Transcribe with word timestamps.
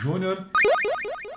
Júnior. 0.00 0.46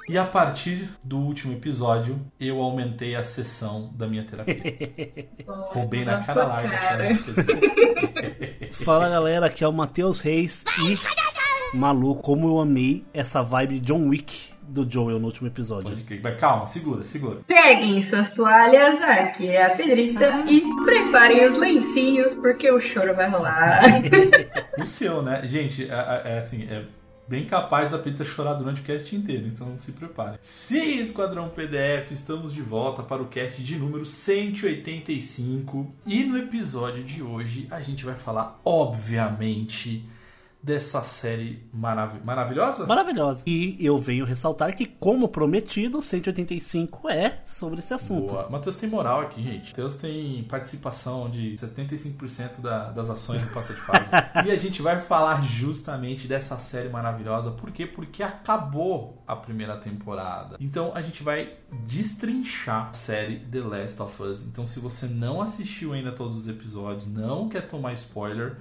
E 0.10 0.18
a 0.18 0.26
partir 0.26 0.90
do 1.04 1.18
último 1.18 1.54
episódio, 1.54 2.20
eu 2.40 2.60
aumentei 2.62 3.16
a 3.16 3.24
sessão 3.24 3.90
da 3.96 4.06
minha 4.06 4.24
terapia. 4.24 4.56
Roubei 5.48 6.04
na 6.04 6.22
cara 6.22 6.46
larga. 6.46 6.78
cara. 6.78 7.08
Fala 8.72 9.08
galera, 9.08 9.46
aqui 9.46 9.64
é 9.64 9.68
o 9.68 9.72
Matheus 9.72 10.20
Reis 10.20 10.66
e 10.84 11.78
maluco, 11.78 12.22
como 12.22 12.48
eu 12.50 12.60
amei 12.60 13.06
essa 13.14 13.42
vibe 13.42 13.80
John 13.80 14.10
Wick 14.10 14.50
do 14.64 14.88
Joel 14.90 15.20
no 15.20 15.28
último 15.28 15.48
episódio. 15.48 15.98
Mas 16.22 16.40
Calma, 16.40 16.68
segura, 16.68 17.04
segura. 17.06 17.40
Peguem 17.48 18.02
suas 18.02 18.34
toalhas, 18.34 19.02
aqui 19.02 19.48
é 19.48 19.66
a 19.66 19.76
Pedrita, 19.76 20.44
e 20.48 20.62
preparem 20.84 21.48
os 21.48 21.58
lencinhos, 21.58 22.36
porque 22.36 22.70
o 22.70 22.80
choro 22.80 23.16
vai 23.16 23.30
rolar. 23.30 23.82
O 24.78 24.86
seu, 24.86 25.22
né? 25.24 25.42
Gente, 25.46 25.90
é, 25.90 25.94
é- 25.94 26.22
é 26.36 26.40
assim, 26.40 26.68
é 26.70 26.84
bem 27.30 27.46
capaz 27.46 27.92
da 27.92 28.00
Pedrita 28.00 28.26
chorar 28.26 28.56
durante 28.56 28.82
o 28.82 28.84
cast 28.84 29.16
inteiro, 29.16 29.46
então 29.46 29.78
se 29.78 29.92
prepare. 29.92 30.40
Sim, 30.42 30.98
Esquadrão 31.00 31.48
PDF, 31.48 32.12
estamos 32.12 32.52
de 32.52 32.62
volta 32.64 33.04
para 33.04 33.22
o 33.22 33.28
cast 33.28 33.62
de 33.62 33.78
número 33.78 34.04
185. 34.04 35.94
E 36.08 36.24
no 36.24 36.36
episódio 36.36 37.04
de 37.04 37.22
hoje 37.22 37.68
a 37.70 37.82
gente 37.82 38.04
vai 38.04 38.16
falar, 38.16 38.60
obviamente, 38.66 40.10
dessa 40.62 41.02
série 41.02 41.68
marav 41.74 42.20
maravilhosa? 42.24 42.86
Maravilhosa. 42.86 43.44
E 43.48 43.78
eu 43.80 43.98
venho 43.98 44.26
ressaltar 44.26 44.76
que, 44.76 44.86
como 44.86 45.30
prometido, 45.30 46.02
185 46.02 47.10
é 47.10 47.30
sobre 47.48 47.80
esse 47.80 47.94
assunto. 47.94 48.28
Boa. 48.34 48.50
Matheus 48.50 48.76
tem 48.76 48.90
moral 48.90 49.22
aqui, 49.22 49.42
gente. 49.42 49.70
Matheus 49.70 49.96
tem 49.96 50.44
participação 50.44 51.30
de 51.30 51.56
75% 51.58 52.60
da- 52.62 52.92
das 52.92 53.10
ações 53.10 53.42
do 53.46 53.54
Passa 53.54 53.74
de 53.74 53.80
Fase. 53.80 54.10
e 54.46 54.52
a 54.52 54.58
gente 54.58 54.82
vai 54.82 55.02
falar 55.02 55.44
justamente 55.44 56.28
dessa 56.28 56.58
série 56.60 56.90
maravilhosa. 56.90 57.52
Por 57.52 57.72
quê? 57.72 57.86
Porque 57.88 58.22
acabou 58.22 59.24
a 59.26 59.36
primeira 59.38 59.78
temporada. 59.78 60.58
Então 60.60 60.92
a 60.94 61.02
gente 61.02 61.24
vai 61.24 61.54
destrinchar 61.88 62.90
a 62.90 62.94
série 62.94 63.38
The 63.38 63.60
Last 63.62 64.02
of 64.02 64.22
Us. 64.24 64.42
Então 64.42 64.66
se 64.66 64.80
você 64.80 65.06
não 65.06 65.42
assistiu 65.42 65.94
ainda 65.94 66.12
todos 66.12 66.36
os 66.38 66.48
episódios, 66.48 67.06
não 67.08 67.48
quer 67.48 67.62
tomar 67.68 67.94
spoiler. 67.94 68.58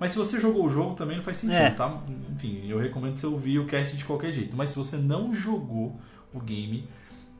Mas 0.00 0.12
se 0.12 0.18
você 0.18 0.40
jogou 0.40 0.66
o 0.66 0.70
jogo 0.70 0.94
também 0.94 1.16
não 1.16 1.24
faz 1.24 1.38
sentido, 1.38 1.56
É. 1.58 1.70
tá? 1.70 2.02
Enfim, 2.34 2.64
eu 2.68 2.78
recomendo 2.78 3.16
você 3.16 3.26
ouvir 3.26 3.58
o 3.58 3.66
cast 3.66 3.96
de 3.96 4.04
qualquer 4.04 4.32
jeito. 4.32 4.56
Mas 4.56 4.70
se 4.70 4.76
você 4.76 4.96
não 4.96 5.32
jogou 5.32 5.96
o 6.32 6.40
game 6.40 6.88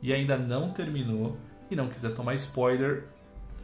e 0.01 0.13
ainda 0.13 0.37
não 0.37 0.71
terminou 0.71 1.35
e 1.69 1.75
não 1.75 1.87
quiser 1.87 2.13
tomar 2.13 2.33
spoiler, 2.35 3.05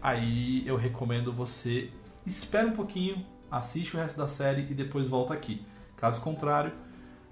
aí 0.01 0.63
eu 0.68 0.75
recomendo 0.75 1.31
você 1.31 1.90
espera 2.25 2.68
um 2.68 2.72
pouquinho, 2.74 3.24
assiste 3.50 3.96
o 3.96 4.00
resto 4.00 4.18
da 4.18 4.28
série 4.28 4.62
e 4.69 4.74
depois 4.74 5.07
volta 5.07 5.34
aqui. 5.34 5.62
Caso 5.97 6.22
contrário, 6.22 6.72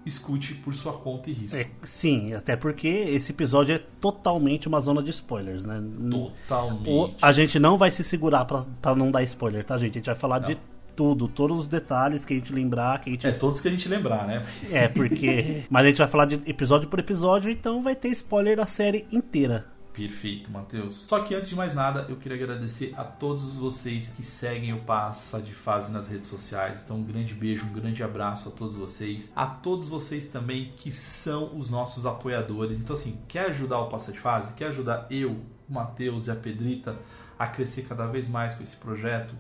escute 0.06 0.54
por 0.56 0.74
sua 0.74 0.94
conta 0.94 1.30
e 1.30 1.34
risco. 1.34 1.58
É, 1.58 1.68
sim, 1.84 2.34
até 2.34 2.56
porque 2.56 2.88
esse 2.88 3.32
episódio 3.32 3.76
é 3.76 3.80
totalmente 4.00 4.68
uma 4.68 4.80
zona 4.80 5.04
de 5.04 5.10
spoilers, 5.10 5.66
né? 5.66 5.82
Totalmente. 6.10 6.90
O- 6.90 7.12
a 7.22 7.32
gente 7.32 7.60
não 7.60 7.78
vai 7.78 7.92
se 7.92 8.04
segurar 8.04 8.46
pra 8.46 8.96
não 8.96 9.12
dar 9.12 9.24
spoiler, 9.24 9.64
tá, 9.66 9.78
gente? 9.78 9.92
A 9.92 9.94
gente 10.00 10.06
vai 10.06 10.16
falar 10.16 10.40
de 10.40 10.58
tudo, 11.00 11.30
todos 11.30 11.60
os 11.60 11.68
detalhes 11.68 12.26
que 12.26 12.34
a 12.34 12.36
gente 12.36 12.52
lembrar, 12.52 13.00
que 13.00 13.10
a 13.10 13.14
gente 13.14 13.26
É 13.26 13.32
todos 13.32 13.62
que 13.62 13.70
a 13.70 13.72
gente 13.72 13.88
lembrar, 13.88 14.28
né? 14.28 14.46
É, 14.70 14.90
porque. 14.90 15.64
Mas 15.72 15.86
a 15.86 15.88
gente 15.88 15.98
vai 15.98 16.08
falar 16.10 16.26
de 16.26 16.36
episódio 16.46 16.90
por 16.90 17.00
episódio, 17.00 17.50
então 17.50 17.82
vai 17.82 17.96
ter 17.96 18.10
spoiler 18.10 18.58
da 18.58 18.66
série 18.66 19.08
inteira. 19.10 19.66
Perfeito, 19.94 20.52
Matheus. 20.52 21.06
Só 21.08 21.22
que 21.22 21.34
antes 21.34 21.48
de 21.48 21.56
mais 21.56 21.74
nada, 21.74 22.06
eu 22.10 22.18
queria 22.18 22.38
agradecer 22.38 22.94
a 22.98 23.06
todos 23.06 23.58
vocês 23.58 24.10
que 24.10 24.24
seguem 24.24 24.74
o 24.74 24.82
Passa 24.82 25.42
de 25.42 25.54
Fase 25.54 25.90
nas 25.90 26.10
redes 26.10 26.30
sociais. 26.30 26.82
Então, 26.84 26.98
um 26.98 27.04
grande 27.04 27.34
beijo, 27.34 27.66
um 27.66 27.72
grande 27.72 28.04
abraço 28.04 28.50
a 28.50 28.52
todos 28.52 28.76
vocês. 28.76 29.32
A 29.34 29.46
todos 29.46 29.88
vocês 29.88 30.28
também 30.28 30.74
que 30.76 30.92
são 30.92 31.58
os 31.58 31.70
nossos 31.70 32.06
apoiadores. 32.06 32.78
Então, 32.78 32.94
assim, 32.94 33.22
quer 33.26 33.46
ajudar 33.52 33.80
o 33.80 33.88
Passa 33.88 34.12
de 34.12 34.20
Fase? 34.20 34.52
Quer 34.54 34.68
ajudar 34.68 35.08
eu, 35.10 35.32
o 35.32 35.74
Matheus 35.74 36.28
e 36.28 36.32
a 36.32 36.36
Pedrita 36.36 36.98
a 37.38 37.48
crescer 37.48 37.84
cada 37.84 38.06
vez 38.06 38.28
mais 38.28 38.54
com 38.54 38.64
esse 38.64 38.76
projeto? 38.76 39.34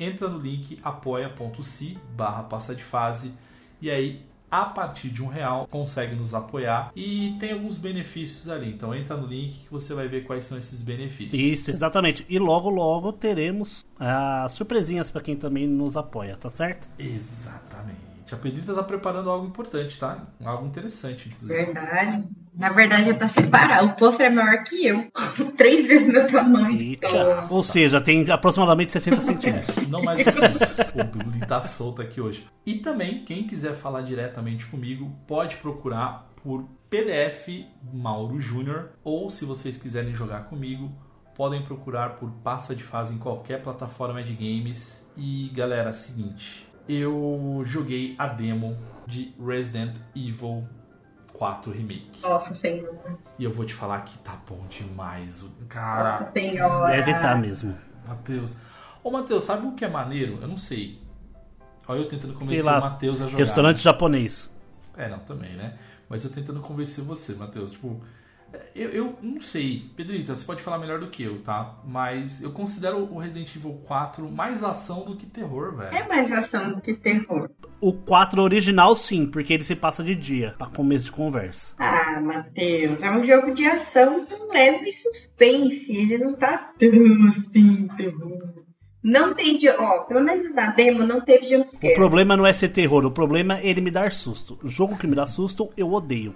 Entra 0.00 0.28
no 0.28 0.38
link 0.38 0.78
apoia.se 0.82 1.98
barra 2.16 2.42
passa 2.44 2.74
de 2.74 2.82
fase 2.82 3.32
e 3.82 3.90
aí 3.90 4.24
a 4.50 4.64
partir 4.64 5.10
de 5.10 5.22
um 5.22 5.28
real 5.28 5.68
consegue 5.70 6.16
nos 6.16 6.34
apoiar 6.34 6.90
e 6.96 7.36
tem 7.38 7.52
alguns 7.52 7.78
benefícios 7.78 8.48
ali. 8.48 8.70
Então 8.70 8.94
entra 8.94 9.16
no 9.16 9.26
link 9.26 9.64
que 9.64 9.70
você 9.70 9.94
vai 9.94 10.08
ver 10.08 10.24
quais 10.24 10.44
são 10.46 10.58
esses 10.58 10.82
benefícios. 10.82 11.40
Isso, 11.40 11.70
exatamente. 11.70 12.26
E 12.28 12.38
logo, 12.38 12.68
logo 12.68 13.12
teremos 13.12 13.84
ah, 13.98 14.48
surpresinhas 14.50 15.10
pra 15.10 15.20
quem 15.20 15.36
também 15.36 15.68
nos 15.68 15.96
apoia, 15.96 16.36
tá 16.36 16.50
certo? 16.50 16.88
Exatamente. 16.98 18.09
A 18.34 18.38
Pedrita 18.38 18.74
tá 18.74 18.82
preparando 18.82 19.30
algo 19.30 19.46
importante, 19.46 19.98
tá? 19.98 20.26
Algo 20.44 20.66
interessante, 20.66 21.28
inclusive. 21.28 21.54
Verdade. 21.54 22.28
Na 22.54 22.68
verdade, 22.68 23.06
já 23.06 23.14
tá 23.14 23.28
separado. 23.28 23.86
O 23.86 23.92
pôster 23.94 24.26
é 24.26 24.30
maior 24.30 24.62
que 24.64 24.86
eu. 24.86 25.10
Três 25.56 25.86
vezes 25.86 26.12
meu 26.12 26.26
tamanho. 26.30 26.78
Eita. 26.78 27.08
Ou 27.50 27.62
seja, 27.62 28.00
tem 28.00 28.28
aproximadamente 28.30 28.92
60 28.92 29.22
centímetros. 29.22 29.76
Não 29.88 30.02
mais 30.02 30.18
do 30.24 30.32
que 30.32 30.46
isso. 30.46 30.64
O 30.94 31.04
Billy 31.04 31.46
tá 31.46 31.62
solto 31.62 32.02
aqui 32.02 32.20
hoje. 32.20 32.46
E 32.66 32.74
também, 32.74 33.24
quem 33.24 33.46
quiser 33.46 33.74
falar 33.74 34.02
diretamente 34.02 34.66
comigo, 34.66 35.10
pode 35.26 35.56
procurar 35.56 36.30
por 36.42 36.68
PDF 36.90 37.66
Mauro 37.92 38.40
Júnior. 38.40 38.90
Ou 39.02 39.30
se 39.30 39.44
vocês 39.44 39.76
quiserem 39.76 40.14
jogar 40.14 40.44
comigo, 40.44 40.92
podem 41.36 41.62
procurar 41.62 42.16
por 42.16 42.30
Passa 42.42 42.74
de 42.74 42.82
Fase 42.82 43.14
em 43.14 43.18
qualquer 43.18 43.62
plataforma 43.62 44.22
de 44.22 44.34
games. 44.34 45.10
E 45.16 45.50
galera, 45.54 45.92
seguinte. 45.92 46.69
Eu 46.92 47.62
joguei 47.64 48.16
a 48.18 48.26
demo 48.26 48.76
de 49.06 49.32
Resident 49.40 49.94
Evil 50.12 50.66
4 51.34 51.70
Remake. 51.70 52.20
Nossa 52.20 52.52
senhora. 52.52 53.16
E 53.38 53.44
eu 53.44 53.52
vou 53.52 53.64
te 53.64 53.72
falar 53.72 54.00
que 54.00 54.18
tá 54.18 54.36
bom 54.48 54.66
demais. 54.68 55.44
o 55.44 55.50
Cara, 55.68 56.18
Nossa 56.18 56.32
senhora. 56.32 56.90
Deve 56.90 57.12
estar 57.12 57.36
mesmo. 57.36 57.78
Matheus. 58.08 58.56
Ô, 59.04 59.10
Matheus, 59.12 59.44
sabe 59.44 59.68
o 59.68 59.72
que 59.72 59.84
é 59.84 59.88
maneiro? 59.88 60.40
Eu 60.42 60.48
não 60.48 60.56
sei. 60.56 61.00
Olha 61.86 62.00
eu 62.00 62.08
tentando 62.08 62.34
convencer 62.34 62.64
lá, 62.64 62.78
o 62.78 62.82
Matheus 62.82 63.22
a 63.22 63.28
jogar. 63.28 63.44
restaurante 63.44 63.78
japonês. 63.78 64.50
É, 64.96 65.08
não, 65.08 65.20
também, 65.20 65.54
né? 65.54 65.78
Mas 66.08 66.24
eu 66.24 66.30
tentando 66.30 66.58
convencer 66.60 67.04
você, 67.04 67.34
Matheus. 67.34 67.70
Tipo, 67.70 68.00
eu, 68.74 68.88
eu 68.90 69.14
não 69.22 69.40
sei. 69.40 69.90
Pedrita, 69.96 70.34
você 70.34 70.44
pode 70.44 70.62
falar 70.62 70.78
melhor 70.78 70.98
do 71.00 71.08
que 71.08 71.22
eu, 71.22 71.40
tá? 71.42 71.78
Mas 71.84 72.42
eu 72.42 72.50
considero 72.52 72.98
o 72.98 73.18
Resident 73.18 73.54
Evil 73.54 73.80
4 73.86 74.30
mais 74.30 74.62
ação 74.64 75.04
do 75.04 75.16
que 75.16 75.26
terror, 75.26 75.76
velho. 75.76 75.94
É 75.96 76.06
mais 76.08 76.30
ação 76.32 76.72
do 76.72 76.80
que 76.80 76.94
terror. 76.94 77.50
O 77.80 77.92
4 77.92 78.42
original, 78.42 78.94
sim, 78.96 79.26
porque 79.26 79.52
ele 79.54 79.62
se 79.62 79.74
passa 79.74 80.02
de 80.04 80.14
dia, 80.14 80.54
pra 80.58 80.66
começo 80.66 81.06
de 81.06 81.12
conversa. 81.12 81.74
Ah, 81.78 82.20
Matheus, 82.20 83.02
é 83.02 83.10
um 83.10 83.24
jogo 83.24 83.52
de 83.54 83.64
ação 83.66 84.26
com 84.26 84.52
leve 84.52 84.90
suspense. 84.92 85.96
Ele 85.96 86.18
não 86.18 86.34
tá 86.34 86.72
tão 86.78 87.28
assim, 87.28 87.88
terror. 87.96 88.60
Não 89.02 89.32
tem, 89.32 89.56
de- 89.56 89.70
ó, 89.70 90.00
pelo 90.00 90.22
menos 90.22 90.54
na 90.54 90.66
demo 90.72 91.06
não 91.06 91.22
teve 91.22 91.46
O 91.46 91.58
jumpscare. 91.58 91.94
problema 91.94 92.36
não 92.36 92.44
é 92.46 92.52
ser 92.52 92.68
terror, 92.68 93.02
o 93.06 93.10
problema 93.10 93.58
é 93.58 93.66
ele 93.66 93.80
me 93.80 93.90
dar 93.90 94.12
susto. 94.12 94.58
O 94.62 94.68
jogo 94.68 94.98
que 94.98 95.06
me 95.06 95.16
dá 95.16 95.26
susto, 95.26 95.70
eu 95.74 95.90
odeio. 95.90 96.34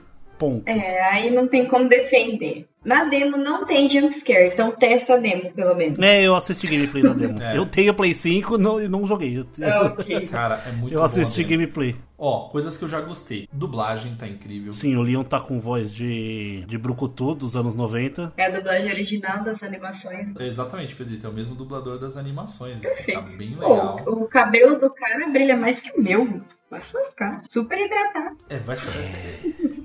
Ponto. 0.48 0.68
É, 0.68 1.02
aí 1.10 1.30
não 1.30 1.46
tem 1.48 1.66
como 1.66 1.88
defender. 1.88 2.66
Na 2.84 3.04
demo 3.04 3.38
não 3.38 3.64
tem 3.64 3.88
jumpscare, 3.88 4.48
então 4.52 4.70
testa 4.70 5.14
a 5.14 5.16
demo, 5.16 5.50
pelo 5.52 5.74
menos. 5.74 5.98
É, 6.00 6.20
eu 6.22 6.36
assisti 6.36 6.66
gameplay 6.66 7.02
na 7.02 7.14
demo. 7.14 7.34
É. 7.42 7.56
Eu 7.56 7.64
tenho 7.64 7.94
Play 7.94 8.12
5 8.12 8.58
não, 8.58 8.78
e 8.80 8.86
não 8.88 9.06
joguei. 9.06 9.38
Eu, 9.38 9.46
Ah, 9.66 9.86
ok. 9.86 10.26
Cara, 10.28 10.60
é 10.68 10.72
muito 10.72 10.92
eu 10.94 11.02
assisti 11.02 11.40
a 11.40 11.44
demo. 11.46 11.50
gameplay. 11.62 11.96
Ó, 12.18 12.48
coisas 12.50 12.76
que 12.76 12.84
eu 12.84 12.88
já 12.88 13.00
gostei. 13.00 13.48
Dublagem 13.52 14.14
tá 14.16 14.28
incrível. 14.28 14.70
Sim, 14.72 14.96
o 14.96 15.02
Leon 15.02 15.24
tá 15.24 15.40
com 15.40 15.58
voz 15.60 15.90
de, 15.92 16.62
de 16.66 16.76
Brucutu 16.78 17.34
dos 17.34 17.56
anos 17.56 17.74
90. 17.74 18.34
É 18.36 18.46
a 18.46 18.50
dublagem 18.50 18.90
original 18.90 19.42
das 19.42 19.62
animações. 19.62 20.28
É, 20.38 20.46
Exatamente, 20.46 20.94
Pedrito. 20.94 21.26
É 21.26 21.30
o 21.30 21.32
mesmo 21.32 21.54
dublador 21.54 21.98
das 21.98 22.18
animações. 22.18 22.84
Assim, 22.84 23.12
tá 23.12 23.20
bem 23.36 23.52
Pô, 23.52 23.66
legal. 23.68 24.02
o 24.06 24.26
cabelo 24.28 24.78
do 24.78 24.90
cara 24.90 25.26
brilha 25.30 25.56
mais 25.56 25.80
que 25.80 25.90
o 25.98 26.02
meu. 26.02 26.40
Vai 26.70 26.82
se 26.82 26.94
lascar. 26.94 27.42
Super 27.48 27.78
hidratado. 27.78 28.36
É, 28.50 28.58
vai 28.58 28.76
ser. 28.76 28.90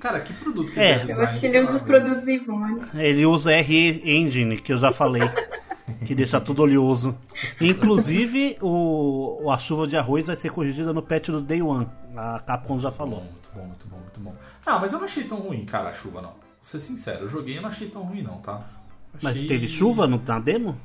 Cara, 0.00 0.20
que 0.20 0.32
produto 0.32 0.72
que 0.72 0.80
É. 0.80 1.00
ele 1.02 1.12
Eu 1.12 1.22
acho 1.22 1.38
que 1.38 1.46
ele 1.46 1.60
usa 1.60 1.76
os 1.76 1.82
produtos 1.82 2.26
Ivone. 2.26 2.80
Ele 2.94 3.26
usa 3.26 3.50
RE 3.60 4.02
Engine, 4.04 4.56
que 4.60 4.72
eu 4.72 4.78
já 4.78 4.90
falei. 4.92 5.22
Que 6.06 6.14
deixa 6.14 6.40
tudo 6.40 6.62
oleoso. 6.62 7.16
Inclusive, 7.60 8.56
o, 8.62 9.48
a 9.50 9.58
chuva 9.58 9.86
de 9.86 9.96
arroz 9.96 10.28
vai 10.28 10.36
ser 10.36 10.50
corrigida 10.50 10.92
no 10.92 11.02
patch 11.02 11.28
do 11.28 11.40
Day 11.40 11.60
One. 11.60 11.86
A 12.16 12.38
Capcom 12.40 12.78
já 12.78 12.90
Bom, 12.90 12.96
falou. 12.96 13.20
muito 13.22 13.48
bom, 13.54 13.66
muito 13.66 13.86
bom, 13.88 13.96
muito 13.98 14.20
bom. 14.20 14.34
Ah, 14.64 14.78
mas 14.78 14.92
eu 14.92 14.98
não 14.98 15.04
achei 15.04 15.24
tão 15.24 15.38
ruim, 15.38 15.64
cara, 15.64 15.90
a 15.90 15.92
chuva, 15.92 16.22
não. 16.22 16.30
Vou 16.30 16.38
ser 16.62 16.80
sincero, 16.80 17.24
eu 17.24 17.28
joguei 17.28 17.56
e 17.58 17.60
não 17.60 17.68
achei 17.68 17.88
tão 17.88 18.02
ruim, 18.02 18.22
não, 18.22 18.38
tá? 18.38 18.60
Mas 19.20 19.34
Achei- 19.36 19.46
teve 19.48 19.66
chuva 19.68 20.06
no, 20.06 20.20
na 20.26 20.38
demo? 20.38 20.76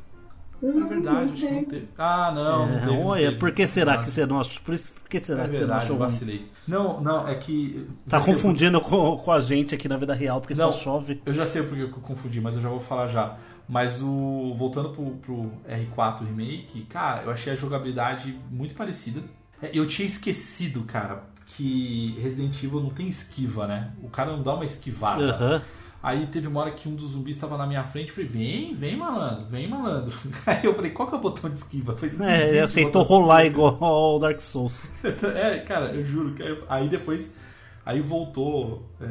É 0.63 0.71
verdade, 0.71 1.33
acho 1.33 1.45
que 1.47 1.51
não 1.53 1.63
teve. 1.65 1.89
Ah, 1.97 2.31
não, 2.33 2.67
não 2.67 2.75
É, 2.75 2.85
não 2.85 3.13
teve. 3.29 3.35
por 3.37 3.51
que 3.51 3.67
será 3.67 3.95
Não, 3.97 4.03
que 4.03 4.09
você 4.11 4.25
não 4.25 4.39
achou? 4.39 4.61
Por 4.63 4.73
isso- 4.73 4.93
por 4.93 5.09
que 5.09 5.19
será 5.19 5.43
É 5.43 5.47
que 5.47 5.51
você 5.53 5.59
não 5.61 5.67
verdade, 5.67 5.83
achou 5.85 5.95
eu 5.95 5.99
ruim? 5.99 6.09
vacilei. 6.11 6.51
Não, 6.67 7.01
não, 7.01 7.27
é 7.27 7.35
que. 7.35 7.87
Tá 8.09 8.19
confundindo 8.19 8.79
com, 8.81 9.17
com 9.17 9.31
a 9.31 9.39
gente 9.41 9.75
aqui 9.75 9.87
na 9.87 9.97
vida 9.97 10.13
real, 10.13 10.41
porque 10.41 10.55
Não. 10.55 10.71
só 10.73 10.79
chove. 10.79 11.21
Eu 11.25 11.33
já 11.33 11.45
sei 11.45 11.61
porque 11.63 11.83
eu 11.83 11.89
confundi, 11.89 12.41
mas 12.41 12.55
eu 12.55 12.61
já 12.61 12.69
vou 12.69 12.79
falar 12.79 13.07
já. 13.07 13.37
Mas 13.67 14.01
o. 14.01 14.53
Voltando 14.57 14.89
pro, 14.89 15.11
pro 15.17 15.51
R4 15.69 16.19
Remake, 16.25 16.85
cara, 16.89 17.23
eu 17.23 17.31
achei 17.31 17.51
a 17.53 17.55
jogabilidade 17.55 18.37
muito 18.49 18.73
parecida. 18.75 19.21
É, 19.61 19.69
Eu 19.73 19.87
tinha 19.87 20.05
esquecido, 20.07 20.83
cara, 20.83 21.23
que 21.45 22.15
Resident 22.21 22.55
Evil 22.63 22.79
não 22.81 22.89
tem 22.89 23.07
esquiva, 23.07 23.67
né? 23.67 23.91
O 24.03 24.09
cara 24.09 24.31
não 24.31 24.41
dá 24.43 24.53
uma 24.55 24.65
esquivada. 24.65 25.23
Aham. 25.31 25.61
Aí 26.05 26.27
teve 26.27 26.47
uma 26.47 26.59
hora 26.59 26.69
que 26.69 26.87
um 26.87 26.93
dos 26.93 27.13
zumbis 27.13 27.35
tava 27.35 27.57
na 27.57 27.65
minha 27.65 27.83
frente, 27.83 28.09
eu 28.09 28.13
falei, 28.13 28.29
vem, 28.29 28.75
vem 28.75 28.95
malandro, 28.95 29.47
vem 29.47 29.67
malandro. 29.67 30.15
Aí 30.45 30.63
eu 30.63 30.75
falei, 30.75 30.91
qual 30.91 31.09
que 31.09 31.15
é 31.15 31.17
o 31.17 31.21
botão 31.21 31.49
de 31.49 31.55
esquiva? 31.55 31.93
Eu 31.93 31.97
falei, 31.97 32.15
É, 32.61 32.67
tentou 32.67 33.01
rolar 33.01 33.43
igual 33.43 33.83
ao 33.83 34.19
Dark 34.19 34.39
Souls. 34.39 34.91
É, 35.35 35.57
cara, 35.61 35.87
eu 35.87 36.05
juro. 36.05 36.35
Aí 36.69 36.87
depois. 36.87 37.33
Aí 37.83 38.01
voltou 38.01 38.83
é, 39.01 39.05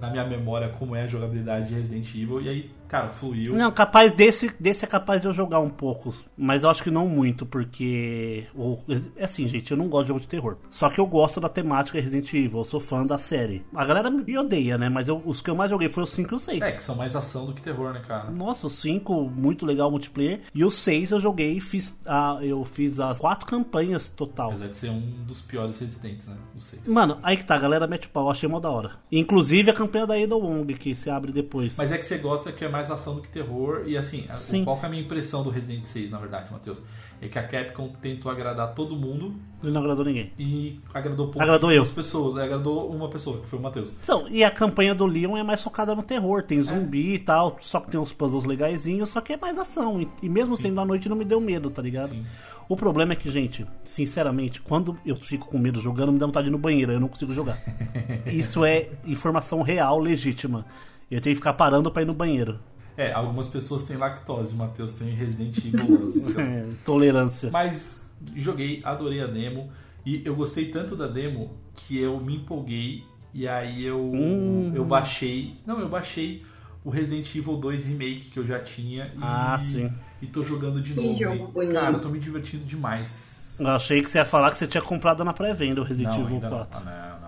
na 0.00 0.08
minha 0.08 0.24
memória 0.24 0.70
como 0.70 0.96
é 0.96 1.02
a 1.02 1.06
jogabilidade 1.06 1.68
de 1.68 1.74
Resident 1.74 2.08
Evil. 2.14 2.40
E 2.40 2.48
aí, 2.48 2.70
cara, 2.88 3.08
fluiu. 3.10 3.54
Não, 3.54 3.70
capaz 3.70 4.12
desse, 4.14 4.50
desse 4.58 4.84
é 4.84 4.88
capaz 4.88 5.20
de 5.20 5.26
eu 5.26 5.32
jogar 5.32 5.60
um 5.60 5.70
pouco, 5.70 6.14
mas 6.36 6.62
eu 6.64 6.70
acho 6.70 6.82
que 6.82 6.90
não 6.90 7.06
muito, 7.08 7.44
porque 7.46 8.46
o, 8.54 8.78
é 9.16 9.24
assim, 9.24 9.46
gente, 9.46 9.70
eu 9.70 9.76
não 9.76 9.88
gosto 9.88 10.04
de 10.04 10.08
jogo 10.08 10.20
de 10.20 10.28
terror. 10.28 10.56
Só 10.70 10.88
que 10.90 10.98
eu 11.00 11.06
gosto 11.06 11.40
da 11.40 11.48
temática 11.48 12.00
Resident 12.00 12.32
Evil, 12.32 12.58
eu 12.60 12.64
sou 12.64 12.80
fã 12.80 13.04
da 13.04 13.18
série. 13.18 13.64
A 13.74 13.84
galera 13.84 14.10
me 14.10 14.36
odeia, 14.38 14.78
né? 14.78 14.88
Mas 14.88 15.08
eu- 15.08 15.22
os 15.24 15.40
que 15.40 15.50
eu 15.50 15.56
mais 15.56 15.70
joguei 15.70 15.88
foram 15.88 16.04
o 16.04 16.08
5 16.10 16.34
e 16.34 16.36
o 16.36 16.40
6. 16.40 16.62
É, 16.62 16.72
que 16.72 16.82
são 16.82 16.94
mais 16.94 17.14
ação 17.14 17.46
do 17.46 17.52
que 17.52 17.60
terror, 17.62 17.92
né, 17.92 18.00
cara? 18.06 18.30
Nossa, 18.30 18.66
o 18.66 18.70
5, 18.70 19.28
muito 19.28 19.66
legal 19.66 19.90
multiplayer. 19.90 20.40
E 20.54 20.64
o 20.64 20.70
6 20.70 21.10
eu 21.10 21.20
joguei 21.20 21.56
e 21.58 21.60
fiz, 21.60 22.00
a, 22.06 22.38
eu 22.42 22.64
fiz 22.64 22.98
as 23.00 23.18
quatro 23.18 23.46
campanhas 23.46 24.08
total. 24.08 24.50
Apesar 24.50 24.68
de 24.68 24.76
ser 24.76 24.90
um 24.90 25.00
dos 25.26 25.40
piores 25.40 25.78
Residentes, 25.78 26.26
né? 26.26 26.36
Os 26.56 26.64
seis. 26.64 26.88
Mano, 26.88 27.18
aí 27.22 27.36
que 27.36 27.44
tá, 27.44 27.54
a 27.54 27.58
galera 27.58 27.86
mete 27.86 28.08
pau, 28.08 28.24
eu 28.26 28.30
achei 28.30 28.48
mó 28.48 28.58
da 28.60 28.70
hora. 28.70 28.92
Inclusive 29.12 29.70
a 29.70 29.74
campanha 29.74 30.06
da 30.06 30.14
Ada 30.14 30.36
Wong, 30.36 30.72
que 30.74 30.94
se 30.94 31.10
abre 31.10 31.32
depois. 31.32 31.76
Mas 31.76 31.90
é 31.92 31.98
que 31.98 32.06
você 32.06 32.18
gosta 32.18 32.52
que 32.52 32.64
é 32.64 32.68
mais 32.68 32.77
ação 32.90 33.14
do 33.16 33.22
que 33.22 33.28
terror. 33.28 33.82
E 33.86 33.96
assim, 33.96 34.26
Sim. 34.38 34.64
qual 34.64 34.76
que 34.78 34.84
é 34.84 34.86
a 34.86 34.90
minha 34.90 35.02
impressão 35.02 35.42
do 35.42 35.50
Resident 35.50 35.84
6, 35.84 36.10
na 36.10 36.18
verdade, 36.18 36.50
Matheus? 36.52 36.80
É 37.20 37.26
que 37.26 37.36
a 37.36 37.42
Capcom 37.42 37.88
tentou 38.00 38.30
agradar 38.30 38.74
todo 38.76 38.94
mundo 38.94 39.34
Ele 39.60 39.72
não 39.72 39.80
agradou 39.80 40.04
ninguém. 40.04 40.32
e 40.38 40.78
agradou 40.94 41.32
Agradou 41.36 41.72
eu. 41.72 41.84
pessoas. 41.84 42.36
É, 42.36 42.44
Agradou 42.44 42.88
uma 42.90 43.08
pessoa, 43.08 43.40
que 43.40 43.48
foi 43.48 43.58
o 43.58 43.62
Matheus. 43.62 43.92
Então, 44.00 44.28
e 44.28 44.44
a 44.44 44.50
campanha 44.52 44.94
do 44.94 45.04
Leon 45.04 45.36
é 45.36 45.42
mais 45.42 45.60
focada 45.60 45.96
no 45.96 46.02
terror, 46.04 46.44
tem 46.44 46.62
zumbi 46.62 47.14
e 47.14 47.18
tal, 47.18 47.56
só 47.60 47.80
que 47.80 47.90
tem 47.90 47.98
uns 47.98 48.12
puzzles 48.12 48.44
legaisinhos, 48.44 49.10
só 49.10 49.20
que 49.20 49.32
é 49.32 49.36
mais 49.36 49.58
ação. 49.58 50.00
E, 50.00 50.08
e 50.22 50.28
mesmo 50.28 50.56
sendo 50.56 50.80
à 50.80 50.84
noite 50.84 51.08
não 51.08 51.16
me 51.16 51.24
deu 51.24 51.40
medo, 51.40 51.70
tá 51.70 51.82
ligado? 51.82 52.10
Sim. 52.10 52.24
O 52.68 52.76
problema 52.76 53.14
é 53.14 53.16
que, 53.16 53.30
gente, 53.30 53.66
sinceramente, 53.84 54.60
quando 54.60 54.96
eu 55.04 55.16
fico 55.16 55.48
com 55.48 55.58
medo 55.58 55.80
jogando, 55.80 56.12
me 56.12 56.18
dá 56.18 56.26
vontade 56.26 56.44
de 56.44 56.50
ir 56.50 56.52
no 56.52 56.58
banheiro, 56.58 56.92
eu 56.92 57.00
não 57.00 57.08
consigo 57.08 57.32
jogar. 57.32 57.58
Isso 58.30 58.64
é 58.64 58.90
informação 59.06 59.62
real, 59.62 59.98
legítima. 59.98 60.64
Eu 61.10 61.20
tenho 61.20 61.34
que 61.34 61.40
ficar 61.40 61.54
parando 61.54 61.90
pra 61.90 62.02
ir 62.02 62.04
no 62.06 62.14
banheiro. 62.14 62.58
É, 62.96 63.12
algumas 63.12 63.46
pessoas 63.48 63.84
têm 63.84 63.96
lactose, 63.96 64.54
o 64.54 64.56
Matheus 64.58 64.92
tem 64.92 65.08
Resident 65.10 65.56
Evil 65.58 66.04
11. 66.06 66.18
então. 66.18 66.40
É, 66.42 66.66
tolerância. 66.84 67.50
Mas 67.50 68.02
joguei, 68.34 68.80
adorei 68.84 69.22
a 69.22 69.26
demo. 69.26 69.70
E 70.04 70.22
eu 70.24 70.34
gostei 70.34 70.70
tanto 70.70 70.96
da 70.96 71.06
demo 71.06 71.56
que 71.74 71.98
eu 71.98 72.18
me 72.20 72.36
empolguei. 72.36 73.04
E 73.32 73.46
aí 73.46 73.84
eu, 73.84 74.00
Hum. 74.00 74.72
eu 74.74 74.84
baixei. 74.84 75.54
Não, 75.66 75.78
eu 75.78 75.88
baixei 75.88 76.42
o 76.84 76.90
Resident 76.90 77.32
Evil 77.36 77.56
2 77.56 77.84
Remake 77.86 78.30
que 78.32 78.38
eu 78.38 78.46
já 78.46 78.58
tinha. 78.58 79.04
E, 79.06 79.18
Ah, 79.20 79.58
sim. 79.60 79.92
E 80.20 80.26
tô 80.26 80.42
jogando 80.42 80.80
de 80.82 80.94
novo. 80.94 81.16
jogo 81.16 81.62
E, 81.62 81.68
cara, 81.68 81.94
eu 81.96 82.00
tô 82.00 82.08
me 82.08 82.18
divertindo 82.18 82.64
demais. 82.64 83.56
Eu 83.60 83.68
achei 83.68 84.00
que 84.02 84.10
você 84.10 84.18
ia 84.18 84.24
falar 84.24 84.50
que 84.50 84.58
você 84.58 84.66
tinha 84.66 84.82
comprado 84.82 85.22
na 85.24 85.32
pré-venda 85.32 85.80
o 85.80 85.84
Resident 85.84 86.14
Não, 86.14 86.20
Evil 86.22 86.34
ainda 86.36 86.50
não. 86.50 86.56
4. 86.58 86.78
Ah, 86.78 86.84
não, 86.84 87.20
não, 87.20 87.27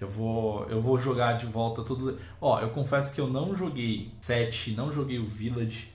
Eu 0.00 0.08
vou, 0.08 0.66
eu 0.68 0.80
vou 0.80 0.98
jogar 0.98 1.34
de 1.34 1.46
volta 1.46 1.82
todos. 1.82 2.14
Ó, 2.40 2.60
eu 2.60 2.70
confesso 2.70 3.14
que 3.14 3.20
eu 3.20 3.26
não 3.28 3.56
joguei 3.56 4.10
7, 4.20 4.72
não 4.72 4.92
joguei 4.92 5.18
o 5.18 5.24
Village, 5.24 5.88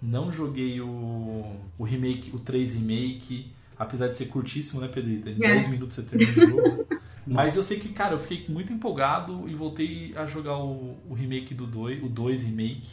não 0.00 0.30
joguei 0.30 0.80
o, 0.80 1.56
o 1.78 1.84
remake, 1.84 2.30
o 2.34 2.38
3 2.38 2.74
remake, 2.74 3.50
apesar 3.78 4.08
de 4.08 4.16
ser 4.16 4.26
curtíssimo, 4.26 4.80
né, 4.80 4.88
Pedrita? 4.88 5.30
Em 5.30 5.42
É. 5.42 5.54
10 5.54 5.68
minutos 5.68 5.96
você 5.96 6.02
termina 6.02 6.32
o 6.32 6.50
jogo. 6.50 6.86
Mas 7.26 7.56
eu 7.56 7.62
sei 7.62 7.80
que, 7.80 7.88
cara, 7.88 8.14
eu 8.14 8.20
fiquei 8.20 8.46
muito 8.48 8.72
empolgado 8.72 9.48
e 9.48 9.54
voltei 9.54 10.12
a 10.14 10.26
jogar 10.26 10.58
o, 10.58 10.96
o 11.08 11.14
remake 11.14 11.54
do 11.54 11.66
2, 11.66 12.04
o 12.04 12.08
2 12.08 12.42
remake. 12.42 12.88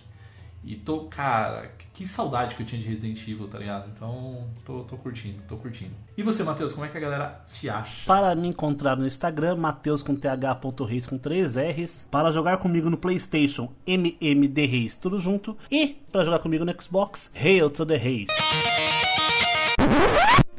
E 0.66 0.76
tô, 0.76 1.02
cara, 1.06 1.72
que 1.94 2.08
saudade 2.08 2.56
que 2.56 2.64
eu 2.64 2.66
tinha 2.66 2.82
de 2.82 2.88
Resident 2.88 3.22
Evil, 3.28 3.48
tá 3.48 3.58
ligado? 3.58 3.90
Então, 3.94 4.48
tô, 4.66 4.84
tô 4.84 4.96
curtindo, 4.98 5.42
tô 5.48 5.58
curtindo. 5.58 5.92
E 6.18 6.24
você, 6.24 6.44
Matheus, 6.44 6.74
como 6.74 6.86
é 6.86 6.90
que 6.90 6.98
a 6.98 7.02
galera 7.02 7.46
te 7.52 7.70
acha? 7.70 8.06
Para 8.06 8.34
me 8.34 8.48
encontrar 8.48 8.96
no 8.96 9.06
Instagram, 9.06 9.58
Mateus 9.58 10.02
com 10.02 10.16
th.reis 10.16 11.06
com 11.06 11.18
3 11.18 11.56
R's. 11.58 12.08
Para 12.10 12.32
jogar 12.32 12.58
comigo 12.58 12.90
no 12.90 12.98
Playstation, 12.98 13.70
MMD 13.86 14.66
Reis, 14.66 14.96
tudo 14.96 15.20
junto. 15.20 15.58
E 15.70 15.98
para 16.12 16.24
jogar 16.24 16.40
comigo 16.40 16.64
no 16.64 16.82
Xbox, 16.82 17.30
Hail 17.36 17.70
to 17.70 17.86
the 17.86 17.98
Reis. 17.98 18.28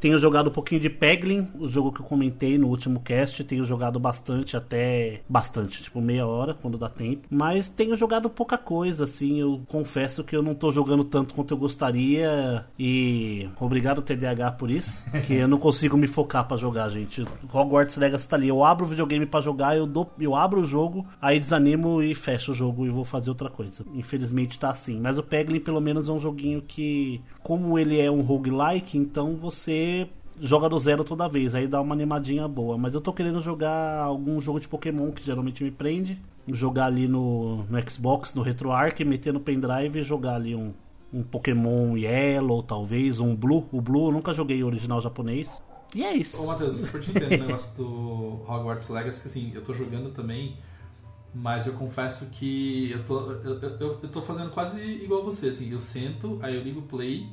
Tenho 0.05 0.19
jogado 0.19 0.51
um 0.51 0.53
pouquinho 0.53 0.83
de 0.83 0.91
Peglin, 0.91 1.49
o 1.59 1.67
jogo 1.67 1.91
que 1.91 2.03
eu 2.03 2.05
comentei 2.05 2.59
no 2.59 2.69
último 2.69 3.01
cast. 3.01 3.43
Tenho 3.43 3.65
jogado 3.65 3.99
bastante, 3.99 4.55
até 4.55 5.23
bastante, 5.27 5.83
tipo 5.83 5.99
meia 5.99 6.27
hora, 6.27 6.53
quando 6.53 6.77
dá 6.77 6.91
tempo. 6.91 7.27
Mas 7.31 7.71
tenho 7.71 7.97
jogado 7.97 8.29
pouca 8.29 8.59
coisa, 8.59 9.05
assim. 9.05 9.41
Eu 9.41 9.63
confesso 9.67 10.23
que 10.23 10.37
eu 10.37 10.43
não 10.43 10.55
tô 10.55 10.71
jogando 10.71 11.05
tanto 11.05 11.33
quanto 11.33 11.55
eu 11.55 11.57
gostaria. 11.57 12.67
E 12.79 13.49
obrigado, 13.59 14.03
TDAH, 14.03 14.53
por 14.53 14.71
isso. 14.71 15.07
Que 15.27 15.37
eu 15.37 15.49
não 15.49 15.57
consigo 15.57 15.97
me 15.97 16.07
focar 16.07 16.47
pra 16.47 16.59
jogar, 16.59 16.91
gente. 16.91 17.25
Hogwarts 17.51 17.97
Legacy 17.97 18.29
tá 18.29 18.37
ali. 18.37 18.49
Eu 18.49 18.63
abro 18.63 18.85
o 18.85 18.89
videogame 18.89 19.25
pra 19.25 19.41
jogar, 19.41 19.75
eu, 19.75 19.87
dou, 19.87 20.13
eu 20.21 20.37
abro 20.37 20.61
o 20.61 20.67
jogo, 20.67 21.07
aí 21.19 21.41
desanimo 21.41 22.03
e 22.03 22.15
fecho 22.15 22.53
o 22.53 22.55
jogo 22.55 22.85
e 22.85 22.91
vou 22.91 23.07
fazer 23.07 23.31
outra 23.31 23.49
coisa. 23.49 23.83
Infelizmente 23.95 24.59
tá 24.59 24.69
assim. 24.69 25.01
Mas 25.01 25.17
o 25.17 25.23
Peglin, 25.23 25.61
pelo 25.61 25.81
menos, 25.81 26.11
é 26.11 26.13
um 26.13 26.21
joguinho 26.21 26.61
que, 26.61 27.23
como 27.43 27.79
ele 27.79 27.99
é 27.99 28.11
um 28.11 28.21
roguelike, 28.21 28.99
então 28.99 29.35
você 29.35 29.94
joga 30.41 30.69
do 30.69 30.79
zero 30.79 31.05
toda 31.05 31.29
vez, 31.29 31.55
aí 31.55 31.67
dá 31.67 31.81
uma 31.81 31.95
animadinha 31.95 32.47
boa. 32.49 32.77
Mas 32.77 32.95
eu 32.95 33.01
tô 33.01 33.13
querendo 33.13 33.41
jogar 33.41 34.03
algum 34.03 34.41
jogo 34.41 34.61
de 34.61 34.69
Pokémon 34.69 35.13
que 35.13 35.25
geralmente 35.25 35.63
me 35.63 35.71
prende. 35.71 36.21
Jogar 36.49 36.87
ali 36.87 37.09
no, 37.09 37.65
no 37.65 37.91
Xbox, 37.91 38.35
no 38.35 38.43
RetroArch, 38.43 39.03
meter 39.05 39.33
no 39.33 39.41
pendrive 39.41 40.01
e 40.01 40.03
jogar 40.03 40.35
ali 40.35 40.55
um, 40.55 40.73
um 41.13 41.23
Pokémon 41.23 41.97
Yellow, 41.97 42.63
talvez, 42.63 43.21
um 43.21 43.35
Blue. 43.35 43.67
O 43.73 43.81
Blue 43.81 44.09
eu 44.09 44.13
nunca 44.13 44.35
joguei 44.35 44.63
o 44.63 44.67
original 44.67 45.01
japonês. 45.01 45.63
E 45.95 46.03
é 46.03 46.13
Ô, 46.13 46.17
isso. 46.17 46.45
Matheus, 46.45 46.73
eu 46.73 46.79
super 46.81 47.01
te 47.01 47.11
o 47.11 47.47
negócio 47.47 47.75
do 47.77 48.41
Hogwarts 48.49 48.89
Legacy, 48.89 49.21
que 49.21 49.29
assim, 49.29 49.53
eu 49.55 49.63
tô 49.63 49.73
jogando 49.73 50.11
também, 50.11 50.57
mas 51.33 51.67
eu 51.67 51.75
confesso 51.75 52.27
que 52.27 52.91
eu 52.91 53.05
tô, 53.05 53.31
eu, 53.33 53.61
eu, 53.61 53.99
eu 54.03 54.09
tô 54.09 54.21
fazendo 54.21 54.51
quase 54.51 54.81
igual 54.81 55.25
você, 55.25 55.49
assim, 55.49 55.71
eu 55.71 55.79
sento, 55.79 56.39
aí 56.43 56.57
eu 56.57 56.63
ligo 56.63 56.81
o 56.81 56.83
play, 56.83 57.29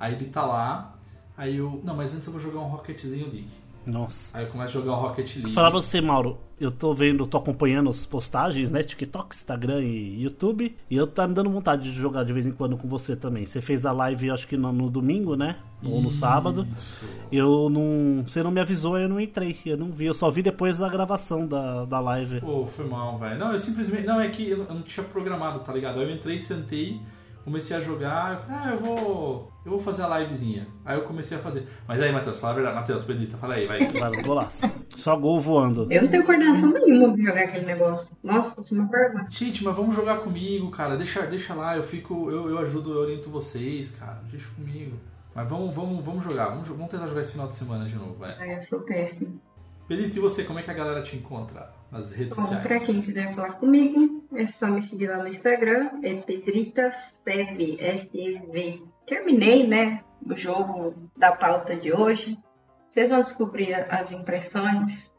aí 0.00 0.14
ele 0.14 0.26
tá 0.26 0.44
lá, 0.44 0.98
aí 1.36 1.56
eu, 1.56 1.80
não, 1.84 1.96
mas 1.96 2.14
antes 2.14 2.26
eu 2.26 2.32
vou 2.32 2.40
jogar 2.42 2.60
um 2.60 2.68
Rocketzinho 2.68 3.26
League. 3.26 3.62
Nossa. 3.86 4.36
Aí 4.36 4.44
eu 4.44 4.50
começo 4.50 4.78
a 4.78 4.80
jogar 4.80 4.92
o 4.92 5.00
Rocket 5.00 5.36
League. 5.36 5.52
Falar 5.52 5.70
pra 5.70 5.80
você, 5.80 6.00
Mauro, 6.00 6.38
eu 6.60 6.70
tô 6.70 6.94
vendo, 6.94 7.26
tô 7.26 7.36
acompanhando 7.36 7.90
as 7.90 8.06
postagens, 8.06 8.70
né? 8.70 8.82
TikTok, 8.82 9.34
Instagram 9.34 9.82
e 9.82 10.22
YouTube. 10.22 10.76
E 10.88 10.96
eu 10.96 11.06
tá 11.06 11.26
me 11.26 11.34
dando 11.34 11.50
vontade 11.50 11.90
de 11.90 11.98
jogar 11.98 12.24
de 12.24 12.32
vez 12.32 12.46
em 12.46 12.52
quando 12.52 12.76
com 12.76 12.88
você 12.88 13.16
também. 13.16 13.44
Você 13.44 13.60
fez 13.60 13.84
a 13.84 13.92
live, 13.92 14.30
acho 14.30 14.46
que 14.46 14.56
no, 14.56 14.72
no 14.72 14.88
domingo, 14.88 15.34
né? 15.34 15.56
Ou 15.84 16.00
no 16.00 16.12
sábado. 16.12 16.66
Isso. 16.72 17.04
Eu 17.30 17.68
não. 17.68 18.22
Você 18.24 18.42
não 18.42 18.52
me 18.52 18.60
avisou, 18.60 18.96
eu 18.96 19.08
não 19.08 19.18
entrei. 19.18 19.58
Eu 19.66 19.76
não 19.76 19.90
vi. 19.90 20.06
Eu 20.06 20.14
só 20.14 20.30
vi 20.30 20.42
depois 20.42 20.78
da 20.78 20.88
gravação 20.88 21.46
da, 21.46 21.84
da 21.84 21.98
live. 21.98 22.40
Pô, 22.40 22.64
foi 22.66 22.86
mal, 22.86 23.18
velho. 23.18 23.38
Não, 23.38 23.52
eu 23.52 23.58
simplesmente. 23.58 24.06
Não, 24.06 24.20
é 24.20 24.28
que 24.28 24.48
eu 24.48 24.64
não 24.64 24.82
tinha 24.82 25.04
programado, 25.04 25.58
tá 25.60 25.72
ligado? 25.72 25.98
Aí 25.98 26.08
eu 26.08 26.14
entrei, 26.14 26.38
sentei, 26.38 27.00
comecei 27.44 27.76
a 27.76 27.80
jogar. 27.80 28.32
Eu 28.32 28.38
falei, 28.38 28.56
ah, 28.58 28.70
eu 28.72 28.78
vou. 28.78 29.52
Eu 29.64 29.70
vou 29.70 29.80
fazer 29.80 30.02
a 30.02 30.18
livezinha. 30.18 30.66
Aí 30.84 30.96
eu 30.96 31.04
comecei 31.04 31.36
a 31.36 31.40
fazer. 31.40 31.66
Mas 31.86 32.00
aí, 32.00 32.10
Matheus, 32.10 32.38
fala 32.38 32.52
a 32.52 32.56
verdade. 32.56 32.76
Matheus, 32.76 33.04
Pedrita, 33.04 33.36
fala 33.36 33.54
aí, 33.54 33.66
vai. 33.66 33.86
Vários 33.92 34.20
golaços. 34.22 34.70
Só 34.96 35.16
gol 35.16 35.38
voando. 35.40 35.86
Eu 35.90 36.02
não 36.02 36.08
tenho 36.08 36.24
coordenação 36.24 36.72
nenhuma 36.72 37.14
pra 37.14 37.24
jogar 37.24 37.44
aquele 37.44 37.66
negócio. 37.66 38.16
Nossa, 38.22 38.60
isso 38.60 38.74
é 38.74 38.78
uma 38.78 38.88
vergonha. 38.88 39.26
Gente, 39.30 39.62
mas 39.62 39.76
vamos 39.76 39.94
jogar 39.94 40.18
comigo, 40.18 40.70
cara. 40.70 40.96
Deixa, 40.96 41.22
deixa 41.26 41.54
lá, 41.54 41.76
eu 41.76 41.82
fico. 41.82 42.30
Eu, 42.30 42.50
eu 42.50 42.58
ajudo, 42.58 42.92
eu 42.92 43.00
oriento 43.00 43.30
vocês, 43.30 43.92
cara. 43.92 44.20
Deixa 44.30 44.48
comigo. 44.54 44.98
Mas 45.34 45.48
vamos, 45.48 45.74
vamos, 45.74 46.04
vamos 46.04 46.24
jogar. 46.24 46.48
Vamos, 46.48 46.68
vamos 46.68 46.88
tentar 46.88 47.06
jogar 47.06 47.20
esse 47.20 47.32
final 47.32 47.46
de 47.46 47.54
semana 47.54 47.84
de 47.86 47.94
novo, 47.94 48.14
vai. 48.14 48.36
Ai, 48.38 48.56
eu 48.56 48.60
sou 48.60 48.80
péssima. 48.80 49.30
Pedrito, 49.88 50.16
e 50.16 50.20
você, 50.20 50.44
como 50.44 50.58
é 50.58 50.62
que 50.62 50.70
a 50.70 50.74
galera 50.74 51.02
te 51.02 51.16
encontra 51.16 51.81
nas 51.92 52.10
redes 52.10 52.34
Bom, 52.34 52.42
sociais? 52.42 52.62
pra 52.62 52.80
quem 52.80 53.02
quiser 53.02 53.34
falar 53.34 53.52
comigo, 53.52 54.24
é 54.34 54.46
só 54.46 54.68
me 54.68 54.80
seguir 54.80 55.08
lá 55.08 55.18
no 55.18 55.28
Instagram, 55.28 55.90
é 56.02 56.14
PedritaSev, 56.14 57.76
S-E-V. 57.78 58.82
Terminei, 59.06 59.66
né, 59.66 60.02
o 60.24 60.34
jogo 60.34 60.94
da 61.16 61.32
pauta 61.32 61.76
de 61.76 61.92
hoje. 61.92 62.38
Vocês 62.90 63.10
vão 63.10 63.20
descobrir 63.20 63.74
as 63.90 64.10
impressões. 64.10 65.12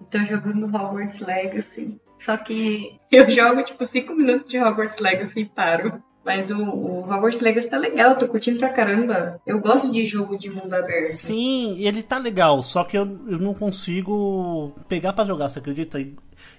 Estou 0.00 0.22
jogando 0.22 0.66
Hogwarts 0.66 1.20
Legacy. 1.20 2.00
Só 2.16 2.36
que 2.36 2.98
eu 3.10 3.28
jogo 3.28 3.62
tipo 3.62 3.84
5 3.84 4.14
minutos 4.14 4.46
de 4.46 4.58
Hogwarts 4.58 4.98
Legacy 4.98 5.40
e 5.40 5.44
paro. 5.46 6.02
Mas 6.24 6.50
o, 6.50 6.58
o 6.58 7.00
Hogwarts 7.00 7.40
Legacy 7.40 7.70
tá 7.70 7.78
legal, 7.78 8.16
tô 8.16 8.28
curtindo 8.28 8.58
pra 8.58 8.68
caramba. 8.68 9.40
Eu 9.46 9.58
gosto 9.58 9.90
de 9.90 10.04
jogo 10.04 10.38
de 10.38 10.50
mundo 10.50 10.72
aberto. 10.74 11.16
Sim, 11.16 11.82
ele 11.82 12.02
tá 12.02 12.18
legal, 12.18 12.62
só 12.62 12.84
que 12.84 12.96
eu, 12.96 13.02
eu 13.26 13.38
não 13.38 13.54
consigo 13.54 14.74
pegar 14.86 15.14
pra 15.14 15.24
jogar, 15.24 15.48
você 15.48 15.58
acredita? 15.58 15.98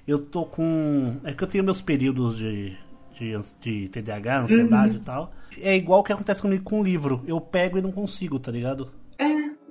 Eu 0.08 0.20
tô 0.20 0.46
com. 0.46 1.18
É 1.24 1.34
que 1.34 1.44
eu 1.44 1.48
tenho 1.48 1.63
meus 1.63 1.82
períodos 1.82 2.38
de, 2.38 2.75
de, 3.13 3.38
de 3.60 3.89
TDAH, 3.89 4.41
ansiedade 4.41 4.98
e 4.98 5.01
tal. 5.01 5.32
É 5.60 5.75
igual 5.75 6.00
o 6.00 6.03
que 6.03 6.13
acontece 6.13 6.41
comigo 6.41 6.63
com 6.63 6.82
o 6.82 6.84
livro. 6.84 7.24
Eu 7.27 7.39
pego 7.39 7.77
e 7.77 7.82
não 7.82 7.91
consigo, 7.91 8.39
tá 8.39 8.51
ligado? 8.51 8.91
É, 9.20 9.25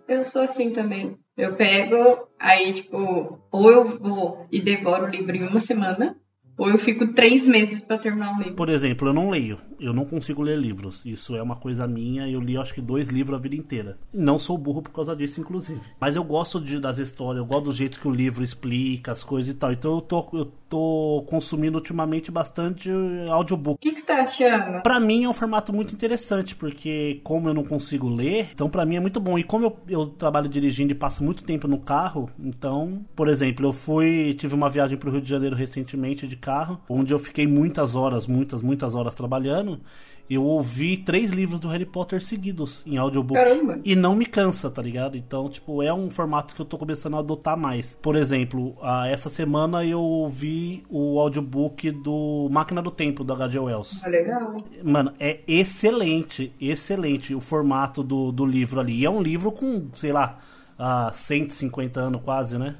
eu 0.09 0.25
sou 0.25 0.43
assim 0.43 0.71
também. 0.71 1.19
Eu 1.37 1.55
pego, 1.55 2.29
aí, 2.39 2.73
tipo, 2.73 3.41
ou 3.51 3.71
eu 3.71 3.99
vou 3.99 4.47
e 4.53 4.61
devoro 4.61 5.07
o 5.07 5.09
livro 5.09 5.35
em 5.35 5.47
uma 5.47 5.59
semana, 5.59 6.17
ou 6.61 6.69
eu 6.69 6.77
fico 6.77 7.07
três 7.15 7.47
meses 7.47 7.81
pra 7.81 7.97
terminar 7.97 8.37
o 8.37 8.39
livro. 8.39 8.55
Por 8.55 8.69
exemplo, 8.69 9.09
eu 9.09 9.15
não 9.15 9.31
leio. 9.31 9.57
Eu 9.81 9.95
não 9.95 10.05
consigo 10.05 10.43
ler 10.43 10.59
livros. 10.59 11.07
Isso 11.07 11.35
é 11.35 11.43
uma 11.43 11.57
coisa 11.57 11.87
minha. 11.89 12.29
Eu 12.29 12.39
li 12.39 12.55
acho 12.59 12.75
que 12.75 12.83
dois 12.83 13.09
livros 13.09 13.39
a 13.39 13.43
vida 13.43 13.57
inteira. 13.57 13.97
Não 14.13 14.39
sou 14.39 14.59
burro 14.59 14.83
por 14.83 14.91
causa 14.91 15.17
disso, 15.17 15.41
inclusive. 15.41 15.81
Mas 15.99 16.17
eu 16.17 16.23
gosto 16.23 16.61
de, 16.61 16.79
das 16.79 16.99
histórias, 16.99 17.39
eu 17.39 17.47
gosto 17.47 17.65
do 17.65 17.73
jeito 17.73 17.99
que 17.99 18.07
o 18.07 18.11
livro 18.11 18.45
explica 18.45 19.11
as 19.11 19.25
coisas 19.25 19.55
e 19.55 19.57
tal. 19.57 19.73
Então 19.73 19.95
eu 19.95 20.01
tô, 20.03 20.29
eu 20.35 20.53
tô 20.71 21.25
consumindo 21.29 21.77
ultimamente 21.77 22.31
bastante 22.31 22.89
audiobook. 23.29 23.75
O 23.75 23.79
que, 23.79 23.93
que 23.93 24.01
você 24.01 24.07
tá 24.07 24.23
achando? 24.23 24.81
Pra 24.83 25.01
mim 25.01 25.25
é 25.25 25.29
um 25.29 25.35
formato 25.35 25.73
muito 25.73 25.93
interessante, 25.93 26.55
porque 26.55 27.21
como 27.25 27.49
eu 27.49 27.55
não 27.55 27.65
consigo 27.65 28.09
ler, 28.09 28.49
então 28.55 28.71
pra 28.71 28.87
mim 28.87 28.95
é 28.95 29.01
muito 29.01 29.21
bom. 29.21 29.37
E 29.37 29.43
como 29.43 29.67
eu, 29.67 29.77
eu 29.89 30.07
trabalho 30.07 30.49
dirigindo 30.49 30.93
e 30.93 30.95
passo 30.95 31.25
muito 31.25 31.43
tempo 31.43 31.67
no 31.67 31.79
carro, 31.79 32.31
então, 32.39 33.05
por 33.17 33.27
exemplo, 33.27 33.67
eu 33.67 33.73
fui, 33.73 34.35
tive 34.39 34.55
uma 34.55 34.69
viagem 34.69 34.97
pro 34.97 35.11
Rio 35.11 35.21
de 35.21 35.29
Janeiro 35.29 35.57
recentemente 35.57 36.29
de 36.29 36.37
carro, 36.37 36.81
onde 36.89 37.13
eu 37.13 37.19
fiquei 37.19 37.49
muitas 37.49 37.97
horas, 37.97 38.29
muitas, 38.29 38.63
muitas 38.63 38.95
horas 38.95 39.13
trabalhando. 39.13 39.81
Eu 40.31 40.45
ouvi 40.45 40.97
três 40.97 41.33
livros 41.33 41.59
do 41.59 41.67
Harry 41.67 41.85
Potter 41.85 42.23
seguidos 42.23 42.85
em 42.87 42.97
audiobook. 42.97 43.35
Caramba. 43.35 43.81
E 43.85 43.97
não 43.97 44.15
me 44.15 44.25
cansa, 44.25 44.71
tá 44.71 44.81
ligado? 44.81 45.17
Então, 45.17 45.49
tipo, 45.49 45.83
é 45.83 45.93
um 45.93 46.09
formato 46.09 46.55
que 46.55 46.61
eu 46.61 46.65
tô 46.65 46.79
começando 46.79 47.17
a 47.17 47.19
adotar 47.19 47.57
mais. 47.57 47.99
Por 48.01 48.15
exemplo, 48.15 48.77
ah, 48.81 49.09
essa 49.09 49.29
semana 49.29 49.85
eu 49.85 50.01
ouvi 50.01 50.85
o 50.89 51.19
audiobook 51.19 51.91
do 51.91 52.49
Máquina 52.49 52.81
do 52.81 52.93
Tempo, 52.93 53.25
da 53.25 53.35
H.G. 53.35 53.59
Wells. 53.59 54.01
Ah, 54.05 54.09
legal. 54.09 54.57
Mano, 54.85 55.13
é 55.19 55.41
excelente, 55.49 56.55
excelente 56.61 57.35
o 57.35 57.41
formato 57.41 58.05
do, 58.05 58.31
do 58.31 58.47
livro 58.47 58.79
ali. 58.79 59.01
E 59.01 59.05
é 59.05 59.11
um 59.11 59.21
livro 59.21 59.51
com, 59.51 59.89
sei 59.95 60.13
lá, 60.13 60.39
ah, 60.79 61.11
150 61.13 61.99
anos 61.99 62.23
quase, 62.23 62.57
né? 62.57 62.77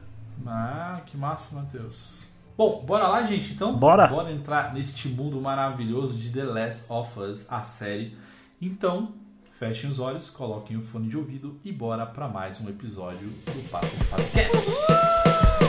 Ah, 0.47 1.01
que 1.05 1.17
massa, 1.17 1.53
Matheus. 1.57 2.30
Bom, 2.61 2.85
bora 2.85 3.09
lá, 3.09 3.23
gente, 3.23 3.55
então? 3.55 3.75
Bora. 3.75 4.07
Bora 4.07 4.31
entrar 4.31 4.75
neste 4.75 5.09
mundo 5.09 5.41
maravilhoso 5.41 6.19
de 6.19 6.31
The 6.31 6.45
Last 6.45 6.85
of 6.91 7.19
Us, 7.19 7.51
a 7.51 7.63
série. 7.63 8.15
Então, 8.61 9.15
fechem 9.59 9.89
os 9.89 9.99
olhos, 9.99 10.29
coloquem 10.29 10.77
o 10.77 10.83
fone 10.83 11.09
de 11.09 11.17
ouvido 11.17 11.59
e 11.65 11.73
bora 11.73 12.05
para 12.05 12.29
mais 12.29 12.61
um 12.61 12.69
episódio 12.69 13.31
do 13.47 13.71
Papo 13.71 13.87
Podcast. 14.11 14.59
Não 14.69 15.60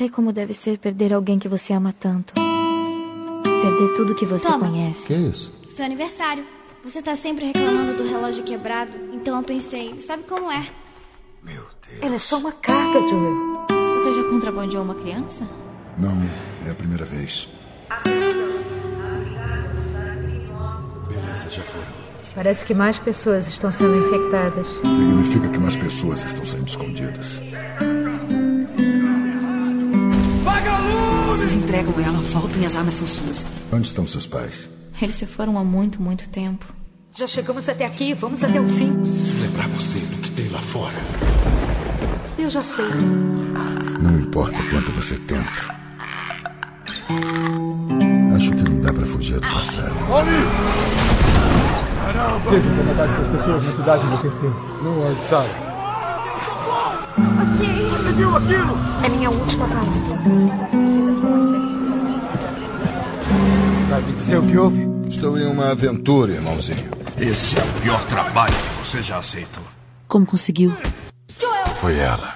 sei 0.00 0.08
como 0.08 0.32
deve 0.32 0.54
ser 0.54 0.78
perder 0.78 1.12
alguém 1.12 1.38
que 1.38 1.46
você 1.46 1.74
ama 1.74 1.92
tanto. 1.92 2.32
Perder 2.32 3.96
tudo 3.98 4.14
que 4.14 4.24
você 4.24 4.48
Toma. 4.48 4.66
conhece. 4.66 5.06
Que 5.06 5.12
isso? 5.12 5.52
Seu 5.68 5.84
aniversário. 5.84 6.42
Você 6.82 7.02
tá 7.02 7.14
sempre 7.14 7.44
reclamando 7.44 7.98
do 7.98 8.08
relógio 8.08 8.42
quebrado, 8.42 8.92
então 9.12 9.36
eu 9.36 9.42
pensei, 9.42 9.94
sabe 9.98 10.22
como 10.22 10.50
é? 10.50 10.66
Meu 11.42 11.62
Deus. 11.86 12.02
Ela 12.02 12.14
é 12.14 12.18
só 12.18 12.38
uma 12.38 12.50
carga, 12.50 13.06
Joel. 13.06 13.66
Você 13.96 14.14
já 14.14 14.24
contrabandeou 14.30 14.82
uma 14.84 14.94
criança? 14.94 15.46
Não, 15.98 16.16
é 16.66 16.70
a 16.70 16.74
primeira 16.74 17.04
vez. 17.04 17.46
Beleza, 21.08 21.50
já 21.50 21.62
foram. 21.62 22.00
Parece 22.34 22.64
que 22.64 22.72
mais 22.72 22.98
pessoas 22.98 23.46
estão 23.46 23.70
sendo 23.70 24.06
infectadas. 24.06 24.66
Significa 24.66 25.46
que 25.50 25.58
mais 25.58 25.76
pessoas 25.76 26.22
estão 26.24 26.46
sendo 26.46 26.66
escondidas. 26.66 27.38
Vocês 31.30 31.54
entregam 31.54 31.94
ela, 32.04 32.18
voltam 32.18 32.60
e 32.60 32.66
as 32.66 32.74
armas 32.74 32.94
são 32.94 33.06
suas. 33.06 33.46
Onde 33.72 33.86
estão 33.86 34.04
seus 34.04 34.26
pais? 34.26 34.68
Eles 35.00 35.14
se 35.14 35.24
foram 35.26 35.56
há 35.56 35.62
muito, 35.62 36.02
muito 36.02 36.28
tempo. 36.28 36.66
Já 37.16 37.28
chegamos 37.28 37.68
até 37.68 37.86
aqui, 37.86 38.12
vamos 38.14 38.42
até 38.42 38.60
o 38.60 38.66
fim. 38.66 38.92
Preciso 38.94 39.40
lembrar 39.40 39.68
você 39.68 40.00
do 40.00 40.16
que 40.22 40.30
tem 40.32 40.48
lá 40.48 40.58
fora. 40.58 40.96
Eu 42.36 42.50
já 42.50 42.64
sei. 42.64 42.84
Não 44.02 44.18
importa 44.18 44.58
quanto 44.70 44.90
você 44.90 45.16
tenta. 45.18 45.78
Acho 48.34 48.50
que 48.50 48.68
não 48.68 48.80
dá 48.80 48.92
pra 48.92 49.06
fugir 49.06 49.38
do 49.38 49.48
passado. 49.48 49.94
Não 54.82 55.00
olhe, 55.00 55.16
Sarah. 55.16 55.69
É 59.04 59.08
minha 59.08 59.30
última 59.30 59.66
palavra. 59.66 59.90
Estou 65.08 65.38
em 65.38 65.46
uma 65.46 65.70
aventura, 65.70 66.32
irmãozinho. 66.32 66.90
Esse 67.18 67.58
é 67.58 67.62
o 67.62 67.80
pior 67.82 68.04
trabalho 68.06 68.54
que 68.54 68.86
você 68.86 69.02
já 69.02 69.18
aceitou. 69.18 69.62
Como 70.06 70.24
conseguiu? 70.24 70.72
Foi 71.76 71.98
ela. 71.98 72.34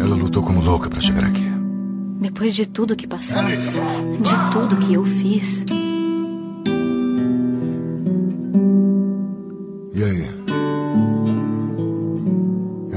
Ela 0.00 0.14
lutou 0.14 0.42
como 0.42 0.60
louca 0.60 0.88
pra 0.88 1.00
chegar 1.00 1.24
aqui. 1.24 1.46
Depois 2.20 2.54
de 2.54 2.66
tudo 2.66 2.96
que 2.96 3.06
passamos, 3.06 3.64
de 3.64 4.50
tudo 4.52 4.76
que 4.76 4.94
eu 4.94 5.04
fiz, 5.04 5.64
E 9.96 10.04
aí? 10.04 10.35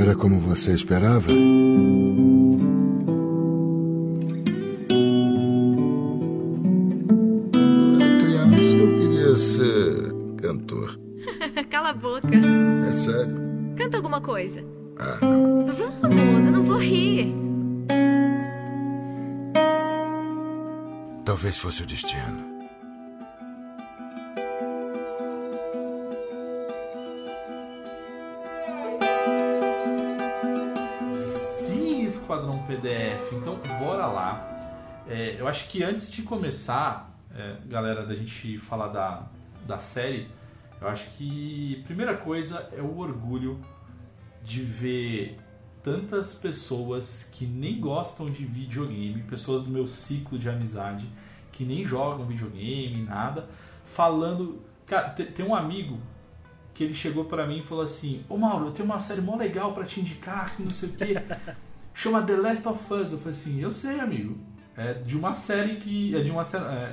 Era 0.09 0.17
como 0.17 0.39
você 0.39 0.73
esperava? 0.73 1.27
Criança, 8.17 8.75
eu 8.75 8.99
queria 8.99 9.35
ser 9.35 10.13
cantor. 10.37 10.99
Cala 11.69 11.89
a 11.89 11.93
boca. 11.93 12.27
É 12.87 12.91
sério? 12.91 13.35
Canta 13.77 13.97
alguma 13.97 14.19
coisa. 14.19 14.63
Ah, 14.97 15.19
não. 15.21 15.67
Vamos, 16.01 16.45
eu 16.47 16.51
não 16.53 16.63
vou 16.63 16.79
rir. 16.79 17.31
Talvez 21.23 21.59
fosse 21.59 21.83
o 21.83 21.85
destino. 21.85 22.58
Então, 33.31 33.59
bora 33.79 34.05
lá. 34.07 35.03
É, 35.07 35.35
eu 35.39 35.47
acho 35.47 35.67
que 35.67 35.83
antes 35.83 36.11
de 36.11 36.21
começar, 36.21 37.15
é, 37.35 37.55
galera, 37.65 38.05
da 38.05 38.15
gente 38.15 38.57
falar 38.57 38.87
da, 38.89 39.27
da 39.65 39.79
série, 39.79 40.27
eu 40.81 40.87
acho 40.87 41.09
que 41.11 41.83
primeira 41.85 42.15
coisa 42.15 42.67
é 42.71 42.81
o 42.81 42.97
orgulho 42.97 43.59
de 44.43 44.61
ver 44.61 45.37
tantas 45.83 46.33
pessoas 46.33 47.29
que 47.31 47.45
nem 47.45 47.79
gostam 47.79 48.29
de 48.29 48.45
videogame, 48.45 49.23
pessoas 49.23 49.61
do 49.61 49.69
meu 49.69 49.87
ciclo 49.87 50.37
de 50.37 50.49
amizade 50.49 51.09
que 51.51 51.65
nem 51.65 51.83
jogam 51.83 52.25
videogame, 52.25 53.03
nada, 53.03 53.49
falando. 53.83 54.61
Cara, 54.85 55.09
tem 55.09 55.45
um 55.45 55.53
amigo 55.53 55.99
que 56.73 56.85
ele 56.85 56.93
chegou 56.93 57.25
para 57.25 57.45
mim 57.45 57.59
e 57.59 57.63
falou 57.63 57.83
assim: 57.83 58.23
Ô 58.29 58.37
Mauro, 58.37 58.67
eu 58.67 58.71
tenho 58.71 58.85
uma 58.85 58.97
série 58.97 59.19
mó 59.19 59.35
legal 59.35 59.73
para 59.73 59.83
te 59.83 59.99
indicar, 59.99 60.55
que 60.55 60.63
não 60.63 60.71
sei 60.71 60.89
o 60.89 60.93
quê. 60.93 61.15
Chama 61.99 62.21
The 62.21 62.37
Last 62.37 62.65
of 62.65 62.93
Us. 62.93 63.11
Eu 63.11 63.17
falei 63.17 63.37
assim: 63.37 63.59
Eu 63.59 63.73
sei, 63.73 63.99
amigo. 63.99 64.37
É 64.77 64.93
de 64.93 65.17
uma 65.17 65.35
série 65.35 65.75
que. 65.75 66.15
É 66.15 66.21
de, 66.21 66.31
uma, 66.31 66.43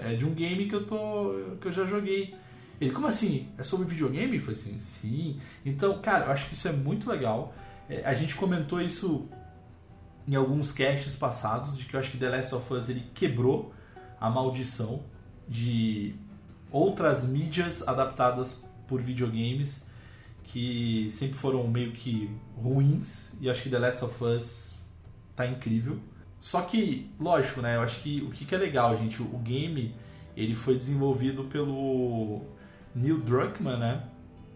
é 0.04 0.16
de 0.16 0.26
um 0.26 0.34
game 0.34 0.66
que 0.66 0.75
eu, 0.75 0.84
tô, 0.84 1.56
que 1.60 1.68
eu 1.68 1.70
já 1.70 1.84
joguei. 1.84 2.34
Ele, 2.80 2.90
como 2.90 3.06
assim? 3.06 3.48
É 3.56 3.62
sobre 3.62 3.86
videogame? 3.86 4.34
Eu 4.34 4.42
falei 4.42 4.60
assim: 4.60 4.76
Sim. 4.80 5.38
Então, 5.64 6.00
cara, 6.00 6.25
eu 6.25 6.32
acho 6.32 6.48
que 6.48 6.54
isso 6.54 6.66
é 6.66 6.72
muito 6.72 7.08
legal. 7.08 7.54
É, 7.88 8.04
a 8.04 8.14
gente 8.14 8.34
comentou 8.34 8.80
isso 8.80 9.28
em 10.26 10.34
alguns 10.34 10.72
casts 10.72 11.14
passados, 11.14 11.78
de 11.78 11.84
que 11.84 11.94
eu 11.94 12.00
acho 12.00 12.10
que 12.10 12.18
The 12.18 12.28
Last 12.28 12.52
of 12.56 12.75
Us 12.75 12.88
ele 12.88 13.04
quebrou 13.14 13.72
a 14.20 14.28
maldição 14.28 15.04
de 15.46 16.16
outras 16.68 17.28
mídias 17.28 17.86
adaptadas 17.86 18.64
por 18.88 19.00
videogames 19.00 19.86
que 20.42 21.08
sempre 21.12 21.36
foram 21.36 21.68
meio 21.68 21.92
que 21.92 22.28
ruins 22.56 23.36
e 23.40 23.48
acho 23.48 23.62
que 23.62 23.70
The 23.70 23.78
Last 23.78 24.04
of 24.04 24.25
Us 24.25 24.75
tá 25.37 25.47
incrível. 25.47 25.99
Só 26.40 26.62
que, 26.62 27.11
lógico, 27.21 27.61
né? 27.61 27.76
Eu 27.76 27.83
acho 27.83 28.00
que 28.00 28.23
o 28.23 28.31
que 28.31 28.55
é 28.55 28.59
legal, 28.59 28.97
gente, 28.97 29.23
o 29.23 29.38
game 29.38 29.95
ele 30.37 30.55
foi 30.55 30.76
desenvolvido 30.76 31.45
pelo 31.45 32.43
Neil 32.95 33.21
Druckmann, 33.21 33.78
né? 33.78 34.02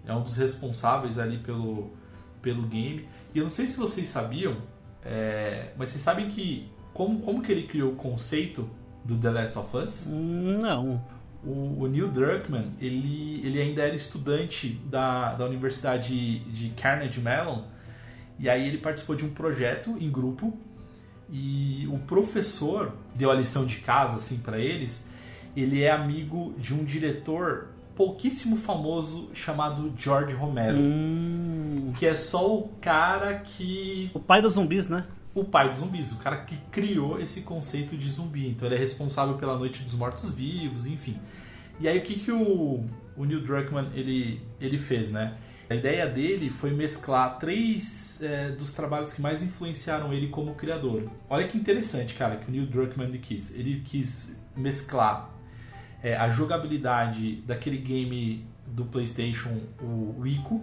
É 0.06 0.14
um 0.14 0.22
dos 0.22 0.36
responsáveis 0.36 1.18
ali 1.18 1.38
pelo, 1.38 1.90
pelo 2.42 2.62
game. 2.62 3.08
E 3.34 3.38
eu 3.38 3.44
não 3.44 3.50
sei 3.50 3.66
se 3.66 3.76
vocês 3.78 4.08
sabiam, 4.08 4.56
é, 5.04 5.72
mas 5.76 5.90
vocês 5.90 6.02
sabem 6.02 6.28
que 6.28 6.70
como, 6.92 7.20
como 7.20 7.42
que 7.42 7.50
ele 7.50 7.62
criou 7.62 7.92
o 7.92 7.96
conceito 7.96 8.68
do 9.04 9.16
The 9.16 9.30
Last 9.30 9.58
of 9.58 9.76
Us? 9.76 10.06
Não. 10.06 11.02
O, 11.42 11.84
o 11.84 11.86
Neil 11.86 12.08
Druckmann, 12.08 12.72
ele, 12.78 13.40
ele 13.44 13.60
ainda 13.60 13.82
era 13.82 13.94
estudante 13.94 14.68
da, 14.84 15.32
da 15.34 15.46
Universidade 15.46 16.40
de 16.40 16.68
Carnegie 16.70 17.20
Mellon, 17.20 17.64
e 18.38 18.48
aí 18.48 18.66
ele 18.66 18.78
participou 18.78 19.16
de 19.16 19.24
um 19.24 19.32
projeto 19.32 19.96
em 19.98 20.10
grupo, 20.10 20.58
e 21.32 21.88
o 21.90 21.98
professor 21.98 22.92
deu 23.14 23.30
a 23.30 23.34
lição 23.34 23.64
de 23.64 23.76
casa 23.76 24.16
assim 24.16 24.38
para 24.38 24.58
eles. 24.58 25.08
Ele 25.56 25.82
é 25.82 25.90
amigo 25.90 26.54
de 26.58 26.74
um 26.74 26.84
diretor 26.84 27.68
pouquíssimo 27.94 28.56
famoso 28.56 29.30
chamado 29.34 29.92
George 29.98 30.34
Romero, 30.34 30.78
hum. 30.78 31.92
que 31.98 32.06
é 32.06 32.14
só 32.14 32.56
o 32.56 32.68
cara 32.80 33.34
que 33.40 34.10
o 34.14 34.20
pai 34.20 34.40
dos 34.40 34.54
zumbis, 34.54 34.88
né? 34.88 35.04
o 35.34 35.44
pai 35.44 35.68
dos 35.68 35.78
zumbis, 35.78 36.12
o 36.12 36.16
cara 36.16 36.38
que 36.38 36.56
criou 36.70 37.20
esse 37.20 37.42
conceito 37.42 37.96
de 37.96 38.10
zumbi. 38.10 38.48
Então 38.48 38.66
ele 38.66 38.74
é 38.74 38.78
responsável 38.78 39.36
pela 39.36 39.56
Noite 39.56 39.82
dos 39.82 39.94
Mortos-Vivos, 39.94 40.86
enfim. 40.86 41.16
E 41.78 41.88
aí 41.88 41.98
o 41.98 42.02
que, 42.02 42.18
que 42.18 42.32
o, 42.32 42.84
o 43.16 43.24
Neil 43.24 43.40
Druckmann 43.40 43.88
ele, 43.94 44.42
ele 44.60 44.78
fez, 44.78 45.10
né? 45.10 45.34
A 45.70 45.76
ideia 45.76 46.04
dele 46.08 46.50
foi 46.50 46.72
mesclar 46.72 47.38
três 47.38 48.20
é, 48.20 48.50
dos 48.50 48.72
trabalhos 48.72 49.12
que 49.12 49.22
mais 49.22 49.40
influenciaram 49.40 50.12
ele 50.12 50.26
como 50.26 50.56
criador. 50.56 51.08
Olha 51.28 51.46
que 51.46 51.56
interessante, 51.56 52.14
cara, 52.14 52.38
que 52.38 52.48
o 52.48 52.50
Neil 52.50 52.66
Druckmann 52.66 53.16
quis. 53.18 53.54
Ele 53.54 53.80
quis 53.80 54.36
mesclar 54.56 55.30
é, 56.02 56.16
a 56.16 56.28
jogabilidade 56.28 57.36
daquele 57.42 57.76
game 57.76 58.44
do 58.66 58.84
PlayStation, 58.84 59.60
o 59.80 60.26
Ico. 60.26 60.60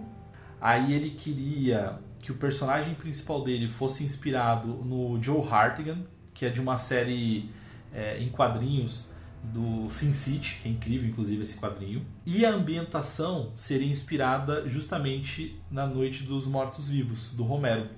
Aí 0.60 0.92
ele 0.92 1.08
queria 1.08 1.98
que 2.20 2.30
o 2.30 2.34
personagem 2.34 2.94
principal 2.94 3.42
dele 3.42 3.66
fosse 3.66 4.04
inspirado 4.04 4.68
no 4.68 5.18
Joe 5.22 5.40
Hartigan, 5.48 6.04
que 6.34 6.44
é 6.44 6.50
de 6.50 6.60
uma 6.60 6.76
série 6.76 7.50
é, 7.94 8.18
em 8.18 8.28
quadrinhos 8.28 9.08
do 9.42 9.88
Sin 9.90 10.12
City, 10.12 10.58
que 10.62 10.68
é 10.68 10.72
incrível 10.72 11.08
inclusive 11.08 11.42
esse 11.42 11.56
quadrinho. 11.56 12.04
E 12.26 12.44
a 12.44 12.52
ambientação 12.52 13.52
seria 13.54 13.90
inspirada 13.90 14.68
justamente 14.68 15.60
na 15.70 15.86
Noite 15.86 16.24
dos 16.24 16.46
Mortos-Vivos, 16.46 17.32
do 17.34 17.42
Romero. 17.44 17.88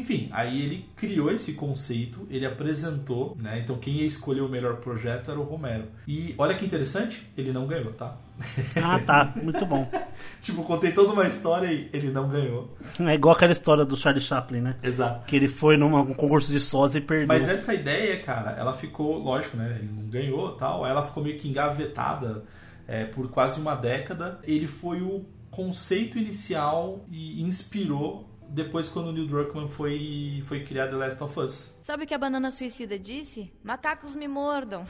Enfim, 0.00 0.30
aí 0.32 0.62
ele 0.62 0.86
criou 0.96 1.30
esse 1.30 1.52
conceito, 1.52 2.26
ele 2.30 2.46
apresentou, 2.46 3.36
né? 3.38 3.58
Então 3.58 3.76
quem 3.76 3.96
ia 3.96 4.06
escolher 4.06 4.40
o 4.40 4.48
melhor 4.48 4.76
projeto 4.76 5.30
era 5.30 5.38
o 5.38 5.42
Romero. 5.42 5.84
E 6.08 6.34
olha 6.38 6.54
que 6.54 6.64
interessante, 6.64 7.30
ele 7.36 7.52
não 7.52 7.66
ganhou, 7.66 7.92
tá? 7.92 8.16
Ah, 8.82 8.98
tá. 8.98 9.34
Muito 9.36 9.66
bom. 9.66 9.86
tipo, 10.40 10.62
contei 10.62 10.92
toda 10.92 11.12
uma 11.12 11.26
história 11.26 11.70
e 11.70 11.90
ele 11.92 12.10
não 12.10 12.30
ganhou. 12.30 12.74
É 12.98 13.14
igual 13.14 13.34
aquela 13.34 13.52
história 13.52 13.84
do 13.84 13.94
Charlie 13.94 14.22
Chaplin, 14.22 14.62
né? 14.62 14.76
Exato. 14.82 15.26
Que 15.26 15.36
ele 15.36 15.48
foi 15.48 15.76
num 15.76 16.14
concurso 16.14 16.50
de 16.50 16.58
sósia 16.58 16.98
e 16.98 17.02
perdeu. 17.02 17.28
Mas 17.28 17.46
essa 17.46 17.74
ideia, 17.74 18.22
cara, 18.22 18.52
ela 18.52 18.72
ficou, 18.72 19.18
lógico, 19.18 19.58
né? 19.58 19.76
Ele 19.78 19.92
não 19.92 20.08
ganhou 20.08 20.52
tal. 20.52 20.86
Ela 20.86 21.02
ficou 21.02 21.22
meio 21.22 21.38
que 21.38 21.46
engavetada 21.46 22.42
é, 22.88 23.04
por 23.04 23.28
quase 23.28 23.60
uma 23.60 23.74
década. 23.74 24.38
Ele 24.44 24.66
foi 24.66 25.02
o 25.02 25.26
conceito 25.50 26.16
inicial 26.16 27.04
e 27.10 27.42
inspirou 27.42 28.29
depois 28.50 28.88
quando 28.88 29.08
o 29.08 29.12
Neil 29.12 29.26
Druckmann 29.26 29.68
foi, 29.68 30.42
foi 30.46 30.64
criar 30.64 30.88
The 30.88 30.96
Last 30.96 31.22
of 31.22 31.40
Us. 31.40 31.78
Sabe 31.82 32.04
o 32.04 32.06
que 32.06 32.14
a 32.14 32.18
banana 32.18 32.50
suicida 32.50 32.98
disse? 32.98 33.52
Macacos 33.62 34.14
me 34.14 34.26
mordam. 34.26 34.84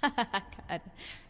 Cara, 0.00 0.82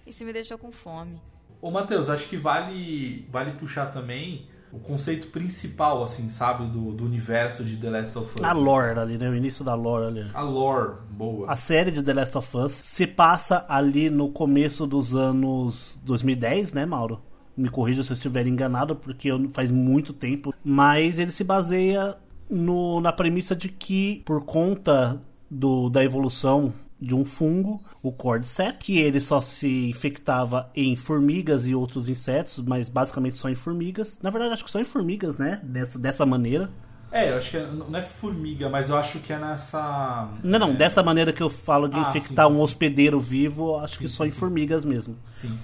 isso 0.07 0.25
me 0.25 0.33
deixou 0.33 0.57
com 0.57 0.73
fome. 0.73 1.21
Ô 1.61 1.71
Matheus, 1.71 2.09
acho 2.09 2.29
que 2.29 2.37
vale, 2.37 3.29
vale 3.31 3.53
puxar 3.53 3.87
também 3.87 4.49
o 4.73 4.79
conceito 4.79 5.29
principal, 5.29 6.03
assim, 6.03 6.31
sabe, 6.31 6.67
do, 6.67 6.93
do 6.93 7.05
universo 7.05 7.63
de 7.63 7.77
The 7.77 7.91
Last 7.91 8.19
of 8.19 8.39
Us. 8.39 8.43
A 8.43 8.53
lore 8.53 8.99
ali, 8.99 9.19
né? 9.19 9.29
O 9.29 9.37
início 9.37 9.63
da 9.63 9.75
lore 9.75 10.07
ali. 10.07 10.31
A 10.33 10.41
lore, 10.41 10.95
boa. 11.11 11.51
A 11.51 11.57
série 11.57 11.91
de 11.91 12.03
The 12.03 12.15
Last 12.15 12.39
of 12.39 12.57
Us 12.57 12.73
se 12.73 13.07
passa 13.07 13.67
ali 13.69 14.09
no 14.09 14.33
começo 14.33 14.87
dos 14.87 15.15
anos 15.15 16.01
2010, 16.03 16.73
né, 16.73 16.87
Mauro? 16.87 17.21
Me 17.57 17.69
corrija 17.69 18.03
se 18.03 18.11
eu 18.11 18.15
estiver 18.15 18.47
enganado, 18.47 18.97
porque 18.97 19.29
eu, 19.29 19.51
faz 19.53 19.71
muito 19.71 20.13
tempo. 20.13 20.55
Mas 20.65 21.19
ele 21.19 21.31
se 21.31 21.45
baseia 21.45 22.17
no, 22.49 23.01
na 23.01 23.13
premissa 23.13 23.55
de 23.55 23.69
que, 23.69 24.23
por 24.25 24.45
conta 24.45 25.21
do, 25.51 25.89
da 25.89 26.03
evolução 26.03 26.73
de 27.01 27.15
um 27.15 27.25
fungo, 27.25 27.83
o 28.01 28.13
Cordyceps, 28.13 28.87
que 28.87 28.99
ele 28.99 29.21
só 29.21 29.41
se 29.41 29.89
infectava 29.89 30.71
em 30.75 30.95
formigas 30.95 31.67
e 31.67 31.75
outros 31.75 32.09
insetos, 32.09 32.61
mas 32.61 32.89
basicamente 32.89 33.37
só 33.37 33.49
em 33.49 33.57
formigas. 33.57 34.21
Na 34.23 34.31
verdade, 34.31 34.55
acho 34.55 34.65
que 34.65 34.71
só 34.71 34.79
em 34.79 34.85
formigas, 34.85 35.37
né? 35.37 35.61
Dessa, 35.65 35.99
dessa 35.99 36.25
maneira. 36.25 36.71
É, 37.11 37.31
eu 37.31 37.37
acho 37.37 37.51
que 37.51 37.57
é, 37.57 37.67
não 37.67 37.95
é 37.95 38.03
formiga, 38.03 38.71
mas 38.71 38.89
eu 38.89 38.97
acho 38.97 39.19
que 39.19 39.33
é 39.33 39.39
nessa. 39.39 40.31
Não, 40.45 40.59
não, 40.59 40.71
é... 40.71 40.75
dessa 40.75 41.03
maneira 41.03 41.33
que 41.33 41.43
eu 41.43 41.51
falo 41.51 41.89
de 41.89 41.97
ah, 41.97 42.03
infectar 42.09 42.47
sim, 42.47 42.53
sim, 42.53 42.59
um 42.59 42.63
hospedeiro 42.63 43.21
vivo, 43.21 43.77
acho 43.79 43.97
sim, 43.97 44.03
que 44.03 44.09
só 44.09 44.25
em 44.25 44.31
formigas 44.31 44.85
mesmo. 44.85 45.17
Sim 45.33 45.59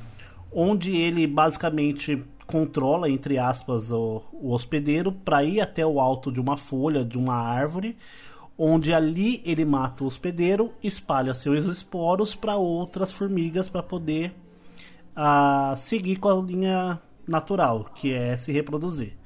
onde 0.61 0.97
ele 0.97 1.25
basicamente 1.25 2.21
controla, 2.45 3.09
entre 3.09 3.39
aspas, 3.39 3.93
o, 3.93 4.25
o 4.33 4.51
hospedeiro 4.51 5.13
para 5.13 5.45
ir 5.45 5.61
até 5.61 5.87
o 5.87 6.01
alto 6.01 6.33
de 6.33 6.41
uma 6.41 6.57
folha, 6.57 7.05
de 7.05 7.17
uma 7.17 7.35
árvore, 7.35 7.97
onde 8.59 8.93
ali 8.93 9.41
ele 9.45 9.65
mata 9.65 10.03
o 10.03 10.09
hospedeiro, 10.09 10.73
espalha 10.83 11.33
seus 11.33 11.65
esporos 11.67 12.35
para 12.35 12.57
outras 12.57 13.13
formigas 13.13 13.69
para 13.69 13.85
poder 13.85 14.35
uh, 15.17 15.77
seguir 15.77 16.17
com 16.17 16.29
a 16.29 16.35
linha 16.35 17.01
natural, 17.25 17.93
que 17.95 18.13
é 18.13 18.37
se 18.37 18.51
reproduzir. 18.51 19.17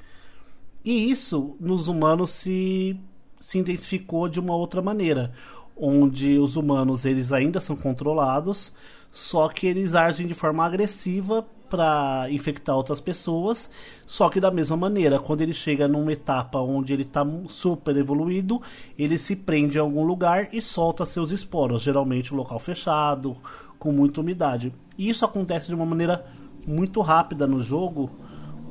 E 0.84 1.10
isso 1.10 1.56
nos 1.58 1.88
humanos 1.88 2.30
se, 2.30 2.94
se 3.40 3.56
intensificou 3.56 4.28
de 4.28 4.38
uma 4.38 4.54
outra 4.54 4.82
maneira, 4.82 5.32
onde 5.74 6.38
os 6.38 6.56
humanos 6.56 7.06
eles 7.06 7.32
ainda 7.32 7.58
são 7.58 7.74
controlados, 7.74 8.74
só 9.12 9.48
que 9.48 9.66
eles 9.66 9.94
agem 9.94 10.26
de 10.26 10.34
forma 10.34 10.64
agressiva 10.64 11.46
para 11.68 12.26
infectar 12.30 12.76
outras 12.76 13.00
pessoas, 13.00 13.70
só 14.06 14.28
que 14.28 14.38
da 14.38 14.50
mesma 14.50 14.76
maneira, 14.76 15.18
quando 15.18 15.40
ele 15.40 15.54
chega 15.54 15.88
numa 15.88 16.12
etapa 16.12 16.58
onde 16.58 16.92
ele 16.92 17.02
está 17.02 17.26
super 17.48 17.96
evoluído, 17.96 18.60
ele 18.98 19.16
se 19.16 19.34
prende 19.36 19.78
em 19.78 19.80
algum 19.80 20.04
lugar 20.04 20.48
e 20.52 20.60
solta 20.60 21.06
seus 21.06 21.30
esporos, 21.30 21.82
geralmente 21.82 22.34
um 22.34 22.36
local 22.36 22.58
fechado, 22.58 23.36
com 23.78 23.90
muita 23.90 24.20
umidade. 24.20 24.72
E 24.98 25.08
isso 25.08 25.24
acontece 25.24 25.68
de 25.68 25.74
uma 25.74 25.86
maneira 25.86 26.26
muito 26.66 27.00
rápida 27.00 27.46
no 27.46 27.62
jogo 27.62 28.10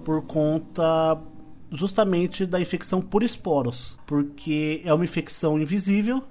por 0.05 0.23
conta 0.23 1.17
justamente 1.71 2.45
da 2.45 2.59
infecção 2.59 3.01
por 3.01 3.23
esporos, 3.23 3.97
porque 4.05 4.81
é 4.85 4.93
uma 4.93 5.03
infecção 5.03 5.59
invisível 5.59 6.23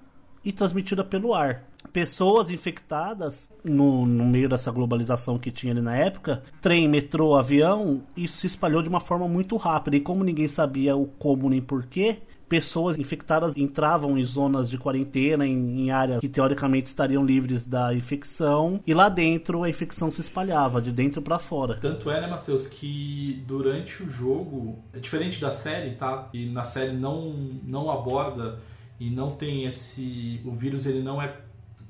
e 0.44 0.52
transmitida 0.52 1.02
pelo 1.02 1.34
ar. 1.34 1.69
Pessoas 1.92 2.50
infectadas 2.50 3.48
no, 3.64 4.06
no 4.06 4.24
meio 4.24 4.48
dessa 4.48 4.70
globalização 4.70 5.38
que 5.38 5.50
tinha 5.50 5.72
ali 5.72 5.80
na 5.80 5.96
época, 5.96 6.42
trem, 6.60 6.88
metrô, 6.88 7.34
avião, 7.34 8.02
isso 8.16 8.38
se 8.38 8.46
espalhou 8.46 8.82
de 8.82 8.88
uma 8.88 9.00
forma 9.00 9.28
muito 9.28 9.56
rápida. 9.56 9.96
E 9.96 10.00
como 10.00 10.24
ninguém 10.24 10.48
sabia 10.48 10.96
o 10.96 11.06
como 11.06 11.48
nem 11.48 11.60
porquê, 11.60 12.18
pessoas 12.50 12.98
infectadas 12.98 13.56
entravam 13.56 14.18
em 14.18 14.24
zonas 14.24 14.68
de 14.68 14.76
quarentena, 14.76 15.46
em, 15.46 15.82
em, 15.82 15.90
áreas 15.92 16.18
que 16.20 16.28
teoricamente 16.28 16.88
estariam 16.88 17.24
livres 17.24 17.64
da 17.64 17.94
infecção, 17.94 18.80
e 18.84 18.92
lá 18.92 19.08
dentro 19.08 19.62
a 19.62 19.70
infecção 19.70 20.10
se 20.10 20.20
espalhava, 20.20 20.82
de 20.82 20.90
dentro 20.90 21.22
para 21.22 21.38
fora. 21.38 21.76
Tanto 21.76 22.10
é, 22.10 22.20
né, 22.20 22.26
Matheus, 22.26 22.66
que 22.66 23.44
durante 23.46 24.02
o 24.02 24.10
jogo, 24.10 24.80
é 24.92 24.98
diferente 24.98 25.40
da 25.40 25.52
série, 25.52 25.92
tá? 25.92 26.28
E 26.34 26.46
na 26.46 26.64
série 26.64 26.92
não, 26.92 27.32
não 27.62 27.88
aborda 27.88 28.58
e 28.98 29.08
não 29.08 29.30
tem 29.30 29.64
esse. 29.64 30.40
O 30.44 30.52
vírus 30.52 30.86
ele 30.86 31.02
não 31.02 31.22
é. 31.22 31.34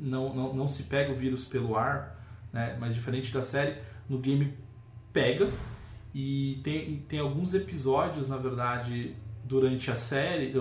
Não, 0.01 0.35
não, 0.35 0.55
não 0.55 0.69
se 0.69 0.85
pega 0.85 1.13
o 1.13 1.17
vírus 1.17 1.45
pelo 1.45 1.77
ar, 1.77 2.19
né? 2.53 2.77
Mas 2.81 2.95
diferente 2.95 3.33
da 3.33 3.45
série, 3.45 3.77
no 4.09 4.19
game 4.19 4.55
pega. 5.13 5.49
E 6.15 6.61
tem, 6.65 7.05
tem 7.09 7.21
alguns 7.21 7.55
episódios, 7.55 8.27
na 8.27 8.37
verdade, 8.37 9.15
durante 9.45 9.91
a 9.91 9.97
série, 9.97 10.53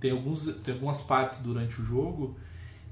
tem, 0.00 0.10
alguns, 0.10 0.46
tem 0.62 0.74
algumas 0.74 1.02
partes 1.02 1.42
durante 1.42 1.80
o 1.80 1.84
jogo 1.84 2.36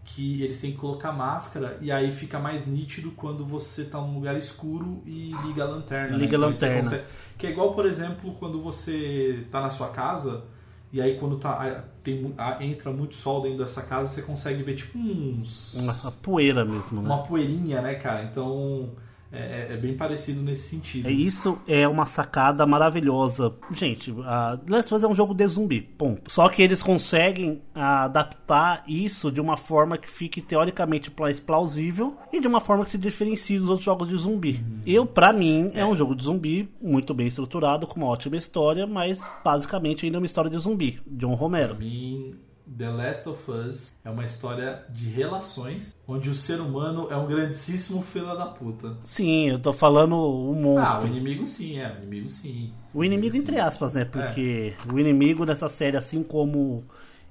que 0.05 0.43
eles 0.43 0.61
têm 0.61 0.73
que 0.73 0.79
colocar 0.79 1.13
máscara 1.13 1.79
e 1.81 1.93
aí 1.93 2.11
fica 2.11 2.39
mais 2.39 2.67
nítido 2.67 3.13
quando 3.13 3.47
você 3.47 3.85
tá 3.85 4.01
num 4.01 4.15
lugar 4.15 4.37
escuro 4.37 5.01
e 5.07 5.33
liga 5.45 5.63
a 5.63 5.69
lanterna. 5.69 6.17
Liga 6.17 6.37
né? 6.37 6.45
a 6.45 6.49
lanterna. 6.49 6.83
Consegue... 6.83 7.05
que 7.39 7.47
é 7.47 7.51
igual, 7.51 7.73
por 7.73 7.87
exemplo, 7.87 8.35
quando 8.35 8.61
você 8.61 9.47
tá 9.51 9.61
na 9.61 9.71
sua 9.71 9.89
casa 9.89 10.45
e 10.93 11.01
aí 11.01 11.19
quando 11.19 11.39
tá, 11.39 11.85
tem, 12.03 12.35
entra 12.61 12.93
muito 12.93 13.15
sol 13.15 13.43
dentro 13.43 13.59
dessa 13.59 13.83
casa, 13.83 14.09
você 14.09 14.23
consegue 14.23 14.63
ver 14.63 14.75
tipo 14.75 14.99
uns... 14.99 15.75
Uma 15.75 16.13
poeira 16.13 16.65
mesmo, 16.65 17.01
né? 17.01 17.09
Uma 17.09 17.23
poeirinha, 17.23 17.81
né, 17.81 17.95
cara? 17.95 18.25
Então... 18.25 18.91
É, 19.33 19.69
é, 19.71 19.77
bem 19.77 19.97
parecido 19.97 20.43
nesse 20.43 20.69
sentido. 20.69 21.09
É, 21.09 21.11
isso 21.11 21.59
é 21.67 21.89
uma 21.89 22.05
sacada 22.05 22.67
maravilhosa. 22.67 23.55
Gente, 23.71 24.15
a 24.25 24.59
Last 24.69 24.93
of 24.93 24.95
Us 24.95 25.03
é 25.03 25.13
um 25.13 25.17
jogo 25.17 25.33
de 25.33 25.47
zumbi, 25.47 25.81
ponto. 25.81 26.31
Só 26.31 26.49
que 26.51 26.63
eles 26.63 26.83
conseguem 26.83 27.63
adaptar 27.75 28.85
isso 28.87 29.33
de 29.33 29.41
uma 29.41 29.57
forma 29.57 29.97
que 29.97 30.09
fique 30.09 30.43
teoricamente 30.43 31.11
mais 31.19 31.41
plausível 31.41 32.17
e 32.31 32.41
de 32.41 32.47
uma 32.47 32.61
forma 32.61 32.85
que 32.85 32.91
se 32.91 32.99
diferencie 32.99 33.59
dos 33.59 33.69
outros 33.69 33.85
jogos 33.85 34.09
de 34.09 34.17
zumbi. 34.17 34.63
Uhum. 34.63 34.81
Eu, 34.87 35.07
para 35.07 35.33
mim, 35.33 35.71
é. 35.75 35.81
é. 35.81 35.87
um 35.87 35.97
jogo 35.97 36.15
de 36.15 36.25
zumbi 36.25 36.69
muito 36.81 37.15
bem 37.15 37.27
estruturado, 37.27 37.87
com 37.87 37.97
uma 37.97 38.09
ótima 38.09 38.37
história, 38.37 38.87
mas 38.87 39.27
basicamente 39.43 40.05
ainda 40.05 40.19
é 40.19 40.21
uma 40.21 40.27
história 40.27 40.51
de 40.51 40.59
zumbi. 40.59 41.01
John 41.07 41.35
Romero. 41.35 41.75
Pra 41.75 41.85
mim, 41.85 42.35
The 42.77 42.89
Last 42.89 43.29
of 43.29 43.51
Us 43.51 43.93
é 44.03 44.09
uma 44.09 44.25
história 44.25 44.85
de 44.89 45.07
relações 45.07 45.95
onde 46.07 46.31
o 46.31 46.35
ser 46.35 46.61
humano 46.61 47.09
é 47.11 47.17
um 47.17 47.27
grandíssimo 47.27 48.03
fila 48.03 48.35
da 48.35 48.47
puta. 48.47 48.97
Sim, 49.05 49.51
eu 49.51 49.59
tô 49.59 49.73
falando 49.73 50.17
o 50.17 50.55
monstro. 50.55 51.01
Ah, 51.01 51.05
o 51.05 51.07
inimigo 51.07 51.47
sim, 51.47 51.79
é, 51.79 51.93
o 51.93 51.97
inimigo 51.99 52.31
sim. 52.31 52.73
O 52.95 53.05
inimigo, 53.05 53.37
entre 53.37 53.61
aspas, 53.61 53.95
né? 53.95 54.05
Porque 54.05 54.75
é. 54.75 54.93
o 54.93 54.99
inimigo 54.99 55.45
nessa 55.45 55.69
série, 55.69 55.97
assim 55.97 56.23
como 56.23 56.85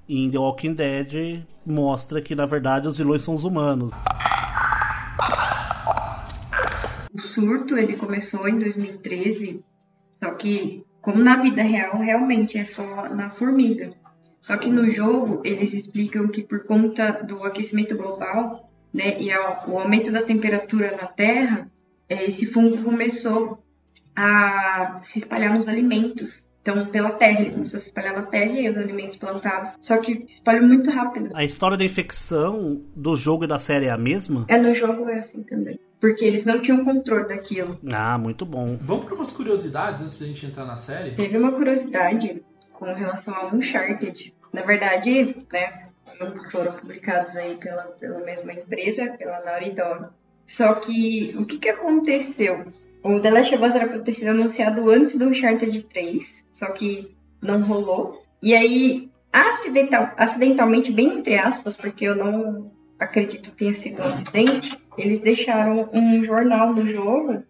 em 0.07 0.29
The 0.29 0.37
Walking 0.37 0.73
Dead, 0.73 1.43
mostra 1.65 2.21
que 2.21 2.35
na 2.35 2.45
verdade 2.45 2.87
os 2.87 2.97
vilões 2.97 3.23
são 3.23 3.33
os 3.33 3.43
humanos. 3.43 3.91
O 7.13 7.19
surto 7.19 7.77
ele 7.77 7.97
começou 7.97 8.47
em 8.47 8.59
2013, 8.59 9.63
só 10.11 10.35
que 10.35 10.85
como 11.01 11.23
na 11.23 11.37
vida 11.37 11.63
real 11.63 11.97
realmente 11.97 12.59
é 12.59 12.65
só 12.65 13.09
na 13.09 13.31
formiga. 13.31 14.00
Só 14.41 14.57
que 14.57 14.69
no 14.69 14.89
jogo 14.89 15.41
eles 15.45 15.73
explicam 15.73 16.27
que 16.27 16.41
por 16.41 16.65
conta 16.65 17.23
do 17.23 17.43
aquecimento 17.43 17.95
global, 17.95 18.69
né, 18.91 19.21
e 19.21 19.29
o 19.69 19.77
aumento 19.77 20.11
da 20.11 20.23
temperatura 20.23 20.97
na 20.99 21.07
Terra, 21.07 21.71
é, 22.09 22.25
esse 22.25 22.45
fungo 22.45 22.83
começou 22.83 23.63
a 24.13 24.99
se 25.01 25.19
espalhar 25.19 25.53
nos 25.53 25.67
alimentos. 25.67 26.51
Então, 26.61 26.85
pela 26.87 27.09
terra, 27.09 27.41
ele 27.41 27.51
começou 27.51 27.77
a 27.77 27.79
se 27.79 27.87
espalhar 27.87 28.13
na 28.13 28.21
terra 28.23 28.59
e 28.59 28.69
os 28.69 28.77
alimentos 28.77 29.15
plantados. 29.15 29.77
Só 29.81 29.97
que 29.97 30.23
se 30.27 30.33
espalhou 30.33 30.67
muito 30.67 30.91
rápido. 30.91 31.31
A 31.33 31.43
história 31.43 31.75
da 31.75 31.83
infecção 31.83 32.83
do 32.95 33.15
jogo 33.15 33.45
e 33.45 33.47
da 33.47 33.57
série 33.57 33.87
é 33.87 33.89
a 33.89 33.97
mesma? 33.97 34.45
É, 34.47 34.59
no 34.59 34.75
jogo 34.75 35.09
é 35.09 35.17
assim 35.17 35.41
também. 35.41 35.79
Porque 35.99 36.23
eles 36.23 36.45
não 36.45 36.59
tinham 36.59 36.83
controle 36.83 37.27
daquilo. 37.27 37.79
Ah, 37.91 38.17
muito 38.17 38.45
bom. 38.45 38.77
Vamos 38.81 39.05
para 39.05 39.15
umas 39.15 39.31
curiosidades 39.31 40.03
antes 40.03 40.19
da 40.19 40.25
gente 40.27 40.45
entrar 40.45 40.65
na 40.65 40.77
série? 40.77 41.11
Teve 41.11 41.37
uma 41.37 41.51
curiosidade 41.51 42.43
com 42.81 42.93
relação 42.95 43.35
ao 43.35 43.55
Uncharted. 43.55 44.33
Na 44.51 44.63
verdade, 44.63 45.35
né, 45.53 45.85
foram 46.51 46.73
publicados 46.73 47.35
aí 47.35 47.55
pela, 47.57 47.83
pela 47.83 48.19
mesma 48.21 48.53
empresa, 48.53 49.13
pela 49.19 49.39
Naughty 49.41 49.71
Dog. 49.71 50.07
Só 50.47 50.73
que 50.73 51.35
o 51.37 51.45
que, 51.45 51.59
que 51.59 51.69
aconteceu? 51.69 52.73
O 53.03 53.19
The 53.19 53.29
Last 53.29 53.53
of 53.53 53.63
Us 53.63 53.75
era 53.75 53.87
para 53.87 53.99
ter 53.99 54.13
sido 54.13 54.29
anunciado 54.29 54.89
antes 54.89 55.15
do 55.15 55.27
Uncharted 55.27 55.83
3, 55.83 56.49
só 56.51 56.73
que 56.73 57.15
não 57.39 57.61
rolou. 57.61 58.23
E 58.41 58.55
aí, 58.55 59.11
acidental, 59.31 60.11
acidentalmente, 60.17 60.91
bem 60.91 61.19
entre 61.19 61.37
aspas, 61.37 61.77
porque 61.77 62.05
eu 62.05 62.15
não 62.15 62.71
acredito 62.99 63.51
que 63.51 63.57
tenha 63.57 63.73
sido 63.75 64.01
um 64.01 64.05
acidente, 64.05 64.75
eles 64.97 65.21
deixaram 65.21 65.87
um 65.93 66.23
jornal 66.23 66.73
no 66.73 66.83
jogo 66.85 67.43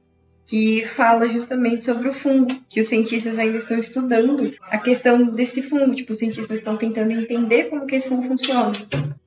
que 0.45 0.85
fala 0.85 1.29
justamente 1.29 1.83
sobre 1.83 2.09
o 2.09 2.13
fungo, 2.13 2.55
que 2.69 2.81
os 2.81 2.87
cientistas 2.87 3.37
ainda 3.37 3.57
estão 3.57 3.77
estudando 3.77 4.53
a 4.63 4.77
questão 4.77 5.23
desse 5.23 5.61
fungo, 5.61 5.95
tipo, 5.95 6.11
os 6.11 6.17
cientistas 6.17 6.57
estão 6.57 6.77
tentando 6.77 7.11
entender 7.11 7.65
como 7.65 7.85
que 7.85 7.95
esse 7.95 8.09
fungo 8.09 8.27
funciona. 8.27 8.73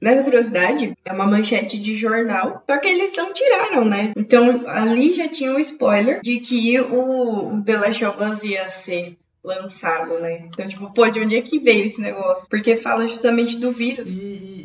Mas 0.00 0.18
a 0.18 0.22
curiosidade 0.22 0.92
é 1.04 1.12
uma 1.12 1.26
manchete 1.26 1.78
de 1.78 1.96
jornal, 1.96 2.62
só 2.68 2.76
que 2.76 2.88
eles 2.88 3.12
não 3.16 3.32
tiraram, 3.32 3.84
né? 3.84 4.12
Então 4.16 4.64
ali 4.66 5.12
já 5.14 5.28
tinha 5.28 5.52
um 5.52 5.58
spoiler 5.58 6.20
de 6.22 6.40
que 6.40 6.78
o 6.78 7.62
The 7.64 7.76
Last 7.78 8.04
of 8.04 8.22
Us 8.22 8.44
ia 8.44 8.68
ser 8.68 9.16
lançado, 9.42 10.18
né? 10.18 10.46
Então, 10.46 10.66
tipo, 10.66 10.92
pô, 10.92 11.06
de 11.08 11.20
onde 11.20 11.36
é 11.36 11.42
que 11.42 11.58
veio 11.58 11.86
esse 11.86 12.00
negócio? 12.00 12.48
Porque 12.48 12.76
fala 12.76 13.06
justamente 13.06 13.56
do 13.56 13.70
vírus. 13.70 14.14
E, 14.14 14.18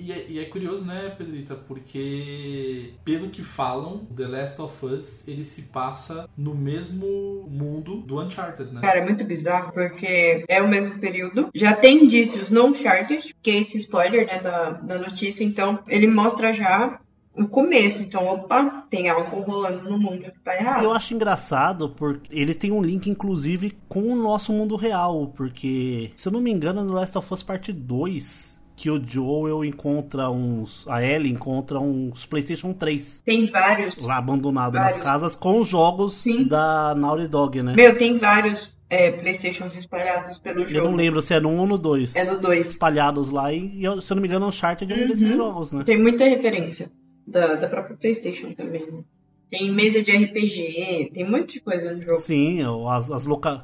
e, 0.10 0.12
e, 0.12 0.14
é, 0.14 0.26
e, 0.28 0.40
é, 0.40 0.46
curioso, 0.46 0.86
né, 0.86 1.14
Pedrita? 1.18 1.56
Porque, 1.56 2.94
pelo 3.06 3.30
que 3.30 3.44
falam, 3.44 4.06
The 4.16 4.28
Last 4.28 4.62
of 4.62 4.86
Us, 4.86 5.28
ele 5.28 5.46
se 5.46 5.64
passa 5.64 6.28
no 6.36 6.56
mesmo 6.56 7.48
mundo 7.50 7.98
do 8.02 8.20
Uncharted, 8.20 8.74
né? 8.74 8.82
Cara, 8.82 9.00
é 9.00 9.06
muito 9.06 9.24
bizarro, 9.24 9.72
porque 9.72 10.44
é 10.48 10.62
o 10.62 10.68
mesmo 10.68 11.00
período. 11.00 11.50
Já 11.54 11.76
tem 11.76 12.04
indícios 12.04 12.50
no 12.50 12.66
Uncharted, 12.66 13.36
que 13.42 13.52
é 13.52 13.60
esse 13.60 13.78
spoiler, 13.78 14.26
né, 14.26 14.42
da, 14.42 14.72
da 14.72 14.98
notícia. 14.98 15.44
Então, 15.44 15.80
ele 15.88 16.08
mostra 16.08 16.52
já 16.54 17.00
no 17.36 17.48
começo. 17.48 18.02
Então, 18.02 18.26
opa, 18.28 18.86
tem 18.90 19.10
algo 19.10 19.40
rolando 19.42 19.90
no 19.90 19.98
mundo 19.98 20.24
que 20.24 20.40
tá 20.40 20.56
errado. 20.56 20.84
Eu 20.84 20.92
acho 20.92 21.14
engraçado 21.14 21.90
porque 21.90 22.36
ele 22.36 22.54
tem 22.54 22.72
um 22.72 22.82
link, 22.82 23.10
inclusive, 23.10 23.78
com 23.88 24.02
o 24.12 24.16
nosso 24.16 24.52
mundo 24.52 24.76
real. 24.76 25.28
Porque, 25.36 26.12
se 26.16 26.28
eu 26.28 26.32
não 26.32 26.42
me 26.42 26.52
engano, 26.52 26.84
no 26.84 26.94
Last 26.94 27.18
of 27.18 27.34
Us 27.34 27.44
Part 27.44 27.72
2, 27.72 28.59
que 28.80 28.90
o 28.90 29.04
Joel 29.06 29.66
encontra 29.66 30.30
uns. 30.30 30.88
A 30.88 31.04
Ellie 31.04 31.34
encontra 31.34 31.78
uns 31.82 32.26
PlayStation 32.26 32.72
3. 32.72 33.24
Tem 33.26 33.46
vários. 33.46 33.98
Lá 33.98 34.16
abandonado 34.16 34.76
vários. 34.76 34.96
nas 34.96 35.04
casas 35.04 35.36
com 35.36 35.62
jogos 35.66 36.14
Sim. 36.14 36.46
da 36.46 36.96
Naughty 36.96 37.28
Dog, 37.28 37.62
né? 37.62 37.74
Meu, 37.76 37.98
tem 37.98 38.18
vários. 38.18 38.80
É, 38.90 39.12
Playstations 39.12 39.76
espalhados 39.76 40.40
pelo 40.40 40.66
jogo. 40.66 40.74
Eu 40.74 40.86
não 40.86 40.96
lembro 40.96 41.22
se 41.22 41.34
é 41.34 41.40
no 41.42 41.50
1 41.50 41.60
ou 41.60 41.68
no 41.68 41.78
2. 41.78 42.16
É 42.16 42.24
no 42.24 42.40
2. 42.40 42.70
Espalhados 42.70 43.30
lá 43.30 43.54
e, 43.54 43.82
se 44.02 44.12
eu 44.12 44.16
não 44.16 44.22
me 44.22 44.28
engano, 44.28 44.46
é 44.46 44.48
um 44.48 44.52
charter 44.52 44.88
de 44.88 44.94
um 44.94 45.08
desses 45.08 45.36
jogos, 45.36 45.72
né? 45.74 45.84
Tem 45.84 46.02
muita 46.02 46.24
referência 46.24 46.90
da, 47.28 47.56
da 47.56 47.68
própria 47.68 47.98
PlayStation 47.98 48.54
também. 48.54 48.90
Né? 48.90 49.04
Tem 49.52 49.70
mesa 49.72 50.02
de 50.02 50.12
RPG, 50.12 51.12
tem 51.14 51.26
um 51.26 51.32
monte 51.32 51.56
de 51.56 51.60
coisa 51.60 51.94
no 51.94 52.02
jogo. 52.02 52.20
Sim, 52.22 52.62
as, 52.90 53.12
as, 53.12 53.26
loca... 53.26 53.64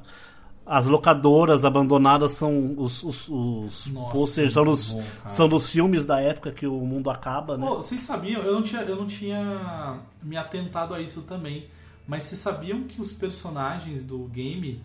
as 0.66 0.86
locadoras 0.86 1.64
abandonadas 1.64 2.32
são 2.32 2.74
os, 2.78 3.04
os, 3.04 3.30
os 3.30 3.88
Nossa, 3.88 4.12
posters, 4.12 4.54
são, 4.54 4.66
dos, 4.66 4.98
são 5.28 5.48
dos 5.48 5.72
filmes 5.72 6.06
da 6.06 6.20
época 6.20 6.52
que 6.52 6.66
o 6.66 6.80
mundo 6.80 7.10
acaba, 7.10 7.56
né? 7.56 7.68
Pô, 7.68 7.76
vocês 7.76 8.02
sabiam, 8.02 8.42
eu 8.42 8.54
não, 8.54 8.64
tinha, 8.64 8.82
eu 8.82 8.96
não 8.96 9.06
tinha 9.06 10.00
me 10.24 10.36
atentado 10.36 10.94
a 10.94 11.00
isso 11.00 11.22
também, 11.22 11.68
mas 12.08 12.24
vocês 12.24 12.42
sabiam 12.42 12.84
que 12.84 13.00
os 13.00 13.12
personagens 13.12 14.04
do 14.04 14.26
game, 14.26 14.82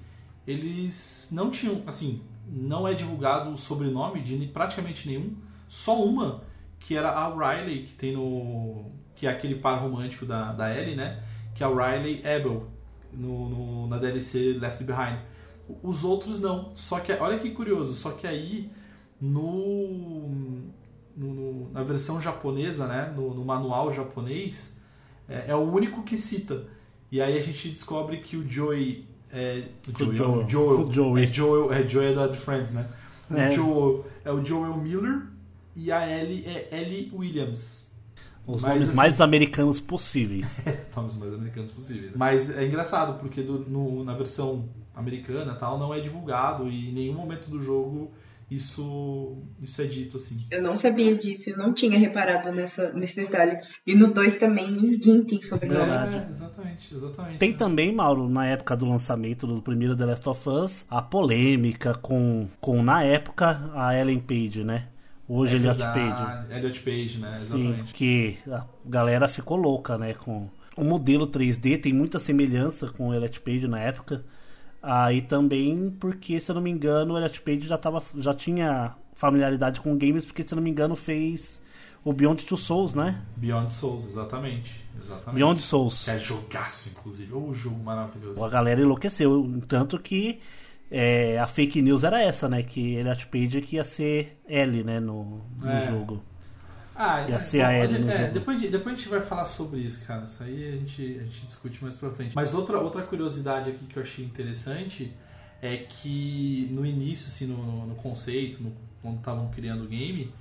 eles 0.47 1.31
não 1.33 1.51
tinham, 1.51 1.83
assim, 1.87 2.21
não 2.47 2.87
é 2.87 2.93
divulgado 2.93 3.51
o 3.51 3.57
sobrenome 3.57 4.21
de 4.21 4.37
praticamente 4.49 5.09
nenhum, 5.09 5.35
só 5.67 6.03
uma 6.05 6.43
que 6.79 6.97
era 6.97 7.11
a 7.11 7.29
Riley, 7.29 7.85
que 7.85 7.95
tem 7.95 8.13
no. 8.13 8.91
que 9.15 9.27
é 9.27 9.31
aquele 9.31 9.55
par 9.57 9.81
romântico 9.81 10.27
da, 10.27 10.53
da 10.53 10.75
Ellie, 10.75 10.97
né? 10.97 11.23
Que 11.55 11.63
é 11.63 11.67
a 11.67 11.69
Riley 11.69 12.23
Abel, 12.27 12.67
no, 13.13 13.49
no, 13.49 13.87
na 13.87 13.99
DLC 13.99 14.59
Left 14.61 14.83
Behind. 14.83 15.19
Os 15.83 16.05
outros 16.05 16.41
não. 16.41 16.73
Só 16.75 17.01
que, 17.01 17.13
olha 17.13 17.39
que 17.39 17.51
curioso, 17.51 17.95
só 17.95 18.11
que 18.13 18.27
aí 18.27 18.71
no, 19.21 20.63
no 21.17 21.71
na 21.73 21.83
versão 21.83 22.21
japonesa, 22.21 22.87
né? 22.87 23.13
No, 23.17 23.35
no 23.35 23.45
manual 23.45 23.93
japonês, 23.93 24.77
é, 25.29 25.47
é, 25.49 25.55
o 25.55 25.61
único 25.71 26.03
que 26.03 26.17
cita. 26.17 26.67
E 27.13 27.21
aí 27.21 27.39
a 27.39 27.43
gente 27.43 27.69
descobre 27.71 28.19
que 28.19 28.37
o 28.37 28.49
Joey. 28.49 29.09
É, 29.33 29.65
o 29.89 29.99
Joey, 30.17 30.17
Joel. 30.49 30.87
O. 31.13 31.19
É 31.19 31.27
Joel, 31.27 31.73
é 31.73 31.89
Joey 31.89 32.15
da 32.15 32.29
The 32.29 32.37
Friends, 32.37 32.73
né? 32.73 32.89
O 33.31 33.35
É. 33.37 33.51
Joel, 33.51 34.07
é 34.25 34.33
o 34.33 34.45
Joel 34.45 34.77
Miller 34.77 35.27
e 35.77 35.91
a 35.93 36.09
Ellie 36.09 36.45
é 36.47 36.69
Ellie 36.81 37.13
Williams. 37.15 37.89
Os 38.47 38.63
Mas, 38.63 38.71
nomes 38.73 38.89
assim- 38.89 38.97
mais 38.97 39.21
americanos 39.21 39.79
possíveis. 39.79 40.63
Nomes 40.97 41.15
mais 41.17 41.33
americanos 41.35 41.71
possíveis. 41.71 42.11
Mas 42.17 42.57
é 42.59 42.67
engraçado, 42.67 43.19
porque 43.21 43.43
do- 43.43 43.61
no- 43.61 44.03
na 44.03 44.15
versão 44.15 44.69
americana 44.95 45.55
tal, 45.55 45.79
não 45.79 45.93
é 45.95 46.01
divulgado 46.01 46.69
e 46.69 46.91
em 46.91 46.93
nenhum 46.93 47.15
momento 47.15 47.49
do 47.49 47.61
jogo 47.61 48.11
isso, 48.51 49.39
isso 49.63 49.81
é 49.81 49.85
dito 49.85 50.17
assim. 50.17 50.45
Eu 50.51 50.61
não 50.61 50.77
sabia 50.77 51.15
disso, 51.15 51.51
eu 51.51 51.57
não 51.57 51.73
tinha 51.73 51.97
reparado 51.97 52.51
nessa, 52.51 52.93
nesse 52.93 53.15
detalhe. 53.15 53.61
E 53.87 53.95
no 53.95 54.13
2 54.13 54.35
também 54.35 54.69
ninguém 54.73 55.23
tem 55.23 55.41
sobrenome. 55.41 55.79
Verdade. 55.79 56.17
É, 56.17 56.31
exatamente, 56.31 56.95
exatamente. 56.95 57.39
Tem 57.39 57.53
também, 57.53 57.95
Mauro, 57.95 58.29
na 58.29 58.47
época 58.47 58.77
do 58.77 58.87
lançamento 58.87 59.47
do 59.47 59.63
primeiro 59.63 59.95
The 59.95 60.05
Last 60.05 60.29
of 60.29 60.49
Us, 60.49 60.87
a 60.91 61.01
polêmica 61.01 61.95
com, 61.95 62.49
com 62.61 62.83
na 62.83 63.05
época, 63.05 63.71
a 63.73 63.97
Ellen 63.97 64.19
Page, 64.19 64.65
né? 64.65 64.89
Hoje 65.29 65.55
é 65.55 65.57
Elliot 65.57 65.79
Page. 65.79 66.53
Elliot 66.53 66.81
Page, 66.81 67.19
né? 67.19 67.33
Sim, 67.35 67.69
Exatamente. 67.69 67.95
que 67.95 68.37
a 68.49 68.67
galera 68.85 69.29
ficou 69.29 69.57
louca, 69.57 69.97
né? 69.97 70.15
Com 70.15 70.49
o 70.77 70.83
modelo 70.83 71.29
3D 71.29 71.81
tem 71.81 71.93
muita 71.93 72.19
semelhança 72.19 72.89
com 72.89 73.11
o 73.11 73.15
Elliot 73.15 73.41
Page 73.41 73.69
na 73.69 73.79
época. 73.79 74.25
Aí 74.83 75.21
também 75.23 75.95
porque, 76.01 76.41
se 76.41 76.51
eu 76.51 76.55
não 76.55 76.63
me 76.63 76.71
engano, 76.71 77.15
o 77.15 77.19
Elliot 77.19 77.41
Page 77.43 77.67
já, 77.67 77.77
tava, 77.77 78.03
já 78.17 78.33
tinha 78.35 78.95
familiaridade 79.15 79.81
com 79.81 79.97
games, 79.97 80.25
porque, 80.25 80.43
se 80.43 80.53
eu 80.55 80.57
não 80.57 80.63
me 80.63 80.71
engano, 80.71 80.97
fez 80.97 81.61
o 82.03 82.13
Beyond 82.15 82.47
Two 82.47 82.57
Souls, 82.57 82.95
né? 82.95 83.21
Beyond 83.37 83.71
Souls, 83.73 84.07
exatamente. 84.07 84.83
exatamente. 84.99 85.35
Beyond 85.35 85.61
Souls. 85.63 86.05
Que 86.05 86.13
é 86.13 86.19
jogaço, 86.19 86.89
inclusive. 86.89 87.33
Ô, 87.35 87.53
jogo 87.53 87.79
maravilhoso. 87.85 88.43
A 88.43 88.49
galera 88.49 88.81
enlouqueceu. 88.81 89.61
Tanto 89.69 89.99
que 89.99 90.41
é, 90.91 91.39
a 91.39 91.47
fake 91.47 91.83
news 91.83 92.03
era 92.03 92.23
essa, 92.23 92.49
né? 92.49 92.63
Que 92.63 92.95
Elliot 92.95 93.27
Page 93.27 93.61
que 93.61 93.77
ia 93.77 93.85
ser 93.85 94.41
L, 94.49 94.83
né? 94.83 94.99
No, 94.99 95.43
no 95.61 95.69
É. 95.71 95.91
jogo. 95.91 96.23
Ah, 97.03 97.27
Ia 97.29 97.37
é, 97.37 97.39
ser 97.39 97.63
a 97.63 97.73
Ellie 97.73 97.89
pode- 97.95 98.05
no 98.05 98.11
é, 98.11 98.19
jogo. 98.19 98.33
depois, 98.35 98.61
de- 98.61 98.69
depois 98.69 98.95
a 98.95 98.99
gente 98.99 99.09
vai 99.09 99.21
falar 99.23 99.45
sobre 99.47 99.81
isso, 99.81 100.05
cara. 100.07 100.25
Isso 100.27 100.43
aí 100.43 100.69
a 100.69 100.73
gente, 100.73 101.19
a 101.19 101.25
gente 101.25 101.47
discute 101.47 101.83
mais 101.83 101.97
pra 101.97 102.11
frente. 102.11 102.35
Mas 102.37 102.53
outra, 102.53 102.79
outra 102.79 103.03
curiosidade 103.03 103.71
aqui 103.71 103.87
que 103.87 103.97
eu 103.97 104.03
achei 104.03 104.23
interessante 104.25 105.11
é 105.63 105.79
que 105.79 106.69
no 106.73 106.85
início, 106.85 107.29
assim, 107.29 107.47
no, 107.47 107.87
no 107.87 107.95
conceito, 107.95 108.63
no- 108.63 108.73
quando 109.01 109.17
estavam 109.19 109.49
criando 109.49 109.85
o 109.85 109.87
game, 109.89 110.33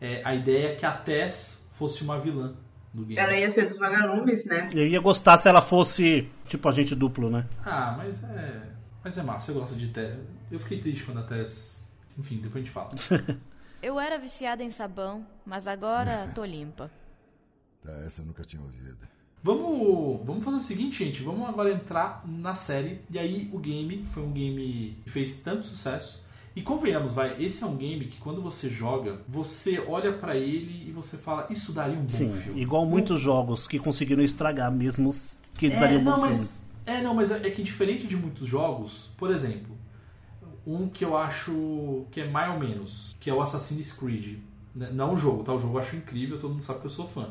é, 0.00 0.20
a 0.24 0.34
ideia 0.34 0.72
é 0.72 0.74
que 0.74 0.84
a 0.84 0.90
Tess 0.92 1.66
fosse 1.78 2.02
uma 2.02 2.18
vilã 2.18 2.52
do 2.92 3.02
game. 3.04 3.16
Ela 3.20 3.36
ia 3.36 3.48
ser 3.50 3.66
dos 3.66 3.78
vagalumes, 3.78 4.44
né? 4.44 4.66
Eu 4.72 4.86
ia 4.88 4.98
gostar 5.00 5.38
se 5.38 5.48
ela 5.48 5.62
fosse, 5.62 6.28
tipo, 6.48 6.68
agente 6.68 6.94
duplo, 6.96 7.30
né? 7.30 7.46
Ah, 7.64 7.94
mas 7.96 8.24
é. 8.24 8.62
Mas 9.04 9.16
é 9.16 9.22
massa, 9.22 9.52
eu 9.52 9.54
gosto 9.54 9.76
de 9.76 9.86
Tess. 9.88 10.16
Eu 10.50 10.58
fiquei 10.58 10.80
triste 10.80 11.04
quando 11.04 11.18
a 11.20 11.22
Tess. 11.22 11.88
Enfim, 12.18 12.38
depois 12.38 12.56
a 12.56 12.66
gente 12.66 12.72
fala. 12.72 12.90
Eu 13.82 13.98
era 13.98 14.18
viciada 14.18 14.62
em 14.62 14.70
sabão, 14.70 15.24
mas 15.46 15.66
agora 15.66 16.30
tô 16.34 16.44
limpa. 16.44 16.90
Tá, 17.82 17.92
essa 18.04 18.20
eu 18.22 18.26
nunca 18.26 18.42
tinha 18.44 18.62
ouvido. 18.62 18.98
Vamos, 19.42 20.26
vamos 20.26 20.44
fazer 20.44 20.56
o 20.56 20.60
seguinte, 20.60 21.04
gente. 21.04 21.22
Vamos 21.22 21.48
agora 21.48 21.70
entrar 21.70 22.22
na 22.26 22.54
série. 22.56 23.00
E 23.10 23.18
aí, 23.18 23.48
o 23.52 23.58
game 23.58 24.04
foi 24.06 24.22
um 24.24 24.32
game 24.32 24.96
que 25.04 25.10
fez 25.10 25.36
tanto 25.36 25.66
sucesso. 25.66 26.26
E 26.56 26.62
convenhamos, 26.62 27.12
vai, 27.12 27.40
esse 27.40 27.62
é 27.62 27.66
um 27.68 27.76
game 27.76 28.06
que 28.06 28.18
quando 28.18 28.42
você 28.42 28.68
joga, 28.68 29.20
você 29.28 29.78
olha 29.78 30.12
pra 30.12 30.34
ele 30.34 30.88
e 30.88 30.90
você 30.90 31.16
fala, 31.16 31.46
isso 31.50 31.70
daria 31.72 31.94
um 31.96 32.00
bom 32.02 32.08
Sim, 32.08 32.32
filme. 32.32 32.60
igual 32.60 32.84
muitos 32.84 33.20
jogos 33.20 33.68
que 33.68 33.78
conseguiram 33.78 34.24
estragar 34.24 34.72
mesmo 34.72 35.08
os- 35.10 35.40
que 35.56 35.66
eles 35.66 35.76
É, 35.76 35.80
dariam 35.80 36.02
não, 36.02 36.18
mas, 36.20 36.36
filmes. 36.36 36.66
é, 36.84 37.00
não, 37.00 37.14
mas 37.14 37.30
é 37.30 37.48
que 37.48 37.62
diferente 37.62 38.08
de 38.08 38.16
muitos 38.16 38.48
jogos, 38.48 39.10
por 39.16 39.30
exemplo, 39.30 39.77
um 40.68 40.88
que 40.88 41.02
eu 41.04 41.16
acho 41.16 42.04
que 42.10 42.20
é 42.20 42.28
mais 42.28 42.52
ou 42.52 42.58
menos, 42.60 43.16
que 43.18 43.30
é 43.30 43.32
o 43.34 43.40
Assassin's 43.40 43.90
Creed. 43.92 44.38
Né, 44.74 44.90
Não 44.92 45.14
o 45.14 45.16
jogo, 45.16 45.42
tá? 45.42 45.52
O 45.54 45.58
jogo 45.58 45.76
eu 45.76 45.80
acho 45.80 45.96
incrível, 45.96 46.38
todo 46.38 46.52
mundo 46.52 46.62
sabe 46.64 46.80
que 46.80 46.86
eu 46.86 46.90
sou 46.90 47.08
fã. 47.08 47.30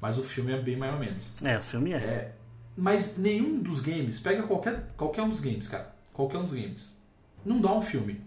Mas 0.00 0.16
o 0.16 0.22
filme 0.22 0.50
é 0.52 0.58
bem 0.58 0.76
mais 0.76 0.94
ou 0.94 0.98
menos. 0.98 1.34
É, 1.42 1.58
o 1.58 1.62
filme 1.62 1.92
é. 1.92 1.96
É, 1.96 2.32
mas 2.76 3.18
nenhum 3.18 3.60
dos 3.60 3.80
games, 3.80 4.18
pega 4.18 4.42
qualquer, 4.44 4.86
qualquer 4.96 5.22
um 5.22 5.28
dos 5.28 5.40
games, 5.40 5.68
cara. 5.68 5.94
Qualquer 6.14 6.38
um 6.38 6.44
dos 6.44 6.54
games. 6.54 6.96
Não 7.44 7.60
dá 7.60 7.70
um 7.72 7.82
filme. 7.82 8.20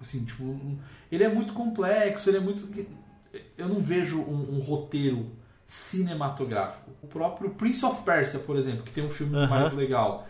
Assim, 0.00 0.24
tipo, 0.24 0.44
um- 0.44 0.78
ele 1.10 1.24
é 1.24 1.28
muito 1.28 1.52
complexo, 1.52 2.30
ele 2.30 2.36
é 2.36 2.40
muito. 2.40 2.68
Eu 3.58 3.68
não 3.68 3.80
vejo 3.80 4.20
um, 4.20 4.56
um 4.56 4.60
roteiro 4.60 5.32
cinematográfico. 5.64 6.90
O 7.02 7.06
próprio 7.06 7.50
Prince 7.50 7.84
of 7.84 8.02
Persia, 8.02 8.38
por 8.40 8.56
exemplo, 8.56 8.82
que 8.84 8.92
tem 8.92 9.04
um 9.04 9.10
filme 9.10 9.36
Aham. 9.36 9.46
mais 9.48 9.72
legal. 9.72 10.28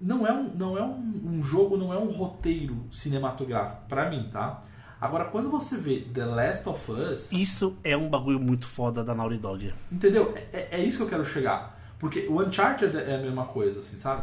Não 0.00 0.26
é 0.26 0.32
um, 0.32 0.44
não 0.54 0.78
é 0.78 0.82
um, 0.82 1.22
um 1.38 1.42
jogo, 1.42 1.76
não 1.76 1.92
é 1.92 1.98
um 1.98 2.10
roteiro 2.10 2.84
cinematográfico, 2.90 3.82
pra 3.88 4.08
mim, 4.08 4.28
tá? 4.32 4.62
Agora, 5.00 5.26
quando 5.26 5.48
você 5.50 5.76
vê 5.76 6.00
The 6.00 6.24
Last 6.24 6.68
of 6.68 6.90
Us. 6.90 7.32
Isso 7.32 7.76
é 7.84 7.96
um 7.96 8.08
bagulho 8.08 8.40
muito 8.40 8.66
foda 8.66 9.02
da 9.04 9.14
Naughty 9.14 9.38
Dog. 9.38 9.72
Entendeu? 9.90 10.32
É, 10.36 10.40
é- 10.52 10.68
é 10.72 10.84
isso 10.84 10.96
que 10.98 11.02
eu 11.04 11.08
quero 11.08 11.24
chegar. 11.24 11.77
Porque 11.98 12.26
o 12.28 12.40
Uncharted 12.40 12.96
é 12.96 13.16
a 13.16 13.18
mesma 13.18 13.44
coisa, 13.46 13.80
assim, 13.80 13.98
sabe? 13.98 14.22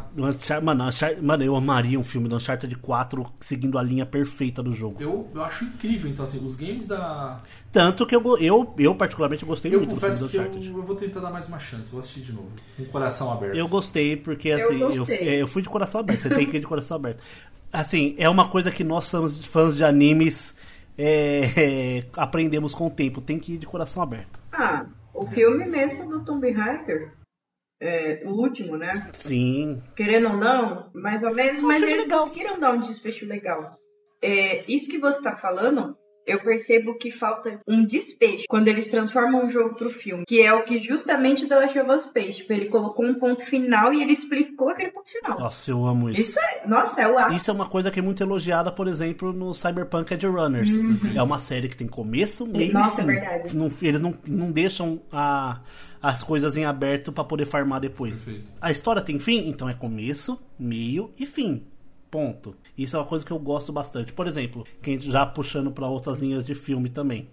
Mano, 0.62 0.90
mano, 1.22 1.44
eu 1.44 1.54
amaria 1.54 2.00
um 2.00 2.02
filme 2.02 2.26
do 2.26 2.36
Uncharted 2.36 2.74
4 2.76 3.26
seguindo 3.38 3.78
a 3.78 3.82
linha 3.82 4.06
perfeita 4.06 4.62
do 4.62 4.74
jogo. 4.74 4.96
Eu, 4.98 5.28
eu 5.34 5.44
acho 5.44 5.64
incrível, 5.66 6.10
então, 6.10 6.24
assim, 6.24 6.44
os 6.44 6.56
games 6.56 6.86
da. 6.86 7.42
Tanto 7.70 8.06
que 8.06 8.16
eu, 8.16 8.38
eu, 8.38 8.74
eu 8.78 8.94
particularmente, 8.94 9.44
gostei 9.44 9.74
Eu 9.74 9.80
muito 9.80 9.94
do 9.94 10.00
filme 10.00 10.10
confesso 10.14 10.24
do 10.24 10.30
que 10.30 10.36
eu, 10.38 10.42
Uncharted. 10.42 10.68
eu 10.68 10.82
vou 10.82 10.96
tentar 10.96 11.20
dar 11.20 11.30
mais 11.30 11.48
uma 11.48 11.58
chance, 11.58 11.90
vou 11.90 12.00
assistir 12.00 12.20
de 12.20 12.32
novo. 12.32 12.48
Com 12.78 12.82
o 12.84 12.86
coração 12.86 13.30
aberto. 13.30 13.54
Eu 13.56 13.68
gostei, 13.68 14.16
porque 14.16 14.48
Eu 14.48 14.56
assim, 14.64 14.80
eu, 14.80 14.96
gostei. 14.96 15.42
eu 15.42 15.46
fui 15.46 15.60
de 15.60 15.68
coração 15.68 16.00
aberto. 16.00 16.20
Você 16.22 16.30
tem 16.30 16.50
que 16.50 16.56
ir 16.56 16.60
de 16.60 16.66
coração 16.66 16.96
aberto. 16.96 17.22
Assim, 17.70 18.14
é 18.16 18.28
uma 18.28 18.48
coisa 18.48 18.70
que 18.70 18.82
nós 18.82 19.10
fãs, 19.10 19.44
fãs 19.44 19.76
de 19.76 19.84
animes 19.84 20.56
é, 20.96 21.98
é, 21.98 22.04
aprendemos 22.16 22.72
com 22.72 22.86
o 22.86 22.90
tempo. 22.90 23.20
Tem 23.20 23.38
que 23.38 23.52
ir 23.54 23.58
de 23.58 23.66
coração 23.66 24.02
aberto. 24.02 24.40
Ah, 24.50 24.86
o 25.12 25.26
filme 25.26 25.66
mesmo 25.66 26.08
do 26.08 26.24
Tomb 26.24 26.50
Raider, 26.50 27.12
é, 27.80 28.22
o 28.24 28.30
último, 28.30 28.76
né? 28.76 29.10
Sim. 29.12 29.82
Querendo 29.94 30.28
ou 30.28 30.36
não, 30.36 30.90
mais 30.94 31.22
ou 31.22 31.34
menos, 31.34 31.60
mas 31.60 31.82
eles 31.82 32.04
legal. 32.04 32.20
conseguiram 32.20 32.58
dar 32.58 32.72
um 32.72 32.80
desfecho 32.80 33.26
legal. 33.26 33.74
É, 34.22 34.64
isso 34.70 34.90
que 34.90 34.98
você 34.98 35.22
tá 35.22 35.36
falando, 35.36 35.96
eu 36.26 36.40
percebo 36.40 36.94
que 36.98 37.10
falta 37.10 37.58
um 37.66 37.84
desfecho 37.84 38.44
quando 38.48 38.68
eles 38.68 38.86
transformam 38.88 39.44
um 39.44 39.48
jogo 39.48 39.74
pro 39.76 39.88
filme, 39.90 40.24
que 40.26 40.42
é 40.42 40.52
o 40.52 40.62
que 40.64 40.78
justamente 40.80 41.44
o 41.44 41.48
The 41.48 41.56
Last 41.60 41.78
of 41.78 41.90
Us 41.90 42.06
fez. 42.12 42.36
Tipo, 42.36 42.52
ele 42.52 42.66
colocou 42.66 43.04
um 43.04 43.14
ponto 43.14 43.44
final 43.44 43.92
e 43.94 44.02
ele 44.02 44.12
explicou 44.12 44.68
aquele 44.70 44.90
ponto 44.90 45.08
final. 45.10 45.38
Nossa, 45.38 45.70
eu 45.70 45.84
amo 45.86 46.10
isso. 46.10 46.20
Isso 46.20 46.40
é, 46.40 46.66
nossa, 46.66 47.00
é 47.02 47.08
o 47.08 47.18
ápice. 47.18 47.36
Isso 47.36 47.50
é 47.50 47.54
uma 47.54 47.68
coisa 47.68 47.90
que 47.90 47.98
é 47.98 48.02
muito 48.02 48.22
elogiada, 48.22 48.72
por 48.72 48.88
exemplo, 48.88 49.32
no 49.32 49.54
Cyberpunk 49.54 50.12
Edge 50.12 50.26
Runners. 50.26 50.70
É 51.14 51.22
uma 51.22 51.38
série 51.38 51.68
que 51.68 51.76
tem 51.76 51.86
começo, 51.86 52.46
meio 52.46 52.72
Nossa, 52.72 53.02
e 53.02 53.04
fim. 53.04 53.10
é 53.10 53.14
verdade. 53.20 53.56
Não- 53.56 53.70
eles 53.82 54.00
não, 54.00 54.14
não 54.26 54.50
deixam 54.50 55.00
a- 55.12 55.60
as 56.02 56.22
coisas 56.22 56.56
em 56.56 56.64
aberto 56.64 57.12
pra 57.12 57.24
poder 57.24 57.46
farmar 57.46 57.80
depois. 57.80 58.24
Perfeito. 58.24 58.50
A 58.60 58.70
história 58.70 59.00
tem 59.02 59.18
fim, 59.18 59.48
então 59.48 59.68
é 59.68 59.74
começo, 59.74 60.38
meio 60.58 61.10
e 61.18 61.24
fim. 61.26 61.64
Ponto. 62.10 62.56
Isso 62.76 62.96
é 62.96 62.98
uma 62.98 63.06
coisa 63.06 63.24
que 63.24 63.30
eu 63.32 63.38
gosto 63.38 63.72
bastante. 63.72 64.12
Por 64.12 64.26
exemplo, 64.26 64.64
quem 64.82 64.98
já 65.00 65.24
puxando 65.24 65.70
pra 65.70 65.86
outras 65.88 66.18
linhas 66.18 66.44
de 66.44 66.54
filme 66.54 66.90
também. 66.90 67.28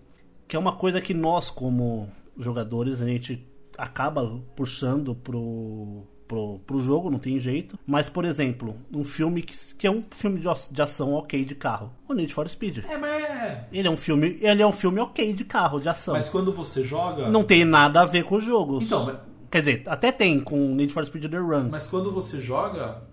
Que 0.47 0.55
é 0.55 0.59
uma 0.59 0.73
coisa 0.73 1.01
que 1.01 1.13
nós, 1.13 1.49
como 1.49 2.09
jogadores, 2.37 3.01
a 3.01 3.05
gente 3.07 3.45
acaba 3.77 4.39
puxando 4.55 5.15
pro, 5.15 6.03
pro, 6.27 6.59
pro 6.65 6.79
jogo, 6.79 7.09
não 7.09 7.19
tem 7.19 7.39
jeito. 7.39 7.77
Mas, 7.85 8.07
por 8.07 8.23
exemplo, 8.23 8.75
um 8.93 9.03
filme 9.03 9.41
que, 9.41 9.53
que 9.77 9.87
é 9.87 9.91
um 9.91 10.03
filme 10.11 10.39
de, 10.39 10.47
de 10.71 10.81
ação 10.81 11.13
ok 11.13 11.43
de 11.43 11.55
carro. 11.55 11.91
O 12.07 12.13
Need 12.13 12.33
for 12.33 12.47
Speed. 12.47 12.79
É, 12.89 12.97
mas 12.97 13.23
é. 13.23 13.67
Ele 13.71 13.87
é 13.87 13.91
um 13.91 13.97
filme, 13.97 14.37
ele 14.41 14.61
é 14.61 14.67
um 14.67 14.71
filme 14.71 14.99
ok 14.99 15.33
de 15.33 15.43
carro, 15.43 15.79
de 15.79 15.89
ação. 15.89 16.13
Mas 16.13 16.29
quando 16.29 16.53
você 16.53 16.83
joga. 16.83 17.29
Não 17.29 17.43
tem 17.43 17.65
nada 17.65 18.01
a 18.01 18.05
ver 18.05 18.23
com 18.23 18.35
os 18.37 18.43
jogos. 18.45 18.85
Então, 18.85 19.05
mas- 19.05 19.17
Quer 19.51 19.59
dizer, 19.61 19.83
até 19.85 20.11
tem 20.11 20.39
com 20.39 20.57
Need 20.73 20.91
for 20.91 21.05
Speed 21.05 21.29
The 21.29 21.37
Run. 21.37 21.67
Mas 21.69 21.85
quando 21.85 22.11
você 22.11 22.41
joga, 22.41 23.03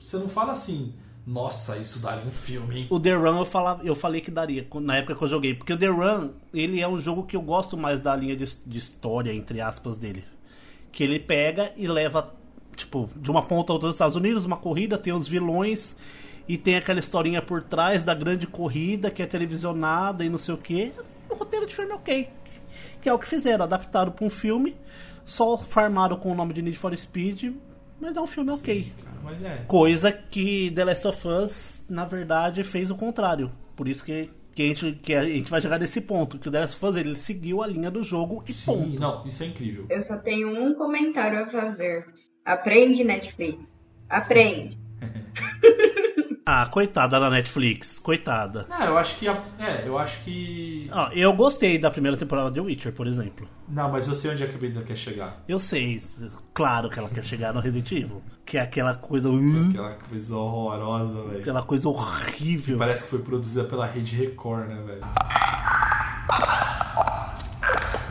você 0.00 0.16
não 0.16 0.28
fala 0.30 0.52
assim, 0.52 0.94
nossa, 1.26 1.78
isso 1.78 2.00
daria 2.00 2.26
um 2.26 2.30
filme, 2.30 2.80
hein? 2.80 2.86
O 2.90 3.00
The 3.00 3.14
Run 3.14 3.38
eu, 3.38 3.44
falava, 3.46 3.82
eu 3.82 3.94
falei 3.94 4.20
que 4.20 4.30
daria 4.30 4.66
na 4.74 4.96
época 4.98 5.14
que 5.14 5.24
eu 5.24 5.28
joguei. 5.28 5.54
Porque 5.54 5.72
o 5.72 5.76
The 5.76 5.86
Run, 5.86 6.30
ele 6.52 6.80
é 6.80 6.88
um 6.88 7.00
jogo 7.00 7.24
que 7.24 7.34
eu 7.34 7.40
gosto 7.40 7.78
mais 7.78 7.98
da 7.98 8.14
linha 8.14 8.36
de, 8.36 8.44
de 8.66 8.78
história, 8.78 9.32
entre 9.32 9.60
aspas, 9.60 9.96
dele. 9.96 10.22
Que 10.92 11.02
ele 11.02 11.18
pega 11.18 11.72
e 11.76 11.86
leva, 11.86 12.34
tipo, 12.76 13.08
de 13.16 13.30
uma 13.30 13.42
ponta 13.42 13.72
a 13.72 13.74
outra 13.74 13.88
dos 13.88 13.96
Estados 13.96 14.16
Unidos, 14.16 14.44
uma 14.44 14.58
corrida, 14.58 14.98
tem 14.98 15.14
os 15.14 15.26
vilões 15.26 15.96
e 16.46 16.58
tem 16.58 16.76
aquela 16.76 17.00
historinha 17.00 17.40
por 17.40 17.62
trás 17.62 18.04
da 18.04 18.14
grande 18.14 18.46
corrida 18.46 19.10
que 19.10 19.22
é 19.22 19.26
televisionada 19.26 20.24
e 20.24 20.28
não 20.28 20.38
sei 20.38 20.54
o 20.54 20.58
que. 20.58 20.92
O 21.30 21.34
roteiro 21.34 21.66
de 21.66 21.74
filme 21.74 21.92
é 21.92 21.94
ok. 21.94 22.28
Que 23.00 23.08
é 23.08 23.14
o 23.14 23.18
que 23.18 23.26
fizeram, 23.26 23.64
adaptaram 23.64 24.12
para 24.12 24.26
um 24.26 24.30
filme, 24.30 24.76
só 25.24 25.56
farmaram 25.56 26.16
com 26.16 26.30
o 26.30 26.34
nome 26.34 26.52
de 26.52 26.60
Need 26.60 26.76
for 26.76 26.94
Speed, 26.94 27.54
mas 27.98 28.14
é 28.14 28.20
um 28.20 28.26
filme 28.26 28.50
ok. 28.50 28.92
É. 29.44 29.64
Coisa 29.66 30.12
que 30.12 30.70
The 30.74 30.84
Last 30.84 31.06
of 31.06 31.28
Us, 31.28 31.84
na 31.88 32.04
verdade, 32.04 32.62
fez 32.62 32.90
o 32.90 32.94
contrário. 32.94 33.50
Por 33.76 33.88
isso 33.88 34.04
que, 34.04 34.30
que, 34.54 34.62
a, 34.62 34.66
gente, 34.66 34.92
que 35.02 35.14
a 35.14 35.24
gente 35.24 35.50
vai 35.50 35.60
chegar 35.60 35.78
nesse 35.78 36.00
ponto. 36.00 36.38
Que 36.38 36.48
o 36.48 36.50
The 36.50 36.60
Last 36.60 36.76
of 36.76 36.86
Us 36.86 36.96
ele 36.96 37.16
seguiu 37.16 37.62
a 37.62 37.66
linha 37.66 37.90
do 37.90 38.02
jogo 38.02 38.42
e 38.46 38.52
Sim, 38.52 38.64
ponto. 38.66 39.00
não, 39.00 39.26
isso 39.26 39.42
é 39.42 39.46
incrível. 39.46 39.86
Eu 39.90 40.02
só 40.02 40.16
tenho 40.18 40.48
um 40.48 40.74
comentário 40.74 41.42
a 41.42 41.46
fazer. 41.46 42.06
Aprende, 42.44 43.02
Netflix. 43.04 43.80
Aprende. 44.08 44.78
Ah, 46.46 46.66
coitada 46.66 47.18
da 47.18 47.30
Netflix, 47.30 47.98
coitada. 47.98 48.66
Não, 48.68 48.82
eu 48.84 48.98
acho 48.98 49.16
que. 49.18 49.26
a- 49.26 49.42
É, 49.58 49.88
eu 49.88 49.96
acho 49.96 50.22
que. 50.24 50.90
Ó, 50.92 51.08
eu 51.12 51.32
gostei 51.32 51.78
da 51.78 51.90
primeira 51.90 52.18
temporada 52.18 52.50
de 52.50 52.60
Witcher, 52.60 52.92
por 52.92 53.06
exemplo. 53.06 53.48
Não, 53.66 53.90
mas 53.90 54.06
eu 54.06 54.14
sei 54.14 54.30
onde 54.30 54.44
a 54.44 54.46
Beta 54.46 54.82
quer 54.82 54.94
chegar. 54.96 55.42
Eu 55.48 55.58
sei, 55.58 56.02
claro 56.52 56.90
que 56.90 56.98
ela 56.98 57.08
quer 57.08 57.24
chegar 57.24 57.54
no 57.54 57.60
Resident 57.60 57.90
Evil. 57.92 58.22
Que 58.44 58.58
é 58.58 58.60
aquela 58.60 58.94
coisa. 58.94 59.30
Aquela 59.70 59.94
coisa 59.94 60.36
horrorosa, 60.36 61.22
velho. 61.24 61.38
aquela 61.40 61.62
coisa 61.62 61.88
horrível. 61.88 62.76
Parece 62.76 63.04
que 63.04 63.10
foi 63.10 63.20
produzida 63.22 63.64
pela 63.64 63.86
Rede 63.86 64.14
Record, 64.14 64.68
né, 64.68 64.82
velho? 64.84 65.02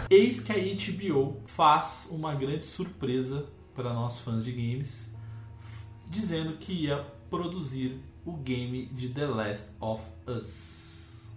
Eis 0.10 0.40
que 0.40 0.52
a 0.52 0.56
HBO 0.56 1.42
faz 1.46 2.08
uma 2.12 2.34
grande 2.34 2.66
surpresa 2.66 3.46
para 3.76 3.94
nós 3.94 4.20
fãs 4.20 4.44
de 4.44 4.52
games, 4.52 5.12
dizendo 6.08 6.54
que 6.58 6.74
ia 6.74 7.06
produzir 7.30 8.00
o 8.26 8.34
game 8.34 8.86
de 8.88 9.10
The 9.10 9.26
Last 9.26 9.72
of 9.80 10.04
Us. 10.28 11.30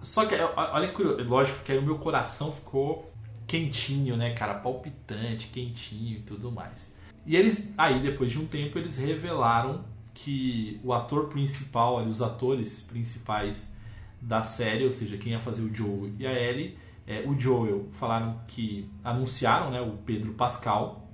Só 0.00 0.24
que, 0.26 0.34
olha 0.34 0.88
que 0.88 0.94
curioso, 0.94 1.22
lógico 1.24 1.62
que 1.64 1.72
aí 1.72 1.78
o 1.78 1.82
meu 1.82 1.98
coração 1.98 2.52
ficou 2.52 3.10
quentinho, 3.46 4.16
né, 4.16 4.32
cara? 4.32 4.54
Palpitante, 4.54 5.48
quentinho 5.48 6.18
e 6.18 6.22
tudo 6.22 6.50
mais. 6.50 6.94
E 7.26 7.36
eles, 7.36 7.74
aí 7.76 8.00
depois 8.00 8.30
de 8.30 8.38
um 8.38 8.46
tempo, 8.46 8.78
eles 8.78 8.96
revelaram 8.96 9.84
que 10.14 10.80
o 10.82 10.92
ator 10.92 11.28
principal, 11.28 11.98
ali, 11.98 12.10
os 12.10 12.22
atores 12.22 12.82
principais 12.82 13.72
da 14.20 14.42
série, 14.42 14.84
ou 14.84 14.92
seja, 14.92 15.16
quem 15.16 15.32
ia 15.32 15.40
fazer 15.40 15.62
o 15.62 15.74
Joel 15.74 16.12
e 16.18 16.26
a 16.26 16.32
Ellie, 16.32 16.78
é, 17.06 17.24
o 17.26 17.38
Joel 17.38 17.88
falaram 17.92 18.40
que 18.46 18.88
anunciaram, 19.02 19.70
né, 19.70 19.80
o 19.80 19.92
Pedro 20.04 20.32
Pascal, 20.34 21.08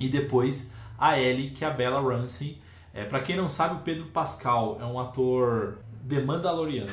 e 0.00 0.08
depois 0.08 0.72
a 0.98 1.18
Ellie, 1.18 1.50
que 1.50 1.64
é 1.64 1.68
a 1.68 1.70
Bella 1.70 2.00
Ramsey. 2.00 2.60
É, 2.94 3.04
para 3.04 3.20
quem 3.20 3.36
não 3.36 3.48
sabe, 3.48 3.76
o 3.76 3.78
Pedro 3.78 4.04
Pascal 4.06 4.78
é 4.80 4.84
um 4.84 4.98
ator 5.00 5.78
de 6.04 6.20
Mandaloriano, 6.20 6.90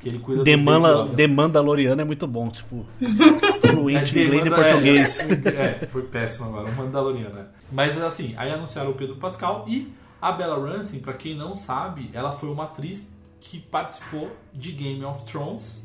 que 0.00 0.08
ele 0.08 0.18
cuida 0.18 0.44
The, 0.44 0.56
Baby 0.56 0.86
Yoda. 0.86 1.16
The 1.16 1.26
Mandaloriano 1.26 2.00
é 2.00 2.04
muito 2.04 2.26
bom, 2.26 2.48
tipo. 2.48 2.86
fluente 3.60 4.18
É, 4.18 4.22
em 4.22 4.26
inglês 4.26 4.46
e 4.46 4.50
português. 4.50 5.20
É, 5.20 5.84
é, 5.84 5.86
foi 5.86 6.02
péssimo 6.02 6.46
agora, 6.46 6.68
o 6.68 6.74
Mandaloriano. 6.74 7.34
né? 7.34 7.46
Mas 7.70 8.00
assim, 8.00 8.34
aí 8.36 8.50
anunciaram 8.50 8.90
o 8.90 8.94
Pedro 8.94 9.16
Pascal 9.16 9.64
e 9.68 9.92
a 10.20 10.32
Bella 10.32 10.56
Ramsey, 10.56 11.00
pra 11.00 11.12
quem 11.12 11.34
não 11.34 11.54
sabe, 11.54 12.08
ela 12.14 12.32
foi 12.32 12.48
uma 12.48 12.64
atriz 12.64 13.12
que 13.40 13.58
participou 13.58 14.30
de 14.54 14.72
Game 14.72 15.04
of 15.04 15.24
Thrones. 15.24 15.82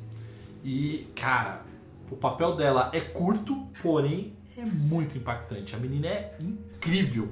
E, 0.64 1.08
cara, 1.16 1.62
o 2.10 2.16
papel 2.16 2.56
dela 2.56 2.90
é 2.94 3.02
curto, 3.02 3.68
porém 3.82 4.34
é 4.58 4.64
muito 4.64 5.18
impactante. 5.18 5.76
A 5.76 5.80
menina 5.80 6.08
é 6.08 6.36
incrível. 6.40 6.67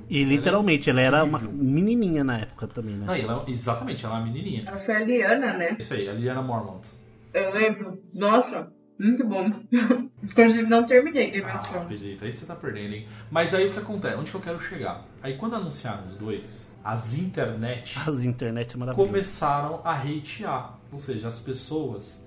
E 0.10 0.24
literalmente, 0.24 0.90
ela 0.90 1.02
era 1.02 1.24
uma 1.24 1.40
menininha 1.40 2.24
na 2.24 2.40
época 2.40 2.68
também, 2.68 2.96
né? 2.96 3.06
Não, 3.06 3.14
ela, 3.16 3.44
exatamente, 3.48 4.06
ela 4.06 4.16
é 4.16 4.18
uma 4.20 4.26
menininha. 4.26 4.64
Ela 4.68 4.80
foi 4.80 4.96
a 4.96 5.00
Liana, 5.00 5.54
né? 5.54 5.76
Isso 5.80 5.94
aí, 5.94 6.08
a 6.10 6.14
Liana 6.14 6.42
Mormont. 6.42 6.88
Eu 7.34 7.54
lembro. 7.54 8.02
Nossa, 8.14 8.72
muito 9.00 9.26
bom. 9.28 9.52
Inclusive, 10.24 10.64
não 10.64 10.86
terminei 10.86 11.32
Game 11.32 11.46
of 11.46 11.56
Ah, 11.56 11.60
Thrones. 11.60 11.88
Pedrita, 11.90 12.26
aí 12.26 12.34
você 12.34 12.46
tá 12.46 12.56
perdendo, 12.56 12.94
hein? 12.94 13.06
Mas 13.30 13.54
aí 13.54 13.68
o 13.70 13.74
que 13.74 13.80
acontece? 13.80 14.16
Onde 14.16 14.32
que 14.32 14.38
eu 14.38 14.42
quero 14.42 14.60
chegar? 14.60 15.06
Aí 15.22 15.36
quando 15.38 15.56
anunciaram 15.56 16.08
os 16.08 16.18
dois, 16.18 16.72
as 16.84 17.18
internet 17.18 17.98
As 18.08 18.22
internet 18.22 18.74
é 18.76 18.78
maravilhoso. 18.78 19.10
começaram 19.12 19.82
a 19.84 19.94
hatear. 19.94 20.80
Ou 20.92 21.00
seja, 21.00 21.28
as 21.28 21.40
pessoas 21.40 22.26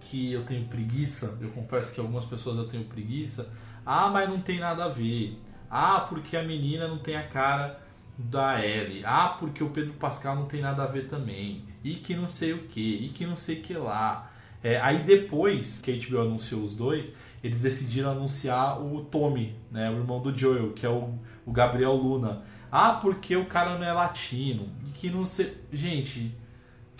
que 0.00 0.32
eu 0.32 0.42
tenho 0.44 0.66
preguiça, 0.66 1.36
eu 1.40 1.50
confesso 1.50 1.94
que 1.94 2.00
algumas 2.00 2.24
pessoas 2.24 2.58
eu 2.58 2.68
tenho 2.68 2.84
preguiça, 2.84 3.48
ah, 3.86 4.08
mas 4.08 4.28
não 4.28 4.40
tem 4.40 4.58
nada 4.58 4.84
a 4.84 4.88
ver. 4.88 5.38
Ah, 5.74 6.04
porque 6.06 6.36
a 6.36 6.42
menina 6.42 6.86
não 6.86 6.98
tem 6.98 7.16
a 7.16 7.26
cara 7.26 7.80
da 8.18 8.62
Ellie. 8.62 9.02
Ah, 9.06 9.34
porque 9.40 9.64
o 9.64 9.70
Pedro 9.70 9.94
Pascal 9.94 10.36
não 10.36 10.44
tem 10.44 10.60
nada 10.60 10.82
a 10.82 10.86
ver 10.86 11.08
também. 11.08 11.64
E 11.82 11.94
que 11.94 12.14
não 12.14 12.28
sei 12.28 12.52
o 12.52 12.64
que, 12.64 13.06
e 13.06 13.08
que 13.08 13.24
não 13.24 13.34
sei 13.34 13.60
o 13.60 13.62
que 13.62 13.72
lá. 13.72 14.30
É, 14.62 14.78
aí 14.78 15.02
depois 15.02 15.80
que 15.80 15.90
a 15.90 15.96
HBO 15.96 16.20
anunciou 16.20 16.62
os 16.62 16.74
dois, 16.74 17.14
eles 17.42 17.62
decidiram 17.62 18.10
anunciar 18.10 18.80
o 18.82 19.00
Tommy, 19.02 19.56
né, 19.70 19.90
o 19.90 19.94
irmão 19.94 20.20
do 20.20 20.32
Joel, 20.38 20.72
que 20.72 20.84
é 20.84 20.90
o, 20.90 21.14
o 21.46 21.50
Gabriel 21.50 21.94
Luna. 21.94 22.42
Ah, 22.70 22.98
porque 23.00 23.34
o 23.34 23.46
cara 23.46 23.78
não 23.78 23.86
é 23.86 23.92
latino. 23.94 24.68
E 24.86 24.90
que 24.90 25.08
não 25.08 25.24
sei. 25.24 25.56
Gente. 25.72 26.36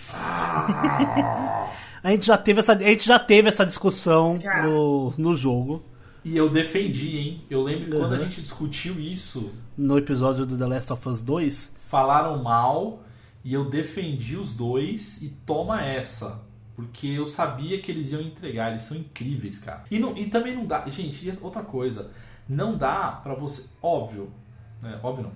A 2.02 2.10
gente 2.10 2.26
já 2.26 2.36
teve 2.36 2.58
essa, 2.58 2.72
a 2.72 2.80
gente 2.80 3.06
já 3.06 3.16
teve 3.16 3.48
essa 3.48 3.64
discussão 3.64 4.36
Já. 4.42 4.62
no, 4.64 5.14
no 5.16 5.36
jogo, 5.36 5.84
E 6.24 6.36
eu 6.36 6.48
defendi, 6.48 7.16
hein? 7.18 7.42
Eu 7.50 7.62
lembro 7.62 7.86
que 7.90 7.96
quando 7.98 8.12
a 8.14 8.16
Uhum. 8.18 8.24
gente 8.24 8.40
discutiu 8.42 9.00
isso, 9.00 9.50
no 9.76 9.98
episódio 9.98 10.46
do 10.46 10.56
The 10.56 10.66
Last 10.66 10.92
of 10.92 11.08
Us 11.08 11.20
2. 11.22 11.72
falaram 11.88 12.42
mal 12.42 13.02
e 13.44 13.52
eu 13.52 13.68
defendi 13.68 14.36
os 14.36 14.52
dois 14.52 15.20
e 15.22 15.28
toma 15.44 15.82
essa. 15.84 16.40
Porque 16.76 17.06
eu 17.08 17.26
sabia 17.28 17.80
que 17.80 17.90
eles 17.90 18.12
iam 18.12 18.20
entregar, 18.22 18.70
eles 18.70 18.82
são 18.84 18.96
incríveis, 18.96 19.58
cara. 19.58 19.84
E, 19.90 19.98
não, 19.98 20.16
e 20.16 20.26
também 20.26 20.54
não 20.54 20.64
dá. 20.64 20.88
Gente, 20.88 21.32
outra 21.42 21.62
coisa. 21.62 22.10
Não 22.48 22.76
dá 22.76 23.20
pra 23.22 23.34
você. 23.34 23.66
Óbvio, 23.82 24.30
né? 24.80 24.98
Óbvio 25.02 25.24
não. 25.24 25.32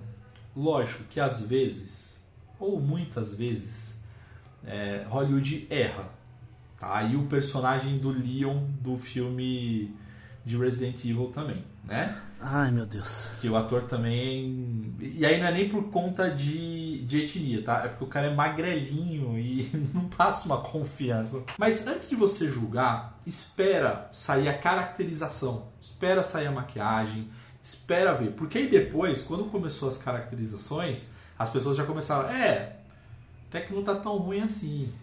Lógico 0.63 1.03
que 1.09 1.19
às 1.19 1.41
vezes, 1.41 2.25
ou 2.59 2.79
muitas 2.81 3.33
vezes, 3.35 3.99
é, 4.65 5.05
Hollywood 5.09 5.67
erra. 5.69 6.09
Tá? 6.79 7.03
E 7.03 7.15
o 7.15 7.23
personagem 7.23 7.99
do 7.99 8.09
Leon 8.09 8.63
do 8.81 8.97
filme 8.97 9.93
de 10.47 10.55
Resident 10.55 11.03
Evil 11.03 11.27
também, 11.27 11.61
né? 11.83 12.17
Ai, 12.39 12.71
meu 12.71 12.85
Deus. 12.85 13.31
Que 13.41 13.49
o 13.49 13.57
ator 13.57 13.83
também. 13.83 14.95
E 14.99 15.25
aí 15.25 15.41
não 15.41 15.47
é 15.47 15.51
nem 15.51 15.67
por 15.67 15.89
conta 15.89 16.29
de, 16.29 17.03
de 17.03 17.23
etnia, 17.23 17.61
tá? 17.61 17.83
É 17.83 17.89
porque 17.89 18.03
o 18.05 18.07
cara 18.07 18.27
é 18.27 18.33
magrelinho 18.33 19.37
e 19.37 19.69
não 19.93 20.07
passa 20.07 20.45
uma 20.45 20.61
confiança. 20.61 21.43
Mas 21.57 21.85
antes 21.85 22.09
de 22.09 22.15
você 22.15 22.47
julgar, 22.47 23.19
espera 23.25 24.07
sair 24.13 24.47
a 24.47 24.57
caracterização, 24.57 25.67
espera 25.81 26.23
sair 26.23 26.47
a 26.47 26.51
maquiagem, 26.51 27.27
espera 27.61 28.13
ver. 28.13 28.31
Porque 28.31 28.57
aí 28.57 28.69
depois, 28.69 29.23
quando 29.23 29.43
começou 29.45 29.89
as 29.89 29.97
caracterizações, 29.97 31.07
as 31.37 31.49
pessoas 31.49 31.75
já 31.75 31.83
começaram. 31.83 32.29
É, 32.29 32.77
até 33.49 33.59
que 33.59 33.73
não 33.73 33.83
tá 33.83 33.95
tão 33.95 34.15
ruim 34.15 34.41
assim. 34.41 34.93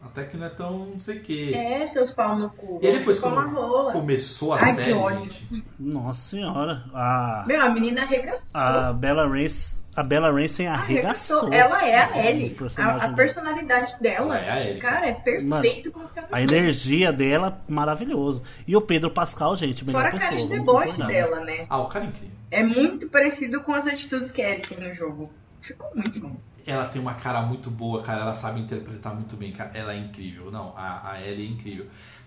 Até 0.00 0.24
que 0.24 0.36
não 0.36 0.46
é 0.46 0.48
tão 0.50 0.78
não 0.86 1.00
sei 1.00 1.18
o 1.18 1.20
quê. 1.20 1.52
É, 1.54 1.86
seus 1.88 2.10
pau 2.12 2.36
no 2.36 2.48
cu. 2.50 2.78
E 2.80 2.86
aí 2.86 2.98
depois, 2.98 3.18
quando 3.18 3.50
rola. 3.50 3.92
começou 3.92 4.54
a 4.54 4.58
Ai, 4.62 4.70
que 4.70 4.76
série, 4.76 4.92
ódio. 4.92 5.24
gente. 5.24 5.64
Nossa 5.78 6.20
senhora. 6.30 6.84
A, 6.94 7.44
Meu, 7.46 7.60
a 7.60 7.68
menina 7.68 8.02
arregaçou. 8.02 8.48
a 8.54 8.92
Bella 8.92 9.26
Ramsey, 9.26 9.80
a 9.96 10.02
Bella 10.04 10.30
Ramsey 10.30 10.66
arregaçou. 10.68 11.52
Ela 11.52 11.84
é 11.84 12.00
a 12.00 12.10
o 12.10 12.20
Ellie. 12.20 12.50
personagem 12.50 13.00
A, 13.00 13.04
a 13.04 13.12
personalidade 13.12 13.96
dela. 14.00 14.38
Ela 14.38 14.46
é 14.46 14.50
a 14.50 14.66
Ellie. 14.68 14.80
Cara, 14.80 15.06
é 15.08 15.12
perfeito 15.14 15.90
como 15.90 16.08
ela 16.14 16.28
A 16.30 16.40
energia 16.42 17.12
dela, 17.12 17.60
maravilhoso. 17.68 18.42
E 18.68 18.76
o 18.76 18.80
Pedro 18.80 19.10
Pascal, 19.10 19.56
gente, 19.56 19.84
melhor 19.84 20.02
Fora 20.02 20.08
a 20.10 20.12
pessoa. 20.12 20.30
cara 20.30 20.42
de 20.42 20.48
deboche 20.48 20.86
concordar. 20.92 21.06
dela, 21.08 21.40
né? 21.44 21.66
Ah, 21.68 21.80
o 21.80 21.88
cara 21.88 22.04
é 22.04 22.08
incrível. 22.08 22.30
É 22.52 22.62
muito 22.62 23.08
parecido 23.08 23.60
com 23.62 23.74
as 23.74 23.86
atitudes 23.86 24.30
que 24.30 24.40
a 24.40 24.50
Ellie 24.50 24.62
tem 24.62 24.78
no 24.78 24.94
jogo. 24.94 25.30
Ficou 25.60 25.90
muito 25.94 26.20
bom. 26.20 26.36
Ela 26.70 26.86
tem 26.86 27.00
uma 27.00 27.14
cara 27.14 27.40
muito 27.42 27.70
boa, 27.70 28.02
cara. 28.02 28.20
Ela 28.20 28.34
sabe 28.34 28.60
interpretar 28.60 29.14
muito 29.14 29.36
bem, 29.36 29.52
cara. 29.52 29.70
Ela 29.72 29.94
é 29.94 29.98
incrível. 29.98 30.50
Não, 30.50 30.74
a, 30.76 31.12
a 31.12 31.22
Ellie 31.22 31.46
é 31.46 31.50
incrível. 31.50 31.86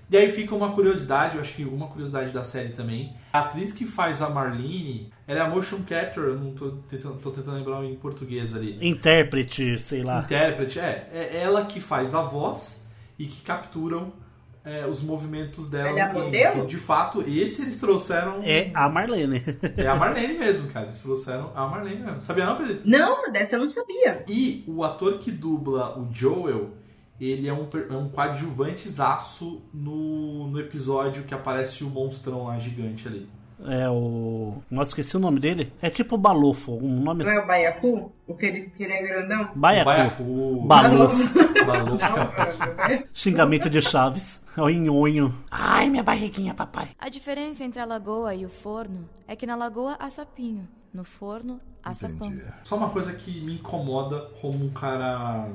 E 0.09 0.17
aí 0.17 0.29
fica 0.29 0.53
uma 0.53 0.73
curiosidade, 0.73 1.35
eu 1.35 1.41
acho 1.41 1.53
que 1.53 1.63
uma 1.63 1.87
curiosidade 1.87 2.31
da 2.33 2.43
série 2.43 2.69
também. 2.69 3.13
A 3.31 3.39
atriz 3.39 3.71
que 3.71 3.85
faz 3.85 4.21
a 4.21 4.29
Marlene, 4.29 5.09
ela 5.25 5.39
é 5.39 5.41
a 5.41 5.47
motion 5.47 5.83
capture, 5.83 6.27
eu 6.27 6.37
não 6.37 6.51
tô 6.53 6.71
tentando, 6.89 7.17
tô 7.19 7.31
tentando 7.31 7.55
lembrar 7.55 7.85
em 7.85 7.95
português 7.95 8.53
ali. 8.53 8.77
Intérprete, 8.81 9.79
sei 9.79 10.03
lá. 10.03 10.19
Intérprete, 10.19 10.79
é. 10.79 11.07
É 11.13 11.41
ela 11.41 11.63
que 11.63 11.79
faz 11.79 12.13
a 12.13 12.21
voz 12.21 12.85
e 13.17 13.25
que 13.25 13.41
capturam 13.41 14.11
é, 14.63 14.85
os 14.85 15.01
movimentos 15.01 15.69
dela 15.69 15.89
Ela 15.89 15.99
é 16.01 16.07
no 16.07 16.13
game. 16.13 16.25
modelo? 16.25 16.53
Então, 16.55 16.65
de 16.67 16.77
fato, 16.77 17.21
esse 17.21 17.63
eles 17.63 17.77
trouxeram. 17.79 18.39
É 18.43 18.69
a 18.73 18.87
Marlene. 18.89 19.41
É 19.77 19.87
a 19.87 19.95
Marlene 19.95 20.37
mesmo, 20.37 20.69
cara. 20.69 20.85
Eles 20.87 21.01
trouxeram 21.01 21.51
a 21.55 21.65
Marlene 21.67 22.01
mesmo. 22.03 22.21
Sabia 22.21 22.45
não, 22.45 22.57
Pedro? 22.57 22.79
Não, 22.85 23.31
dessa 23.31 23.55
eu 23.55 23.63
não 23.63 23.71
sabia. 23.71 24.23
E 24.27 24.63
o 24.67 24.83
ator 24.83 25.17
que 25.19 25.31
dubla 25.31 25.97
o 25.97 26.07
Joel, 26.13 26.69
ele 27.19 27.47
é 27.47 27.53
um, 27.53 27.67
é 27.89 27.93
um 27.95 28.09
coadjuvante 28.09 28.87
zaço 28.89 29.61
no, 29.73 30.47
no 30.47 30.59
episódio 30.59 31.23
que 31.23 31.33
aparece 31.33 31.83
o 31.83 31.89
monstrão 31.89 32.45
lá 32.45 32.57
gigante 32.59 33.07
ali. 33.07 33.27
É 33.63 33.87
o. 33.89 34.55
Nossa, 34.71 34.89
esqueci 34.89 35.15
o 35.15 35.19
nome 35.19 35.39
dele. 35.39 35.71
É 35.83 35.87
tipo 35.91 36.17
Balofo, 36.17 36.71
um 36.83 36.99
nome 36.99 37.23
Não 37.23 37.29
é 37.31 37.35
assim. 37.35 37.43
o 37.43 37.47
Baiacu? 37.47 38.11
O 38.25 38.33
que 38.33 38.45
ele, 38.47 38.61
que 38.75 38.83
ele 38.83 38.93
é 38.93 39.03
grandão? 39.03 39.49
Baiacu. 39.53 39.85
Baiacu. 39.85 40.61
Balofo. 40.65 41.29
Balofo. 41.65 43.05
Xingamento 43.13 43.69
de 43.69 43.79
Chaves. 43.79 44.40
É 44.57 44.61
o 44.61 44.69
nhonho. 44.69 45.33
Ai, 45.49 45.89
minha 45.89 46.03
barriguinha, 46.03 46.53
papai. 46.53 46.89
A 46.99 47.09
diferença 47.09 47.63
entre 47.63 47.79
a 47.79 47.85
lagoa 47.85 48.35
e 48.35 48.45
o 48.45 48.49
forno 48.49 49.07
é 49.27 49.35
que 49.35 49.45
na 49.45 49.55
lagoa 49.55 49.95
há 49.99 50.09
sapinho, 50.09 50.67
no 50.93 51.03
forno 51.03 51.59
há 51.83 51.93
sapão. 51.93 52.31
Só 52.63 52.75
uma 52.75 52.89
coisa 52.89 53.13
que 53.13 53.39
me 53.41 53.55
incomoda 53.55 54.19
como 54.41 54.65
um 54.65 54.69
cara 54.69 55.49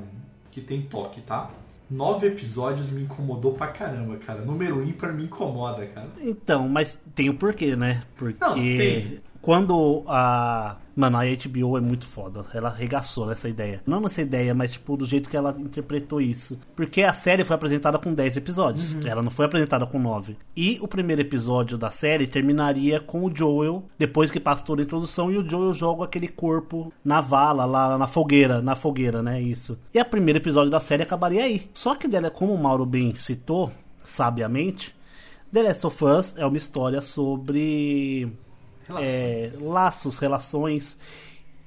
que 0.51 0.61
tem 0.61 0.81
toque, 0.81 1.21
tá? 1.21 1.51
Nove 1.89 2.27
episódios 2.27 2.89
me 2.89 3.03
incomodou 3.03 3.53
pra 3.53 3.67
caramba, 3.67 4.17
cara. 4.17 4.41
Número 4.41 4.83
ímpar 4.83 5.13
me 5.13 5.23
incomoda, 5.23 5.85
cara. 5.85 6.09
Então, 6.19 6.67
mas 6.67 7.01
tem 7.15 7.29
o 7.29 7.33
porquê, 7.35 7.75
né? 7.77 8.03
Porque 8.15 8.37
Não, 8.43 8.55
tem. 8.55 9.21
quando 9.41 10.03
a. 10.07 10.75
Mano, 10.97 11.17
a 11.17 11.21
HBO 11.21 11.77
é 11.77 11.81
muito 11.81 12.07
foda. 12.07 12.43
Ela 12.51 12.69
arregaçou 12.69 13.27
nessa 13.27 13.47
ideia. 13.47 13.83
Não 13.85 14.01
nessa 14.01 14.19
ideia, 14.19 14.55
mas 14.55 14.71
tipo, 14.71 14.97
do 14.97 15.05
jeito 15.05 15.29
que 15.29 15.37
ela 15.37 15.55
interpretou 15.59 16.19
isso. 16.19 16.57
Porque 16.75 17.03
a 17.03 17.13
série 17.13 17.43
foi 17.43 17.55
apresentada 17.55 17.99
com 17.99 18.11
10 18.11 18.37
episódios. 18.37 18.95
Uhum. 18.95 19.01
Ela 19.05 19.21
não 19.21 19.29
foi 19.29 19.45
apresentada 19.45 19.85
com 19.85 19.99
9. 19.99 20.35
E 20.55 20.79
o 20.81 20.87
primeiro 20.87 21.21
episódio 21.21 21.77
da 21.77 21.91
série 21.91 22.25
terminaria 22.25 22.99
com 22.99 23.23
o 23.23 23.31
Joel, 23.33 23.83
depois 23.99 24.31
que 24.31 24.39
passa 24.39 24.65
toda 24.65 24.81
a 24.81 24.85
introdução, 24.85 25.31
e 25.31 25.37
o 25.37 25.47
Joel 25.47 25.75
joga 25.75 26.05
aquele 26.05 26.27
corpo 26.27 26.91
na 27.05 27.21
vala, 27.21 27.65
lá 27.65 27.95
na 27.95 28.07
fogueira. 28.07 28.59
Na 28.59 28.75
fogueira, 28.75 29.21
né? 29.21 29.39
Isso. 29.39 29.77
E 29.93 30.01
o 30.01 30.05
primeiro 30.05 30.39
episódio 30.39 30.71
da 30.71 30.79
série 30.79 31.03
acabaria 31.03 31.43
aí. 31.43 31.69
Só 31.75 31.93
que 31.93 32.07
dela, 32.07 32.31
como 32.31 32.55
o 32.55 32.57
Mauro 32.57 32.87
bem 32.87 33.13
citou, 33.13 33.71
sabiamente, 34.03 34.95
The 35.53 35.61
Last 35.61 35.85
of 35.85 36.03
Us 36.03 36.35
é 36.37 36.45
uma 36.45 36.57
história 36.57 37.01
sobre 37.01 38.31
é, 38.99 39.51
laços, 39.61 40.17
relações. 40.17 40.97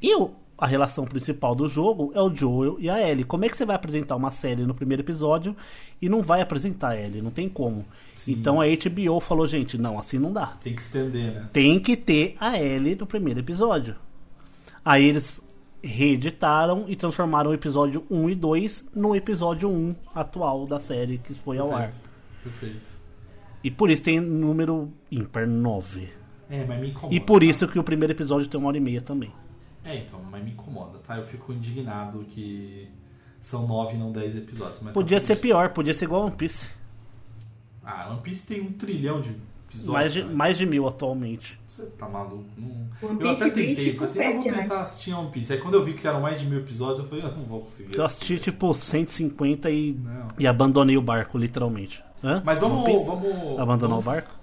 E 0.02 0.14
o- 0.16 0.30
a 0.56 0.66
relação 0.66 1.06
principal 1.06 1.54
do 1.54 1.66
jogo 1.68 2.12
é 2.14 2.20
o 2.20 2.34
Joel 2.34 2.76
e 2.78 2.90
a 2.90 3.00
Ellie. 3.00 3.24
Como 3.24 3.44
é 3.46 3.48
que 3.48 3.56
você 3.56 3.64
vai 3.64 3.74
apresentar 3.76 4.14
uma 4.16 4.30
série 4.30 4.62
no 4.64 4.74
primeiro 4.74 5.02
episódio 5.02 5.56
e 6.02 6.08
não 6.08 6.22
vai 6.22 6.42
apresentar 6.42 6.90
a 6.90 6.96
Ellie? 7.00 7.22
Não 7.22 7.30
tem 7.30 7.48
como. 7.48 7.84
Então 8.28 8.60
a 8.60 8.66
HBO 8.66 9.20
falou, 9.20 9.46
gente, 9.46 9.78
não, 9.78 9.98
assim 9.98 10.18
não 10.18 10.30
dá. 10.32 10.48
Tem 10.62 10.74
que 10.74 10.82
estender, 10.82 11.32
né? 11.34 11.48
Tem 11.52 11.80
que 11.80 11.96
ter 11.96 12.36
a 12.38 12.60
Ellie 12.60 12.94
no 12.94 13.06
primeiro 13.06 13.40
episódio. 13.40 13.96
Aí 14.84 15.04
eles 15.04 15.40
reeditaram 15.82 16.84
e 16.88 16.94
transformaram 16.94 17.50
o 17.50 17.54
episódio 17.54 18.04
1 18.10 18.28
e 18.28 18.34
2 18.34 18.84
no 18.94 19.16
episódio 19.16 19.70
1 19.70 19.94
atual 20.14 20.66
da 20.66 20.78
série 20.78 21.16
que 21.16 21.32
foi 21.32 21.56
ao 21.58 21.74
ar. 21.74 21.90
Perfeito. 22.42 22.90
E 23.64 23.70
por 23.70 23.88
isso 23.90 24.02
tem 24.02 24.20
número 24.20 24.90
ímpar 25.10 25.46
9. 25.46 26.08
É, 26.50 26.64
mas 26.64 26.80
me 26.80 26.90
incomoda. 26.90 27.14
E 27.14 27.20
por 27.20 27.42
isso 27.42 27.66
que 27.68 27.78
o 27.78 27.84
primeiro 27.84 28.12
episódio 28.12 28.48
tem 28.48 28.58
uma 28.58 28.68
hora 28.68 28.76
e 28.76 28.80
meia 28.80 29.00
também. 29.00 29.32
É, 29.84 29.96
então, 29.96 30.20
mas 30.30 30.42
me 30.44 30.50
incomoda, 30.50 30.98
tá? 30.98 31.16
Eu 31.16 31.24
fico 31.24 31.52
indignado 31.52 32.18
que 32.28 32.88
são 33.38 33.66
nove 33.66 33.94
e 33.94 33.98
não 33.98 34.12
dez 34.12 34.36
episódios. 34.36 34.80
Mas 34.82 34.92
Podia 34.92 35.20
tá 35.20 35.26
ser 35.26 35.34
bem. 35.36 35.42
pior, 35.42 35.70
podia 35.70 35.94
ser 35.94 36.04
igual 36.06 36.24
One 36.26 36.36
Piece. 36.36 36.70
Ah, 37.84 38.08
One 38.10 38.20
Piece 38.20 38.46
tem 38.46 38.60
um 38.60 38.72
trilhão 38.72 39.20
de 39.20 39.30
episódios. 39.30 39.86
Mais 39.92 40.12
de, 40.12 40.22
cara. 40.22 40.34
mais 40.34 40.58
de 40.58 40.66
mil 40.66 40.86
atualmente. 40.86 41.58
Você 41.66 41.86
tá 41.86 42.08
maluco? 42.08 42.44
Não... 42.58 42.68
One 43.08 43.20
Eu 43.20 43.28
Piece 43.28 43.42
até 43.44 43.52
tentei, 43.54 43.94
falei 43.96 44.08
assim, 44.10 44.18
eu 44.22 44.32
vou 44.42 44.50
né? 44.52 44.62
tentar 44.62 44.80
assistir 44.82 45.12
One 45.14 45.30
Piece. 45.30 45.52
Aí 45.52 45.58
quando 45.60 45.74
eu 45.74 45.84
vi 45.84 45.94
que 45.94 46.06
eram 46.06 46.20
mais 46.20 46.40
de 46.40 46.46
mil 46.46 46.58
episódios, 46.58 46.98
eu 47.00 47.06
falei, 47.08 47.24
eu 47.24 47.32
não 47.36 47.44
vou 47.44 47.60
conseguir. 47.60 47.96
Eu 47.96 48.04
assisti 48.04 48.38
tipo 48.38 48.74
150 48.74 49.70
e, 49.70 49.92
Não. 49.92 50.28
e 50.38 50.46
abandonei 50.46 50.96
o 50.98 51.02
barco, 51.02 51.38
literalmente. 51.38 52.02
Hã? 52.22 52.42
Mas 52.44 52.58
vamos- 52.58 52.84
vamos- 53.06 53.58
Abandonar 53.58 53.96
vamos- 53.98 54.04
o 54.04 54.10
barco? 54.10 54.39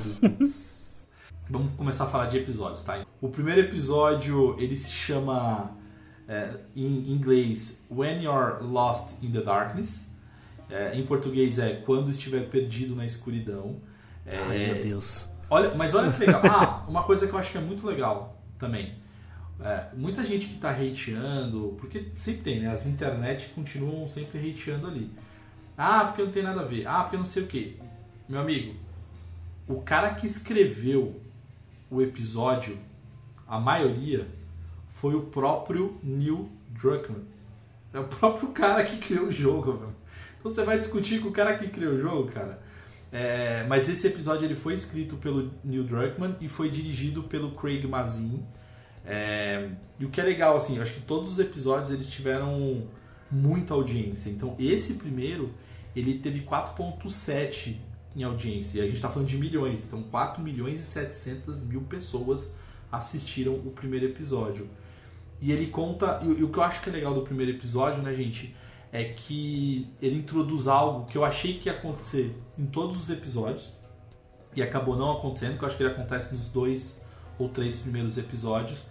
Putz. 0.00 1.06
Vamos 1.48 1.72
começar 1.76 2.04
a 2.04 2.06
falar 2.06 2.26
de 2.26 2.38
episódios, 2.38 2.82
tá? 2.82 3.04
O 3.20 3.28
primeiro 3.28 3.60
episódio, 3.60 4.56
ele 4.58 4.76
se 4.76 4.90
chama, 4.90 5.76
é, 6.28 6.54
em 6.76 7.12
inglês, 7.12 7.84
When 7.90 8.22
You're 8.22 8.62
Lost 8.62 9.14
in 9.22 9.32
the 9.32 9.40
Darkness. 9.40 10.08
É, 10.70 10.96
em 10.96 11.04
português 11.04 11.58
é 11.58 11.74
Quando 11.84 12.10
Estiver 12.10 12.48
Perdido 12.48 12.94
na 12.94 13.04
Escuridão. 13.04 13.80
É, 14.24 14.38
Ai, 14.38 14.58
meu 14.58 14.80
Deus. 14.80 15.28
Olha, 15.50 15.74
mas 15.74 15.94
olha 15.94 16.12
que 16.12 16.20
legal. 16.20 16.40
Ah, 16.44 16.84
uma 16.86 17.02
coisa 17.02 17.26
que 17.26 17.32
eu 17.32 17.38
acho 17.38 17.50
que 17.50 17.58
é 17.58 17.60
muito 17.60 17.84
legal 17.84 18.40
também. 18.56 18.94
É, 19.60 19.86
muita 19.94 20.24
gente 20.24 20.46
que 20.46 20.54
tá 20.54 20.70
hateando, 20.70 21.76
porque 21.78 22.12
sempre 22.14 22.42
tem, 22.42 22.60
né? 22.60 22.70
As 22.70 22.86
internet 22.86 23.48
continuam 23.54 24.06
sempre 24.06 24.38
hateando 24.38 24.86
ali. 24.86 25.10
Ah, 25.76 26.04
porque 26.04 26.22
não 26.22 26.30
tem 26.30 26.42
nada 26.42 26.60
a 26.60 26.64
ver. 26.64 26.86
Ah, 26.86 27.02
porque 27.02 27.16
não 27.16 27.24
sei 27.24 27.42
o 27.42 27.46
que. 27.46 27.78
Meu 28.28 28.40
amigo, 28.40 28.76
o 29.68 29.80
cara 29.80 30.14
que 30.14 30.26
escreveu 30.26 31.20
o 31.90 32.00
episódio, 32.00 32.78
a 33.46 33.58
maioria, 33.58 34.28
foi 34.88 35.14
o 35.14 35.22
próprio 35.22 35.98
Neil 36.02 36.50
Druckmann. 36.68 37.24
É 37.92 37.98
o 37.98 38.04
próprio 38.04 38.50
cara 38.54 38.84
que 38.84 38.98
criou 38.98 39.26
o 39.26 39.32
jogo, 39.32 39.72
velho. 39.72 39.96
Então 40.38 40.50
você 40.50 40.64
vai 40.64 40.78
discutir 40.78 41.20
com 41.20 41.28
o 41.28 41.32
cara 41.32 41.56
que 41.58 41.68
criou 41.68 41.94
o 41.94 42.00
jogo, 42.00 42.30
cara. 42.30 42.62
É, 43.12 43.64
mas 43.68 43.88
esse 43.88 44.06
episódio 44.06 44.44
ele 44.44 44.54
foi 44.54 44.74
escrito 44.74 45.16
pelo 45.16 45.50
Neil 45.64 45.84
Druckmann 45.84 46.36
e 46.40 46.48
foi 46.48 46.70
dirigido 46.70 47.24
pelo 47.24 47.52
Craig 47.52 47.86
Mazin. 47.86 48.44
É, 49.04 49.68
e 49.98 50.04
o 50.04 50.10
que 50.10 50.20
é 50.20 50.24
legal, 50.24 50.56
assim, 50.56 50.76
eu 50.76 50.82
acho 50.82 50.94
que 50.94 51.00
todos 51.00 51.32
os 51.32 51.38
episódios 51.38 51.90
eles 51.90 52.08
tiveram 52.08 52.86
muita 53.30 53.74
audiência. 53.74 54.30
Então 54.30 54.54
esse 54.58 54.94
primeiro 54.94 55.52
ele 55.94 56.18
teve 56.18 56.40
4.7 56.40 57.76
em 58.16 58.22
audiência. 58.22 58.78
E 58.78 58.80
a 58.82 58.84
gente 58.86 58.96
está 58.96 59.08
falando 59.08 59.28
de 59.28 59.36
milhões. 59.38 59.80
Então 59.86 60.02
4 60.04 60.42
milhões 60.42 60.80
e 60.80 60.82
700 60.84 61.62
mil 61.62 61.82
pessoas 61.82 62.50
assistiram 62.90 63.54
o 63.54 63.70
primeiro 63.70 64.06
episódio. 64.06 64.68
E 65.40 65.52
ele 65.52 65.66
conta. 65.68 66.20
E, 66.22 66.28
o- 66.28 66.38
e 66.38 66.44
o 66.44 66.48
que 66.50 66.58
eu 66.58 66.62
acho 66.62 66.80
que 66.82 66.88
é 66.90 66.92
legal 66.92 67.14
do 67.14 67.22
primeiro 67.22 67.52
episódio, 67.52 68.02
né, 68.02 68.14
gente? 68.14 68.54
É 68.92 69.04
que 69.04 69.86
ele 70.02 70.16
introduz 70.16 70.66
algo 70.66 71.06
que 71.06 71.16
eu 71.16 71.24
achei 71.24 71.58
que 71.58 71.68
ia 71.68 71.72
acontecer 71.74 72.36
em 72.58 72.66
todos 72.66 73.00
os 73.00 73.08
episódios. 73.10 73.72
E 74.54 74.62
acabou 74.62 74.96
não 74.96 75.12
acontecendo, 75.12 75.56
que 75.56 75.62
eu 75.62 75.68
acho 75.68 75.76
que 75.76 75.82
ele 75.84 75.92
acontece 75.92 76.34
nos 76.34 76.48
dois 76.48 77.04
ou 77.38 77.48
três 77.48 77.78
primeiros 77.78 78.18
episódios. 78.18 78.82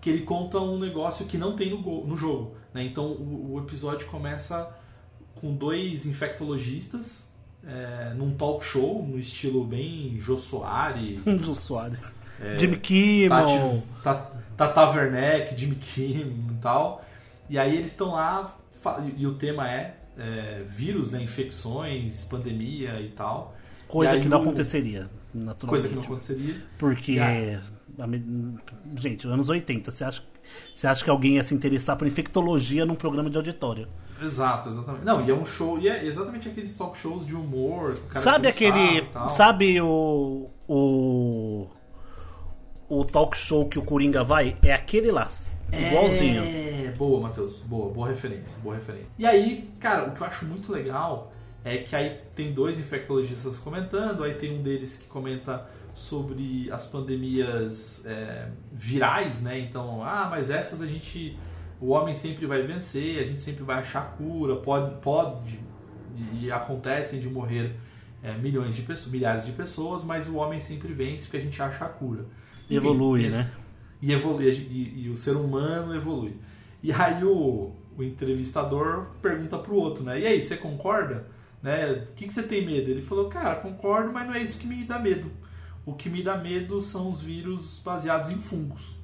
Que 0.00 0.10
ele 0.10 0.22
conta 0.22 0.58
um 0.58 0.76
negócio 0.78 1.24
que 1.26 1.38
não 1.38 1.54
tem 1.54 1.70
no, 1.70 2.04
no 2.04 2.16
jogo. 2.16 2.56
Né? 2.74 2.82
Então 2.84 3.06
o, 3.12 3.54
o 3.54 3.58
episódio 3.60 4.08
começa 4.08 4.76
com 5.36 5.54
dois 5.54 6.04
infectologistas 6.04 7.27
é, 7.68 8.14
num 8.14 8.34
talk 8.34 8.64
show, 8.64 9.06
no 9.06 9.18
estilo 9.18 9.64
bem 9.64 10.16
Jô 10.18 10.36
Soares. 10.38 11.20
Jô 11.44 11.54
Soares. 11.54 12.14
É, 12.40 12.58
Jimmy 12.58 12.76
Kimmel. 12.78 13.82
Tati, 14.02 14.02
Ta- 14.02 14.32
Tata 14.56 14.90
Werneck, 14.90 15.58
Jimmy 15.58 15.74
Kimmel 15.76 16.26
e 16.52 16.54
tal. 16.60 17.04
E 17.50 17.58
aí 17.58 17.76
eles 17.76 17.92
estão 17.92 18.12
lá, 18.12 18.56
e, 19.16 19.26
o 19.26 19.34
tema 19.34 19.68
é, 19.70 19.96
é, 20.18 20.62
vírus, 20.66 21.10
né, 21.10 21.22
infecções, 21.22 22.24
pandemia 22.24 23.00
e 23.00 23.08
tal. 23.10 23.54
Coisa 23.86 24.16
E 24.16 24.20
que 24.22 24.28
não 24.28 24.38
o- 24.38 24.42
aconteceria, 24.42 25.08
naturalmente. 25.34 25.68
Coisa 25.68 25.88
que 25.88 25.94
não 25.94 26.02
aconteceria. 26.02 26.56
Porque, 26.78 27.18
me- 28.06 28.58
gente, 28.96 29.26
anos 29.26 29.48
80, 29.48 29.90
você 29.90 30.04
acha, 30.04 30.22
você 30.74 30.86
acha 30.86 31.02
que 31.02 31.10
alguém 31.10 31.36
ia 31.36 31.44
se 31.44 31.54
interessar 31.54 31.96
por 31.96 32.06
infectologia 32.06 32.84
num 32.86 32.94
programa 32.94 33.28
de 33.30 33.36
auditório? 33.36 33.88
Exato, 34.20 34.68
exatamente. 34.68 35.04
Não, 35.04 35.24
e 35.24 35.30
é 35.30 35.34
um 35.34 35.44
show, 35.44 35.78
e 35.78 35.88
é 35.88 36.04
exatamente 36.04 36.48
aqueles 36.48 36.76
talk 36.76 36.96
shows 36.98 37.26
de 37.26 37.34
humor. 37.34 37.98
Sabe 38.14 38.46
um 38.46 38.50
aquele. 38.50 39.08
Sabe 39.28 39.80
o. 39.80 40.50
O. 40.66 41.66
O 42.88 43.04
talk 43.04 43.36
show 43.36 43.68
que 43.68 43.78
o 43.78 43.82
Coringa 43.82 44.24
vai? 44.24 44.56
É 44.62 44.72
aquele 44.72 45.10
lá. 45.10 45.28
Igualzinho. 45.72 46.42
É, 46.42 46.94
boa, 46.96 47.20
Matheus. 47.20 47.60
Boa, 47.60 47.92
boa 47.92 48.08
referência, 48.08 48.56
boa 48.62 48.74
referência. 48.74 49.08
E 49.18 49.26
aí, 49.26 49.70
cara, 49.78 50.08
o 50.08 50.12
que 50.12 50.20
eu 50.22 50.26
acho 50.26 50.46
muito 50.46 50.72
legal 50.72 51.32
é 51.64 51.78
que 51.78 51.94
aí 51.94 52.18
tem 52.34 52.52
dois 52.52 52.78
infectologistas 52.78 53.58
comentando, 53.58 54.24
aí 54.24 54.34
tem 54.34 54.58
um 54.58 54.62
deles 54.62 54.96
que 54.96 55.04
comenta 55.06 55.66
sobre 55.94 56.70
as 56.70 56.86
pandemias 56.86 58.06
é, 58.06 58.48
virais, 58.72 59.42
né? 59.42 59.58
Então, 59.58 60.02
ah, 60.02 60.28
mas 60.30 60.50
essas 60.50 60.80
a 60.80 60.86
gente. 60.86 61.36
O 61.80 61.90
homem 61.90 62.14
sempre 62.14 62.46
vai 62.46 62.62
vencer, 62.62 63.22
a 63.22 63.26
gente 63.26 63.40
sempre 63.40 63.62
vai 63.62 63.78
achar 63.78 64.16
cura, 64.16 64.56
pode, 64.56 64.96
pode 64.96 65.60
e, 66.16 66.46
e 66.46 66.52
acontecem 66.52 67.20
de 67.20 67.28
morrer 67.28 67.76
é, 68.22 68.36
milhões 68.36 68.74
de 68.74 68.82
pessoas, 68.82 69.12
milhares 69.12 69.46
de 69.46 69.52
pessoas, 69.52 70.02
mas 70.02 70.28
o 70.28 70.36
homem 70.36 70.60
sempre 70.60 70.92
vence 70.92 71.24
porque 71.24 71.36
a 71.36 71.40
gente 71.40 71.60
acha 71.62 71.84
a 71.84 71.88
cura. 71.88 72.26
Enfim, 72.64 72.76
Evolui, 72.76 73.28
né? 73.28 73.50
e, 74.02 74.12
evolui, 74.12 74.50
e, 74.50 75.04
e 75.04 75.10
o 75.10 75.16
ser 75.16 75.36
humano 75.36 75.94
evolui. 75.94 76.36
E 76.82 76.92
aí 76.92 77.22
o, 77.24 77.72
o 77.96 78.02
entrevistador 78.02 79.08
pergunta 79.20 79.58
pro 79.58 79.74
outro, 79.74 80.04
né? 80.04 80.20
E 80.20 80.26
aí, 80.26 80.42
você 80.42 80.56
concorda? 80.56 81.26
Né? 81.62 82.04
O 82.08 82.14
que, 82.14 82.26
que 82.26 82.32
você 82.32 82.42
tem 82.42 82.64
medo? 82.64 82.90
Ele 82.90 83.02
falou, 83.02 83.28
cara, 83.28 83.56
concordo, 83.56 84.12
mas 84.12 84.26
não 84.26 84.34
é 84.34 84.42
isso 84.42 84.58
que 84.58 84.66
me 84.66 84.84
dá 84.84 84.98
medo. 84.98 85.30
O 85.84 85.94
que 85.94 86.08
me 86.08 86.22
dá 86.22 86.36
medo 86.36 86.80
são 86.80 87.08
os 87.08 87.20
vírus 87.20 87.80
baseados 87.84 88.30
em 88.30 88.36
fungos. 88.36 88.97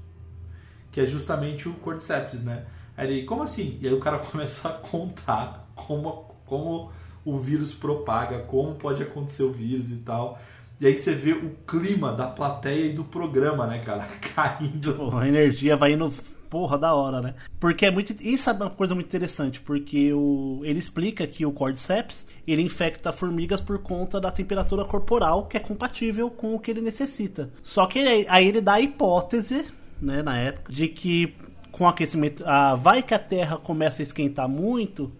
Que 0.95 1.01
é 1.01 1.07
justamente 1.07 1.69
o 1.69 1.75
Cordyceps, 1.75 2.45
né? 2.45 2.63
Aí 2.97 3.09
ele, 3.11 3.27
como 3.27 3.43
assim? 3.43 3.79
E 3.83 3.89
aí 3.89 3.93
o 3.93 3.99
cara 3.99 4.19
começa 4.31 4.69
a 4.69 4.73
contar 4.73 5.69
como, 5.75 6.31
como 6.47 6.93
o 7.25 7.37
vírus 7.37 7.75
propaga, 7.75 8.39
como 8.45 8.77
pode 8.77 9.03
acontecer 9.03 9.43
o 9.43 9.51
vírus 9.53 9.91
e 9.91 9.97
tal. 9.97 10.39
E 10.81 10.87
aí 10.87 10.97
você 10.97 11.13
vê 11.13 11.33
o 11.33 11.51
clima 11.67 12.13
da 12.13 12.29
plateia 12.29 12.87
e 12.87 12.93
do 12.93 13.03
programa, 13.03 13.67
né, 13.67 13.81
cara? 13.81 14.07
Caindo. 14.35 15.17
A 15.19 15.27
energia 15.27 15.77
vai 15.77 15.95
indo. 15.95 16.13
Porra, 16.49 16.79
da 16.79 16.95
hora, 16.95 17.21
né? 17.21 17.35
Porque 17.59 17.85
é 17.87 17.91
muito. 17.91 18.15
Isso 18.21 18.49
é 18.49 18.53
uma 18.53 18.71
coisa 18.71 18.95
muito 18.95 19.09
interessante, 19.09 19.61
porque 19.61 20.13
o... 20.13 20.61
ele 20.63 20.79
explica 20.79 21.27
que 21.27 21.45
o 21.45 21.51
Cordyceps 21.51 22.25
ele 22.47 22.63
infecta 22.63 23.11
formigas 23.13 23.61
por 23.61 23.79
conta 23.81 24.21
da 24.21 24.31
temperatura 24.31 24.85
corporal 24.85 25.47
que 25.47 25.57
é 25.57 25.61
compatível 25.61 26.31
com 26.31 26.55
o 26.55 26.61
que 26.61 26.71
ele 26.71 26.81
necessita. 26.81 27.51
Só 27.65 27.87
que 27.87 27.99
ele- 27.99 28.27
aí 28.29 28.47
ele 28.47 28.61
dá 28.61 28.75
a 28.75 28.81
hipótese, 28.81 29.65
né, 30.01 30.23
na 30.23 30.37
época, 30.39 30.73
de 30.73 30.89
que 30.89 31.35
com 31.73 31.85
o 31.85 31.89
aquecimento. 31.89 32.43
Ah, 32.47 32.75
vai 32.77 33.03
que 33.03 33.15
a 33.15 33.19
Terra 33.19 33.57
começa 33.57 34.01
a 34.01 34.05
esquentar 34.05 34.49
muito 34.49 35.11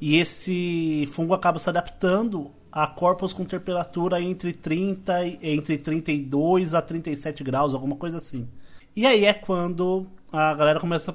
E 0.00 0.16
esse 0.16 1.08
fungo 1.12 1.32
acaba 1.34 1.58
se 1.58 1.68
adaptando 1.68 2.50
a 2.72 2.86
corpos 2.86 3.32
com 3.32 3.44
temperatura 3.44 4.20
entre 4.20 4.52
30 4.52 5.24
e- 5.24 5.38
entre 5.42 5.76
32 5.78 6.74
a 6.74 6.82
37 6.82 7.44
graus, 7.44 7.72
alguma 7.74 7.94
coisa 7.96 8.16
assim. 8.16 8.48
E 8.96 9.06
aí 9.06 9.24
é 9.24 9.32
quando 9.34 10.06
a 10.32 10.54
galera 10.54 10.80
começa. 10.80 11.14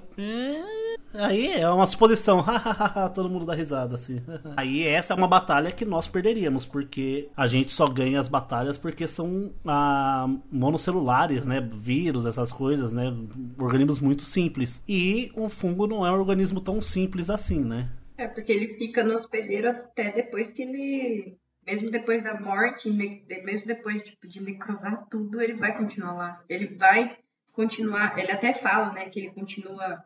"É, 1.18 1.26
Aí 1.26 1.48
é 1.54 1.70
uma 1.70 1.88
suposição, 1.88 2.46
todo 3.14 3.30
mundo 3.30 3.46
dá 3.46 3.54
risada 3.54 3.96
assim. 3.96 4.22
Aí 4.56 4.84
essa 4.84 5.14
é 5.14 5.18
uma 5.18 5.28
batalha 5.28 5.72
que 5.72 5.86
nós 5.86 6.08
perderíamos, 6.08 6.66
porque 6.66 7.30
a 7.36 7.48
gente 7.48 7.74
só 7.74 7.88
ganha 7.88 8.20
as 8.20 8.30
batalhas 8.30 8.78
porque 8.78 9.08
são 9.08 9.52
ah, 9.66 10.28
monocelulares, 10.52 11.46
né? 11.46 11.60
Vírus, 11.60 12.26
essas 12.26 12.52
coisas, 12.52 12.94
né? 12.94 13.14
Organismos 13.60 14.00
muito 14.00 14.24
simples. 14.24 14.84
E 14.88 15.32
o 15.36 15.50
fungo 15.50 15.88
não 15.88 16.06
é 16.06 16.12
um 16.12 16.20
organismo 16.20 16.62
tão 16.62 16.82
simples 16.82 17.30
assim, 17.30 17.64
né? 17.64 17.90
É, 18.18 18.28
porque 18.28 18.52
ele 18.52 18.78
fica 18.78 19.04
no 19.04 19.14
hospedeiro 19.14 19.70
até 19.70 20.12
depois 20.12 20.52
que 20.52 20.64
ele. 20.64 21.38
Mesmo 21.66 21.92
depois 21.92 22.24
da 22.24 22.40
morte, 22.40 22.90
mesmo 22.90 23.68
depois 23.68 24.02
tipo, 24.02 24.26
de 24.26 24.42
necrosar 24.42 25.06
tudo, 25.10 25.42
ele 25.42 25.54
vai 25.54 25.78
continuar 25.78 26.14
lá. 26.14 26.44
Ele 26.48 26.78
vai 26.78 27.18
continuar. 27.54 28.18
Ele 28.18 28.32
até 28.32 28.54
fala, 28.54 28.94
né, 28.94 29.10
que 29.10 29.20
ele 29.20 29.32
continua 29.32 30.02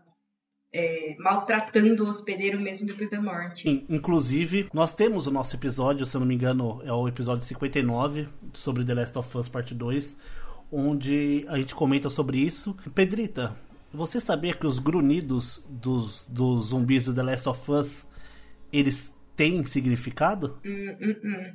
é, 0.74 1.16
maltratando 1.20 2.06
o 2.06 2.08
hospedeiro 2.08 2.60
mesmo 2.60 2.88
depois 2.88 3.10
da 3.10 3.22
morte. 3.22 3.86
Inclusive, 3.90 4.70
nós 4.74 4.94
temos 4.94 5.28
o 5.28 5.32
nosso 5.32 5.56
episódio, 5.56 6.06
se 6.06 6.16
eu 6.16 6.20
não 6.22 6.28
me 6.28 6.36
engano, 6.36 6.82
é 6.86 6.94
o 6.94 7.08
episódio 7.08 7.46
59 7.46 8.28
sobre 8.54 8.84
The 8.84 8.94
Last 8.94 9.18
of 9.18 9.38
Us 9.38 9.50
Parte 9.50 9.74
2, 9.74 10.16
onde 10.72 11.46
a 11.50 11.58
gente 11.58 11.76
comenta 11.76 12.10
sobre 12.10 12.38
isso. 12.38 12.76
Pedrita, 12.96 13.56
você 13.94 14.22
sabia 14.22 14.54
que 14.54 14.66
os 14.66 14.80
grunhidos 14.80 15.64
dos, 15.70 16.26
dos 16.28 16.68
zumbis 16.68 17.06
do 17.06 17.14
The 17.14 17.24
Last 17.24 17.50
of 17.50 17.72
Us 17.72 18.08
eles 18.72 19.14
têm 19.36 19.66
significado? 19.66 20.58
Hum, 20.66 20.96
hum, 21.02 21.16
hum. 21.24 21.54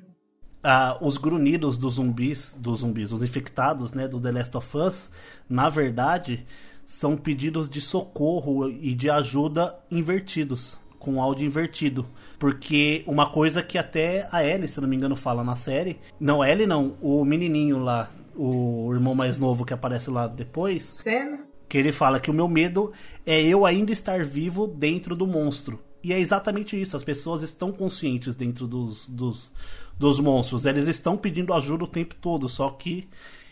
Ah, 0.62 0.98
os 1.00 1.16
grunhidos 1.16 1.78
dos 1.78 1.94
zumbis, 1.94 2.58
dos 2.60 2.80
zumbis, 2.80 3.12
os 3.12 3.22
infectados, 3.22 3.92
né, 3.92 4.08
do 4.08 4.20
The 4.20 4.32
Last 4.32 4.56
of 4.56 4.76
Us, 4.76 5.10
na 5.48 5.68
verdade, 5.68 6.44
são 6.86 7.16
pedidos 7.16 7.68
de 7.68 7.80
socorro 7.80 8.70
e 8.70 8.94
de 8.94 9.10
ajuda 9.10 9.76
invertidos, 9.90 10.78
com 11.00 11.20
áudio 11.20 11.44
invertido. 11.44 12.06
Porque 12.38 13.02
uma 13.06 13.28
coisa 13.28 13.60
que 13.62 13.76
até 13.76 14.28
a 14.30 14.44
Ellie, 14.44 14.68
se 14.68 14.80
não 14.80 14.88
me 14.88 14.94
engano, 14.94 15.16
fala 15.16 15.42
na 15.42 15.56
série, 15.56 15.98
não, 16.18 16.40
a 16.40 16.48
Ellie 16.48 16.66
não, 16.66 16.96
o 17.02 17.24
menininho 17.24 17.78
lá, 17.78 18.08
o 18.36 18.88
irmão 18.94 19.16
mais 19.16 19.36
novo 19.36 19.64
que 19.64 19.74
aparece 19.74 20.08
lá 20.10 20.28
depois, 20.28 20.84
Sam? 20.84 21.40
que 21.68 21.76
ele 21.76 21.90
fala 21.90 22.20
que 22.20 22.30
o 22.30 22.34
meu 22.34 22.48
medo 22.48 22.92
é 23.24 23.42
eu 23.42 23.66
ainda 23.66 23.92
estar 23.92 24.24
vivo 24.24 24.68
dentro 24.68 25.16
do 25.16 25.26
monstro. 25.26 25.80
E 26.04 26.12
é 26.12 26.20
exatamente 26.20 26.80
isso, 26.80 26.96
as 26.96 27.02
pessoas 27.02 27.42
estão 27.42 27.72
conscientes 27.72 28.36
dentro 28.36 28.68
dos, 28.68 29.08
dos, 29.08 29.50
dos 29.98 30.20
monstros. 30.20 30.64
Eles 30.64 30.86
estão 30.86 31.16
pedindo 31.16 31.52
ajuda 31.52 31.82
o 31.82 31.88
tempo 31.88 32.14
todo, 32.14 32.48
só 32.48 32.70
que 32.70 33.08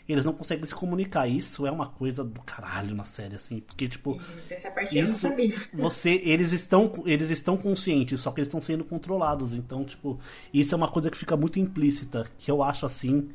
eles 0.08 0.24
não 0.24 0.32
conseguem 0.32 0.64
se 0.66 0.74
comunicar. 0.74 1.26
Isso 1.26 1.66
é 1.66 1.70
uma 1.70 1.88
coisa 1.88 2.22
do 2.22 2.40
caralho 2.42 2.94
na 2.94 3.04
série, 3.04 3.34
assim. 3.36 3.60
Porque, 3.60 3.88
tipo, 3.88 4.20
Essa 4.50 4.70
parte 4.70 4.96
eu 4.96 5.02
não 5.04 5.10
isso 5.10 5.20
sabia. 5.20 5.56
você 5.72 6.20
eles 6.24 6.52
estão 6.52 6.92
eles 7.06 7.30
estão 7.30 7.56
conscientes 7.56 8.20
só 8.20 8.30
que 8.30 8.40
eles 8.40 8.48
estão 8.48 8.60
sendo 8.60 8.84
controlados 8.84 9.54
então 9.54 9.84
tipo 9.84 10.18
isso 10.52 10.74
é 10.74 10.76
uma 10.76 10.88
coisa 10.90 11.10
que 11.10 11.16
fica 11.16 11.36
muito 11.36 11.58
implícita 11.58 12.26
que 12.38 12.50
eu 12.50 12.62
acho 12.62 12.84
assim 12.86 13.30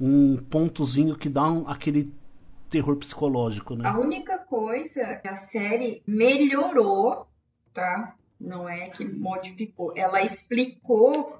um 0.00 0.36
pontozinho 0.36 1.16
que 1.16 1.28
dá 1.28 1.44
um- 1.50 1.68
aquele 1.68 2.12
terror 2.70 2.96
psicológico 2.96 3.74
né 3.76 3.88
A 3.88 3.98
única 3.98 4.38
coisa 4.38 5.16
que 5.16 5.28
a 5.28 5.36
série 5.36 6.02
melhorou, 6.06 7.26
tá? 7.72 8.14
Não 8.40 8.68
é 8.68 8.90
que 8.90 9.04
modificou. 9.04 9.92
Ela 9.96 10.22
explicou 10.22 11.38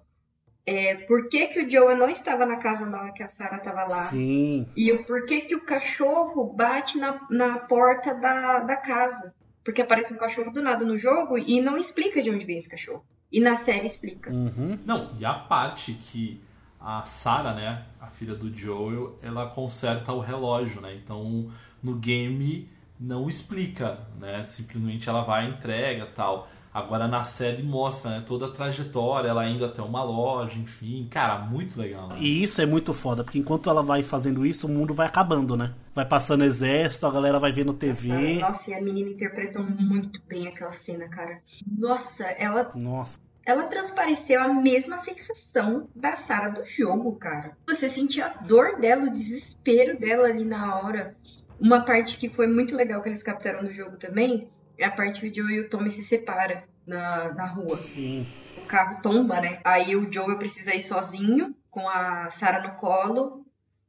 é, 0.66 0.96
por 0.96 1.28
que, 1.28 1.46
que 1.46 1.60
o 1.60 1.70
Joel 1.70 1.96
não 1.96 2.10
estava 2.10 2.44
na 2.44 2.56
casa 2.56 2.86
na 2.86 3.00
hora 3.00 3.12
que 3.12 3.22
a 3.22 3.28
Sarah 3.28 3.58
estava 3.58 3.84
lá. 3.84 4.08
sim 4.08 4.66
E 4.76 4.90
o 4.90 5.04
porquê 5.04 5.42
que 5.42 5.54
o 5.54 5.64
cachorro 5.64 6.52
bate 6.52 6.98
na, 6.98 7.20
na 7.30 7.60
porta 7.60 8.12
da, 8.12 8.58
da 8.58 8.76
casa. 8.76 9.32
Porque 9.64 9.80
aparece 9.80 10.12
um 10.12 10.18
cachorro 10.18 10.52
do 10.52 10.60
nada 10.60 10.84
no 10.84 10.98
jogo 10.98 11.38
e 11.38 11.60
não 11.60 11.78
explica 11.78 12.20
de 12.20 12.30
onde 12.30 12.44
vem 12.44 12.58
esse 12.58 12.68
cachorro. 12.68 13.04
E 13.30 13.40
na 13.40 13.54
série 13.54 13.86
explica. 13.86 14.30
Uhum. 14.30 14.78
Não, 14.84 15.14
e 15.18 15.24
a 15.24 15.34
parte 15.34 15.92
que 15.92 16.40
a 16.80 17.04
Sarah, 17.04 17.54
né, 17.54 17.84
a 18.00 18.08
filha 18.08 18.34
do 18.34 18.52
Joel, 18.52 19.16
ela 19.22 19.50
conserta 19.50 20.12
o 20.12 20.20
relógio, 20.20 20.80
né? 20.80 20.94
Então, 20.94 21.50
no 21.82 21.94
game 21.94 22.68
não 22.98 23.28
explica, 23.28 24.00
né? 24.18 24.44
Simplesmente 24.46 25.08
ela 25.08 25.22
vai 25.22 25.46
e 25.46 25.50
entrega, 25.50 26.06
tal. 26.06 26.48
Agora 26.76 27.08
na 27.08 27.24
série 27.24 27.62
mostra, 27.62 28.10
né, 28.10 28.24
toda 28.26 28.44
a 28.44 28.50
trajetória, 28.50 29.28
ela 29.28 29.48
indo 29.48 29.64
até 29.64 29.80
uma 29.80 30.02
loja, 30.02 30.58
enfim, 30.58 31.08
cara, 31.10 31.38
muito 31.38 31.80
legal. 31.80 32.08
Né? 32.08 32.16
e 32.20 32.42
isso 32.42 32.60
é 32.60 32.66
muito 32.66 32.92
foda 32.92 33.24
porque 33.24 33.38
enquanto 33.38 33.70
ela 33.70 33.82
vai 33.82 34.02
fazendo 34.02 34.44
isso 34.44 34.66
o 34.66 34.70
mundo 34.70 34.92
vai 34.92 35.06
acabando 35.06 35.56
né 35.56 35.72
vai 35.94 36.04
passando 36.04 36.44
exército 36.44 37.06
a 37.06 37.10
galera 37.10 37.38
vai 37.38 37.50
vendo 37.50 37.72
TV 37.72 38.40
Nossa, 38.40 38.70
e 38.70 38.74
a 38.74 38.82
menina 38.82 39.08
interpretou 39.08 39.62
muito 39.62 40.20
bem 40.28 40.48
aquela 40.48 40.74
cena, 40.74 41.08
cara. 41.08 41.40
Nossa, 41.66 42.24
ela 42.24 42.70
nossa 42.74 43.18
ela 43.46 43.64
transpareceu 43.64 44.42
a 44.42 44.52
mesma 44.52 44.98
sensação 44.98 45.88
da 45.94 46.16
Sarah 46.16 46.48
do 46.48 46.66
jogo, 46.66 47.14
cara. 47.14 47.56
Você 47.66 47.88
sentia 47.88 48.26
a 48.26 48.28
dor 48.28 48.80
dela, 48.80 49.04
o 49.04 49.10
desespero 49.10 49.98
dela 49.98 50.26
ali 50.26 50.44
na 50.44 50.80
hora. 50.80 51.16
Uma 51.58 51.80
parte 51.80 52.18
que 52.18 52.28
foi 52.28 52.48
muito 52.48 52.74
legal 52.74 53.00
que 53.00 53.08
eles 53.08 53.22
captaram 53.22 53.62
no 53.62 53.70
jogo 53.70 53.96
também 53.96 54.50
a 54.84 54.90
parte 54.90 55.20
que 55.20 55.28
o 55.28 55.34
Joe 55.34 55.54
e 55.54 55.60
o 55.60 55.68
Tommy 55.68 55.90
se 55.90 56.02
separam 56.02 56.60
na, 56.86 57.32
na 57.32 57.46
rua. 57.46 57.76
sim 57.78 58.26
O 58.58 58.66
carro 58.66 59.00
tomba, 59.02 59.40
né? 59.40 59.60
Aí 59.64 59.96
o 59.96 60.10
Joel 60.10 60.38
precisa 60.38 60.74
ir 60.74 60.82
sozinho, 60.82 61.54
com 61.70 61.88
a 61.88 62.30
Sarah 62.30 62.62
no 62.62 62.74
colo. 62.76 63.44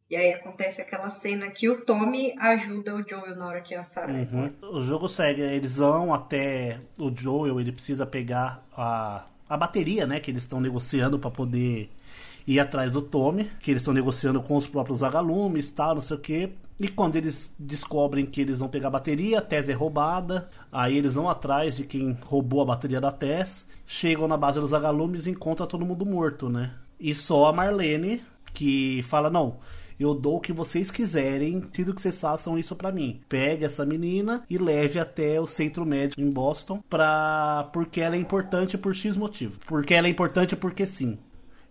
E 0.10 0.16
aí 0.16 0.34
acontece 0.34 0.82
aquela 0.82 1.10
cena 1.10 1.50
que 1.50 1.68
o 1.68 1.82
Tommy 1.82 2.34
ajuda 2.40 2.96
o 2.96 3.04
Joel 3.08 3.36
na 3.36 3.48
hora 3.48 3.62
que 3.62 3.76
a 3.76 3.84
Sarah 3.84 4.14
é 4.14 4.22
Uhum. 4.22 4.78
O 4.78 4.82
jogo 4.82 5.10
segue, 5.10 5.42
eles 5.42 5.76
vão 5.76 6.14
até 6.14 6.80
o 6.98 7.14
Joel, 7.14 7.60
ele 7.60 7.74
precisa 7.74 8.06
pegar 8.06 8.66
a, 8.76 9.26
a 9.50 9.58
bateria, 9.58 10.08
né, 10.08 10.22
que 10.22 10.32
eles 10.32 10.44
estão 10.44 10.62
negociando 10.62 11.20
para 11.20 11.30
poder 11.30 11.90
ir 12.48 12.60
atrás 12.60 12.94
do 12.94 13.02
Tommy, 13.02 13.52
que 13.60 13.70
eles 13.70 13.82
estão 13.82 13.94
negociando 13.94 14.42
com 14.42 14.56
os 14.56 14.66
próprios 14.66 15.02
vagalumes, 15.02 15.74
tal, 15.74 15.96
não 15.96 16.02
sei 16.02 16.16
o 16.16 16.20
que. 16.20 16.54
E 16.80 16.88
quando 16.88 17.16
eles 17.16 17.52
descobrem 17.58 18.26
que 18.26 18.40
eles 18.40 18.60
vão 18.60 18.70
pegar 18.70 18.88
a 18.88 18.92
bateria, 18.92 19.40
a 19.40 19.42
Tess 19.42 19.68
é 19.68 19.74
roubada, 19.74 20.50
aí 20.72 20.98
eles 20.98 21.16
vão 21.16 21.28
atrás 21.28 21.76
de 21.76 21.84
quem 21.84 22.18
roubou 22.22 22.62
a 22.62 22.66
bateria 22.66 23.02
da 23.02 23.12
Tess, 23.12 23.66
chegam 23.86 24.28
na 24.28 24.38
base 24.38 24.60
dos 24.60 24.72
vagalumes 24.72 25.26
e 25.26 25.32
encontram 25.32 25.66
todo 25.66 25.86
mundo 25.86 26.06
morto, 26.06 26.50
né? 26.50 26.74
E 27.00 27.16
só 27.16 27.48
a 27.48 27.54
Marlene 27.54 28.22
que 28.54 29.04
fala, 29.04 29.30
não, 29.30 29.58
eu 30.00 30.14
dou 30.14 30.38
o 30.38 30.42
que 30.42 30.54
vocês 30.54 30.92
quiserem, 30.92 31.62
tudo 31.62 31.94
que 31.94 32.02
vocês 32.02 32.20
façam 32.20 32.58
isso 32.58 32.76
pra 32.76 32.92
mim. 32.92 33.22
Pegue 33.28 33.66
essa 33.66 33.86
menina 33.86 34.44
e 34.50 34.58
leve 34.58 35.00
até 35.00 35.42
o 35.42 35.48
centro 35.48 35.86
médico 35.86 36.22
em 36.22 36.30
Boston, 36.30 36.84
pra... 36.88 37.70
porque 37.74 38.02
ela 38.02 38.16
é 38.16 38.20
importante 38.20 38.78
por 38.78 38.94
X 38.94 39.18
motivo. 39.18 39.60
Porque 39.66 39.94
ela 39.94 40.08
é 40.08 40.10
importante 40.10 40.56
porque 40.56 40.86
sim. 40.86 41.18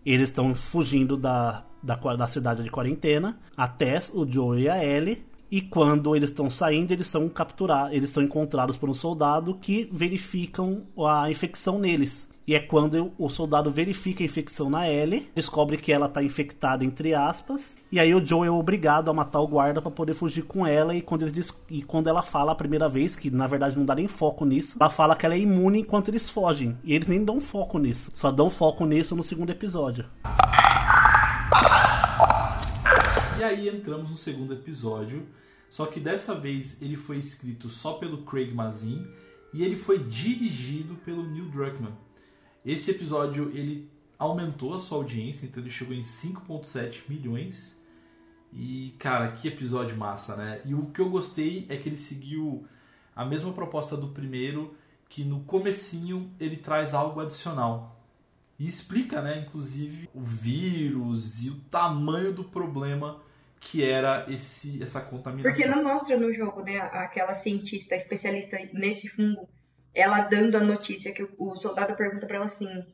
Eles 0.05 0.29
estão 0.29 0.55
fugindo 0.55 1.17
da, 1.17 1.65
da, 1.87 1.95
da 1.95 2.27
cidade 2.27 2.63
de 2.63 2.71
quarentena, 2.71 3.39
a 3.57 3.69
Tess, 3.69 4.11
o 4.13 4.31
Joe 4.31 4.63
e 4.63 4.69
a 4.69 4.85
Ellie. 4.85 5.25
E 5.49 5.61
quando 5.63 6.17
eles 6.17 6.31
estão 6.31 6.51
saindo, 6.51 6.91
eles 6.91 7.07
são 7.07 7.29
capturados, 7.29 7.95
eles 7.95 8.11
são 8.11 8.23
encontrados 8.23 8.77
por 8.77 8.91
um 8.91 8.95
soldado 8.95 9.55
que 9.55 9.89
verificam 9.93 10.83
a 10.99 11.31
infecção 11.31 11.79
neles. 11.79 12.29
E 12.47 12.55
é 12.55 12.61
quando 12.61 13.13
o 13.19 13.29
soldado 13.29 13.73
verifica 13.73 14.23
a 14.23 14.27
infecção 14.27 14.71
na 14.71 14.89
Ellie, 14.89 15.29
descobre 15.35 15.77
que 15.77 15.93
ela 15.93 16.09
tá 16.09 16.23
infectada, 16.23 16.85
entre 16.85 17.13
aspas, 17.13 17.77
e 17.91 17.99
aí 17.99 18.15
o 18.15 18.25
Joe 18.25 18.47
é 18.47 18.51
obrigado 18.51 19.11
a 19.11 19.15
matar 19.15 19.41
o 19.41 19.49
guarda 19.49 19.83
para 19.83 19.91
poder 19.91 20.15
fugir 20.15 20.43
com 20.43 20.65
ela. 20.65 20.95
E 20.95 21.03
quando, 21.03 21.23
eles 21.23 21.53
e 21.69 21.83
quando 21.83 22.09
ela 22.09 22.23
fala 22.23 22.53
a 22.53 22.55
primeira 22.55 22.89
vez, 22.89 23.17
que 23.17 23.33
na 23.33 23.49
verdade 23.49 23.77
não 23.77 23.85
dá 23.85 23.97
nem 23.97 24.07
foco 24.07 24.45
nisso, 24.45 24.79
ela 24.81 24.91
fala 24.91 25.17
que 25.17 25.27
ela 25.27 25.35
é 25.35 25.41
imune 25.41 25.81
enquanto 25.81 26.09
eles 26.09 26.31
fogem. 26.31 26.79
E 26.85 26.95
eles 26.95 27.09
nem 27.09 27.25
dão 27.25 27.41
foco 27.41 27.79
nisso, 27.79 28.13
só 28.15 28.31
dão 28.31 28.49
foco 28.49 28.87
nisso 28.87 29.17
no 29.17 29.25
segundo 29.25 29.51
episódio. 29.51 30.05
E 33.39 33.45
aí 33.45 33.69
entramos 33.69 34.11
no 34.11 34.17
segundo 34.17 34.55
episódio, 34.55 35.27
só 35.69 35.87
que 35.87 36.01
dessa 36.01 36.35
vez 36.35 36.81
ele 36.81 36.97
foi 36.97 37.19
escrito 37.19 37.69
só 37.69 37.95
pelo 37.95 38.23
Craig 38.25 38.53
Mazin 38.55 39.07
e 39.53 39.63
ele 39.63 39.77
foi 39.77 39.99
dirigido 39.99 40.95
pelo 40.97 41.23
Neil 41.23 41.49
Druckmann. 41.51 41.93
Esse 42.65 42.91
episódio 42.91 43.51
ele 43.55 43.91
aumentou 44.19 44.75
a 44.75 44.81
sua 44.81 44.99
audiência, 44.99 45.47
então 45.47 45.63
ele 45.63 45.71
chegou 45.71 45.95
em 45.95 46.03
5.7 46.03 47.03
milhões. 47.09 47.81
E 48.53 48.95
cara, 48.99 49.29
que 49.33 49.49
episódio 49.49 49.97
massa, 49.97 50.35
né? 50.37 50.61
E 50.65 50.75
o 50.75 50.87
que 50.87 51.01
eu 51.01 51.11
gostei 51.11 51.67
é 51.69 51.77
que 51.77 51.89
ele 51.89 51.97
seguiu 51.97 52.67
a 53.15 53.25
mesma 53.25 53.53
proposta 53.53 53.97
do 53.97 54.09
primeiro, 54.09 54.75
que 55.09 55.25
no 55.25 55.41
comecinho 55.41 56.31
ele 56.41 56.57
traz 56.57 56.95
algo 56.95 57.21
adicional. 57.21 57.96
E 58.59 58.67
explica, 58.67 59.21
né, 59.21 59.39
inclusive, 59.39 60.09
o 60.15 60.23
vírus 60.23 61.43
e 61.45 61.51
o 61.51 61.57
tamanho 61.71 62.33
do 62.33 62.45
problema 62.45 63.21
que 63.61 63.83
era 63.83 64.25
esse 64.29 64.83
essa 64.83 65.01
contaminação. 65.01 65.51
Porque 65.51 65.67
não 65.67 65.83
mostra 65.83 66.17
no 66.17 66.33
jogo, 66.33 66.63
né, 66.63 66.79
aquela 66.79 67.35
cientista 67.35 67.97
especialista 67.97 68.59
nesse 68.73 69.09
fungo. 69.09 69.49
ela 69.95 70.21
dando 70.21 70.57
a 70.57 70.61
notícia 70.61 71.13
que 71.13 71.27
o, 71.39 71.57
soldado 71.57 71.97
pergunta 71.97 72.27
pra 72.27 72.37
ela 72.37 72.47
assim: 72.47 72.87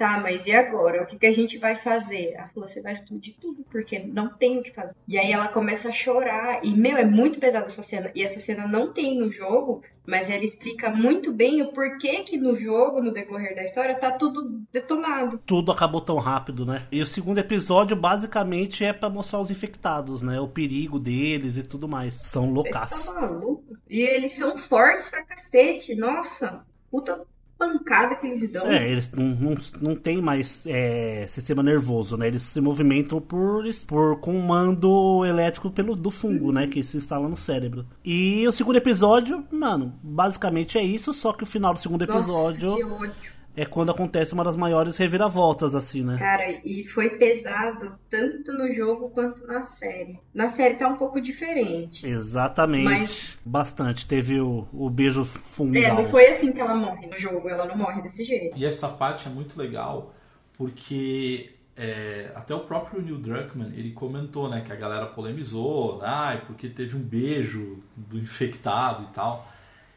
Tá, 0.00 0.18
mas 0.18 0.46
e 0.46 0.52
agora? 0.52 1.02
O 1.02 1.06
que, 1.06 1.18
que 1.18 1.26
a 1.26 1.32
gente 1.32 1.58
vai 1.58 1.76
fazer? 1.76 2.32
Ela 2.32 2.46
falou: 2.46 2.66
Você 2.66 2.80
vai 2.80 2.92
explodir 2.92 3.34
tudo, 3.38 3.62
porque 3.70 3.98
não 3.98 4.30
tem 4.30 4.56
o 4.56 4.62
que 4.62 4.72
fazer. 4.72 4.96
E 5.06 5.18
aí 5.18 5.30
ela 5.30 5.48
começa 5.48 5.90
a 5.90 5.92
chorar. 5.92 6.64
E, 6.64 6.70
meu, 6.70 6.96
é 6.96 7.04
muito 7.04 7.38
pesada 7.38 7.66
essa 7.66 7.82
cena. 7.82 8.10
E 8.14 8.22
essa 8.22 8.40
cena 8.40 8.66
não 8.66 8.94
tem 8.94 9.18
no 9.18 9.30
jogo, 9.30 9.82
mas 10.06 10.30
ela 10.30 10.42
explica 10.42 10.88
muito 10.88 11.30
bem 11.34 11.60
o 11.60 11.70
porquê 11.70 12.22
que 12.22 12.38
no 12.38 12.56
jogo, 12.56 13.02
no 13.02 13.12
decorrer 13.12 13.54
da 13.54 13.62
história, 13.62 13.94
tá 13.94 14.10
tudo 14.10 14.62
detonado. 14.72 15.38
Tudo 15.44 15.70
acabou 15.70 16.00
tão 16.00 16.16
rápido, 16.16 16.64
né? 16.64 16.86
E 16.90 17.02
o 17.02 17.06
segundo 17.06 17.36
episódio 17.36 17.94
basicamente 17.94 18.82
é 18.82 18.94
pra 18.94 19.10
mostrar 19.10 19.40
os 19.40 19.50
infectados, 19.50 20.22
né? 20.22 20.40
O 20.40 20.48
perigo 20.48 20.98
deles 20.98 21.58
e 21.58 21.62
tudo 21.62 21.86
mais. 21.86 22.14
São 22.14 22.46
Você 22.46 22.52
loucaços. 22.52 23.04
tá 23.04 23.20
maluco? 23.20 23.76
E 23.86 24.00
eles 24.00 24.32
são 24.32 24.56
fortes 24.56 25.10
pra 25.10 25.22
cacete. 25.24 25.94
Nossa, 25.94 26.64
puta 26.90 27.22
pancada 27.60 28.16
que 28.16 28.26
eles 28.26 28.50
dão. 28.50 28.66
É, 28.66 28.90
eles 28.90 29.12
não, 29.12 29.24
não, 29.26 29.56
não 29.82 29.94
tem 29.94 30.22
mais 30.22 30.64
é, 30.66 31.26
sistema 31.28 31.62
nervoso, 31.62 32.16
né? 32.16 32.28
Eles 32.28 32.42
se 32.42 32.60
movimentam 32.60 33.20
por, 33.20 33.64
por 33.86 34.18
comando 34.20 35.22
elétrico 35.26 35.70
pelo, 35.70 35.94
do 35.94 36.10
fungo, 36.10 36.50
né? 36.50 36.66
Que 36.66 36.82
se 36.82 36.96
instala 36.96 37.28
no 37.28 37.36
cérebro. 37.36 37.86
E 38.02 38.48
o 38.48 38.52
segundo 38.52 38.76
episódio, 38.76 39.44
mano, 39.52 39.92
basicamente 40.02 40.78
é 40.78 40.82
isso, 40.82 41.12
só 41.12 41.34
que 41.34 41.42
o 41.42 41.46
final 41.46 41.74
do 41.74 41.80
segundo 41.80 42.02
episódio 42.02 42.70
Nossa, 42.70 42.78
que 42.78 42.84
ódio. 42.84 43.39
É 43.56 43.66
quando 43.66 43.90
acontece 43.90 44.32
uma 44.32 44.44
das 44.44 44.54
maiores 44.56 44.96
reviravoltas, 44.96 45.74
assim, 45.74 46.02
né? 46.04 46.16
Cara, 46.18 46.60
e 46.64 46.84
foi 46.84 47.10
pesado 47.10 47.98
tanto 48.08 48.52
no 48.52 48.70
jogo 48.72 49.10
quanto 49.10 49.46
na 49.46 49.62
série. 49.62 50.18
Na 50.32 50.48
série 50.48 50.76
tá 50.76 50.88
um 50.88 50.96
pouco 50.96 51.20
diferente. 51.20 52.06
Exatamente. 52.06 52.84
Mas- 52.84 53.38
Bastante. 53.44 54.06
Teve 54.06 54.40
o, 54.40 54.66
o 54.72 54.88
beijo 54.88 55.22
É, 55.22 55.24
fungal. 55.24 55.94
não 55.96 56.04
foi 56.04 56.26
assim 56.28 56.52
que 56.52 56.60
ela 56.60 56.74
morre 56.74 57.06
no 57.08 57.18
jogo, 57.18 57.48
ela 57.48 57.66
não 57.66 57.76
morre 57.76 58.00
desse 58.02 58.24
jeito. 58.24 58.56
E 58.56 58.64
essa 58.64 58.88
parte 58.88 59.26
é 59.26 59.30
muito 59.30 59.58
legal 59.58 60.14
porque 60.56 61.52
é, 61.76 62.30
até 62.34 62.54
o 62.54 62.60
próprio 62.60 63.00
Neil 63.02 63.18
Druckmann 63.18 63.72
ele 63.74 63.92
comentou, 63.92 64.48
né, 64.48 64.60
que 64.60 64.70
a 64.72 64.76
galera 64.76 65.06
polemizou, 65.06 66.00
ah, 66.02 66.40
porque 66.46 66.68
teve 66.68 66.96
um 66.96 67.00
beijo 67.00 67.82
do 67.96 68.18
infectado 68.18 69.04
e 69.10 69.14
tal. 69.14 69.48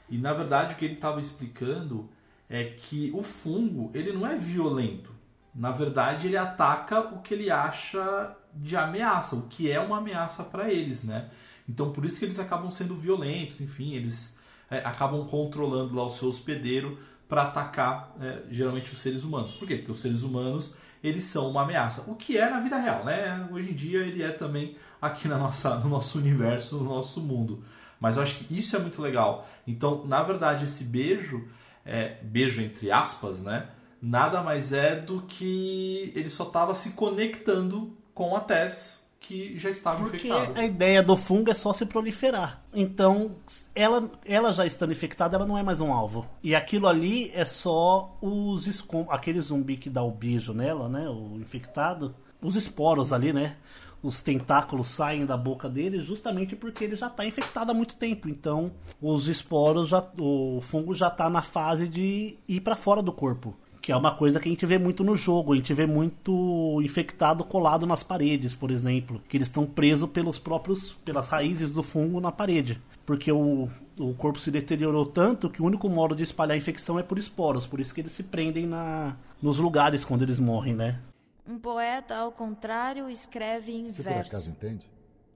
E 0.10 0.18
na 0.18 0.34
verdade 0.34 0.74
o 0.74 0.78
que 0.78 0.86
ele 0.86 0.93
estava 0.95 1.20
explicando 1.20 2.10
é 2.54 2.66
que 2.66 3.10
o 3.16 3.24
fungo 3.24 3.89
ele 3.95 4.14
não 4.14 4.28
é 4.28 4.38
violento. 4.38 5.12
Na 5.56 5.72
verdade 5.72 6.28
ele 6.28 6.38
ataca 6.38 6.99
o 6.99 7.20
que 7.20 7.34
ele 7.34 7.49
acha 7.49 8.38
de 8.54 8.78
ameaça, 8.78 9.36
o 9.36 9.47
que 9.47 9.72
é 9.72 9.80
uma 9.80 9.97
ameaça 9.97 10.43
para 10.43 10.72
eles, 10.72 11.04
né? 11.04 11.32
Então 11.68 11.91
por 11.91 12.06
isso 12.06 12.20
que 12.20 12.26
eles 12.26 12.38
acabam 12.38 12.70
sendo 12.70 12.95
violentos, 12.95 13.60
enfim, 13.60 13.95
eles 13.95 14.38
é, 14.70 14.78
acabam 14.86 15.26
controlando 15.28 15.95
lá 15.95 16.06
o 16.06 16.12
seu 16.12 16.30
hospedeiro 16.30 16.99
para 17.28 17.41
atacar 17.41 18.16
é, 18.22 18.43
geralmente 18.51 18.91
os 18.91 18.99
seres 18.99 19.24
humanos. 19.24 19.54
Por 19.54 19.68
quê? 19.68 19.78
Porque 19.78 19.91
os 19.91 19.99
seres 19.99 20.22
humanos 20.22 20.76
eles 21.04 21.26
são 21.26 21.49
uma 21.49 21.64
ameaça. 21.64 22.04
O 22.08 22.14
que 22.14 22.38
é 22.38 22.47
na 22.47 22.60
vida 22.60 22.78
real, 22.78 23.04
né? 23.04 23.47
Hoje 23.51 23.72
em 23.72 23.74
dia 23.74 24.01
ele 24.01 24.22
é 24.22 24.30
também 24.30 24.78
aqui 25.01 25.28
na 25.28 25.39
nossa, 25.39 25.80
no 25.80 25.89
nosso 25.89 26.20
universo, 26.20 26.78
no 26.78 26.84
nosso 26.84 27.20
mundo. 27.20 27.64
Mas 27.99 28.16
eu 28.16 28.22
acho 28.22 28.36
que 28.36 28.56
isso 28.56 28.76
é 28.76 28.80
muito 28.80 29.01
legal. 29.01 29.49
Então, 29.66 30.06
na 30.06 30.22
verdade, 30.22 30.66
esse 30.66 30.84
beijo, 30.84 31.47
é, 31.86 32.18
beijo 32.22 32.62
entre 32.62 32.92
aspas, 32.92 33.42
né? 33.42 33.68
Nada 34.02 34.42
mais 34.42 34.74
é 34.74 34.96
do 34.96 35.22
que 35.22 36.12
ele 36.16 36.30
só 36.30 36.44
estava 36.44 36.76
se 36.76 36.92
conectando 36.92 37.96
com 38.14 38.36
a 38.36 38.42
Tess 38.42 39.04
que 39.24 39.58
já 39.58 39.70
estava 39.70 40.04
Porque 40.04 40.28
infectada. 40.28 40.60
a 40.60 40.66
ideia 40.66 41.02
do 41.02 41.16
fungo 41.16 41.50
é 41.50 41.54
só 41.54 41.72
se 41.72 41.86
proliferar. 41.86 42.62
Então, 42.74 43.38
ela, 43.74 44.12
ela 44.26 44.52
já 44.52 44.66
estando 44.66 44.92
infectada, 44.92 45.38
ela 45.38 45.46
não 45.46 45.58
é 45.58 45.64
mais 45.64 45.80
um 45.80 45.94
alvo. 45.94 46.28
E 46.44 46.54
aquilo 46.54 46.88
ali 46.88 47.32
é 47.34 47.46
só 47.46 48.18
os 48.22 48.68
aquele 49.10 49.40
zumbi 49.40 49.78
que 49.78 49.90
dá 49.90 50.04
o 50.04 50.12
beijo 50.12 50.54
nela, 50.54 50.90
né? 50.90 51.08
O 51.08 51.40
infectado. 51.40 52.14
Os 52.42 52.56
esporos 52.56 53.14
ali, 53.14 53.32
né? 53.32 53.56
Os 54.04 54.22
tentáculos 54.22 54.89
saem 54.89 55.26
da 55.26 55.38
boca 55.38 55.70
dele 55.70 56.01
justamente 56.01 56.58
porque 56.58 56.84
ele 56.84 56.97
já 56.97 57.08
está 57.08 57.26
infectado 57.26 57.72
há 57.72 57.74
muito 57.74 57.95
tempo. 57.95 58.28
Então, 58.28 58.74
os 59.01 59.30
esporos 59.30 59.88
já. 59.88 60.06
O 60.20 60.60
fungo 60.62 60.93
já 60.93 61.08
está 61.08 61.30
na 61.30 61.41
fase 61.41 61.88
de 61.88 62.38
ir 62.45 62.60
para 62.60 62.76
fora 62.76 63.01
do 63.01 63.14
corpo. 63.14 63.56
Que 63.82 63.91
é 63.91 63.95
uma 63.95 64.16
coisa 64.16 64.39
que 64.39 64.47
a 64.47 64.51
gente 64.51 64.66
vê 64.66 64.78
muito 64.78 65.04
no 65.06 65.16
jogo. 65.16 65.54
A 65.54 65.56
gente 65.56 65.74
vê 65.74 65.86
muito 65.86 66.82
infectado 66.84 67.45
colado 67.45 67.86
nas 67.86 68.04
paredes, 68.04 68.54
por 68.54 68.72
exemplo. 68.72 69.22
Que 69.30 69.38
eles 69.38 69.47
estão 69.47 69.66
presos 69.66 70.10
pelos 70.10 70.38
próprios. 70.38 70.93
pelas 71.06 71.30
raízes 71.30 71.72
do 71.72 71.82
fungo 71.82 72.20
na 72.20 72.32
parede. 72.32 72.82
Porque 73.06 73.32
o, 73.32 73.70
o 73.97 74.14
corpo 74.16 74.39
se 74.39 74.51
deteriorou 74.51 75.06
tanto 75.06 75.49
que 75.49 75.62
o 75.62 75.66
único 75.66 75.89
modo 75.89 76.14
de 76.14 76.24
espalhar 76.24 76.56
a 76.56 76.58
infecção 76.58 76.99
é 76.99 77.04
por 77.04 77.18
esporos. 77.18 77.66
Por 77.66 77.80
isso 77.80 77.93
que 77.93 78.01
eles 78.01 78.12
se 78.12 78.24
prendem 78.24 78.66
na, 78.66 79.16
nos 79.41 79.60
lugares 79.60 80.04
quando 80.04 80.24
eles 80.24 80.39
morrem, 80.39 80.74
né? 80.74 80.99
Um 81.46 81.60
poeta, 81.60 82.16
ao 82.16 82.32
contrário, 82.32 83.10
escreve 83.10 83.74
em 83.74 83.89
Você 83.89 84.02
por 84.02 84.14
verso. 84.14 84.32
acaso 84.32 84.50
entende? 84.50 84.89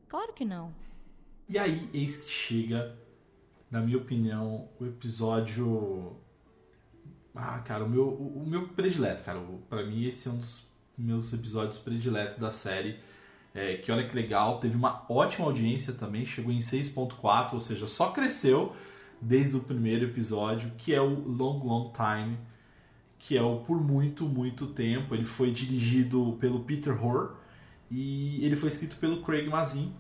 Claro 0.08 0.34
que 0.34 0.46
não. 0.46 0.74
E 1.50 1.58
aí, 1.58 1.90
eis 1.94 2.18
que 2.18 2.30
chega, 2.30 2.96
na 3.70 3.82
minha 3.82 3.98
opinião, 3.98 4.70
o 4.80 4.86
episódio. 4.86 6.16
Ah, 7.36 7.60
cara, 7.60 7.84
o 7.84 7.90
meu, 7.90 8.08
o, 8.08 8.44
o 8.44 8.48
meu 8.48 8.70
predileto, 8.70 9.24
cara. 9.24 9.40
Pra 9.70 9.84
mim, 9.86 10.06
esse 10.06 10.28
é 10.28 10.32
um 10.32 10.38
dos 10.38 10.66
meus 10.98 11.32
episódios 11.34 11.78
prediletos 11.78 12.38
da 12.38 12.52
série. 12.52 13.00
É, 13.54 13.76
que 13.78 13.92
olha 13.92 14.08
que 14.08 14.16
legal, 14.16 14.60
teve 14.60 14.76
uma 14.76 15.04
ótima 15.10 15.48
audiência 15.48 15.92
também, 15.92 16.26
chegou 16.26 16.52
em 16.52 16.60
6.4, 16.60 17.54
ou 17.54 17.62
seja, 17.62 17.88
só 17.88 18.12
cresceu 18.12 18.76
desde 19.20 19.58
o 19.58 19.62
primeiro 19.62 20.06
episódio, 20.06 20.72
que 20.78 20.94
é 20.94 21.02
o 21.02 21.08
Long 21.28 21.64
Long 21.64 21.92
Time, 21.92 22.38
que 23.20 23.38
é 23.38 23.42
o 23.42 23.58
Por 23.58 23.82
Muito, 23.82 24.26
Muito 24.26 24.68
Tempo. 24.68 25.14
Ele 25.14 25.26
foi 25.26 25.52
dirigido 25.52 26.38
pelo 26.40 26.62
Peter 26.62 26.94
Hoare 27.04 27.30
e 27.90 28.44
ele 28.46 28.56
foi 28.56 28.70
escrito 28.70 28.96
pelo 28.98 29.22
Craig 29.22 29.48
Mazin. 29.48 29.94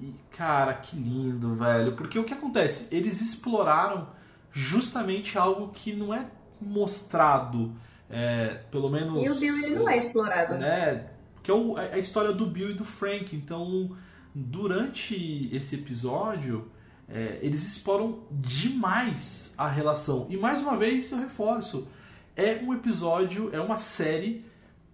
E, 0.00 0.14
cara, 0.30 0.74
que 0.74 0.96
lindo, 0.96 1.54
velho. 1.56 1.92
Porque 1.92 2.18
o 2.18 2.24
que 2.24 2.32
acontece? 2.32 2.88
Eles 2.94 3.20
exploraram 3.20 4.08
justamente 4.52 5.36
algo 5.36 5.68
que 5.68 5.92
não 5.92 6.14
é 6.14 6.26
mostrado, 6.60 7.72
é, 8.08 8.60
pelo 8.70 8.88
menos. 8.88 9.24
E 9.26 9.30
o 9.30 9.34
Bill 9.34 9.56
ele 9.64 9.74
não 9.76 9.88
é 9.88 9.98
explorado. 9.98 10.54
Né? 10.54 11.06
Que 11.42 11.50
é 11.50 11.94
a 11.94 11.98
história 11.98 12.32
do 12.32 12.46
Bill 12.46 12.70
e 12.70 12.74
do 12.74 12.84
Frank. 12.84 13.34
Então, 13.34 13.96
durante 14.34 15.48
esse 15.54 15.76
episódio, 15.76 16.70
é, 17.08 17.38
eles 17.42 17.64
exploram 17.64 18.20
demais 18.30 19.54
a 19.56 19.68
relação. 19.68 20.26
E 20.28 20.36
mais 20.36 20.60
uma 20.60 20.76
vez 20.76 21.10
eu 21.10 21.18
reforço: 21.18 21.88
é 22.38 22.62
um 22.62 22.72
episódio, 22.72 23.50
é 23.52 23.60
uma 23.60 23.80
série 23.80 24.44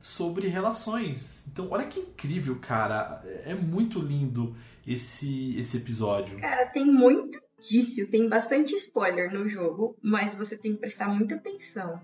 sobre 0.01 0.49
relações. 0.49 1.47
Então, 1.47 1.69
olha 1.71 1.87
que 1.87 2.01
incrível, 2.01 2.59
cara. 2.59 3.21
É 3.45 3.51
é 3.51 3.55
muito 3.55 4.01
lindo 4.01 4.57
esse, 4.87 5.57
esse 5.59 5.77
episódio. 5.77 6.39
Cara, 6.41 6.67
tem 6.67 6.87
muito 6.87 7.39
indício, 7.59 8.11
tem 8.11 8.29
bastante 8.29 8.75
spoiler 8.77 9.33
no 9.33 9.47
jogo, 9.47 9.97
mas 10.03 10.35
você 10.35 10.57
tem 10.57 10.73
que 10.73 10.81
prestar 10.81 11.09
muita 11.09 11.35
atenção. 11.35 12.01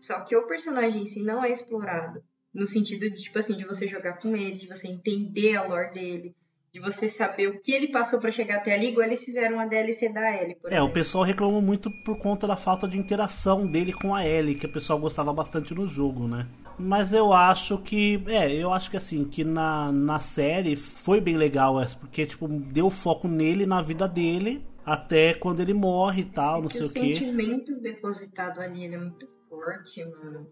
Só 0.00 0.20
que 0.20 0.34
o 0.34 0.46
personagem 0.46 1.02
em 1.02 1.06
si 1.06 1.22
não 1.22 1.44
é 1.44 1.50
explorado. 1.50 2.22
No 2.52 2.66
sentido 2.66 3.10
de, 3.10 3.22
tipo 3.22 3.38
assim, 3.38 3.56
de 3.56 3.66
você 3.66 3.86
jogar 3.86 4.14
com 4.14 4.34
ele, 4.34 4.56
de 4.56 4.66
você 4.66 4.88
entender 4.88 5.54
a 5.56 5.64
lore 5.64 5.92
dele, 5.92 6.34
de 6.72 6.80
você 6.80 7.08
saber 7.08 7.48
o 7.48 7.60
que 7.60 7.72
ele 7.72 7.90
passou 7.90 8.20
pra 8.20 8.30
chegar 8.30 8.56
até 8.58 8.74
ali, 8.74 8.88
igual 8.88 9.06
eles 9.06 9.24
fizeram 9.24 9.58
a 9.60 9.66
DLC 9.66 10.12
da 10.12 10.30
Ellie, 10.42 10.56
por 10.56 10.70
É, 10.70 10.82
o 10.82 10.88
exemplo. 10.88 10.92
pessoal 10.92 11.24
reclamou 11.24 11.62
muito 11.62 11.90
por 11.90 12.18
conta 12.18 12.46
da 12.46 12.56
falta 12.56 12.86
de 12.86 12.98
interação 12.98 13.66
dele 13.66 13.92
com 13.92 14.14
a 14.14 14.26
Ellie, 14.26 14.54
que 14.54 14.66
o 14.66 14.72
pessoal 14.72 14.98
gostava 14.98 15.32
bastante 15.32 15.74
no 15.74 15.86
jogo, 15.86 16.28
né? 16.28 16.46
Mas 16.78 17.12
eu 17.12 17.32
acho 17.32 17.78
que. 17.78 18.22
É, 18.26 18.52
eu 18.54 18.72
acho 18.72 18.90
que 18.90 18.96
assim, 18.96 19.24
que 19.24 19.42
na, 19.44 19.90
na 19.90 20.20
série 20.20 20.76
foi 20.76 21.20
bem 21.20 21.36
legal, 21.36 21.80
é, 21.80 21.86
porque, 21.98 22.26
tipo, 22.26 22.46
deu 22.46 22.90
foco 22.90 23.26
nele, 23.26 23.66
na 23.66 23.82
vida 23.82 24.06
dele, 24.06 24.64
até 24.84 25.34
quando 25.34 25.60
ele 25.60 25.74
morre 25.74 26.22
e 26.22 26.26
tal, 26.26 26.62
não 26.62 26.68
que 26.68 26.74
sei 26.74 26.86
o 26.86 26.86
o 26.86 26.92
quê. 26.92 27.16
sentimento 27.16 27.80
depositado 27.80 28.60
ali 28.60 28.84
ele 28.84 28.94
é 28.94 28.98
muito 28.98 29.26
forte, 29.48 30.04
mano. 30.04 30.46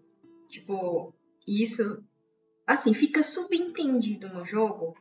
Tipo, 0.48 1.14
isso, 1.46 1.82
assim, 2.66 2.92
fica 2.94 3.22
subentendido 3.22 4.28
no 4.28 4.44
jogo 4.44 4.94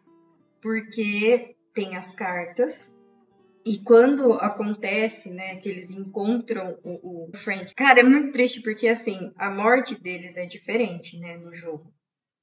porque 0.65 1.55
tem 1.75 1.95
as 1.95 2.11
cartas 2.11 2.99
e 3.63 3.77
quando 3.77 4.33
acontece, 4.33 5.29
né, 5.29 5.57
que 5.57 5.69
eles 5.69 5.91
encontram 5.91 6.79
o, 6.83 7.29
o 7.29 7.37
Frank, 7.37 7.71
cara, 7.75 7.99
é 7.99 8.03
muito 8.03 8.31
triste 8.31 8.63
porque 8.63 8.87
assim 8.87 9.31
a 9.37 9.51
morte 9.51 9.93
deles 9.93 10.37
é 10.37 10.47
diferente, 10.47 11.19
né, 11.19 11.37
no 11.37 11.53
jogo. 11.53 11.93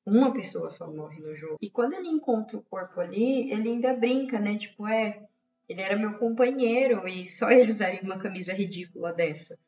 Uma 0.06 0.32
pessoa 0.32 0.70
só 0.70 0.88
morre 0.88 1.20
no 1.20 1.34
jogo. 1.34 1.56
E 1.60 1.68
quando 1.68 1.94
ele 1.94 2.06
encontra 2.06 2.56
o 2.56 2.62
corpo 2.62 3.00
ali, 3.00 3.50
ele 3.52 3.70
ainda 3.70 3.92
brinca, 3.92 4.38
né? 4.38 4.56
Tipo, 4.56 4.86
é, 4.86 5.26
ele 5.68 5.80
era 5.80 5.96
meu 5.96 6.14
companheiro 6.14 7.06
e 7.08 7.26
só 7.26 7.50
ele 7.50 7.70
usaria 7.70 8.02
uma 8.02 8.20
camisa 8.20 8.52
ridícula 8.52 9.12
dessa. 9.12 9.58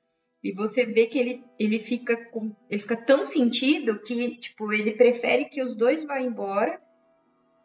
E 0.43 0.53
você 0.53 0.85
vê 0.85 1.07
que 1.07 1.19
ele, 1.19 1.45
ele 1.59 1.81
fica 1.81 2.17
com, 2.27 2.55
ele 2.71 2.83
fica 2.83 2.97
tão 2.97 3.27
sentido 3.27 4.01
que, 4.01 4.37
tipo, 4.37 4.73
ele 4.73 4.93
prefere 4.93 5.47
que 5.47 5.63
os 5.63 5.75
dois 5.75 6.05
vá 6.05 6.21
embora 6.21 6.84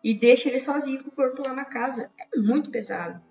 e 0.03 0.13
deixa 0.13 0.49
ele 0.49 0.59
sozinho 0.59 1.03
com 1.03 1.09
o 1.09 1.15
corpo 1.15 1.43
lá 1.45 1.53
na 1.53 1.65
casa. 1.65 2.11
É 2.17 2.37
muito 2.37 2.69
pesado. 2.69 3.21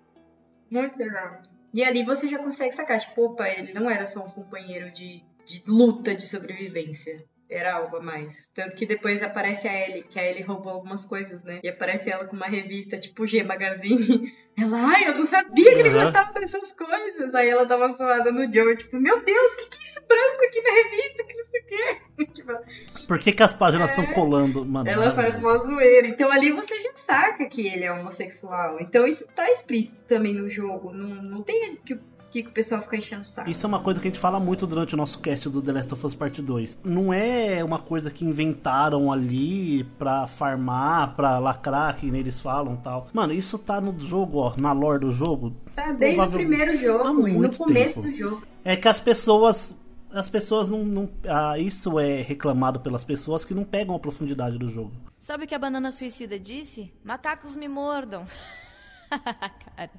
Muito 0.69 0.95
pesado. 0.95 1.49
E 1.73 1.83
ali 1.83 2.03
você 2.03 2.27
já 2.27 2.39
consegue 2.39 2.73
sacar, 2.73 2.99
tipo, 2.99 3.25
opa, 3.25 3.47
ele 3.47 3.73
não 3.73 3.89
era 3.89 4.05
só 4.05 4.25
um 4.25 4.29
companheiro 4.29 4.91
de, 4.91 5.23
de 5.45 5.63
luta 5.67 6.15
de 6.15 6.27
sobrevivência. 6.27 7.25
Era 7.49 7.75
algo 7.77 7.97
a 7.97 8.01
mais. 8.01 8.47
Tanto 8.53 8.75
que 8.75 8.85
depois 8.85 9.23
aparece 9.23 9.67
a 9.67 9.73
Ellie, 9.73 10.03
que 10.03 10.19
a 10.19 10.23
Ellie 10.23 10.43
roubou 10.43 10.71
algumas 10.71 11.03
coisas, 11.03 11.43
né? 11.43 11.59
E 11.63 11.67
aparece 11.69 12.11
ela 12.11 12.25
com 12.25 12.35
uma 12.35 12.45
revista 12.47 12.95
tipo 12.99 13.25
G 13.25 13.43
Magazine. 13.43 14.31
Ela, 14.59 14.77
ai, 14.93 15.07
eu 15.07 15.15
não 15.15 15.25
sabia 15.25 15.63
que 15.73 15.79
ele 15.79 15.87
Uhum. 15.87 16.03
gostava 16.03 16.33
dessas 16.33 16.73
coisas. 16.73 17.33
Aí 17.33 17.47
ela 17.47 17.65
dá 17.65 17.77
uma 17.77 17.89
suada 17.93 18.29
no 18.29 18.43
Joe, 18.51 18.75
tipo, 18.75 18.99
meu 18.99 19.23
Deus, 19.23 19.53
o 19.53 19.57
que, 19.57 19.69
que 19.69 19.77
é 19.77 19.83
isso 19.85 20.05
branco 20.05 20.43
aqui 20.43 20.61
na 20.61 20.69
revista? 20.73 21.23
Que 21.23 21.33
não 21.33 21.43
sei 21.45 21.61
o 21.61 21.65
quê. 21.65 22.25
tipo, 22.33 23.07
Por 23.07 23.19
que, 23.19 23.31
que 23.31 23.41
as 23.43 23.53
páginas 23.53 23.91
estão 23.91 24.05
colando? 24.07 24.65
Mano, 24.65 24.89
ela 24.89 25.11
faz 25.11 25.37
uma 25.37 25.57
zoeira. 25.59 26.07
Então 26.07 26.29
ali 26.29 26.51
você 26.51 26.75
já 26.81 26.91
saca 26.93 27.45
que 27.45 27.65
ele 27.67 27.85
é 27.85 27.91
homossexual. 27.93 28.81
Então 28.81 29.07
isso 29.07 29.31
tá 29.33 29.49
explícito 29.49 30.05
também 30.05 30.33
no 30.33 30.49
jogo. 30.49 30.91
Não, 30.91 31.07
não 31.07 31.41
tem 31.41 31.77
que, 31.77 31.97
que 32.29 32.41
o 32.41 32.51
pessoal 32.51 32.81
fica 32.81 32.95
enchendo 32.95 33.21
o 33.21 33.25
saco. 33.25 33.49
Isso 33.49 33.65
é 33.65 33.67
uma 33.67 33.79
coisa 33.79 33.99
que 33.99 34.07
a 34.07 34.11
gente 34.11 34.19
fala 34.19 34.39
muito 34.39 34.67
durante 34.67 34.93
o 34.93 34.97
nosso 34.97 35.19
cast 35.19 35.49
do 35.49 35.61
The 35.61 35.71
Last 35.71 35.93
of 35.93 36.05
Us 36.05 36.15
Part 36.15 36.41
2. 36.41 36.79
Não 36.83 37.11
é 37.11 37.63
uma 37.63 37.79
coisa 37.79 38.11
que 38.11 38.23
inventaram 38.23 39.11
ali 39.11 39.83
pra 39.97 40.27
farmar, 40.27 41.15
pra 41.15 41.39
lacrar, 41.39 41.97
que 41.97 42.09
nem 42.09 42.21
eles 42.21 42.39
falam 42.39 42.75
e 42.75 42.77
tal. 42.77 43.07
Mano, 43.13 43.33
isso 43.33 43.57
tá 43.57 43.81
no 43.81 43.97
jogo, 43.99 44.39
ó, 44.39 44.53
na 44.57 44.71
lore 44.71 44.99
do 44.99 45.11
jogo. 45.11 45.55
Tá 45.75 45.91
desde 45.91 46.21
o 46.21 46.31
primeiro 46.31 46.77
jogo 46.77 47.27
e 47.27 47.37
no 47.37 47.55
começo 47.55 47.95
tempo. 47.95 48.01
do 48.01 48.15
jogo. 48.15 48.43
É 48.63 48.75
que 48.75 48.87
as 48.87 48.99
pessoas. 48.99 49.75
As 50.11 50.27
pessoas 50.27 50.67
não. 50.67 50.83
não 50.83 51.09
ah, 51.27 51.57
isso 51.59 51.99
é 51.99 52.21
reclamado 52.21 52.79
pelas 52.79 53.03
pessoas 53.03 53.45
que 53.45 53.53
não 53.53 53.63
pegam 53.63 53.95
a 53.95 53.99
profundidade 53.99 54.57
do 54.57 54.67
jogo. 54.67 54.91
Sabe 55.19 55.45
o 55.45 55.47
que 55.47 55.53
a 55.53 55.59
banana 55.59 55.91
suicida 55.91 56.39
disse? 56.39 56.91
Macacos 57.03 57.55
me 57.55 57.67
mordam. 57.67 58.25
Cara, 59.75 59.91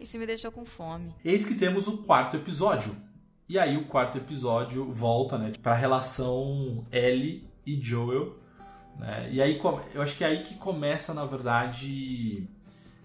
isso 0.00 0.18
me 0.18 0.26
deixou 0.26 0.50
com 0.50 0.64
fome. 0.64 1.14
Eis 1.24 1.44
que 1.44 1.54
temos 1.54 1.86
o 1.86 1.98
quarto 1.98 2.36
episódio. 2.36 2.94
E 3.48 3.58
aí 3.58 3.76
o 3.76 3.84
quarto 3.84 4.16
episódio 4.16 4.90
volta, 4.90 5.36
né, 5.36 5.52
pra 5.62 5.74
relação 5.74 6.86
Ellie 6.90 7.46
e 7.66 7.78
Joel, 7.80 8.38
né? 8.98 9.28
E 9.30 9.42
aí 9.42 9.60
eu 9.94 10.02
acho 10.02 10.16
que 10.16 10.24
é 10.24 10.28
aí 10.28 10.42
que 10.42 10.54
começa, 10.54 11.12
na 11.12 11.26
verdade, 11.26 12.48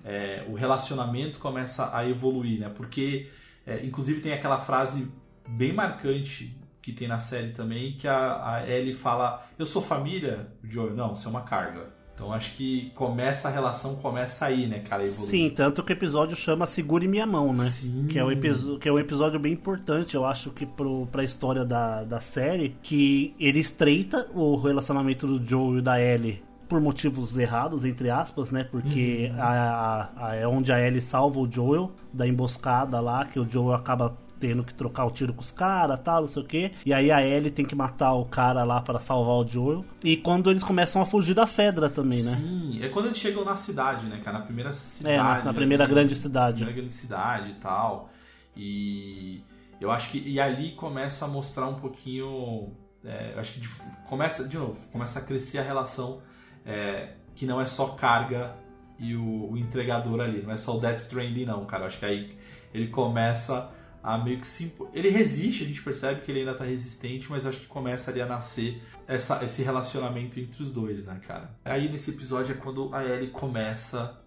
é, 0.04 0.46
o 0.48 0.54
relacionamento 0.54 1.40
começa 1.40 1.96
a 1.96 2.08
evoluir, 2.08 2.60
né? 2.60 2.70
Porque 2.70 3.30
é, 3.66 3.86
inclusive 3.86 4.22
tem 4.22 4.34
aquela 4.34 4.58
frase 4.58 5.12
bem 5.48 5.74
marcante 5.74 6.56
que 6.82 6.94
tem 6.94 7.08
na 7.08 7.20
série 7.20 7.52
também, 7.52 7.94
que 7.94 8.08
a, 8.08 8.56
a 8.56 8.70
Ellie 8.70 8.94
fala: 8.94 9.46
"Eu 9.58 9.66
sou 9.66 9.82
família", 9.82 10.48
Joel, 10.64 10.96
não, 10.96 11.16
você 11.16 11.28
é 11.28 11.30
uma 11.30 11.42
carga. 11.42 11.94
Então 12.20 12.34
acho 12.34 12.52
que 12.58 12.92
começa 12.96 13.48
a 13.48 13.52
relação 13.52 13.96
começa 13.96 14.46
aí, 14.46 14.68
né, 14.68 14.80
cara, 14.80 15.04
a 15.04 15.06
evoluir. 15.06 15.30
Sim, 15.30 15.50
tanto 15.50 15.82
que 15.82 15.94
o 15.94 15.96
episódio 15.96 16.36
chama 16.36 16.68
Segure 16.68 17.08
Minha 17.08 17.26
Mão, 17.26 17.54
né? 17.54 17.64
Sim. 17.70 18.08
Que 18.10 18.20
é, 18.20 18.26
um 18.26 18.30
episo- 18.30 18.78
que 18.78 18.90
é 18.90 18.92
um 18.92 19.00
episódio 19.00 19.40
bem 19.40 19.54
importante, 19.54 20.16
eu 20.16 20.26
acho 20.26 20.50
que 20.52 20.66
pro, 20.66 21.08
pra 21.10 21.24
história 21.24 21.64
da, 21.64 22.04
da 22.04 22.20
série, 22.20 22.76
que 22.84 23.34
ele 23.40 23.60
estreita 23.60 24.28
o 24.36 24.58
relacionamento 24.58 25.26
do 25.26 25.48
Joe 25.50 25.78
e 25.78 25.82
da 25.82 25.98
Ellie 26.02 26.44
por 26.68 26.82
motivos 26.82 27.38
errados, 27.38 27.86
entre 27.86 28.10
aspas, 28.10 28.52
né? 28.52 28.66
Porque 28.66 29.32
Uhum. 29.34 29.42
a, 29.42 30.10
a- 30.18 30.36
é 30.36 30.46
onde 30.46 30.74
a 30.74 30.80
Ellie 30.86 31.00
salva 31.02 31.40
o 31.40 31.50
Joel 31.50 31.90
da 32.12 32.28
emboscada 32.28 33.00
lá, 33.00 33.24
que 33.26 33.40
o 33.40 33.50
Joel 33.50 33.74
acaba 33.74 34.18
tendo 34.40 34.64
que 34.64 34.74
trocar 34.74 35.06
o 35.06 35.12
tiro 35.12 35.34
com 35.34 35.42
os 35.42 35.52
caras, 35.52 36.00
tal, 36.04 36.22
não 36.22 36.28
sei 36.28 36.42
o 36.42 36.46
que. 36.46 36.72
E 36.86 36.94
aí 36.94 37.12
a 37.12 37.22
Ellie 37.26 37.52
tem 37.52 37.66
que 37.66 37.76
matar 37.76 38.14
o 38.14 38.26
cara 38.26 38.64
lá 38.64 38.82
para 38.82 39.00
salvar 39.00 39.36
o 39.36 39.48
Joel. 39.48 39.84
E 40.04 40.16
quando 40.18 40.50
eles 40.50 40.64
começam 40.64 41.02
a 41.02 41.06
fugir 41.06 41.34
da 41.34 41.46
Fedra 41.46 41.90
também, 41.90 42.24
né? 42.24 42.36
Sim, 42.36 42.80
é 42.82 42.88
quando 42.88 43.08
eles 43.08 43.18
chegam 43.18 43.44
na 43.44 43.56
cidade, 43.58 44.06
né, 44.08 44.22
cara? 44.24 44.40
Na 44.40 44.46
primeira 44.46 44.72
cidade. 44.72 45.16
É, 45.16 45.18
na- 45.18 45.44
na 45.44 45.54
primeira 45.54 45.84
ali, 45.84 45.94
grande 45.94 46.16
cidade. 46.16 46.56
Primeira 46.58 46.80
grande 46.80 46.94
cidade 46.94 47.50
e 47.52 47.54
tal. 47.56 48.10
E 48.56 49.44
eu 49.80 49.92
acho 49.92 50.10
que. 50.12 50.18
E 50.20 50.40
ali 50.40 50.72
começa 50.74 51.26
a 51.26 51.28
mostrar 51.28 51.68
um 51.68 51.76
pouquinho. 51.76 52.72
é, 53.06 53.32
eu 53.34 53.40
acho 53.40 53.54
que 53.54 53.60
de- 53.62 53.70
começa, 54.10 54.46
de 54.48 54.58
novo, 54.58 54.78
começa 54.92 55.20
a 55.20 55.22
crescer 55.22 55.58
a 55.60 55.64
relação 55.64 56.22
é, 56.66 57.14
que 57.34 57.46
não 57.46 57.62
é 57.62 57.66
só 57.66 57.88
carga 57.90 58.54
e 59.00 59.16
o, 59.16 59.52
o 59.52 59.58
entregador 59.58 60.20
ali, 60.20 60.42
não 60.42 60.52
é 60.52 60.58
só 60.58 60.76
o 60.76 60.80
Death 60.82 60.98
Stranding, 60.98 61.46
não, 61.46 61.64
cara. 61.66 61.84
Eu 61.84 61.88
acho 61.88 61.98
que 61.98 62.06
aí 62.06 62.38
ele 62.74 62.88
começa 62.88 63.72
a 64.14 64.18
meio 64.18 64.40
que 64.40 64.48
se. 64.48 64.66
impo- 64.66 64.90
Ele 64.94 65.10
resiste, 65.10 65.64
a 65.64 65.68
gente 65.68 65.82
percebe 65.82 66.22
que 66.22 66.32
ele 66.32 66.40
ainda 66.42 66.54
tá 66.54 66.64
resistente, 66.64 67.28
mas 67.30 67.44
eu 67.44 67.50
acho 67.50 67.60
que 67.60 67.66
começa 67.68 68.12
ali 68.12 68.22
a 68.22 68.26
nascer 68.26 68.82
essa, 69.08 69.44
esse 69.44 69.62
relacionamento 69.64 70.40
entre 70.40 70.62
os 70.64 70.72
dois, 70.72 71.06
né, 71.06 71.20
cara? 71.26 71.52
Aí 71.66 71.90
nesse 71.90 72.12
episódio 72.12 72.54
é 72.54 72.58
quando 72.58 72.90
a 72.94 73.04
Ellie 73.06 73.30
começa. 73.30 74.20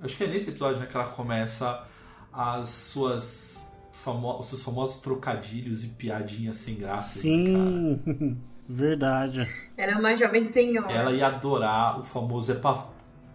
Acho 0.00 0.16
que 0.16 0.24
é 0.24 0.26
nesse 0.26 0.50
episódio 0.50 0.80
né, 0.80 0.86
que 0.86 0.96
ela 0.96 1.08
começa 1.08 1.86
as 2.32 2.68
suas. 2.68 3.68
Famo 3.92 4.38
os 4.38 4.46
seus 4.46 4.62
famosos 4.62 4.98
trocadilhos 5.02 5.84
e 5.84 5.88
piadinhas 5.88 6.56
sem 6.56 6.76
graça. 6.76 7.16
né, 7.18 7.22
Sim, 7.22 8.40
verdade. 8.66 9.46
Ela 9.76 9.92
é 9.92 9.96
uma 9.96 10.16
jovem 10.16 10.46
senhora. 10.46 10.90
Ela 10.90 11.12
ia 11.12 11.26
adorar 11.26 12.00
o 12.00 12.04
famoso 12.04 12.50
é 12.52 12.54
pra, 12.54 12.86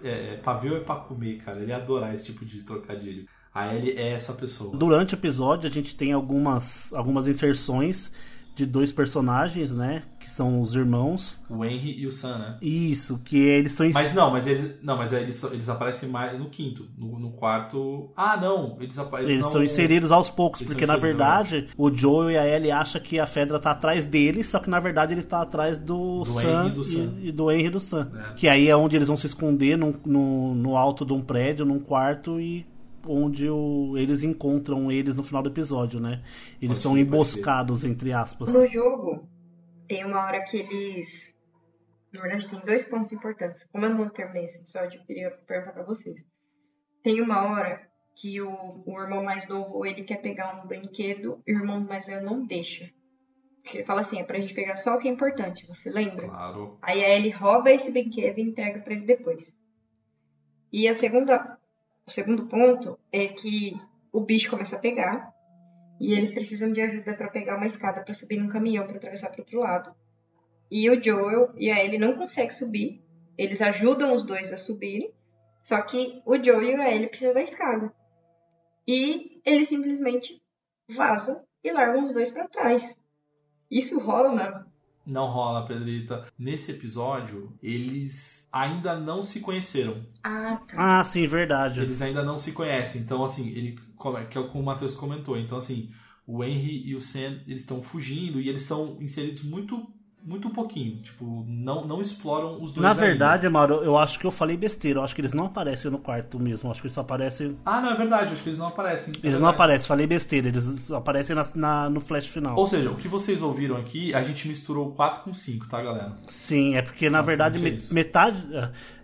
é, 0.03 0.33
é 0.33 0.37
pra 0.37 0.53
ver 0.55 0.71
ou 0.71 0.77
é 0.77 0.79
pra 0.79 0.95
comer, 0.95 1.37
cara. 1.37 1.59
Ele 1.59 1.69
ia 1.69 1.75
adorar 1.77 2.15
esse 2.15 2.25
tipo 2.25 2.43
de 2.43 2.63
trocadilho. 2.63 3.27
A 3.55 3.73
Ellie 3.73 3.93
é 3.97 4.09
essa 4.11 4.33
pessoa. 4.33 4.75
Durante 4.75 5.13
o 5.13 5.15
episódio, 5.15 5.69
a 5.69 5.73
gente 5.73 5.95
tem 5.95 6.11
algumas, 6.11 6.91
algumas 6.93 7.25
inserções 7.25 8.11
de 8.53 8.65
dois 8.65 8.89
personagens, 8.91 9.73
né? 9.73 10.03
Que 10.19 10.29
são 10.31 10.61
os 10.61 10.75
irmãos. 10.75 11.39
O 11.49 11.63
Henry 11.63 11.99
e 11.99 12.07
o 12.07 12.11
Sam, 12.11 12.37
né? 12.37 12.57
Isso, 12.61 13.19
que 13.23 13.37
eles 13.37 13.73
são. 13.73 13.89
Mas 13.93 14.13
não, 14.13 14.31
mas 14.31 14.47
eles. 14.47 14.81
Não, 14.83 14.97
mas 14.97 15.11
eles, 15.13 15.41
eles 15.43 15.69
aparecem 15.69 16.07
mais 16.09 16.37
no 16.39 16.49
quinto. 16.49 16.87
No, 16.97 17.17
no 17.19 17.31
quarto. 17.31 18.09
Ah, 18.15 18.35
não! 18.37 18.77
Eles, 18.79 18.97
apa- 18.97 19.21
Eles 19.21 19.39
não- 19.39 19.49
são 19.49 19.63
inseridos 19.63 20.11
aos 20.11 20.29
poucos, 20.29 20.61
Eles 20.61 20.71
porque 20.73 20.85
na 20.85 20.95
verdade 20.97 21.67
o 21.77 21.89
Joel 21.93 22.31
e 22.31 22.37
a 22.37 22.47
Ellie 22.47 22.71
acham 22.71 22.99
que 23.01 23.19
a 23.19 23.27
Fedra 23.27 23.59
tá 23.59 23.71
atrás 23.71 24.03
deles, 24.05 24.47
só 24.47 24.59
que 24.59 24.69
na 24.69 24.79
verdade 24.79 25.13
ele 25.13 25.23
tá 25.23 25.41
atrás 25.41 25.77
do, 25.77 26.23
Do 26.23 26.25
Sam 26.25 26.41
Henry 26.65 26.67
e 26.67 26.71
do 26.73 26.83
Sam. 26.83 27.13
e, 27.19 27.27
e 27.27 27.31
do 27.31 27.51
Henry 27.51 27.65
e 27.67 27.69
do 27.69 27.79
Sam. 27.79 28.11
É. 28.31 28.33
Que 28.35 28.47
aí 28.47 28.67
é 28.69 28.75
onde 28.75 28.95
eles 28.95 29.07
vão 29.09 29.17
se 29.17 29.27
esconder 29.27 29.77
num- 29.77 29.93
no, 30.05 30.55
no 30.55 30.75
alto 30.77 31.05
de 31.05 31.11
um 31.13 31.21
prédio, 31.21 31.65
num 31.65 31.79
quarto 31.79 32.39
e 32.39 32.65
onde 33.07 33.49
o- 33.49 33.97
eles 33.97 34.23
encontram 34.23 34.91
eles 34.91 35.17
no 35.17 35.23
final 35.23 35.41
do 35.43 35.49
episódio, 35.49 35.99
né? 35.99 36.23
Eles 36.61 36.77
Pode 36.77 36.79
são 36.79 36.97
emboscados, 36.97 37.83
entre 37.85 38.11
aspas. 38.13 38.53
No 38.53 38.67
jogo, 38.67 39.27
tem 39.87 40.03
uma 40.05 40.21
hora 40.25 40.43
que 40.43 40.57
eles. 40.57 41.39
Na 42.11 42.21
verdade, 42.21 42.47
tem 42.47 42.59
dois 42.61 42.83
pontos 42.85 43.11
importantes. 43.11 43.63
Como 43.71 43.85
eu 43.85 43.89
não 43.93 44.07
terminei 44.09 44.45
esse 44.45 44.57
episódio, 44.59 44.99
eu 45.01 45.05
queria 45.05 45.31
perguntar 45.31 45.73
pra 45.73 45.83
vocês. 45.83 46.25
Tem 47.03 47.19
uma 47.21 47.43
hora 47.51 47.81
que 48.15 48.41
o, 48.41 48.83
o 48.85 49.01
irmão 49.01 49.21
mais 49.23 49.47
novo 49.47 49.85
ele 49.85 50.03
quer 50.03 50.21
pegar 50.21 50.63
um 50.63 50.67
brinquedo 50.67 51.41
e 51.45 51.53
o 51.53 51.57
irmão 51.57 51.79
mais 51.81 52.05
velho 52.05 52.25
não 52.25 52.45
deixa. 52.45 52.89
Porque 53.61 53.79
ele 53.79 53.85
fala 53.85 54.01
assim: 54.01 54.19
é 54.19 54.23
pra 54.23 54.39
gente 54.39 54.53
pegar 54.53 54.75
só 54.77 54.95
o 54.95 54.99
que 54.99 55.07
é 55.09 55.11
importante, 55.11 55.65
você 55.67 55.89
lembra? 55.89 56.27
Claro. 56.27 56.77
Aí 56.81 57.03
a 57.03 57.09
Ellie 57.15 57.31
rouba 57.31 57.69
esse 57.71 57.91
brinquedo 57.91 58.37
e 58.37 58.43
entrega 58.43 58.79
pra 58.79 58.93
ele 58.93 59.05
depois. 59.05 59.57
E 60.71 60.87
a 60.87 60.93
segunda, 60.93 61.57
o 62.07 62.11
segundo 62.11 62.45
ponto 62.47 62.99
é 63.11 63.27
que 63.27 63.73
o 64.11 64.21
bicho 64.21 64.49
começa 64.49 64.75
a 64.75 64.79
pegar 64.79 65.33
e 65.99 66.13
eles 66.13 66.31
precisam 66.31 66.71
de 66.71 66.81
ajuda 66.81 67.15
pra 67.15 67.29
pegar 67.29 67.57
uma 67.57 67.65
escada 67.65 68.03
pra 68.03 68.13
subir 68.13 68.37
num 68.37 68.49
caminhão 68.49 68.85
pra 68.85 68.97
atravessar 68.97 69.29
pro 69.29 69.41
outro 69.41 69.59
lado. 69.59 69.95
E 70.69 70.89
o 70.89 71.01
Joel 71.01 71.53
e 71.57 71.71
a 71.71 71.83
Ellie 71.83 71.97
não 71.97 72.17
conseguem 72.17 72.51
subir. 72.51 73.03
Eles 73.37 73.61
ajudam 73.61 74.13
os 74.13 74.25
dois 74.25 74.51
a 74.53 74.57
subirem. 74.57 75.13
Só 75.63 75.81
que 75.81 76.21
o 76.25 76.41
Joel 76.41 76.63
e 76.63 76.75
a 76.75 76.93
Ellie 76.93 77.07
precisam 77.07 77.33
da 77.33 77.41
escada. 77.41 77.93
E 78.87 79.41
ele 79.45 79.65
simplesmente 79.65 80.41
vaza 80.87 81.45
e 81.63 81.71
largam 81.71 82.03
os 82.03 82.13
dois 82.13 82.29
pra 82.29 82.47
trás. 82.47 83.03
Isso 83.69 83.99
rola 83.99 84.31
na 84.31 84.64
Não 85.05 85.27
rola, 85.27 85.65
Pedrita. 85.65 86.25
Nesse 86.37 86.71
episódio, 86.71 87.53
eles 87.61 88.47
ainda 88.51 88.97
não 88.97 89.21
se 89.21 89.39
conheceram. 89.39 90.03
Ah, 90.23 90.59
tá. 90.67 90.99
Ah, 90.99 91.03
sim, 91.03 91.27
verdade. 91.27 91.79
Eles 91.79 92.01
ainda 92.01 92.23
não 92.23 92.37
se 92.37 92.51
conhecem. 92.51 93.01
Então, 93.01 93.23
assim, 93.23 93.49
ele 93.49 93.77
que 94.29 94.37
é 94.37 94.41
o 94.41 94.49
que 94.49 94.57
o 94.57 94.63
Matheus 94.63 94.95
comentou. 94.95 95.37
Então, 95.37 95.57
assim, 95.57 95.91
o 96.27 96.43
Henry 96.43 96.87
e 96.87 96.95
o 96.95 97.01
Sam, 97.01 97.39
eles 97.47 97.61
estão 97.61 97.81
fugindo 97.81 98.39
e 98.39 98.49
eles 98.49 98.63
são 98.63 98.97
inseridos 99.01 99.43
muito 99.43 99.87
muito 100.26 100.49
pouquinho. 100.49 100.97
Tipo, 101.01 101.45
não, 101.47 101.86
não 101.86 102.01
exploram 102.01 102.55
os 102.61 102.71
dois 102.73 102.82
Na 102.84 102.89
ainda. 102.91 103.01
verdade, 103.01 103.47
Mauro, 103.47 103.76
eu 103.84 103.95
acho 103.97 104.19
que 104.19 104.26
eu 104.26 104.32
falei 104.32 104.57
besteira. 104.57 104.99
Eu 104.99 105.03
acho 105.03 105.13
que 105.13 105.21
eles 105.21 105.34
não 105.34 105.45
aparecem 105.45 105.91
no 105.91 105.99
quarto 105.99 106.39
mesmo. 106.39 106.67
Eu 106.67 106.71
acho 106.71 106.82
que 106.82 106.88
eles 106.88 106.95
só 106.95 107.01
aparecem. 107.01 107.55
Ah, 107.65 107.80
não, 107.80 107.91
é 107.91 107.95
verdade. 107.95 108.34
Acho 108.34 108.41
que 108.41 108.49
eles 108.49 108.57
não 108.59 108.67
aparecem. 108.67 109.13
É 109.13 109.17
Eles 109.17 109.23
não 109.23 109.32
verdade. 109.32 109.53
aparecem, 109.55 109.88
falei 109.88 110.07
besteira. 110.07 110.47
Eles 110.47 110.91
aparecem 110.91 111.36
na, 111.36 111.45
na- 111.55 111.89
no 111.89 112.01
flash 112.01 112.26
final. 112.28 112.57
Ou 112.57 112.65
seja, 112.67 112.89
o 112.89 112.95
que 112.95 113.07
vocês 113.07 113.41
ouviram 113.41 113.78
aqui, 113.78 114.13
a 114.15 114.23
gente 114.23 114.47
misturou 114.47 114.91
4 114.93 115.21
com 115.23 115.34
5, 115.34 115.67
tá, 115.67 115.82
galera? 115.82 116.17
Sim, 116.28 116.76
é 116.76 116.82
porque 116.82 117.09
na 117.09 117.21
verdade 117.21 117.59
me- 117.61 117.78
metade. 117.91 118.43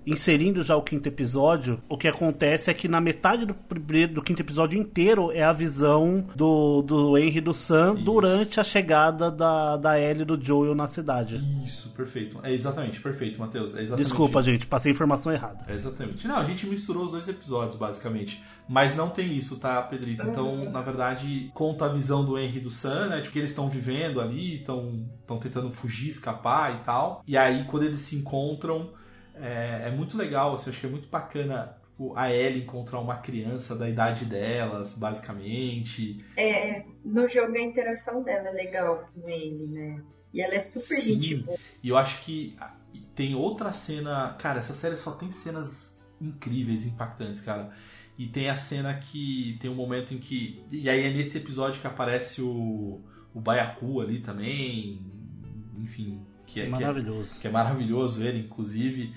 Inserindo 0.06 0.64
já 0.64 0.76
o 0.76 0.82
quinto 0.82 1.08
episódio, 1.08 1.82
o 1.88 1.98
que 1.98 2.08
acontece 2.08 2.72
é 2.72 2.74
que 2.74 2.88
na 2.88 3.00
metade 3.00 3.46
do, 3.46 3.54
primeiro, 3.54 4.16
do 4.16 4.22
quinto 4.22 4.42
episódio 4.42 4.80
inteiro 4.80 5.32
é 5.32 5.44
a 5.44 5.54
visão 5.54 6.26
do, 6.36 6.82
do 6.82 7.18
Henry 7.18 7.40
do 7.40 7.54
Sam 7.54 7.96
durante 7.96 8.60
a 8.60 8.64
chegada 8.64 9.30
da, 9.30 9.78
da 9.78 10.00
Ellie 10.00 10.24
e 10.24 10.26
do 10.26 10.44
Joel 10.44 10.74
na 10.74 10.88
cidade. 10.88 11.42
Isso, 11.64 11.90
perfeito. 11.92 12.40
É 12.42 12.52
exatamente, 12.52 13.00
perfeito, 13.00 13.40
Matheus. 13.40 13.76
É 13.76 13.82
exatamente 13.82 14.08
Desculpa, 14.08 14.40
isso. 14.40 14.50
gente, 14.50 14.66
passei 14.66 14.92
a 14.92 14.96
informação 14.96 15.32
errada. 15.32 15.66
É 15.68 15.74
exatamente. 15.74 16.28
Não, 16.28 16.38
a 16.38 16.46
gente 16.46 16.66
misturou 16.66 17.06
os 17.06 17.12
dois 17.12 17.28
episódios, 17.28 17.76
basicamente. 17.76 18.44
Mas 18.68 18.96
não 18.96 19.10
tem 19.10 19.36
isso, 19.36 19.58
tá, 19.58 19.82
Pedrito? 19.82 20.26
Então, 20.26 20.72
na 20.72 20.82
verdade, 20.82 21.52
conta 21.54 21.86
a 21.86 21.90
visão 21.90 22.24
do 22.24 22.40
Henry 22.40 22.60
do 22.60 22.70
Sam, 22.70 23.08
né? 23.10 23.22
Tipo, 23.22 23.34
que 23.34 23.40
eles 23.40 23.52
estão 23.52 23.70
vivendo 23.70 24.22
ali, 24.22 24.60
estão 24.60 25.10
tentando 25.42 25.72
fugir, 25.72 26.10
escapar 26.10 26.76
e 26.76 26.78
tal. 26.80 27.22
E 27.28 27.38
aí, 27.38 27.66
quando 27.66 27.84
eles 27.84 28.00
se 28.00 28.16
encontram, 28.16 28.90
é, 29.42 29.88
é 29.88 29.92
muito 29.92 30.18
legal, 30.18 30.54
assim, 30.54 30.68
eu 30.68 30.72
acho 30.72 30.80
que 30.80 30.88
é 30.88 30.90
muito 30.90 31.10
bacana 31.10 31.82
tipo, 32.02 32.18
a 32.18 32.34
Ellie 32.34 32.64
encontrar 32.64 33.00
uma 33.00 33.18
criança 33.18 33.76
da 33.76 33.88
idade 33.88 34.26
delas, 34.26 34.94
basicamente. 34.94 36.18
É, 36.36 36.84
no 37.06 37.28
jogo 37.28 37.56
a 37.56 37.62
interação 37.62 38.24
dela 38.24 38.50
é 38.50 38.52
legal 38.52 39.10
com 39.14 39.30
ele, 39.30 39.68
né? 39.68 40.02
E 40.34 40.42
ela 40.42 40.56
é 40.56 40.60
super 40.60 41.00
Sim. 41.00 41.22
gente 41.22 41.36
boa. 41.36 41.58
E 41.84 41.90
eu 41.90 41.98
acho 41.98 42.24
que 42.24 42.56
ah, 42.60 42.74
tem 43.14 43.36
outra 43.36 43.72
cena. 43.74 44.36
Cara, 44.40 44.60
essa 44.60 44.74
série 44.74 44.98
só 44.98 45.12
tem 45.12 45.32
cenas 45.32 46.02
incríveis, 46.20 46.88
impactantes, 46.88 47.42
cara. 47.42 47.72
E 48.18 48.28
tem 48.28 48.50
a 48.50 48.56
cena 48.56 48.94
que. 48.94 49.58
Tem 49.60 49.70
um 49.70 49.76
momento 49.76 50.14
em 50.14 50.18
que. 50.18 50.64
E 50.72 50.90
aí 50.90 51.06
é 51.06 51.10
nesse 51.10 51.38
episódio 51.38 51.82
que 51.82 51.88
aparece 51.88 52.42
o. 52.42 53.02
O 53.34 53.40
Baiacu 53.40 54.02
ali 54.02 54.20
também. 54.20 55.02
Enfim. 55.78 56.22
Que 56.46 56.62
é, 56.62 56.64
que 56.64 56.70
é- 56.70 56.72
Maravilhoso. 56.72 57.40
que 57.40 57.48
é 57.48 57.52
maravilhoso 57.52 58.24
ele, 58.24 58.40
inclusive. 58.40 59.14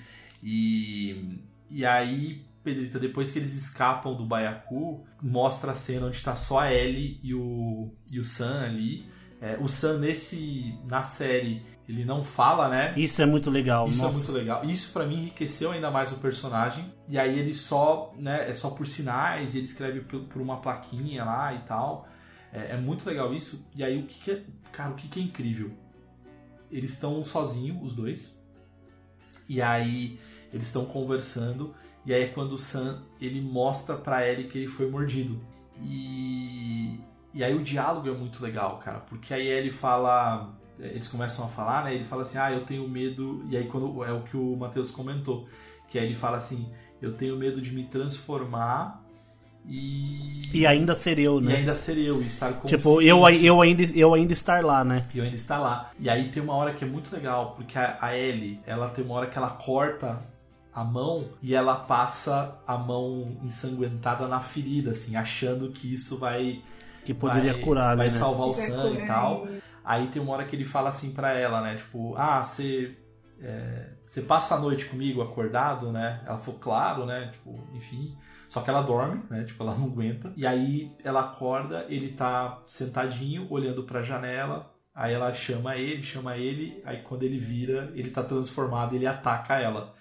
E, 0.47 1.39
e 1.71 1.83
aí, 1.83 2.45
Pedrita, 2.63 2.99
depois 2.99 3.31
que 3.31 3.39
eles 3.39 3.55
escapam 3.55 4.15
do 4.15 4.23
Baiacu, 4.23 5.03
mostra 5.19 5.71
a 5.71 5.75
cena 5.75 6.05
onde 6.05 6.17
está 6.17 6.35
só 6.35 6.59
a 6.59 6.71
Ellie 6.71 7.19
e 7.23 7.33
o, 7.33 7.91
e 8.11 8.19
o 8.19 8.23
Sam 8.23 8.63
ali. 8.63 9.09
É, 9.41 9.57
o 9.59 9.67
Sam, 9.67 9.97
nesse, 9.97 10.77
na 10.87 11.03
série, 11.03 11.65
ele 11.89 12.05
não 12.05 12.23
fala, 12.23 12.69
né? 12.69 12.93
Isso 12.95 13.23
é 13.23 13.25
muito 13.25 13.49
legal. 13.49 13.87
Isso 13.87 14.03
Nossa. 14.03 14.13
é 14.13 14.17
muito 14.17 14.31
legal. 14.31 14.65
Isso 14.65 14.93
pra 14.93 15.03
mim 15.07 15.15
enriqueceu 15.15 15.71
ainda 15.71 15.89
mais 15.89 16.11
o 16.11 16.17
personagem. 16.17 16.93
E 17.09 17.17
aí 17.17 17.39
ele 17.39 17.53
só, 17.53 18.13
né, 18.15 18.47
é 18.47 18.53
só 18.53 18.69
por 18.69 18.85
sinais, 18.85 19.55
e 19.55 19.57
ele 19.57 19.65
escreve 19.65 20.01
por, 20.01 20.21
por 20.25 20.41
uma 20.43 20.57
plaquinha 20.57 21.25
lá 21.25 21.55
e 21.55 21.59
tal. 21.59 22.07
É, 22.53 22.73
é 22.73 22.77
muito 22.77 23.03
legal 23.07 23.33
isso. 23.33 23.67
E 23.75 23.83
aí 23.83 23.99
o 23.99 24.05
que, 24.05 24.19
que 24.19 24.31
é, 24.31 24.43
cara, 24.71 24.91
o 24.91 24.95
que, 24.95 25.07
que 25.07 25.19
é 25.19 25.23
incrível? 25.23 25.71
Eles 26.71 26.93
estão 26.93 27.25
sozinhos, 27.25 27.81
os 27.81 27.95
dois. 27.95 28.39
E 29.47 29.61
aí 29.61 30.19
eles 30.55 30.67
estão 30.67 30.85
conversando. 30.85 31.75
E 32.05 32.13
aí 32.13 32.23
é 32.23 32.27
quando 32.27 32.53
o 32.53 32.57
Sam 32.57 33.01
ele 33.19 33.41
mostra 33.41 33.95
pra 33.97 34.25
Ellie 34.27 34.47
que 34.47 34.57
ele 34.57 34.67
foi 34.67 34.89
mordido. 34.89 35.39
E 35.83 36.97
e 37.33 37.43
aí 37.43 37.53
o 37.53 37.61
diálogo 37.61 38.07
é 38.07 38.13
muito 38.13 38.41
legal, 38.41 38.77
cara, 38.77 38.99
porque 38.99 39.33
aí 39.33 39.45
ele 39.45 39.69
fala, 39.69 40.53
eles 40.79 41.09
começam 41.09 41.43
a 41.43 41.49
falar, 41.49 41.83
né? 41.83 41.93
Ele 41.93 42.05
fala 42.05 42.21
assim: 42.21 42.37
"Ah, 42.37 42.49
eu 42.53 42.61
tenho 42.61 42.87
medo". 42.87 43.45
E 43.49 43.57
aí 43.57 43.65
quando 43.67 44.01
é 44.05 44.13
o 44.13 44.21
que 44.21 44.37
o 44.37 44.55
Matheus 44.55 44.89
comentou, 44.91 45.45
que 45.89 45.99
aí 45.99 46.05
ele 46.05 46.15
fala 46.15 46.37
assim: 46.37 46.71
"Eu 47.01 47.13
tenho 47.13 47.35
medo 47.35 47.59
de 47.61 47.73
me 47.73 47.83
transformar 47.83 49.03
e 49.67 50.43
E 50.53 50.65
ainda 50.65 50.95
ser 50.95 51.19
eu, 51.19 51.41
e 51.41 51.43
né? 51.43 51.55
ainda 51.57 51.75
ser 51.75 51.97
eu, 51.97 52.21
e 52.21 52.27
estar 52.27 52.53
consciente. 52.53 52.77
Tipo, 52.77 53.01
eu, 53.01 53.27
eu, 53.29 53.61
ainda, 53.61 53.83
eu 53.93 54.13
ainda 54.13 54.31
estar 54.31 54.63
lá, 54.63 54.85
né? 54.85 55.01
E 55.13 55.17
eu 55.17 55.23
ainda 55.25 55.35
está 55.35 55.57
lá. 55.57 55.91
E 55.99 56.09
aí 56.09 56.29
tem 56.29 56.41
uma 56.41 56.53
hora 56.53 56.73
que 56.73 56.85
é 56.85 56.87
muito 56.87 57.13
legal, 57.13 57.53
porque 57.57 57.77
a, 57.77 57.97
a 57.99 58.17
Ellie, 58.17 58.61
ela 58.65 58.87
tem 58.89 59.03
uma 59.03 59.15
hora 59.15 59.27
que 59.27 59.37
ela 59.37 59.49
corta 59.49 60.21
a 60.75 60.83
mão 60.83 61.37
e 61.41 61.55
ela 61.55 61.75
passa 61.75 62.61
a 62.67 62.77
mão 62.77 63.39
ensanguentada 63.43 64.27
na 64.27 64.41
ferida, 64.41 64.91
assim, 64.91 65.15
achando 65.15 65.71
que 65.71 65.93
isso 65.93 66.19
vai 66.19 66.63
Que 67.03 67.13
poderia 67.13 67.53
vai, 67.53 67.61
curar, 67.61 67.95
vai 67.95 68.09
né? 68.09 68.11
salvar 68.11 68.47
o 68.47 68.53
Sam 68.55 68.93
e 68.95 69.05
tal. 69.05 69.47
Aí 69.83 70.07
tem 70.09 70.21
uma 70.21 70.33
hora 70.33 70.45
que 70.45 70.55
ele 70.55 70.65
fala 70.65 70.89
assim 70.89 71.13
pra 71.13 71.33
ela, 71.33 71.61
né? 71.61 71.75
Tipo, 71.75 72.15
ah, 72.17 72.41
você. 72.43 72.97
é, 73.39 73.93
você 74.05 74.21
passa 74.23 74.55
a 74.55 74.59
noite 74.59 74.85
comigo 74.87 75.21
acordado, 75.21 75.91
né? 75.91 76.21
Ela 76.25 76.39
falou, 76.39 76.59
claro, 76.59 77.05
né? 77.05 77.29
Tipo, 77.31 77.69
enfim. 77.73 78.17
Só 78.47 78.61
que 78.61 78.69
ela 78.69 78.81
dorme, 78.81 79.23
né? 79.29 79.43
Tipo, 79.45 79.63
ela 79.63 79.75
não 79.77 79.85
aguenta. 79.87 80.33
E 80.35 80.45
aí 80.47 80.95
ela 81.03 81.21
acorda, 81.21 81.85
ele 81.89 82.09
tá 82.13 82.63
sentadinho, 82.67 83.47
olhando 83.51 83.83
pra 83.83 84.03
janela. 84.03 84.73
Aí 84.93 85.13
ela 85.13 85.33
chama 85.33 85.77
ele, 85.77 86.03
chama 86.03 86.37
ele. 86.37 86.81
Aí 86.85 86.97
quando 87.03 87.23
ele 87.23 87.39
vira, 87.39 87.91
ele 87.95 88.09
tá 88.11 88.23
transformado, 88.23 88.95
ele 88.95 89.07
ataca 89.07 89.59
ela. 89.59 89.93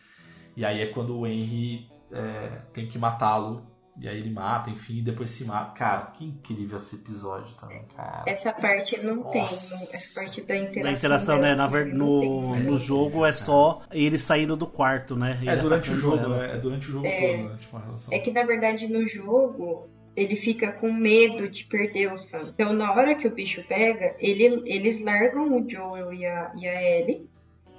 E 0.57 0.65
aí 0.65 0.81
é 0.83 0.87
quando 0.87 1.19
o 1.19 1.27
Henry 1.27 1.89
é, 2.13 2.59
tem 2.73 2.87
que 2.87 2.99
matá-lo. 2.99 3.63
E 3.97 4.09
aí 4.09 4.19
ele 4.19 4.31
mata, 4.31 4.71
enfim, 4.71 4.99
e 4.99 5.03
depois 5.03 5.31
se 5.31 5.45
mata. 5.45 5.71
Cara, 5.73 6.07
que 6.07 6.25
incrível 6.25 6.79
esse 6.79 6.97
episódio 6.97 7.55
também, 7.55 7.85
cara. 7.97 8.25
Essa 8.27 8.53
parte 8.53 8.99
não 9.01 9.23
tem, 9.23 9.43
Nossa. 9.43 9.75
essa 9.97 10.21
parte 10.21 10.41
da 10.43 10.57
interação. 10.57 10.83
Da 10.83 10.99
interação, 10.99 11.39
né? 11.39 11.55
Na 11.55 11.69
no, 11.69 12.55
tem. 12.55 12.63
no 12.65 12.77
jogo 12.77 13.25
é 13.25 13.33
só 13.33 13.83
ele 13.93 14.19
saindo 14.19 14.57
do 14.57 14.67
quarto, 14.67 15.15
né? 15.15 15.39
É 15.47 15.55
durante 15.55 15.93
o 15.93 15.97
jogo, 15.97 16.17
ela. 16.25 16.39
né? 16.39 16.55
É 16.55 16.59
durante 16.59 16.89
o 16.89 16.93
jogo 16.93 17.07
É. 17.07 17.37
todo, 17.37 17.49
né? 17.51 17.57
Tipo, 17.61 17.77
a 17.77 17.81
relação. 17.81 18.15
É 18.15 18.19
que 18.19 18.33
na 18.33 18.43
verdade 18.43 18.89
no 18.89 19.07
jogo 19.07 19.89
ele 20.17 20.35
fica 20.35 20.73
com 20.73 20.93
medo 20.93 21.49
de 21.49 21.65
perder 21.65 22.13
o 22.13 22.17
Sam. 22.17 22.49
Então 22.53 22.73
na 22.73 22.91
hora 22.93 23.15
que 23.15 23.29
o 23.29 23.31
bicho 23.31 23.63
pega, 23.69 24.17
ele, 24.19 24.61
eles 24.67 25.05
largam 25.05 25.57
o 25.57 25.69
Joel 25.69 26.13
e 26.13 26.27
a, 26.27 26.53
e 26.57 26.67
a 26.67 26.83
Ellie. 26.99 27.29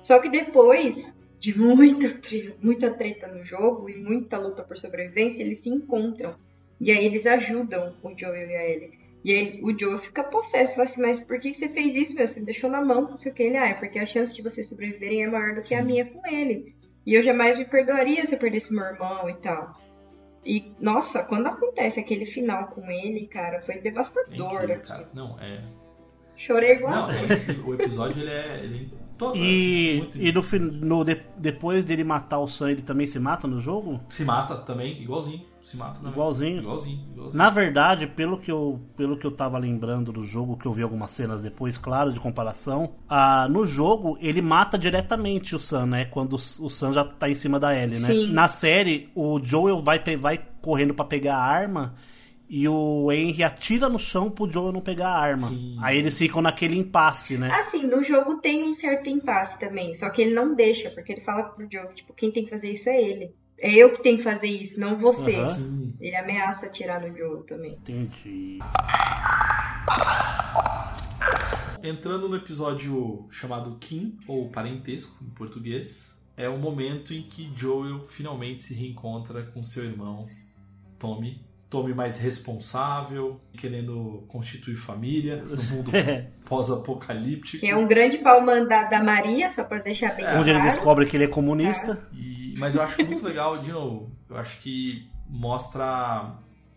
Só 0.02 0.20
que 0.20 0.30
depois 0.30 1.18
de 1.46 1.60
muita, 1.60 2.08
muita 2.60 2.90
treta 2.92 3.28
no 3.28 3.44
jogo 3.44 3.88
e 3.88 3.96
muita 3.96 4.40
luta 4.40 4.64
por 4.64 4.78
sobrevivência, 4.80 5.44
eles 5.44 5.60
se 5.60 5.70
encontram. 5.70 6.34
E 6.82 6.92
aí 6.92 7.06
eles 7.06 7.28
ajudam 7.28 7.94
o 8.02 8.18
Joel 8.18 8.50
e 8.50 8.56
a 8.56 8.68
Ellie. 8.68 9.00
E 9.24 9.32
aí 9.32 9.60
o 9.62 9.78
Joel 9.78 10.00
fica 10.00 10.24
possesso, 10.24 10.72
fala 10.74 10.84
assim, 10.90 11.02
mas 11.02 11.20
por 11.20 11.40
que 11.40 11.54
você 11.54 11.70
fez 11.70 11.94
isso, 11.94 12.16
meu? 12.16 12.28
Você 12.28 12.40
me 12.40 12.48
deixou 12.48 12.68
na 12.70 12.84
mão, 12.84 13.02
não 13.12 13.18
sei 13.18 13.32
o 13.32 13.36
que. 13.36 13.44
Ele, 13.44 13.58
ah, 13.58 13.68
é 13.68 13.74
porque 13.76 14.00
a 14.00 14.08
chance 14.08 14.36
de 14.36 14.42
vocês 14.42 14.68
sobreviverem 14.68 15.24
é 15.24 15.28
maior 15.28 15.54
do 15.54 15.62
que 15.62 15.76
a 15.76 15.84
minha 15.84 16.04
com 16.06 16.26
ele. 16.28 16.76
E 17.06 17.14
eu 17.14 17.22
jamais 17.22 17.56
me 17.60 17.66
perdoaria 17.66 18.26
se 18.26 18.34
eu 18.34 18.40
perdesse 18.40 18.74
meu 18.74 18.84
irmão 18.84 19.30
e 19.30 19.36
tal. 19.36 19.80
E, 20.44 20.74
nossa, 20.80 21.24
quando 21.24 21.46
acontece 21.46 22.00
aquele 22.00 22.26
final 22.26 22.68
com 22.70 22.90
ele, 22.90 23.28
cara, 23.28 23.62
foi 23.62 23.76
É 23.76 23.80
devastador. 23.82 24.34
incrível, 24.34 24.76
aqui. 24.78 24.88
cara. 24.88 25.10
Não, 25.14 25.40
é. 25.40 25.64
Chorei 26.36 26.74
igual. 26.74 26.92
Não, 26.94 27.10
é- 27.12 27.56
o 27.66 27.74
episódio 27.74 28.22
ele 28.22 28.32
é. 28.32 28.62
Ele 28.64 28.92
é 28.94 29.06
todo, 29.18 29.38
E, 29.38 29.96
muito- 30.00 30.18
e 30.18 30.32
no, 30.32 30.88
no 30.88 31.04
de- 31.06 31.22
depois 31.38 31.86
dele 31.86 32.04
matar 32.04 32.40
o 32.40 32.48
Sam, 32.48 32.72
ele 32.72 32.82
também 32.82 33.08
se 33.08 33.18
mata 33.20 33.48
no 33.48 33.60
jogo? 33.62 34.02
Se 34.10 34.26
mata 34.26 34.56
também, 34.58 35.02
igualzinho. 35.02 35.42
Se 35.64 35.76
mata 35.78 35.96
também. 35.96 36.12
Igualzinho? 36.12 36.58
Igualzinho, 36.62 37.00
igualzinho. 37.12 37.38
Na 37.38 37.50
verdade, 37.50 38.06
pelo 38.06 38.38
que, 38.38 38.52
eu, 38.52 38.80
pelo 38.96 39.18
que 39.18 39.26
eu 39.26 39.32
tava 39.32 39.58
lembrando 39.58 40.12
do 40.12 40.24
jogo, 40.24 40.56
que 40.58 40.68
eu 40.68 40.74
vi 40.74 40.84
algumas 40.84 41.10
cenas 41.10 41.42
depois, 41.42 41.76
claro, 41.76 42.14
de 42.14 42.20
comparação, 42.20 42.92
ah, 43.10 43.48
no 43.50 43.66
jogo 43.66 44.16
ele 44.22 44.44
mata 44.44 44.78
diretamente 44.78 45.56
o 45.56 45.60
Sam, 45.60 45.88
né? 45.88 46.06
Quando 46.06 46.34
o 46.34 46.36
o 46.36 46.70
Sam 46.70 46.94
já 46.94 47.04
tá 47.04 47.28
em 47.28 47.34
cima 47.36 47.60
da 47.60 47.76
Ellie, 47.76 47.98
né? 48.00 48.10
Sim. 48.10 48.32
Na 48.32 48.48
série, 48.48 49.10
o 49.16 49.40
Joel 49.44 49.82
vai, 49.82 50.00
vai 50.18 50.40
correndo 50.62 50.94
pra 50.94 51.04
pegar 51.06 51.38
a 51.38 51.44
arma 51.44 51.96
e 52.48 52.68
o 52.68 53.12
Henry 53.12 53.44
atira 53.44 53.90
no 53.90 53.98
chão 53.98 54.30
pro 54.30 54.50
Joel 54.50 54.72
não 54.72 54.82
pegar 54.82 55.10
a 55.10 55.20
arma. 55.20 55.50
Sim. 55.50 55.78
Aí 55.82 55.98
eles 55.98 56.18
ficam 56.18 56.42
naquele 56.42 56.78
impasse, 56.78 57.38
né? 57.38 57.52
Assim, 57.52 57.88
no 57.88 58.04
jogo 58.04 58.36
tem 58.36 58.64
um 58.64 58.74
certo 58.74 59.10
impasse 59.10 59.60
também, 59.60 59.96
só 59.96 60.10
que 60.10 60.22
ele 60.22 60.34
não 60.34 60.54
deixa, 60.54 60.90
porque 60.92 61.12
ele 61.12 61.22
fala 61.22 61.44
pro 61.44 61.68
Joe 61.72 61.88
que, 61.88 61.96
tipo, 61.96 62.14
quem 62.14 62.32
tem 62.32 62.44
que 62.44 62.50
fazer 62.50 62.72
isso 62.72 62.90
é 62.90 63.02
ele. 63.02 63.34
É 63.58 63.74
eu 63.74 63.92
que 63.92 64.04
tenho 64.04 64.18
que 64.18 64.24
fazer 64.24 64.48
isso, 64.48 64.80
não 64.80 64.98
você. 64.98 65.36
Ele 66.00 66.16
ameaça 66.16 66.66
atirar 66.66 67.02
no 67.02 67.16
Joe 67.18 67.44
também. 67.46 67.74
Entendi. 67.74 68.60
Entrando 71.82 72.28
no 72.28 72.36
episódio 72.36 73.28
chamado 73.32 73.78
Kim, 73.80 74.18
ou 74.28 74.50
Parentesco 74.50 75.24
em 75.24 75.30
português, 75.30 76.22
é 76.36 76.50
o 76.50 76.58
momento 76.58 77.14
em 77.14 77.24
que 77.24 77.50
Joel 77.56 78.08
finalmente 78.08 78.64
se 78.64 78.74
reencontra 78.74 79.44
com 79.44 79.64
seu 79.64 79.86
irmão 79.86 80.28
Tommy. 81.00 81.42
Tommy 81.70 81.94
mais 81.94 82.18
responsável, 82.18 83.40
querendo 83.58 84.24
constituir 84.28 84.76
família 84.76 85.38
no 85.44 85.62
mundo 85.64 85.92
pós-apocalíptico. 86.46 87.60
Que 87.62 87.68
é 87.70 87.76
um 87.76 87.88
grande 87.88 88.18
pau 88.20 88.42
mandado 88.42 88.90
da 88.90 89.04
Maria, 89.04 89.50
só 89.52 89.64
pra 89.64 89.80
deixar 89.80 90.16
bem 90.16 90.26
Onde 90.26 90.50
ele 90.50 90.60
claro. 90.60 90.64
descobre 90.76 91.06
que 91.06 91.18
ele 91.18 91.26
é 91.26 91.28
comunista. 91.28 92.08
E- 92.14 92.56
mas 92.58 92.76
eu 92.76 92.82
acho 92.82 93.04
muito 93.06 93.24
legal, 93.26 93.58
de 93.58 93.72
novo, 93.72 94.12
eu 94.30 94.38
acho 94.38 94.60
que 94.62 95.10
mostra 95.28 96.36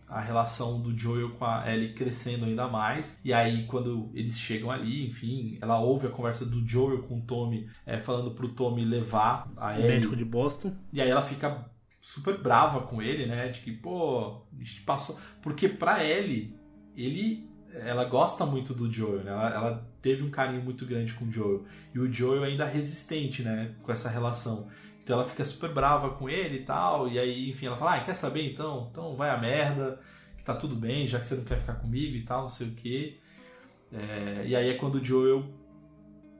a 0.08 0.20
relação 0.20 0.80
do 0.80 0.96
Joel 0.96 1.30
com 1.32 1.44
a 1.44 1.70
Ellie 1.72 1.92
crescendo 1.92 2.46
ainda 2.46 2.66
mais. 2.66 3.20
E 3.22 3.32
aí, 3.32 3.64
quando 3.66 4.10
eles 4.14 4.38
chegam 4.38 4.70
ali, 4.70 5.06
enfim, 5.06 5.58
ela 5.60 5.78
ouve 5.78 6.06
a 6.06 6.10
conversa 6.10 6.44
do 6.46 6.66
Joel 6.66 7.02
com 7.02 7.18
o 7.18 7.20
Tommy, 7.20 7.68
é, 7.86 7.98
falando 7.98 8.30
pro 8.30 8.48
Tommy 8.48 8.84
levar 8.86 9.48
a 9.56 9.68
O 9.68 9.70
Ellie. 9.74 9.86
médico 9.86 10.16
de 10.16 10.24
Boston. 10.24 10.72
E 10.92 11.00
aí 11.02 11.10
ela 11.10 11.20
fica 11.22 11.66
super 12.00 12.38
brava 12.38 12.80
com 12.82 13.00
ele, 13.02 13.26
né? 13.26 13.48
De 13.48 13.60
que, 13.60 13.72
pô, 13.72 14.42
a 14.52 14.62
gente 14.62 14.82
passou. 14.82 15.18
Porque 15.42 15.68
pra 15.68 16.04
Ellie, 16.04 16.56
ele. 16.96 17.48
Ela 17.70 18.04
gosta 18.04 18.46
muito 18.46 18.72
do 18.72 18.90
Joel, 18.90 19.22
né? 19.22 19.30
Ela, 19.30 19.54
ela 19.54 19.92
teve 20.00 20.22
um 20.22 20.30
carinho 20.30 20.62
muito 20.62 20.86
grande 20.86 21.12
com 21.12 21.26
o 21.26 21.32
Joel. 21.32 21.64
E 21.94 21.98
o 21.98 22.10
Joel 22.10 22.44
ainda 22.44 22.64
é 22.64 22.72
resistente, 22.72 23.42
né? 23.42 23.74
Com 23.82 23.92
essa 23.92 24.08
relação. 24.08 24.68
Então 25.02 25.16
ela 25.16 25.24
fica 25.24 25.44
super 25.44 25.72
brava 25.72 26.10
com 26.10 26.28
ele 26.28 26.58
e 26.58 26.64
tal. 26.64 27.08
E 27.08 27.18
aí, 27.18 27.50
enfim, 27.50 27.66
ela 27.66 27.76
fala: 27.76 27.96
Ah, 27.96 28.00
quer 28.00 28.14
saber 28.14 28.50
então? 28.50 28.88
Então 28.90 29.16
vai 29.16 29.28
a 29.30 29.36
merda, 29.36 30.00
que 30.36 30.44
tá 30.44 30.54
tudo 30.54 30.74
bem, 30.74 31.06
já 31.06 31.20
que 31.20 31.26
você 31.26 31.34
não 31.34 31.44
quer 31.44 31.58
ficar 31.58 31.74
comigo 31.74 32.16
e 32.16 32.22
tal, 32.22 32.42
não 32.42 32.48
sei 32.48 32.68
o 32.68 32.74
quê. 32.74 33.18
É, 33.92 34.44
e 34.46 34.56
aí 34.56 34.68
é 34.68 34.74
quando 34.74 34.96
o 34.96 35.04
Joel 35.04 35.44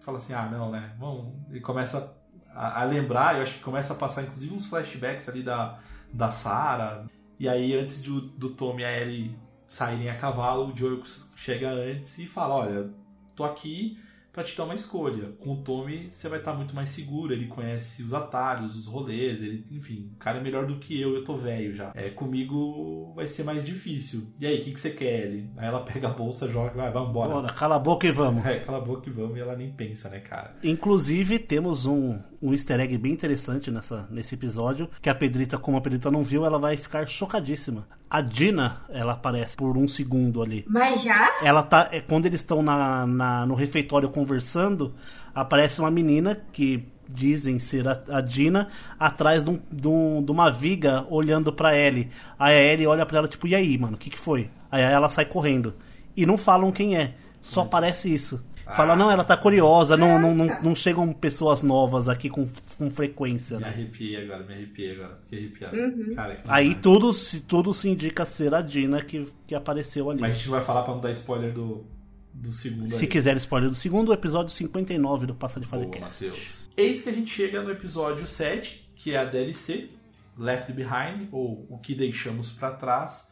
fala 0.01 0.19
assim, 0.19 0.33
ah, 0.33 0.49
não, 0.51 0.71
né? 0.71 0.95
Vamos... 0.99 1.35
Ele 1.51 1.61
começa 1.61 2.18
a, 2.59 2.83
a 2.83 2.85
lembrar, 2.85 3.37
eu 3.37 3.43
acho 3.43 3.55
que 3.55 3.61
começa 3.61 3.93
a 3.93 3.97
passar 3.97 4.23
inclusive 4.23 4.53
uns 4.53 4.67
flashbacks 4.67 5.29
ali 5.29 5.43
da, 5.43 5.79
da 6.13 6.31
Sarah. 6.31 7.07
E 7.39 7.49
aí, 7.49 7.73
antes 7.75 8.03
de, 8.03 8.11
do 8.11 8.51
Tommy 8.51 8.83
e 8.83 8.85
a 8.85 9.01
Ellie 9.01 9.37
saírem 9.69 10.11
a 10.11 10.17
cavalo, 10.17 10.73
o 10.73 10.77
Joel 10.77 11.01
chega 11.37 11.71
antes 11.71 12.19
e 12.19 12.27
fala, 12.27 12.57
olha, 12.57 12.91
tô 13.37 13.45
aqui 13.45 13.97
para 14.39 14.45
te 14.45 14.57
dar 14.57 14.65
uma 14.65 14.75
escolha. 14.75 15.33
Com 15.41 15.55
o 15.55 15.57
Tommy 15.57 16.09
você 16.09 16.29
vai 16.29 16.39
estar 16.39 16.55
muito 16.55 16.73
mais 16.73 16.91
seguro, 16.91 17.33
ele 17.33 17.49
conhece 17.49 18.05
os 18.05 18.15
atalhos, 18.15 18.77
os 18.77 18.87
rolês, 18.87 19.43
ele, 19.43 19.65
enfim, 19.71 20.13
o 20.15 20.17
cara 20.17 20.39
é 20.39 20.41
melhor 20.41 20.65
do 20.65 20.77
que 20.79 20.99
eu, 21.01 21.15
eu 21.15 21.25
tô 21.25 21.35
velho 21.35 21.75
já. 21.75 21.91
É, 21.93 22.09
comigo 22.11 23.13
vai 23.17 23.27
ser 23.27 23.43
mais 23.43 23.67
difícil. 23.67 24.33
E 24.39 24.47
aí, 24.47 24.61
o 24.61 24.63
que, 24.63 24.73
que 24.73 24.81
você 24.81 24.91
quer, 24.91 25.27
ele? 25.27 25.51
Aí 25.57 25.67
ela 25.67 25.81
pega 25.81 26.07
a 26.07 26.13
bolsa, 26.13 26.49
joga, 26.49 26.71
vai, 26.71 26.91
vamos 26.93 27.11
embora. 27.11 27.31
Bora, 27.31 27.53
cala 27.53 27.77
a 27.77 27.79
boca 27.81 28.07
e 28.07 28.13
vamos. 28.13 28.47
É, 28.47 28.61
cala 28.61 28.79
a 28.79 28.81
boca 28.81 29.09
e 29.09 29.13
vamos, 29.13 29.37
e 29.37 29.41
ela 29.41 29.57
nem 29.57 29.73
pensa, 29.73 30.09
né, 30.09 30.21
cara? 30.21 30.57
Inclusive, 30.63 31.41
temos 31.41 31.85
um, 31.85 32.23
um 32.41 32.53
easter 32.53 32.78
egg 32.80 32.97
bem 32.99 33.12
interessante 33.12 33.70
nessa, 33.70 34.07
nesse 34.11 34.34
episódio, 34.34 34.89
que 35.03 35.11
a 35.11 35.14
Pedrita, 35.14 35.59
como 35.59 35.76
a 35.76 35.80
Pedrita 35.80 36.11
não 36.11 36.22
viu, 36.22 36.45
ela 36.45 36.59
vai 36.59 36.76
ficar 36.76 37.07
chocadíssima. 37.09 37.86
A 38.09 38.20
Dina, 38.20 38.82
ela 38.89 39.12
aparece 39.12 39.57
por 39.57 39.76
um 39.76 39.89
segundo 39.89 40.43
ali. 40.43 40.64
Mas 40.68 41.03
já? 41.03 41.39
Ela 41.43 41.62
tá. 41.62 41.89
É, 41.93 42.01
quando 42.01 42.26
eles 42.26 42.41
estão 42.41 42.62
na, 42.62 43.07
na, 43.07 43.47
no 43.47 43.55
refeitório 43.55 44.09
conversando, 44.09 44.95
aparece 45.34 45.80
uma 45.80 45.91
menina 45.91 46.41
que 46.53 46.86
dizem 47.09 47.59
ser 47.59 47.89
a, 47.89 48.01
a 48.11 48.20
Dina 48.20 48.68
atrás 48.99 49.43
de, 49.43 49.51
um, 49.51 49.61
de, 49.70 49.89
um, 49.89 50.22
de 50.22 50.30
uma 50.30 50.51
viga 50.51 51.07
olhando 51.11 51.53
pra 51.53 51.76
Ellie. 51.76 52.09
Aí 52.39 52.55
a 52.55 52.72
Ellie 52.72 52.86
olha 52.86 53.05
pra 53.05 53.18
ela, 53.18 53.28
tipo, 53.28 53.47
e 53.47 53.55
aí, 53.55 53.76
mano, 53.76 53.97
o 53.97 53.99
que, 53.99 54.11
que 54.11 54.18
foi? 54.18 54.51
Aí 54.70 54.82
ela 54.82 55.09
sai 55.09 55.24
correndo. 55.24 55.74
E 56.16 56.26
não 56.26 56.36
falam 56.36 56.72
quem 56.72 56.97
é, 56.97 57.14
só 57.41 57.62
aparece 57.62 58.12
isso. 58.12 58.45
Fala, 58.77 58.95
não, 58.95 59.11
ela 59.11 59.25
tá 59.25 59.37
curiosa, 59.37 59.97
não, 59.97 60.19
não, 60.19 60.35
não, 60.35 60.62
não 60.62 60.77
chegam 60.77 61.12
pessoas 61.12 61.62
novas 61.62 62.09
aqui 62.09 62.29
com, 62.29 62.49
com 62.77 62.91
frequência. 62.91 63.57
Me 63.57 63.62
Né? 63.62 63.69
arrepiei 63.69 64.16
agora, 64.23 64.45
me 64.45 64.53
arrepiei 64.55 64.93
agora. 64.95 65.19
Fiquei 65.23 65.39
arrepiado. 65.39 65.77
Uhum. 65.77 66.14
Cara, 66.14 66.37
que 66.37 66.43
Aí 66.49 66.64
demais. 66.69 66.83
tudo, 66.83 67.12
se- 67.12 67.41
tudo 67.41 67.73
se 67.75 67.89
indica 67.89 68.25
ser 68.27 68.55
a 68.55 68.61
Dina 68.61 69.03
que, 69.03 69.27
que 69.47 69.55
apareceu 69.55 70.11
ali. 70.11 70.21
Mas 70.21 70.33
a 70.33 70.35
gente 70.37 70.49
vai 70.49 70.61
falar 70.62 70.83
pra 70.83 70.95
não 70.95 71.01
dar 71.01 71.11
spoiler 71.12 71.53
do, 71.53 71.87
do 72.35 72.53
segundo 72.53 72.95
Se 72.95 73.05
aí. 73.05 73.07
quiser 73.11 73.37
spoiler 73.39 73.69
do 73.71 73.75
segundo, 73.75 74.12
episódio 74.12 74.51
59 74.53 75.27
do 75.27 75.35
Passa 75.35 75.59
de 75.59 75.66
Fase 75.66 75.87
Boa, 75.87 75.97
Cast. 75.99 76.69
Eis 76.77 77.03
que 77.03 77.09
a 77.09 77.12
gente 77.12 77.31
chega 77.31 77.62
no 77.62 77.71
episódio 77.71 78.27
7, 78.27 78.93
que 78.95 79.12
é 79.14 79.19
a 79.19 79.25
DLC, 79.25 79.89
Left 80.37 80.73
Behind, 80.73 81.29
ou 81.33 81.66
O 81.71 81.79
que 81.79 81.95
Deixamos 81.95 82.51
para 82.51 82.71
Trás, 82.73 83.31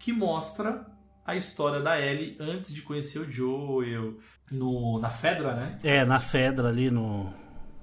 que 0.00 0.12
mostra 0.12 0.86
a 1.24 1.36
história 1.36 1.80
da 1.80 2.00
Ellie 2.00 2.36
antes 2.40 2.72
de 2.74 2.80
conhecer 2.82 3.18
o 3.18 3.30
Joel, 3.30 4.16
no, 4.50 4.98
na 4.98 5.10
Fedra, 5.10 5.54
né? 5.54 5.78
É, 5.82 6.04
na 6.04 6.20
Fedra 6.20 6.68
ali 6.68 6.90
no. 6.90 7.32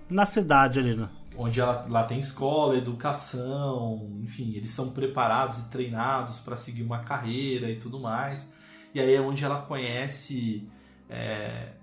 Na 0.10 0.26
cidade 0.26 0.80
ali, 0.80 0.96
né? 0.96 1.10
Onde 1.38 1.60
ela, 1.60 1.86
lá 1.90 2.04
tem 2.04 2.20
escola, 2.20 2.78
educação, 2.78 4.20
enfim, 4.22 4.54
eles 4.56 4.70
são 4.70 4.92
preparados 4.92 5.60
e 5.60 5.70
treinados 5.70 6.40
para 6.40 6.56
seguir 6.56 6.84
uma 6.84 7.00
carreira 7.00 7.70
e 7.70 7.78
tudo 7.78 8.00
mais. 8.00 8.48
E 8.94 9.00
aí 9.00 9.14
é 9.14 9.20
onde 9.20 9.44
ela 9.44 9.62
conhece 9.64 10.70
é, 11.10 11.74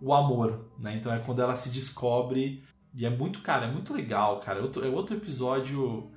o 0.00 0.12
amor, 0.12 0.70
né? 0.78 0.96
Então 0.96 1.12
é 1.12 1.18
quando 1.18 1.40
ela 1.40 1.54
se 1.54 1.70
descobre. 1.70 2.62
E 2.94 3.06
é 3.06 3.10
muito, 3.10 3.40
cara, 3.40 3.66
é 3.66 3.70
muito 3.70 3.94
legal, 3.94 4.40
cara. 4.40 4.58
É 4.58 4.62
outro, 4.62 4.84
é 4.84 4.88
outro 4.88 5.16
episódio 5.16 6.10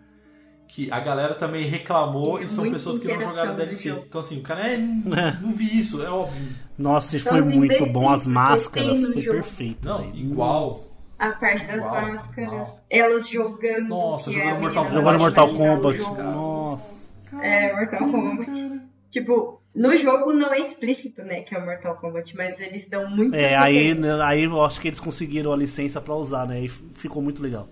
que 0.67 0.89
a 0.89 1.01
galera 1.01 1.35
também 1.35 1.67
reclamou 1.67 2.39
É 2.39 2.43
e 2.43 2.49
são 2.49 2.69
pessoas 2.71 2.97
que 2.97 3.07
não 3.07 3.21
jogaram 3.21 3.51
no 3.51 3.57
DLC. 3.57 3.89
Então, 3.89 4.21
assim, 4.21 4.39
o 4.39 4.41
cara 4.41 4.67
é, 4.67 4.77
não, 4.77 5.11
não 5.41 5.53
vi 5.53 5.79
isso, 5.79 6.01
é 6.01 6.09
óbvio. 6.09 6.47
Nossa, 6.81 7.15
e 7.15 7.19
São 7.19 7.33
foi 7.33 7.41
muito 7.41 7.85
bom. 7.85 8.09
As 8.09 8.25
máscaras, 8.25 9.05
foi 9.07 9.21
jogo. 9.21 9.37
perfeito. 9.37 9.87
Não, 9.87 10.09
igual. 10.09 10.75
A 11.17 11.31
parte 11.31 11.65
das 11.65 11.85
Uau, 11.85 12.01
máscaras, 12.01 12.85
elas 12.89 13.29
jogando. 13.29 13.89
Nossa, 13.89 14.31
jogando 14.31 14.55
a 14.55 14.59
Mortal 14.59 14.83
menina 14.85 15.01
Jogando 15.01 15.19
Mortal 15.19 15.49
Kombat. 15.49 15.99
Nossa. 15.99 17.13
É, 17.41 17.73
Mortal 17.73 18.11
Kombat. 18.11 18.81
Tipo, 19.09 19.61
no 19.75 19.95
jogo 19.95 20.33
não 20.33 20.53
é 20.53 20.59
explícito, 20.59 21.21
né, 21.23 21.41
que 21.41 21.53
é 21.53 21.57
o 21.57 21.65
Mortal 21.65 21.95
Kombat, 21.97 22.35
mas 22.35 22.59
eles 22.59 22.89
dão 22.89 23.09
muito. 23.09 23.35
É, 23.35 23.55
aí, 23.55 23.95
aí 24.23 24.43
eu 24.43 24.61
acho 24.63 24.81
que 24.81 24.87
eles 24.87 24.99
conseguiram 24.99 25.53
a 25.53 25.57
licença 25.57 26.01
pra 26.01 26.15
usar, 26.15 26.47
né? 26.47 26.61
E 26.61 26.67
ficou 26.67 27.21
muito 27.21 27.41
legal. 27.41 27.69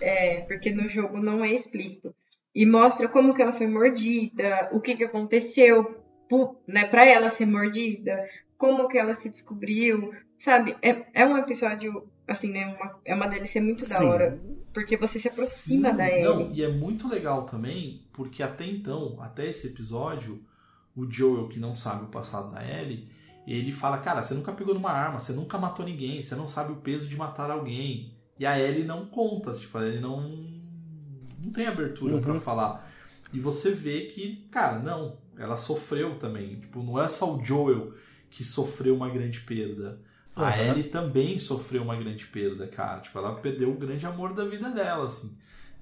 É, 0.00 0.40
porque 0.42 0.70
no 0.70 0.88
jogo 0.88 1.18
não 1.18 1.44
é 1.44 1.50
explícito. 1.52 2.14
E 2.54 2.66
mostra 2.66 3.08
como 3.08 3.32
que 3.32 3.40
ela 3.40 3.52
foi 3.52 3.66
mordida, 3.66 4.68
o 4.72 4.80
que 4.80 4.94
que 4.94 5.04
aconteceu, 5.04 5.96
né, 6.66 6.84
pra 6.84 7.06
ela 7.06 7.30
ser 7.30 7.46
mordida, 7.46 8.24
como 8.62 8.86
que 8.86 8.96
ela 8.96 9.12
se 9.12 9.28
descobriu, 9.28 10.14
sabe? 10.38 10.76
É, 10.80 11.04
é 11.12 11.26
um 11.26 11.36
episódio, 11.36 12.06
assim, 12.28 12.52
né, 12.52 12.64
uma, 12.78 12.96
é 13.04 13.12
uma 13.12 13.26
DLC 13.26 13.60
muito 13.60 13.84
da 13.88 13.96
Sim. 13.96 14.04
hora, 14.04 14.40
porque 14.72 14.96
você 14.96 15.18
se 15.18 15.26
aproxima 15.26 15.90
Sim, 15.90 15.96
da 15.96 16.08
Ellie. 16.08 16.22
Não, 16.22 16.52
e 16.52 16.62
é 16.62 16.68
muito 16.68 17.08
legal 17.08 17.42
também, 17.44 18.06
porque 18.12 18.40
até 18.40 18.64
então, 18.64 19.16
até 19.20 19.50
esse 19.50 19.66
episódio, 19.66 20.40
o 20.94 21.10
Joel, 21.10 21.48
que 21.48 21.58
não 21.58 21.74
sabe 21.74 22.04
o 22.04 22.06
passado 22.06 22.52
da 22.52 22.64
Ellie, 22.64 23.08
ele 23.48 23.72
fala, 23.72 23.98
cara, 23.98 24.22
você 24.22 24.32
nunca 24.32 24.52
pegou 24.52 24.74
numa 24.74 24.92
arma, 24.92 25.18
você 25.18 25.32
nunca 25.32 25.58
matou 25.58 25.84
ninguém, 25.84 26.22
você 26.22 26.36
não 26.36 26.46
sabe 26.46 26.70
o 26.70 26.76
peso 26.76 27.08
de 27.08 27.16
matar 27.16 27.50
alguém. 27.50 28.14
E 28.38 28.46
a 28.46 28.56
Ellie 28.56 28.84
não 28.84 29.06
conta, 29.06 29.50
tipo, 29.54 29.76
a 29.76 29.84
Ellie 29.84 30.00
não, 30.00 30.20
não 31.42 31.50
tem 31.52 31.66
abertura 31.66 32.14
Uhum. 32.14 32.22
pra 32.22 32.38
falar. 32.38 32.88
E 33.32 33.40
você 33.40 33.72
vê 33.72 34.02
que, 34.02 34.46
cara, 34.52 34.78
não, 34.78 35.18
ela 35.36 35.56
sofreu 35.56 36.16
também. 36.16 36.60
Tipo, 36.60 36.80
não 36.80 37.02
é 37.02 37.08
só 37.08 37.34
o 37.34 37.44
Joel 37.44 37.92
que 38.32 38.42
sofreu 38.42 38.96
uma 38.96 39.08
grande 39.08 39.40
perda. 39.40 39.98
A 40.34 40.48
Aham. 40.48 40.62
Ellie 40.62 40.84
também 40.84 41.38
sofreu 41.38 41.82
uma 41.82 41.94
grande 41.94 42.24
perda, 42.24 42.66
cara. 42.66 43.00
Tipo, 43.00 43.18
ela 43.18 43.34
perdeu 43.34 43.70
o 43.70 43.74
grande 43.74 44.06
amor 44.06 44.32
da 44.32 44.44
vida 44.44 44.70
dela, 44.70 45.06
assim. 45.06 45.30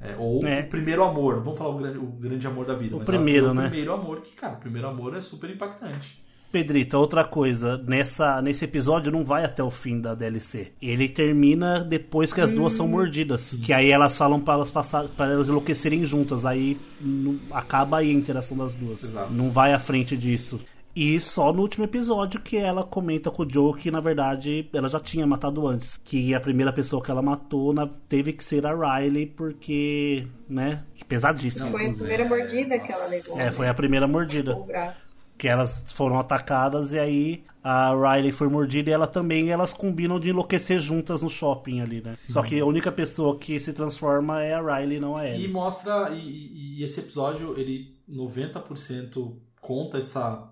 É, 0.01 0.17
ou 0.19 0.45
É. 0.47 0.61
o 0.63 0.69
primeiro 0.69 1.05
amor, 1.05 1.41
vamos 1.43 1.59
falar 1.59 1.71
o 1.71 1.79
grande, 1.79 1.99
o 1.99 2.07
grande 2.07 2.47
amor 2.47 2.67
da 2.67 2.75
vida. 2.75 2.97
O 2.97 3.01
primeiro, 3.01 3.55
né? 3.55 3.67
O 3.67 3.69
primeiro 3.69 3.93
amor, 3.93 4.21
que, 4.23 4.35
cara, 4.35 4.55
o 4.55 4.61
primeiro 4.61 4.89
amor 4.89 5.15
é 5.17 5.21
super 5.21 5.49
impactante. 5.51 6.21
Pedrita, 6.51 6.99
outra 6.99 7.23
coisa, 7.23 7.79
nessa, 7.87 8.43
nesse 8.43 8.65
episódio 8.65 9.13
não 9.13 9.23
vai 9.25 9.45
até 9.45 9.63
o 9.63 9.71
fim 9.71 10.01
da 10.01 10.17
DLC. 10.17 10.73
Ele 10.83 11.09
termina 11.09 11.85
depois 11.85 12.33
que 12.33 12.41
as 12.41 12.51
duas 12.51 12.75
são 12.75 12.89
mordidas. 12.89 13.57
Que 13.63 13.73
aí 13.73 13.89
elas 13.93 14.19
falam 14.19 14.41
para 14.41 14.55
elas 14.55 14.69
passar, 14.71 15.07
para 15.07 15.31
elas 15.31 15.49
enlouquecerem 15.49 16.05
juntas. 16.05 16.45
Aí 16.45 16.77
não- 17.01 17.39
acaba 17.53 17.99
aí 17.99 18.11
a 18.11 18.15
interação 18.15 18.57
das 18.57 18.75
duas. 18.75 19.05
Exato. 19.05 19.33
Não 19.33 19.49
vai 19.49 19.73
à 19.73 19.79
frente 19.79 20.17
disso. 20.17 20.59
E 21.03 21.19
só 21.19 21.51
no 21.53 21.63
último 21.63 21.85
episódio 21.85 22.39
que 22.41 22.59
ela 22.59 22.85
comenta 22.85 23.31
com 23.31 23.43
o 23.43 23.51
Joe 23.51 23.75
que, 23.81 23.91
na 23.91 24.01
verdade, 24.01 24.69
ela 24.73 24.87
já 24.89 25.01
tinha 25.01 25.27
matado 25.27 25.67
antes. 25.67 25.99
Que 26.05 26.35
a 26.35 26.41
primeira 26.41 26.73
pessoa 26.73 27.03
que 27.03 27.11
ela 27.11 27.23
matou 27.23 27.73
na- 27.73 27.87
teve 28.09 28.35
que 28.35 28.45
ser 28.45 28.67
a 28.67 28.75
Riley, 28.99 29.25
porque, 29.27 30.27
né? 30.49 30.85
que 30.95 31.03
Pesadíssimo. 31.05 31.71
Foi 31.71 31.87
a 31.87 31.93
primeira 31.95 32.29
mordida 32.29 32.79
que 32.79 32.93
ela 32.93 33.07
levou. 33.07 33.41
É, 33.41 33.51
foi 33.51 33.69
a 33.69 33.73
primeira 33.75 34.07
mordida 34.07 34.55
O 34.57 34.65
braço. 34.65 35.17
que 35.39 35.49
elas 35.49 35.91
foram 35.93 36.19
atacadas 36.19 36.93
e 36.93 36.99
aí 36.99 37.45
a 37.65 37.95
Riley 37.95 38.31
foi 38.33 38.49
mordida 38.49 38.91
e 38.91 38.93
ela 38.93 39.07
também 39.07 39.47
e 39.47 39.51
elas 39.51 39.73
combinam 39.73 40.21
de 40.21 40.29
enlouquecer 40.31 40.81
juntas 40.81 41.23
no 41.23 41.31
shopping 41.31 41.81
ali, 41.81 42.03
né? 42.03 42.15
Só 42.19 42.43
que 42.43 42.61
a 42.61 42.67
única 42.67 42.93
pessoa 42.93 43.39
que 43.39 43.59
se 43.59 43.73
transforma 43.73 44.43
é 44.43 44.53
a 44.53 44.61
Riley, 44.61 45.01
não 45.01 45.17
a 45.17 45.27
E 45.27 45.33
Ellie. 45.35 45.49
mostra, 45.49 46.11
e, 46.11 46.79
e 46.79 46.85
esse 46.85 47.01
episódio, 47.01 47.59
ele 47.59 47.95
90% 48.07 49.35
conta 49.61 49.97
essa 49.99 50.47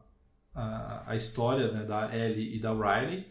a, 0.59 1.03
a 1.07 1.17
história 1.17 1.71
né, 1.71 1.85
da 1.85 2.15
Ellie 2.15 2.57
e 2.57 2.59
da 2.59 2.73
Riley. 2.73 3.27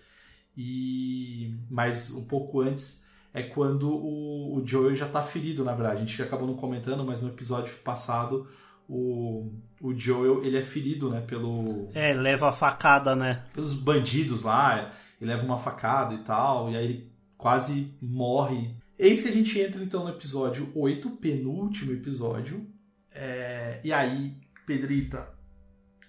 E 0.55 1.55
mas 1.69 2.11
um 2.11 2.25
pouco 2.25 2.61
antes 2.61 3.05
é 3.33 3.43
quando 3.43 3.89
o, 3.89 4.57
o 4.57 4.65
Joel 4.65 4.95
já 4.95 5.07
tá 5.07 5.21
ferido, 5.21 5.63
na 5.63 5.73
verdade. 5.73 5.97
A 5.97 6.05
gente 6.05 6.21
acabou 6.21 6.47
não 6.47 6.55
comentando, 6.55 7.03
mas 7.03 7.21
no 7.21 7.29
episódio 7.29 7.73
passado 7.83 8.47
o, 8.89 9.51
o 9.81 9.93
Joel 9.93 10.43
ele 10.43 10.57
é 10.57 10.63
ferido, 10.63 11.09
né, 11.09 11.21
pelo 11.21 11.89
É, 11.93 12.13
leva 12.13 12.49
a 12.49 12.51
facada, 12.51 13.15
né? 13.15 13.43
pelos 13.53 13.73
bandidos 13.73 14.43
lá, 14.43 14.91
ele 15.19 15.29
leva 15.29 15.43
uma 15.43 15.57
facada 15.57 16.15
e 16.15 16.19
tal, 16.19 16.71
e 16.71 16.77
aí 16.77 16.85
ele 16.85 17.11
quase 17.37 17.93
morre. 18.01 18.75
Eis 18.97 19.21
que 19.21 19.27
a 19.27 19.31
gente 19.31 19.59
entra 19.59 19.83
então 19.83 20.03
no 20.03 20.09
episódio 20.09 20.71
8, 20.73 21.09
penúltimo 21.17 21.91
episódio. 21.91 22.65
É, 23.11 23.79
e 23.83 23.91
aí, 23.91 24.33
Pedrita, 24.65 25.36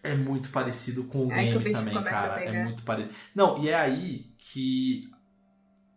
é 0.03 0.14
muito 0.14 0.51
parecido 0.51 1.05
com 1.05 1.18
o 1.18 1.26
o 1.26 1.28
game 1.28 1.72
também, 1.72 2.03
cara. 2.03 2.42
É 2.42 2.64
muito 2.64 2.82
parecido. 2.82 3.14
Não, 3.34 3.62
e 3.62 3.68
é 3.68 3.74
aí 3.74 4.26
que 4.38 5.11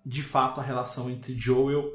de 0.05 0.23
fato 0.23 0.59
a 0.59 0.63
relação 0.63 1.09
entre 1.09 1.37
Joel 1.37 1.91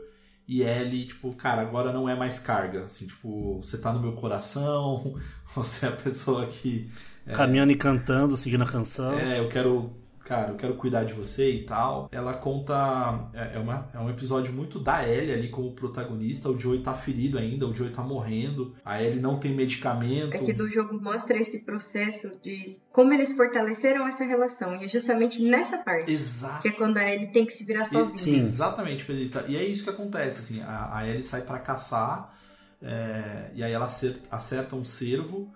e 0.49 0.63
Ellie, 0.63 1.07
tipo, 1.07 1.33
cara, 1.35 1.63
agora 1.63 1.93
não 1.93 2.09
é 2.09 2.15
mais 2.15 2.39
carga. 2.39 2.85
Assim, 2.85 3.07
tipo, 3.07 3.61
você 3.61 3.77
tá 3.79 3.93
no 3.93 4.01
meu 4.01 4.13
coração, 4.13 5.15
você 5.55 5.87
é 5.87 5.89
a 5.89 5.93
pessoa 5.93 6.47
que. 6.47 6.89
é, 7.27 7.33
Caminhando 7.33 7.73
e 7.73 7.77
cantando, 7.77 8.37
seguindo 8.37 8.63
a 8.63 8.67
canção. 8.67 9.19
é, 9.19 9.41
eu 9.41 9.49
quero 9.49 9.93
cara, 10.27 10.51
eu 10.51 10.57
quero 10.57 10.74
cuidar 10.74 11.05
de 11.05 11.14
você 11.14 11.53
e 11.53 11.64
tal. 11.64 12.09
Ela 12.11 12.35
conta. 12.35 13.29
É, 13.33 13.57
é 13.57 13.59
uma, 13.59 13.87
é 13.95 13.99
um 13.99 14.11
episódio 14.11 14.53
muito 14.53 14.81
da 14.81 15.09
Ellie 15.09 15.33
ali 15.33 15.49
como 15.49 15.72
protagonista. 15.72 16.51
O 16.51 16.59
Joey 16.59 16.83
tá 16.83 16.93
ferido 16.93 17.39
ainda, 17.39 17.66
o 17.66 17.74
Joey 17.74 17.91
tá 17.91 18.03
morrendo. 18.03 18.74
A 18.85 19.01
Ellie 19.01 19.20
não 19.20 19.39
tem 19.39 19.55
medicamento. 19.55 20.35
É 20.35 20.39
que 20.39 20.53
do 20.53 20.68
jogo 20.68 21.01
mostra 21.01 21.39
esse 21.39 21.64
processo 21.64 22.37
de 22.43 22.77
como 22.91 23.12
eles 23.12 23.33
fortaleceram 23.33 24.07
essa 24.07 24.24
relação. 24.24 24.74
E 24.77 24.85
é 24.85 24.89
justamente 24.89 25.41
nessa 25.41 25.79
parte. 25.79 26.11
Exato. 26.11 26.62
Que 26.62 26.68
é 26.68 26.72
quando 26.72 26.99
a 26.99 27.09
Ellie 27.09 27.31
tem 27.31 27.47
que 27.47 27.53
se 27.53 27.64
virar 27.64 27.85
sozinha. 27.85 28.18
Sim. 28.18 28.37
Exatamente, 28.37 29.05
Pedrita. 29.05 29.45
E 29.47 29.57
é 29.57 29.64
isso 29.64 29.85
que 29.85 29.91
acontece, 29.91 30.41
assim, 30.41 30.61
a, 30.61 30.97
a 30.99 31.09
Ellie 31.09 31.22
sai 31.22 31.43
pra 31.43 31.61
caçar, 31.61 32.37
é, 32.83 33.51
e 33.55 33.62
aí 33.62 33.72
ela 33.72 33.87
acerta, 33.87 34.20
acerta 34.31 34.77
um 34.77 34.85
cervo, 34.85 35.53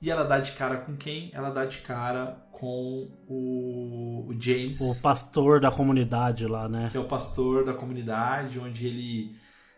e 0.00 0.10
ela 0.10 0.24
dá 0.24 0.38
de 0.38 0.52
cara 0.52 0.78
com 0.78 0.96
quem? 0.96 1.30
Ela 1.34 1.50
dá 1.50 1.64
de 1.64 1.78
cara 1.78 2.46
com 2.52 3.10
o, 3.26 4.26
o 4.28 4.40
James, 4.40 4.80
O 4.80 5.00
pastor 5.00 5.60
da 5.60 5.70
comunidade 5.70 6.46
lá, 6.46 6.68
né? 6.68 6.88
que 6.90 6.96
é 6.96 7.00
o 7.00 7.08
pastor 7.08 7.64
da 7.64 7.74
comunidade, 7.74 8.58
onde 8.58 8.86
ele, 8.86 9.36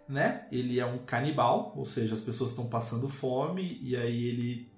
né, 0.08 0.46
ele 0.50 0.78
é 0.78 0.86
um 0.86 0.98
canibal, 0.98 1.72
ou 1.76 1.84
seja, 1.84 2.14
as 2.14 2.20
pessoas 2.20 2.50
estão 2.50 2.68
passando 2.68 3.08
fome, 3.08 3.78
e 3.82 3.96
aí 3.96 4.24
ele 4.24 4.72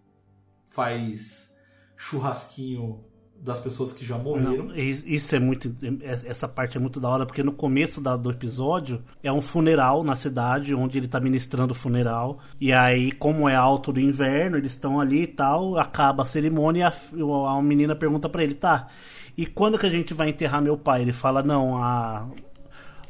faz 0.67 1.55
churrasquinho 1.97 3.05
das 3.43 3.59
pessoas 3.61 3.93
que 3.93 4.05
já 4.07 4.17
morreram. 4.17 4.65
Não, 4.69 4.77
is- 4.77 5.05
isso 5.07 5.37
é 5.37 5.39
muito. 5.39 5.75
Essa 6.03 6.49
parte 6.49 6.77
é 6.79 6.81
muito 6.81 6.99
da 6.99 7.09
hora, 7.11 7.27
porque 7.27 7.43
no 7.43 7.53
começo 7.53 8.01
da- 8.01 8.17
do 8.17 8.31
episódio 8.31 9.03
é 9.23 9.31
um 9.31 9.41
funeral 9.43 10.03
na 10.03 10.17
cidade, 10.17 10.75
onde 10.75 10.97
ele 10.97 11.09
tá 11.09 11.21
ministrando 11.21 11.73
o 11.73 11.75
funeral. 11.77 12.39
E 12.61 12.73
aí, 12.73 13.13
como 13.13 13.47
é 13.49 13.55
alto 13.55 13.93
do 13.93 14.01
inverno, 14.01 14.57
eles 14.57 14.71
estão 14.73 14.99
ali 14.99 15.25
e 15.25 15.27
tal, 15.27 15.77
acaba 15.79 16.23
a 16.23 16.27
cerimônia 16.27 16.91
e 17.13 17.21
a, 17.23 17.51
a 17.59 17.63
menina 17.63 17.95
pergunta 17.95 18.29
pra 18.31 18.43
ele, 18.43 18.55
tá. 18.55 18.87
E 19.37 19.45
quando 19.47 19.79
que 19.79 19.85
a 19.87 19.91
gente 19.91 20.15
vai 20.15 20.31
enterrar 20.31 20.63
meu 20.63 20.79
pai? 20.79 21.03
Ele 21.03 21.13
fala, 21.13 21.43
não, 21.43 21.77
a. 21.83 22.27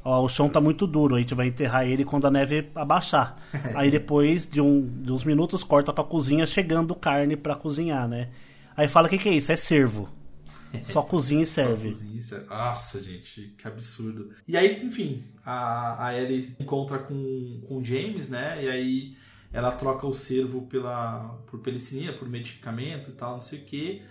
ó, 0.04 0.20
o 0.24 0.28
chão 0.28 0.48
tá 0.48 0.60
muito 0.60 0.86
duro, 0.86 1.14
a 1.14 1.18
gente 1.20 1.34
vai 1.34 1.46
enterrar 1.46 1.86
ele 1.86 2.04
quando 2.04 2.26
a 2.26 2.30
neve 2.30 2.70
abaixar. 2.74 3.36
Aí 3.76 3.88
depois 3.90 4.48
de, 4.48 4.60
um, 4.60 4.80
de 5.00 5.12
uns 5.12 5.22
minutos 5.24 5.62
corta 5.62 5.92
pra 5.92 6.02
cozinha, 6.02 6.44
chegando 6.46 6.92
carne 6.94 7.36
pra 7.36 7.54
cozinhar, 7.54 8.08
né? 8.08 8.30
Aí 8.76 8.88
fala, 8.88 9.06
o 9.06 9.10
que, 9.10 9.18
que 9.18 9.28
é 9.28 9.32
isso? 9.34 9.52
É 9.52 9.56
cervo. 9.56 10.08
Só 10.82 11.02
cozinha 11.02 11.42
e 11.42 11.46
serve. 11.46 11.90
Cozinha 11.90 12.18
e 12.18 12.22
serve. 12.22 12.46
Nossa, 12.46 13.02
gente, 13.02 13.54
que 13.56 13.66
absurdo. 13.68 14.30
E 14.46 14.56
aí, 14.56 14.84
enfim, 14.84 15.24
a, 15.44 16.06
a 16.06 16.18
Ellie 16.18 16.54
encontra 16.58 16.98
com, 16.98 17.60
com 17.68 17.78
o 17.78 17.84
James, 17.84 18.28
né? 18.28 18.64
E 18.64 18.68
aí 18.68 19.16
ela 19.52 19.70
troca 19.70 20.06
o 20.06 20.12
cervo 20.12 20.62
pela, 20.62 21.38
por 21.46 21.60
penicilina, 21.60 22.12
por 22.12 22.28
medicamento 22.28 23.10
e 23.10 23.12
tal, 23.12 23.34
não 23.34 23.40
sei 23.40 23.60
o 23.60 23.64
quê. 23.64 24.02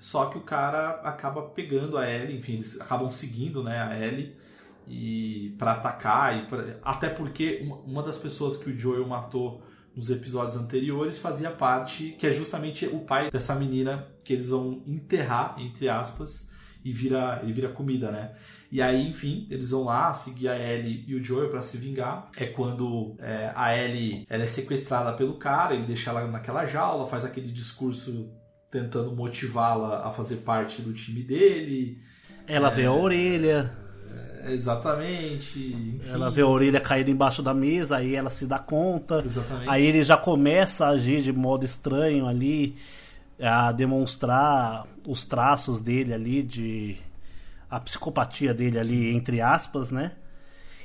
Só 0.00 0.26
que 0.26 0.38
o 0.38 0.40
cara 0.42 1.00
acaba 1.02 1.42
pegando 1.42 1.96
a 1.98 2.08
Ellie, 2.08 2.36
enfim, 2.38 2.54
eles 2.54 2.80
acabam 2.80 3.10
seguindo, 3.10 3.62
né, 3.64 3.80
a 3.80 3.98
Ellie 3.98 4.36
e 4.86 5.54
para 5.58 5.72
atacar 5.72 6.38
e 6.38 6.46
pra- 6.46 6.78
até 6.82 7.08
porque 7.08 7.60
uma, 7.62 7.76
uma 7.78 8.02
das 8.02 8.16
pessoas 8.16 8.56
que 8.56 8.70
o 8.70 8.78
Joel 8.78 9.06
matou 9.06 9.62
nos 9.98 10.10
episódios 10.10 10.56
anteriores 10.56 11.18
fazia 11.18 11.50
parte, 11.50 12.14
que 12.16 12.24
é 12.24 12.32
justamente 12.32 12.86
o 12.86 13.00
pai 13.00 13.32
dessa 13.32 13.56
menina 13.56 14.06
que 14.22 14.32
eles 14.32 14.50
vão 14.50 14.80
enterrar, 14.86 15.56
entre 15.58 15.88
aspas, 15.88 16.48
e 16.84 16.92
vira, 16.92 17.40
ele 17.42 17.52
vira 17.52 17.68
comida, 17.68 18.12
né? 18.12 18.30
E 18.70 18.80
aí, 18.80 19.08
enfim, 19.08 19.48
eles 19.50 19.70
vão 19.70 19.82
lá 19.82 20.14
seguir 20.14 20.46
a 20.48 20.56
Ellie 20.56 21.04
e 21.08 21.16
o 21.16 21.24
Joel 21.24 21.48
para 21.48 21.62
se 21.62 21.78
vingar. 21.78 22.30
É 22.36 22.46
quando 22.46 23.16
é, 23.18 23.50
a 23.56 23.76
Ellie 23.76 24.24
ela 24.30 24.44
é 24.44 24.46
sequestrada 24.46 25.12
pelo 25.14 25.34
cara, 25.34 25.74
ele 25.74 25.86
deixa 25.86 26.10
ela 26.10 26.24
naquela 26.28 26.64
jaula, 26.64 27.08
faz 27.08 27.24
aquele 27.24 27.50
discurso 27.50 28.30
tentando 28.70 29.16
motivá-la 29.16 30.06
a 30.06 30.12
fazer 30.12 30.36
parte 30.36 30.80
do 30.80 30.92
time 30.92 31.24
dele. 31.24 31.98
Ela 32.46 32.70
vê 32.70 32.84
a 32.84 32.92
orelha, 32.92 33.68
É, 33.68 33.87
Exatamente. 34.46 35.58
enfim. 35.58 36.00
ela 36.10 36.30
vê 36.30 36.42
a 36.42 36.46
orelha 36.46 36.80
cair 36.80 37.08
embaixo 37.08 37.42
da 37.42 37.54
mesa, 37.54 37.96
aí 37.96 38.14
ela 38.14 38.30
se 38.30 38.46
dá 38.46 38.58
conta. 38.58 39.22
Exatamente. 39.24 39.68
Aí 39.68 39.84
ele 39.84 40.04
já 40.04 40.16
começa 40.16 40.86
a 40.86 40.90
agir 40.90 41.22
de 41.22 41.32
modo 41.32 41.64
estranho 41.64 42.26
ali, 42.26 42.76
a 43.40 43.72
demonstrar 43.72 44.86
os 45.06 45.24
traços 45.24 45.80
dele 45.80 46.12
ali, 46.12 46.42
de. 46.42 46.96
a 47.70 47.80
psicopatia 47.80 48.52
dele 48.52 48.78
ali, 48.78 49.14
entre 49.14 49.40
aspas, 49.40 49.90
né? 49.90 50.12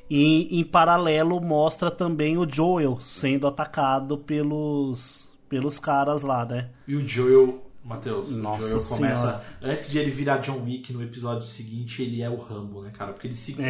E 0.10 0.60
em 0.60 0.64
paralelo 0.64 1.40
mostra 1.40 1.90
também 1.90 2.38
o 2.38 2.48
Joel 2.50 3.00
sendo 3.02 3.48
atacado 3.48 4.18
pelos, 4.18 5.30
pelos 5.50 5.80
caras 5.80 6.24
lá, 6.24 6.46
né? 6.46 6.70
E 6.88 6.96
o 6.96 7.08
Joel, 7.08 7.64
Matheus, 7.84 8.32
Nossa 8.32 8.64
o 8.64 8.70
Joel 8.70 8.84
começa. 8.84 9.22
Senhora. 9.22 9.44
Antes 9.62 9.92
de 9.92 10.00
ele 10.00 10.12
virar 10.12 10.38
John 10.38 10.64
Wick 10.64 10.94
no 10.94 11.04
episódio 11.04 11.46
seguinte, 11.46 12.02
ele 12.02 12.22
é 12.22 12.30
o 12.30 12.38
Rambo, 12.38 12.82
né, 12.82 12.92
cara? 12.92 13.12
Porque 13.12 13.28
ele 13.28 13.36
segura. 13.36 13.68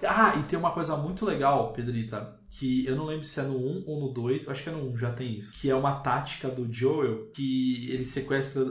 É. 0.00 0.06
Ah, 0.06 0.36
e 0.38 0.42
tem 0.44 0.58
uma 0.58 0.70
coisa 0.70 0.96
muito 0.96 1.24
legal, 1.24 1.72
Pedrita, 1.72 2.38
que 2.48 2.86
eu 2.86 2.94
não 2.94 3.04
lembro 3.04 3.24
se 3.24 3.40
é 3.40 3.42
no 3.42 3.56
1 3.56 3.84
ou 3.86 4.00
no 4.00 4.12
2, 4.12 4.48
acho 4.48 4.62
que 4.62 4.68
é 4.68 4.72
no 4.72 4.90
1, 4.92 4.96
já 4.96 5.10
tem 5.10 5.36
isso. 5.36 5.54
Que 5.54 5.68
é 5.68 5.74
uma 5.74 5.96
tática 5.96 6.48
do 6.48 6.72
Joel 6.72 7.26
que 7.34 7.90
ele 7.90 8.04
sequestra 8.04 8.64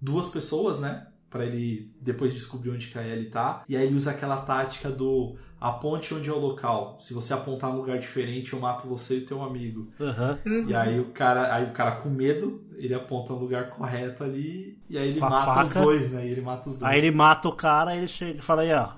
duas 0.00 0.28
pessoas, 0.28 0.78
né? 0.78 1.06
Pra 1.30 1.46
ele 1.46 1.94
depois 2.00 2.34
descobrir 2.34 2.70
onde 2.70 2.88
que 2.88 2.98
a 2.98 3.06
Ellie 3.06 3.30
tá. 3.30 3.64
E 3.68 3.76
aí 3.76 3.86
ele 3.86 3.94
usa 3.94 4.10
aquela 4.10 4.38
tática 4.38 4.90
do 4.90 5.36
aponte 5.60 6.14
onde 6.14 6.30
é 6.30 6.32
o 6.32 6.38
local. 6.38 6.96
Se 7.00 7.12
você 7.12 7.34
apontar 7.34 7.70
um 7.70 7.76
lugar 7.76 7.98
diferente, 7.98 8.52
eu 8.52 8.60
mato 8.60 8.88
você 8.88 9.18
e 9.18 9.20
teu 9.20 9.42
amigo. 9.42 9.88
Aham. 10.00 10.38
E 10.66 10.74
aí 10.74 10.98
o 10.98 11.06
cara, 11.06 11.54
aí 11.54 11.64
o 11.64 11.72
cara 11.72 11.92
com 11.92 12.08
medo, 12.08 12.62
ele 12.76 12.94
aponta 12.94 13.32
no 13.32 13.38
lugar 13.38 13.68
correto 13.68 14.24
ali 14.24 14.78
e 14.88 14.96
aí 14.96 15.08
ele 15.08 15.20
Com 15.20 15.28
mata 15.28 15.62
os 15.62 15.74
dois, 15.74 16.10
né? 16.10 16.26
E 16.26 16.30
ele 16.30 16.40
mata 16.40 16.68
os 16.68 16.78
dois. 16.78 16.90
Aí 16.90 16.98
ele 16.98 17.10
mata 17.10 17.48
o 17.48 17.52
cara, 17.52 17.94
ele 17.94 18.08
chega 18.08 18.38
e 18.38 18.42
fala 18.42 18.62
aí, 18.62 18.72
ó, 18.72 18.88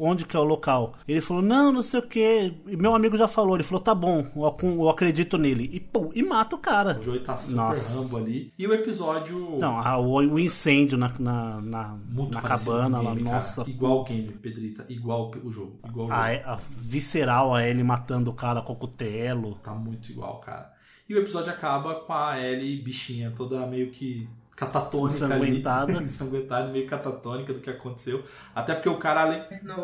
onde 0.00 0.24
que 0.24 0.34
é 0.36 0.40
o 0.40 0.44
local? 0.44 0.94
Ele 1.06 1.20
falou, 1.20 1.42
não, 1.42 1.70
não 1.72 1.82
sei 1.82 2.00
o 2.00 2.02
que. 2.02 2.54
Meu 2.66 2.94
amigo 2.94 3.16
já 3.18 3.28
falou, 3.28 3.54
ele 3.56 3.62
falou, 3.62 3.80
tá 3.82 3.94
bom, 3.94 4.26
eu, 4.34 4.46
ac- 4.46 4.64
eu 4.64 4.88
acredito 4.88 5.36
nele. 5.36 5.68
E 5.72 5.78
pum, 5.78 6.10
e 6.14 6.22
mata 6.22 6.56
o 6.56 6.58
cara. 6.58 6.98
O 6.98 7.02
Joey 7.02 7.20
tá 7.20 7.36
super 7.36 7.56
Nossa. 7.56 7.94
rambo 8.00 8.16
ali. 8.16 8.52
E 8.58 8.66
o 8.66 8.72
episódio 8.74 9.58
Não, 9.60 9.78
a- 9.78 9.98
o, 9.98 10.14
o 10.16 10.38
incêndio 10.38 10.96
na, 10.96 11.12
na, 11.18 11.60
na, 11.60 11.98
na 12.30 12.40
cabana 12.42 12.98
o 13.00 13.02
lá, 13.04 13.10
game, 13.10 13.24
cara. 13.24 13.36
nossa. 13.36 13.64
Igual 13.68 14.00
o 14.00 14.04
game, 14.04 14.32
Pedrita. 14.32 14.84
Igual 14.88 15.30
o 15.44 15.50
jogo. 15.52 15.78
Igual 15.86 16.06
o 16.06 16.10
jogo. 16.10 16.20
A, 16.20 16.54
a 16.54 16.58
visceral, 16.78 17.54
a 17.54 17.66
Ellie 17.66 17.84
matando 17.84 18.30
o 18.30 18.34
cara 18.34 18.62
com 18.62 18.72
o 18.72 18.76
cutelo. 18.76 19.54
Tá 19.62 19.72
muito 19.74 20.10
igual, 20.10 20.38
cara. 20.40 20.72
E 21.08 21.14
o 21.14 21.18
episódio 21.18 21.50
acaba 21.52 21.96
com 21.96 22.12
a 22.12 22.40
Ellie 22.40 22.80
bichinha, 22.80 23.32
toda 23.36 23.66
meio 23.66 23.90
que 23.90 24.28
catatônica 24.60 25.16
Ensanguentada. 25.24 25.92
ali. 25.96 26.04
Ensanguentada, 26.04 26.68
meio 26.70 26.86
catatônica 26.86 27.52
do 27.54 27.60
que 27.60 27.70
aconteceu. 27.70 28.22
Até 28.54 28.74
porque 28.74 28.88
o 28.88 28.96
cara 28.98 29.22
ali... 29.24 29.42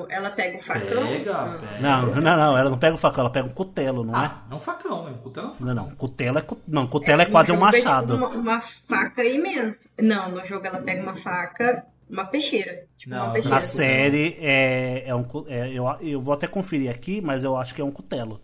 Ela 0.09 0.31
pega 0.31 0.59
o 0.59 0.63
facão. 0.63 1.07
Pega, 1.07 1.33
Não. 1.33 1.59
pega. 1.59 1.81
Não, 1.81 2.07
não, 2.07 2.21
não, 2.37 2.59
ela 2.59 2.71
não 2.71 2.79
pega 2.79 2.95
o 2.95 2.99
facão, 2.99 3.21
ela 3.25 3.33
pega 3.33 3.47
um 3.49 3.53
cutelo, 3.53 4.05
não 4.05 4.15
é? 4.15 4.27
Ah, 4.27 4.43
é 4.51 4.55
um 4.55 4.61
facão, 4.61 5.05
né? 5.05 5.13
Um 5.13 5.19
cutelo 5.19 5.47
é 5.47 5.51
um 5.51 5.55
facão. 5.55 5.67
Não, 5.67 5.75
não, 5.75 5.91
cutelo 5.97 6.39
é, 6.39 6.43
cu- 6.43 6.61
não, 6.69 6.87
cutelo 6.87 7.23
é, 7.23 7.25
no 7.25 7.31
quase 7.31 7.53
um 7.53 7.57
é 7.57 7.59
machado. 7.59 8.17
Uma, 8.17 8.29
uma 8.29 8.61
faca 8.61 9.25
imensa. 9.25 9.89
Não, 10.01 10.31
no 10.31 10.45
jogo 10.45 10.67
ela 10.67 10.79
pega 10.79 11.03
uma 11.03 11.17
faca, 11.17 11.85
uma 12.09 12.25
peixeira. 12.27 12.85
Tipo 12.97 13.15
Não, 13.15 13.25
uma 13.25 13.33
peixeira. 13.33 13.57
Na 13.57 13.63
série 13.63 14.37
é, 14.41 15.05
é 15.09 15.15
um 15.15 15.25
é, 15.49 15.73
eu, 15.73 15.87
eu 16.01 16.21
vou 16.21 16.35
até 16.35 16.47
conferir 16.47 16.91
aqui, 16.91 17.21
mas 17.21 17.43
eu 17.45 17.57
acho 17.57 17.75
que 17.75 17.81
é 17.81 17.85
um 17.85 17.91
cutelo. 17.91 18.41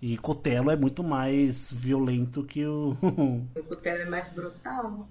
E 0.00 0.18
cutelo 0.18 0.68
é 0.70 0.76
muito 0.76 1.04
mais 1.04 1.70
violento 1.72 2.42
que 2.42 2.66
o. 2.66 2.96
O 3.56 3.62
cutelo 3.62 3.98
é 4.02 4.04
mais 4.04 4.28
brutal. 4.28 5.06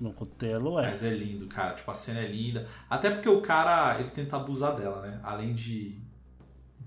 No 0.00 0.12
cutelo 0.12 0.78
é. 0.80 0.88
Mas 0.88 1.04
é 1.04 1.10
lindo, 1.10 1.46
cara. 1.46 1.74
Tipo, 1.74 1.90
a 1.90 1.94
cena 1.94 2.20
é 2.20 2.26
linda. 2.26 2.66
Até 2.88 3.10
porque 3.10 3.28
o 3.28 3.40
cara, 3.42 3.98
ele 4.00 4.08
tenta 4.08 4.36
abusar 4.36 4.74
dela, 4.74 5.02
né? 5.02 5.20
Além 5.22 5.52
de 5.54 6.00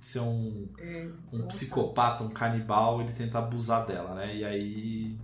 ser 0.02 0.20
um, 0.20 0.68
É, 0.80 1.08
um 1.32 1.44
psicopata, 1.48 2.24
um 2.24 2.30
canibal, 2.30 3.00
ele 3.02 3.14
tenta 3.14 3.38
abusar 3.40 3.86
dela, 3.86 4.16
né? 4.16 4.36
E 4.36 4.44
aí... 4.44 5.18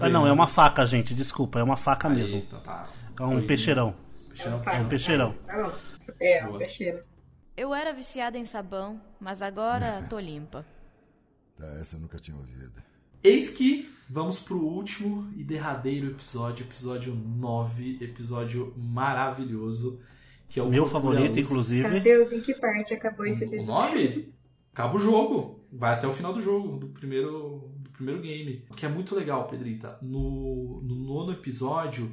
Ah, 0.00 0.08
não, 0.08 0.26
é 0.26 0.32
uma 0.32 0.46
faca, 0.48 0.84
gente, 0.86 1.14
desculpa, 1.14 1.58
é 1.58 1.62
uma 1.62 1.76
faca 1.76 2.08
Aí, 2.08 2.14
mesmo. 2.16 2.40
tá, 2.42 2.58
tá. 2.58 2.88
É 3.20 3.22
um 3.22 3.32
Foi- 3.38 3.46
peixeirão. 3.46 3.94
Peixeirão. 4.28 4.62
É 4.66 4.80
um 4.80 4.88
peixeirão. 4.88 5.34
É, 6.20 6.40
Boa. 6.40 6.50
uma 6.52 6.58
peixeira. 6.58 7.04
Eu 7.56 7.72
era 7.74 7.92
viciada 7.92 8.36
em 8.36 8.44
sabão, 8.44 9.00
mas 9.20 9.40
agora 9.42 10.04
tô 10.10 10.18
limpa. 10.18 10.64
Tá, 11.56 11.66
essa 11.78 11.96
eu 11.96 12.00
nunca 12.00 12.18
tinha 12.18 12.36
ouvido. 12.36 12.72
Eis 13.22 13.50
que 13.50 13.93
vamos 14.08 14.38
pro 14.38 14.58
último 14.58 15.32
e 15.36 15.44
derradeiro 15.44 16.08
episódio, 16.08 16.64
episódio 16.64 17.14
9, 17.14 17.98
episódio 18.00 18.74
maravilhoso, 18.76 20.00
que 20.48 20.60
é 20.60 20.62
o 20.62 20.68
Meu 20.68 20.86
favorito, 20.86 21.38
inclusive. 21.38 21.88
Meu 21.88 22.00
Deus, 22.00 22.32
em 22.32 22.40
que 22.40 22.54
parte 22.54 22.94
acabou 22.94 23.26
esse 23.26 23.44
O 23.44 23.48
episódio? 23.48 23.94
9 23.94 24.34
acaba 24.72 24.96
o 24.96 25.00
jogo. 25.00 25.64
Vai 25.72 25.94
até 25.94 26.06
o 26.06 26.12
final 26.12 26.32
do 26.32 26.40
jogo, 26.40 26.76
do 26.76 26.88
primeiro, 26.88 27.72
do 27.78 27.90
primeiro 27.90 28.20
game. 28.20 28.64
O 28.70 28.74
que 28.74 28.84
é 28.86 28.88
muito 28.88 29.14
legal, 29.14 29.48
Pedrita. 29.48 29.98
No, 30.02 30.80
no 30.82 30.94
nono 30.94 31.32
episódio, 31.32 32.12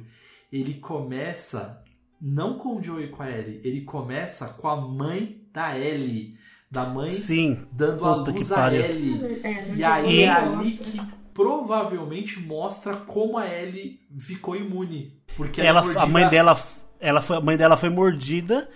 ele 0.50 0.74
começa 0.74 1.82
não 2.20 2.56
com 2.56 2.76
o 2.76 2.82
Joey 2.82 3.06
e 3.06 3.08
com 3.08 3.22
a 3.22 3.30
Ellie, 3.30 3.60
ele 3.64 3.80
começa 3.80 4.46
com 4.48 4.68
a 4.68 4.76
mãe 4.76 5.44
da 5.52 5.76
Ellie. 5.76 6.36
Da 6.70 6.86
mãe 6.86 7.10
Sim. 7.10 7.66
dando 7.70 8.06
a 8.06 8.14
luz 8.14 8.50
a. 8.50 8.72
Ellie. 8.74 9.40
É, 9.42 9.66
no 9.66 9.76
E 9.76 9.84
aí 9.84 10.20
é 10.22 10.30
ali 10.30 10.70
que 10.72 10.98
provavelmente 11.34 12.40
mostra 12.40 12.96
como 12.96 13.38
a 13.38 13.46
Ellie 13.46 14.00
ficou 14.18 14.56
imune. 14.56 15.20
Porque 15.36 15.60
Ela, 15.60 15.82
é 15.92 15.98
a 15.98 16.06
mãe 16.06 16.28
dela 16.28 16.60
ela 17.02 17.20
foi, 17.20 17.36
a 17.36 17.40
mãe 17.40 17.56
dela 17.56 17.76
foi 17.76 17.90
mordida 17.90 18.68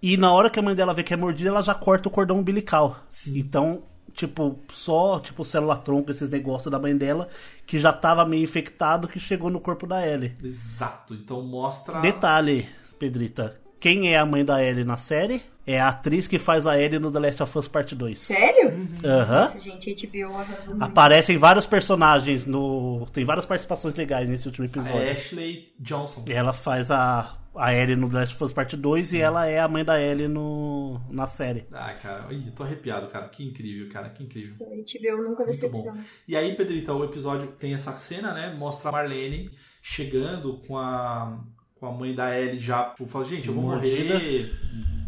e 0.00 0.16
na 0.16 0.32
hora 0.32 0.48
que 0.48 0.58
a 0.58 0.62
mãe 0.62 0.74
dela 0.74 0.94
vê 0.94 1.02
que 1.02 1.12
é 1.12 1.16
mordida, 1.16 1.50
ela 1.50 1.62
já 1.62 1.74
corta 1.74 2.08
o 2.08 2.12
cordão 2.12 2.38
umbilical. 2.38 2.96
Então, 3.26 3.82
tipo, 4.12 4.60
só 4.70 5.18
tipo 5.18 5.44
célula 5.44 5.76
tronco, 5.76 6.12
esses 6.12 6.30
negócios 6.30 6.70
da 6.70 6.78
mãe 6.78 6.96
dela, 6.96 7.28
que 7.66 7.78
já 7.78 7.92
tava 7.92 8.24
meio 8.24 8.44
infectado, 8.44 9.08
que 9.08 9.18
chegou 9.18 9.50
no 9.50 9.60
corpo 9.60 9.84
da 9.84 10.06
Ellie. 10.06 10.36
Exato. 10.44 11.12
Então 11.14 11.42
mostra. 11.42 12.00
Detalhe, 12.00 12.68
Pedrita. 13.00 13.60
Quem 13.80 14.14
é 14.14 14.18
a 14.18 14.24
mãe 14.24 14.44
da 14.44 14.62
Ellie 14.62 14.84
na 14.84 14.96
série? 14.96 15.42
É 15.66 15.80
a 15.80 15.88
atriz 15.88 16.28
que 16.28 16.38
faz 16.38 16.64
a 16.66 16.80
Ellie 16.80 16.98
no 17.00 17.10
The 17.10 17.18
Last 17.18 17.42
of 17.42 17.58
Us 17.58 17.66
Part 17.66 17.92
2. 17.94 18.16
Sério? 18.18 18.88
Aham. 19.04 19.40
Nossa, 19.46 19.58
gente, 19.58 19.90
a 19.90 19.94
HBO 20.28 20.36
arrasou 20.36 20.68
muito. 20.70 20.82
Aparecem 20.84 21.36
vários 21.38 21.66
personagens 21.66 22.46
no. 22.46 23.06
Tem 23.12 23.24
várias 23.24 23.44
participações 23.46 23.96
legais 23.96 24.28
nesse 24.28 24.46
último 24.46 24.64
episódio. 24.66 25.00
É 25.00 25.10
Ashley 25.12 25.72
Johnson. 25.80 26.24
Ela 26.28 26.52
faz 26.52 26.90
a, 26.92 27.36
a 27.56 27.74
Ellie 27.74 27.96
no 27.96 28.08
The 28.08 28.16
Last 28.18 28.34
of 28.36 28.44
Us 28.44 28.52
Part 28.52 28.76
2 28.76 29.12
e 29.14 29.20
ela 29.20 29.46
é 29.46 29.58
a 29.58 29.66
mãe 29.66 29.84
da 29.84 30.00
Ellie 30.00 30.28
no, 30.28 31.00
na 31.10 31.26
série. 31.26 31.66
Ah, 31.72 31.92
cara, 32.00 32.32
ih, 32.32 32.52
tô 32.52 32.62
arrepiado, 32.62 33.08
cara. 33.08 33.28
Que 33.28 33.42
incrível, 33.44 33.88
cara, 33.92 34.08
que 34.10 34.22
incrível. 34.22 34.52
A 34.60 34.66
HBO 34.70 35.22
nunca 35.30 35.44
Muito 35.44 35.60
bom. 35.62 35.72
decepciona. 35.72 36.04
E 36.28 36.36
aí, 36.36 36.54
Pedrita, 36.54 36.92
o 36.94 37.02
episódio 37.04 37.48
tem 37.58 37.74
essa 37.74 37.90
cena, 37.94 38.32
né? 38.32 38.54
Mostra 38.56 38.88
a 38.90 38.92
Marlene 38.92 39.50
chegando 39.82 40.58
com 40.66 40.78
a, 40.78 41.40
com 41.74 41.86
a 41.86 41.90
mãe 41.92 42.14
da 42.14 42.38
Ellie 42.38 42.60
já. 42.60 42.90
Tipo, 42.90 43.06
fala, 43.06 43.24
gente, 43.24 43.48
eu 43.48 43.54
vou 43.54 43.64
Mordida. 43.64 44.14
morrer. 44.14 44.52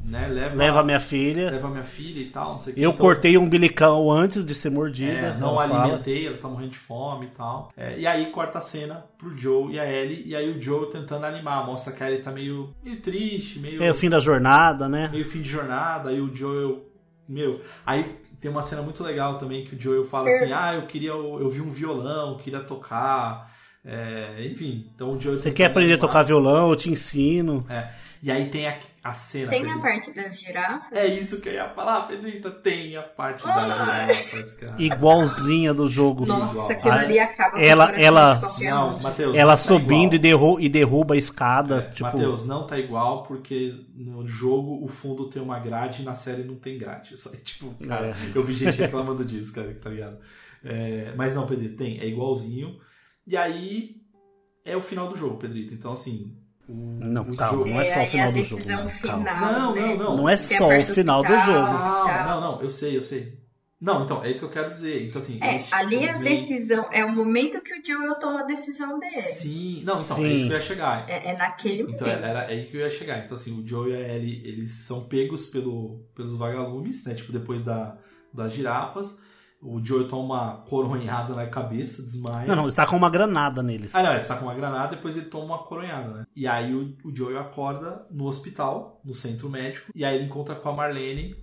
Né? 0.08 0.26
Leva, 0.26 0.54
Leva 0.54 0.82
minha 0.82 0.98
filha. 0.98 1.50
Leva 1.50 1.68
minha 1.68 1.84
filha 1.84 2.20
e 2.20 2.30
tal, 2.30 2.54
não 2.54 2.60
sei 2.60 2.72
o 2.72 2.76
que. 2.76 2.82
Eu 2.82 2.90
Então, 2.90 3.00
cortei 3.00 3.36
o 3.36 3.42
umbilical 3.42 4.10
antes 4.10 4.42
de 4.44 4.54
ser 4.54 4.70
mordida. 4.70 5.12
É, 5.12 5.34
não 5.34 5.56
fala. 5.56 5.82
alimentei, 5.82 6.26
ela 6.26 6.38
tá 6.38 6.48
morrendo 6.48 6.70
de 6.70 6.78
fome 6.78 7.26
e 7.26 7.30
tal. 7.30 7.70
É, 7.76 7.98
e 7.98 8.06
aí 8.06 8.26
corta 8.30 8.58
a 8.58 8.62
cena 8.62 9.04
pro 9.18 9.36
Joe 9.36 9.74
e 9.74 9.78
a 9.78 9.84
Ellie, 9.84 10.22
e 10.26 10.34
aí 10.34 10.50
o 10.50 10.60
Joe 10.60 10.90
tentando 10.90 11.26
animar, 11.26 11.66
mostra 11.66 11.92
que 11.92 12.02
a 12.02 12.10
Ellie 12.10 12.22
tá 12.22 12.30
meio, 12.30 12.74
meio 12.82 13.00
triste, 13.00 13.58
meio. 13.58 13.82
É 13.82 13.90
o 13.90 13.94
fim 13.94 14.08
da 14.08 14.18
jornada, 14.18 14.88
né? 14.88 15.08
meio 15.12 15.26
fim 15.26 15.42
de 15.42 15.48
jornada, 15.48 16.10
e 16.10 16.20
o 16.20 16.34
Joel, 16.34 16.86
meu, 17.28 17.60
aí 17.84 18.16
tem 18.40 18.50
uma 18.50 18.62
cena 18.62 18.80
muito 18.80 19.02
legal 19.02 19.36
também 19.36 19.64
que 19.64 19.74
o 19.74 19.80
Joel 19.80 20.04
fala 20.06 20.30
assim, 20.30 20.52
ah, 20.52 20.74
eu 20.74 20.82
queria, 20.82 21.10
eu 21.10 21.50
vi 21.50 21.60
um 21.60 21.70
violão, 21.70 22.38
queria 22.38 22.60
tocar, 22.60 23.52
é, 23.84 24.46
enfim, 24.50 24.90
então 24.94 25.12
o 25.12 25.20
Joel... 25.20 25.38
Você 25.38 25.50
quer 25.50 25.66
aprender 25.66 25.94
a 25.94 25.98
tocar 25.98 26.22
violão? 26.22 26.70
Eu 26.70 26.76
te 26.76 26.90
ensino. 26.90 27.66
É, 27.68 27.90
e 28.22 28.30
aí 28.30 28.48
tem 28.48 28.66
a, 28.68 28.76
a 29.04 29.14
cena... 29.14 29.50
Tem 29.50 29.70
a 29.70 29.78
parte 29.78 30.12
das 30.12 30.40
girafas? 30.40 30.90
É 30.96 31.06
isso 31.06 31.40
que 31.40 31.48
eu 31.48 31.52
ia 31.54 31.68
falar, 31.68 32.02
Pedrita, 32.08 32.50
tem 32.50 32.96
a 32.96 33.02
parte 33.02 33.44
da 33.44 33.54
Ah. 33.54 34.08
girafas, 34.12 34.54
cara. 34.54 34.74
Igualzinha 34.82 35.72
do 35.72 35.88
jogo. 35.88 36.26
Nossa, 36.26 36.56
igual. 36.72 36.72
aquilo 36.72 36.92
ali 36.94 37.18
acaba 37.18 37.50
com 37.52 37.58
ela- 37.58 37.86
coração 37.86 38.04
ela- 38.04 38.40
Não, 38.60 38.96
um. 38.96 39.02
Matheus, 39.02 39.36
Ela 39.36 39.52
não 39.52 39.56
tá 39.58 39.62
subindo 39.62 40.14
e, 40.14 40.18
derru 40.18 40.60
e 40.60 40.68
derruba 40.68 41.14
a 41.14 41.16
escada. 41.16 41.78
É, 41.78 41.90
tipo, 41.92 42.02
Matheus, 42.04 42.44
não 42.46 42.66
tá 42.66 42.78
igual 42.78 43.22
porque 43.24 43.74
no 43.94 44.26
jogo 44.26 44.84
o 44.84 44.88
fundo 44.88 45.28
tem 45.30 45.40
uma 45.42 45.58
grade 45.58 46.02
e 46.02 46.04
na 46.04 46.14
série 46.14 46.42
não 46.44 46.56
tem 46.56 46.76
grade. 46.78 47.16
Só, 47.16 47.30
tipo, 47.30 47.74
cara, 47.86 48.08
É. 48.08 48.14
eu 48.34 48.42
vi 48.42 48.54
gente 48.54 48.76
reclamando 48.78 49.24
disso, 49.24 49.52
cara, 49.52 49.72
tá 49.80 49.90
ligado? 49.90 50.18
É, 50.64 51.12
mas 51.16 51.34
não, 51.34 51.46
Pedrito, 51.46 51.76
tem, 51.76 51.98
é 52.00 52.06
igualzinho. 52.06 52.78
E 53.26 53.36
aí 53.36 53.96
é 54.64 54.76
o 54.76 54.80
final 54.82 55.08
do 55.08 55.16
jogo, 55.16 55.36
Pedrito. 55.36 55.72
Então, 55.72 55.92
assim. 55.92 56.36
Não, 56.68 57.22
o 57.22 57.36
calma, 57.36 57.58
jogo- 57.58 57.70
não 57.70 57.80
é 57.80 57.84
só 57.86 57.96
o 57.98 58.00
aí 58.00 58.06
final 58.08 58.32
do 58.32 58.44
jogo. 58.44 58.62
Não, 58.68 58.88
calma. 58.88 59.24
final, 59.24 59.40
Não, 59.52 59.74
né? 59.74 59.80
não, 59.80 59.96
não. 59.96 60.16
Não 60.18 60.28
é 60.28 60.34
a 60.34 60.38
só 60.38 60.68
o 60.68 60.82
final 60.82 61.22
do 61.22 61.28
jogo. 61.28 61.42
Calma, 61.66 62.04
tal. 62.24 62.40
não, 62.40 62.52
não, 62.52 62.62
eu 62.62 62.70
sei, 62.70 62.96
eu 62.96 63.02
sei. 63.02 63.38
Não, 63.80 64.04
então, 64.04 64.24
é 64.24 64.30
isso 64.30 64.40
que 64.40 64.46
eu 64.46 64.50
quero 64.50 64.68
dizer. 64.68 65.06
Então, 65.06 65.18
assim. 65.22 65.38
É, 65.40 65.50
eles- 65.52 65.72
ali 65.72 65.94
eles 65.96 66.16
a 66.16 66.18
veem- 66.18 66.34
decisão 66.40 66.88
é 66.92 67.04
o 67.04 67.12
momento 67.14 67.60
que 67.60 67.72
o 67.72 67.82
Joel 67.86 68.16
toma 68.18 68.40
a 68.40 68.42
decisão 68.42 68.98
dele. 68.98 69.12
Sim, 69.12 69.82
não, 69.84 70.00
então, 70.02 70.16
é 70.16 70.20
Sim. 70.20 70.34
isso 70.34 70.44
que 70.46 70.50
eu 70.52 70.56
ia 70.56 70.60
chegar. 70.60 71.08
É, 71.08 71.30
é 71.30 71.36
naquele 71.36 71.82
Então 71.82 72.06
momento. 72.08 72.24
era 72.24 72.40
aí 72.46 72.66
que 72.66 72.76
eu 72.76 72.80
ia 72.80 72.90
chegar. 72.90 73.24
Então 73.24 73.36
assim, 73.36 73.52
o 73.52 73.64
Joe 73.66 73.90
e 73.92 73.94
a 73.94 74.00
Ellie, 74.16 74.42
eles 74.44 74.72
são 74.84 75.04
pegos 75.04 75.46
pelo, 75.46 76.04
pelos 76.14 76.36
vagalumes, 76.36 77.04
né? 77.04 77.14
Tipo, 77.14 77.30
depois 77.32 77.62
da, 77.62 77.96
das 78.34 78.52
girafas. 78.52 79.16
O 79.60 79.84
Joe 79.84 80.06
toma 80.06 80.22
uma 80.22 80.56
coronhada 80.68 81.34
na 81.34 81.46
cabeça, 81.46 82.02
desmaia. 82.02 82.46
Não, 82.46 82.54
não, 82.54 82.68
está 82.68 82.86
com 82.86 82.96
uma 82.96 83.10
granada 83.10 83.62
neles. 83.62 83.94
Ah, 83.94 84.02
não, 84.02 84.10
ele 84.12 84.20
está 84.20 84.36
com 84.36 84.44
uma 84.44 84.54
granada, 84.54 84.94
depois 84.94 85.16
ele 85.16 85.26
toma 85.26 85.46
uma 85.46 85.58
coronhada, 85.58 86.12
né? 86.12 86.26
E 86.34 86.46
aí 86.46 86.72
o, 86.72 86.96
o 87.04 87.14
Joe 87.14 87.36
acorda 87.36 88.06
no 88.10 88.26
hospital, 88.26 89.00
no 89.04 89.12
centro 89.12 89.50
médico, 89.50 89.90
e 89.94 90.04
aí 90.04 90.14
ele 90.14 90.26
encontra 90.26 90.54
com 90.54 90.68
a 90.68 90.72
Marlene, 90.72 91.34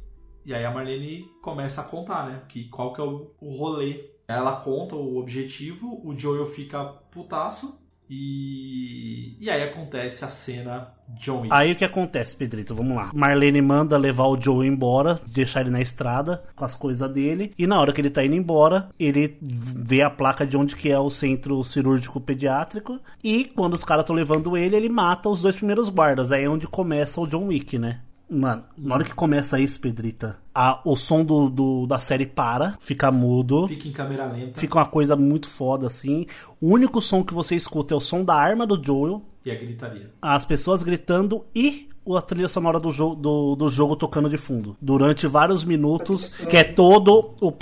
e 0.46 0.54
aí 0.54 0.64
a 0.64 0.72
Marlene 0.72 1.26
começa 1.42 1.82
a 1.82 1.86
contar, 1.86 2.28
né? 2.28 2.44
Que, 2.48 2.70
qual 2.70 2.94
que 2.94 3.02
é 3.02 3.04
o, 3.04 3.32
o 3.42 3.58
rolê. 3.58 4.12
Ela 4.28 4.56
conta 4.62 4.96
o 4.96 5.18
objetivo, 5.18 6.02
o 6.04 6.18
Joel 6.18 6.48
fica 6.48 6.84
putaço, 6.84 7.80
e, 8.10 9.36
e 9.40 9.50
aí 9.50 9.64
acontece 9.64 10.24
a 10.24 10.30
cena 10.30 10.92
John 11.10 11.42
Wick. 11.42 11.54
Aí 11.54 11.72
o 11.72 11.76
que 11.76 11.86
acontece, 11.86 12.36
Pedrito? 12.36 12.76
Vamos 12.76 12.96
lá. 12.96 13.12
Marlene 13.14 13.62
manda 13.62 13.98
levar 13.98 14.26
o 14.26 14.40
Joe 14.40 14.68
embora, 14.68 15.20
deixar 15.28 15.62
ele 15.62 15.72
na 15.72 15.82
estrada 15.82 16.44
com 16.56 16.64
as 16.64 16.76
coisas 16.76 17.12
dele. 17.12 17.54
E 17.58 17.66
na 17.66 17.80
hora 17.80 17.92
que 17.92 18.02
ele 18.02 18.10
tá 18.10 18.24
indo 18.24 18.36
embora, 18.36 18.90
ele 19.00 19.38
vê 19.42 20.02
a 20.02 20.10
placa 20.10 20.46
de 20.46 20.56
onde 20.56 20.76
que 20.76 20.92
é 20.92 21.00
o 21.00 21.10
centro 21.10 21.64
cirúrgico 21.64 22.22
pediátrico. 22.22 23.00
E 23.24 23.46
quando 23.46 23.74
os 23.74 23.84
caras 23.84 24.04
estão 24.04 24.16
levando 24.16 24.56
ele, 24.56 24.76
ele 24.76 24.90
mata 24.90 25.30
os 25.30 25.42
dois 25.42 25.56
primeiros 25.56 25.90
guardas. 25.90 26.32
Aí 26.32 26.44
é 26.44 26.50
onde 26.50 26.68
começa 26.68 27.20
o 27.20 27.28
John 27.28 27.48
Wick, 27.48 27.80
né? 27.80 28.02
Mano, 28.30 28.64
na 28.78 28.96
hora 28.96 29.04
que 29.04 29.14
começa 29.14 29.60
isso, 29.60 29.80
Pedrita, 29.80 30.38
a- 30.54 30.82
o 30.84 30.96
som 30.96 31.24
do, 31.24 31.50
do- 31.50 31.86
da 31.86 32.00
série 32.00 32.26
para, 32.26 32.76
fica 32.80 33.12
mudo. 33.12 33.68
Fica 33.68 33.88
em 33.88 33.92
câmera 33.92 34.26
lenta 34.26 34.60
Fica 34.60 34.80
uma 34.80 34.86
coisa 34.88 35.16
muito 35.16 35.48
foda, 35.50 35.88
assim. 35.88 36.26
O 36.60 36.70
único 36.74 37.02
som 37.02 37.24
que 37.24 37.34
você 37.34 37.56
escuta 37.56 37.94
é 37.94 37.98
o 37.98 38.02
som 38.02 38.24
da 38.24 38.34
arma 38.36 38.66
do 38.66 38.82
Joel, 38.84 39.22
e 39.46 39.52
a 39.52 39.56
gritaria. 39.56 40.12
as 40.22 40.44
pessoas 40.44 40.82
gritando 40.82 41.46
e 41.54 41.88
a 42.16 42.22
trilha 42.22 42.48
sonora 42.48 42.80
do, 42.80 42.92
jo 42.92 43.14
do, 43.16 43.56
do 43.56 43.70
jogo 43.70 43.96
tocando 43.96 44.30
de 44.30 44.38
fundo. 44.38 44.76
Durante 44.82 45.28
vários 45.28 45.64
minutos, 45.64 46.30
que 46.36 46.58
é 46.58 46.64
todo 46.64 47.36
o, 47.42 47.54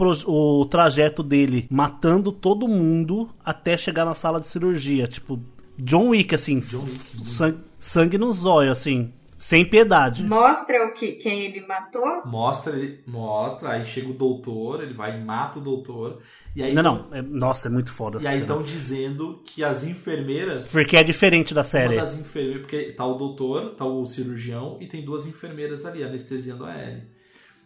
o 0.62 0.66
trajeto 0.66 1.22
dele 1.24 1.66
matando 1.70 2.32
todo 2.32 2.68
mundo 2.70 3.30
até 3.44 3.78
chegar 3.78 4.06
na 4.06 4.14
sala 4.14 4.40
de 4.40 4.48
cirurgia. 4.48 5.08
Tipo, 5.08 5.40
John 5.78 6.10
Wick, 6.10 6.36
assim, 6.36 6.60
John 6.60 6.84
Wick. 6.84 7.00
san- 7.26 7.56
sangue 7.80 8.18
nos 8.18 8.46
olhos, 8.46 8.72
assim, 8.74 9.12
sem 9.44 9.66
piedade. 9.66 10.24
Mostra 10.24 10.88
o 10.88 10.94
que, 10.94 11.12
quem 11.16 11.42
ele 11.42 11.68
matou. 11.68 12.26
Mostra, 12.26 12.78
ele 12.78 13.04
mostra, 13.06 13.72
aí 13.72 13.84
chega 13.84 14.10
o 14.10 14.14
doutor, 14.14 14.82
ele 14.82 14.94
vai 14.94 15.20
e 15.20 15.22
mata 15.22 15.60
o 15.60 15.62
doutor. 15.62 16.20
E 16.56 16.64
aí 16.64 16.74
Não, 16.74 16.82
não, 16.82 17.08
é- 17.12 17.22
nossa, 17.22 17.68
é 17.68 17.70
muito 17.72 17.92
foda 17.92 18.22
E 18.22 18.26
aí 18.26 18.40
estão 18.40 18.64
dizendo 18.64 19.42
que 19.46 19.62
as 19.62 19.84
enfermeiras. 19.84 20.72
Porque 20.72 20.96
é 20.96 21.04
diferente 21.04 21.54
da 21.54 21.60
Uma 21.60 21.66
série. 21.66 21.98
das 21.98 22.18
enfermeiras. 22.18 22.62
Porque 22.62 22.84
tá 22.94 23.06
o 23.06 23.16
doutor, 23.16 23.72
tá 23.72 23.84
o 23.84 24.06
cirurgião 24.06 24.78
e 24.80 24.88
tem 24.88 25.04
duas 25.04 25.26
enfermeiras 25.26 25.86
ali 25.86 26.06
anestesiando 26.06 26.64
a 26.64 26.74
Ellie. 26.82 27.04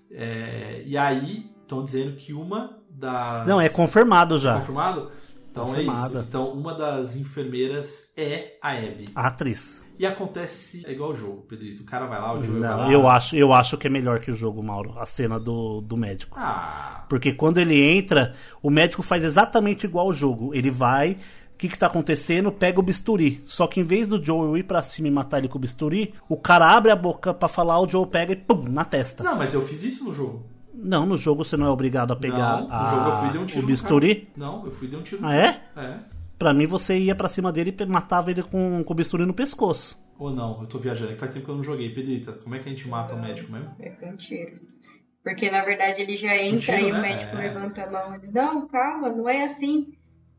É, 0.09 0.81
e 0.83 0.97
aí 0.97 1.47
estão 1.61 1.83
dizendo 1.83 2.15
que 2.15 2.33
uma 2.33 2.75
das. 2.89 3.47
Não, 3.47 3.61
é 3.61 3.69
confirmado 3.69 4.39
já. 4.39 4.55
Confirmado? 4.55 5.11
Então 5.51 5.75
é 5.75 5.83
isso. 5.83 6.17
Então 6.27 6.49
uma 6.53 6.73
das 6.73 7.15
enfermeiras 7.15 8.11
é 8.17 8.57
a 8.63 8.71
Abby. 8.71 9.09
A 9.13 9.27
atriz. 9.27 9.85
E 9.99 10.05
acontece. 10.05 10.83
É 10.85 10.91
igual 10.91 11.11
o 11.11 11.15
jogo, 11.15 11.41
Pedrito. 11.49 11.81
O 11.81 11.85
cara 11.85 12.05
vai 12.05 12.19
lá, 12.21 12.33
o 12.33 12.43
Joel 12.43 12.59
vai 12.61 12.69
Não, 12.69 12.77
lá. 12.79 12.91
eu 12.91 13.07
acho, 13.09 13.35
eu 13.35 13.51
acho 13.53 13.77
que 13.77 13.87
é 13.87 13.89
melhor 13.89 14.19
que 14.19 14.29
o 14.31 14.35
jogo, 14.35 14.61
Mauro. 14.61 14.93
A 14.99 15.05
cena 15.05 15.39
do, 15.39 15.81
do 15.81 15.97
médico. 15.97 16.37
Ah, 16.39 17.05
Porque 17.09 17.33
quando 17.33 17.57
ele 17.57 17.81
entra, 17.81 18.33
o 18.61 18.69
médico 18.69 19.01
faz 19.01 19.23
exatamente 19.23 19.85
igual 19.85 20.05
ao 20.07 20.13
jogo. 20.13 20.53
Ele 20.53 20.69
vai, 20.69 21.13
o 21.53 21.57
que, 21.57 21.67
que 21.67 21.79
tá 21.79 21.87
acontecendo? 21.87 22.51
Pega 22.51 22.79
o 22.79 22.83
bisturi. 22.83 23.41
Só 23.43 23.65
que 23.65 23.79
em 23.79 23.83
vez 23.83 24.07
do 24.07 24.23
Joel 24.23 24.55
ir 24.57 24.63
pra 24.63 24.83
cima 24.83 25.07
e 25.07 25.11
matar 25.11 25.39
ele 25.39 25.47
com 25.47 25.57
o 25.57 25.61
bisturi, 25.61 26.13
o 26.29 26.37
cara 26.37 26.67
abre 26.69 26.91
a 26.91 26.95
boca 26.95 27.33
pra 27.33 27.47
falar, 27.47 27.79
o 27.81 27.87
Joel 27.89 28.05
pega 28.05 28.33
e 28.33 28.35
pum, 28.35 28.63
na 28.69 28.85
testa. 28.85 29.23
Não, 29.23 29.31
não, 29.31 29.37
mas 29.39 29.53
eu 29.55 29.61
fiz 29.65 29.81
isso 29.83 30.03
no 30.03 30.13
jogo. 30.13 30.45
no 31.07 31.17
jogo 31.17 31.43
você 31.43 31.57
não 31.57 31.65
é 31.65 31.69
obrigado 31.71 32.11
a 32.11 32.15
pegar 32.15 32.61
não, 32.61 32.67
no 32.67 32.73
a- 32.73 32.91
jogo 32.91 33.09
eu 33.09 33.17
fui 33.17 33.29
dei 33.31 33.45
tiro 33.47 33.63
o 33.63 33.65
bisturi. 33.65 34.29
Não, 34.37 34.63
eu 34.63 34.71
fui 34.71 34.87
e 34.87 34.91
dei 34.91 34.99
um 34.99 35.03
tiro 35.03 35.21
Ah, 35.25 35.35
é? 35.35 35.61
É. 35.75 36.16
Pra 36.37 36.53
mim, 36.53 36.67
você 36.67 36.97
ia 36.97 37.15
pra 37.15 37.27
cima 37.27 37.51
dele 37.51 37.75
e 37.77 37.85
matava 37.85 38.29
ele 38.31 38.43
com, 38.43 38.83
com 38.83 38.93
o 38.93 38.95
bisturi 38.95 39.25
no 39.25 39.33
pescoço. 39.33 40.01
Ou 40.19 40.31
não, 40.31 40.61
eu 40.61 40.67
tô 40.67 40.77
viajando. 40.79 41.11
é 41.11 41.13
que 41.13 41.19
Faz 41.19 41.31
tempo 41.33 41.45
que 41.45 41.51
eu 41.51 41.55
não 41.55 41.63
joguei. 41.63 41.89
Pedrita, 41.93 42.31
como 42.33 42.55
é 42.55 42.59
que 42.59 42.65
a 42.67 42.69
gente 42.69 42.87
mata 42.87 43.13
o 43.13 43.19
médico 43.21 43.51
mesmo? 43.51 43.75
É 43.79 43.89
com 43.89 44.15
tiro. 44.15 44.59
Porque 45.23 45.49
na 45.51 45.63
verdade 45.65 46.01
ele 46.01 46.15
já 46.15 46.37
entra 46.37 46.77
tiro, 46.77 46.87
e 46.87 46.91
né? 46.91 46.97
o 46.99 47.01
médico 47.01 47.35
É. 47.35 47.39
levanta 47.39 47.83
a 47.83 47.89
mão. 47.91 48.15
Ele, 48.15 48.31
não, 48.31 48.67
calma, 48.67 49.09
não 49.09 49.27
é 49.27 49.43
assim. 49.43 49.87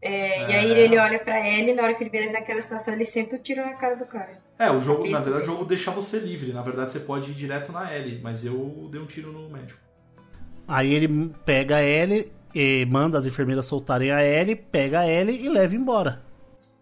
É, 0.00 0.48
E 0.48 0.52
É. 0.52 0.58
aí 0.60 0.70
ele 0.72 0.96
olha 0.98 1.18
pra 1.18 1.38
ela 1.38 1.70
e 1.70 1.74
na 1.74 1.82
hora 1.82 1.94
que 1.94 2.04
ele 2.04 2.10
vê 2.10 2.18
ele 2.18 2.32
naquela 2.32 2.62
situação, 2.62 2.94
ele 2.94 3.04
senta 3.04 3.36
o 3.36 3.38
tiro 3.38 3.60
na 3.62 3.74
cara 3.74 3.96
do 3.96 4.06
cara. 4.06 4.40
É, 4.58 4.70
o 4.70 4.80
jogo, 4.80 5.08
na 5.08 5.20
verdade, 5.20 5.42
o 5.42 5.46
jogo 5.46 5.64
deixa 5.64 5.90
você 5.90 6.18
livre. 6.18 6.52
Na 6.52 6.62
verdade, 6.62 6.90
você 6.92 7.00
pode 7.00 7.30
ir 7.30 7.34
direto 7.34 7.70
na 7.72 7.90
L, 7.92 8.20
mas 8.22 8.44
eu 8.44 8.88
dei 8.90 9.00
um 9.00 9.06
tiro 9.06 9.32
no 9.32 9.48
médico. 9.50 9.80
Aí 10.66 10.92
ele 10.94 11.08
pega 11.44 11.76
a 11.76 11.82
Ellie, 11.82 12.32
e 12.54 12.86
manda 12.86 13.18
as 13.18 13.26
enfermeiras 13.26 13.66
soltarem 13.66 14.10
a 14.10 14.22
Ellie, 14.24 14.56
pega 14.56 15.00
a 15.00 15.08
Ellie 15.08 15.44
e 15.44 15.48
leva 15.48 15.74
embora. 15.74 16.22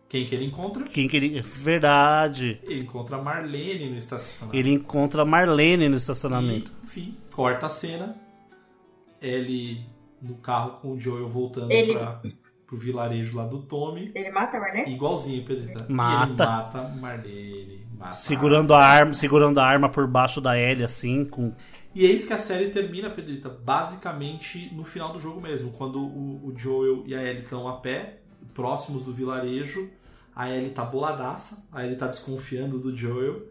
Quem 0.09 0.25
que 0.27 0.35
ele 0.35 0.45
encontra? 0.45 0.85
Quem 0.85 1.09
que 1.09 1.17
ele... 1.17 1.41
Verdade. 1.43 2.61
Ele 2.63 2.81
encontra 2.83 3.17
a 3.17 3.23
Marlene 3.23 3.91
no 3.91 3.97
estacionamento. 3.97 4.57
Ele 4.57 4.73
encontra 4.73 5.23
a 5.23 5.25
Marlene 5.25 5.89
no 5.89 5.97
estacionamento. 5.97 6.73
E, 6.83 6.85
enfim, 6.87 7.17
corta 7.35 7.67
a 7.67 7.69
cena. 7.69 8.17
Ele 9.21 9.81
no 10.23 10.37
carro 10.37 10.79
com 10.81 10.93
o 10.93 11.01
Joel 11.01 11.29
voltando 11.29 11.71
Ele- 11.73 11.95
pra. 11.95 12.21
pro 12.67 12.77
vilarejo 12.79 13.37
lá 13.37 13.45
do 13.47 13.59
Tommy. 13.63 14.13
Ele 14.15 14.31
mata 14.31 14.57
a 14.57 14.61
Marlene? 14.61 14.93
Igualzinho, 14.95 15.43
Pedrita. 15.45 15.87
Mata. 15.89 16.27
Ele 16.29 16.37
mata 16.51 16.89
Marlene. 17.01 17.87
Mata 17.99 18.15
Segurando 18.15 18.75
a 18.75 18.85
arma, 18.85 19.15
segurando 19.15 19.59
a 19.59 19.65
arma 19.67 19.89
por 19.89 20.07
baixo 20.07 20.41
da 20.41 20.59
Ellie, 20.59 20.85
assim, 20.85 21.25
com. 21.25 21.53
E 21.97 22.05
eis 22.05 22.27
que 22.27 22.33
a 22.35 22.37
série 22.37 22.69
termina, 22.69 23.09
Pedrita, 23.09 23.49
basicamente 23.49 24.71
no 24.75 24.85
final 24.85 25.15
do 25.15 25.19
jogo 25.19 25.41
mesmo, 25.41 25.73
quando 25.73 25.99
o, 25.99 26.47
o 26.47 26.55
Joel 26.55 27.03
e 27.07 27.15
a 27.15 27.23
Ellie 27.23 27.43
estão 27.43 27.67
a 27.67 27.79
pé, 27.79 28.19
próximos 28.53 29.03
do 29.03 29.15
vilarejo, 29.15 29.89
a 30.35 30.51
Ellie 30.51 30.73
tá 30.73 30.85
boladaça, 30.85 31.67
a 31.73 31.83
Ellie 31.83 31.97
tá 31.97 32.07
desconfiando 32.07 32.79
do 32.79 32.95
Joel. 32.95 33.47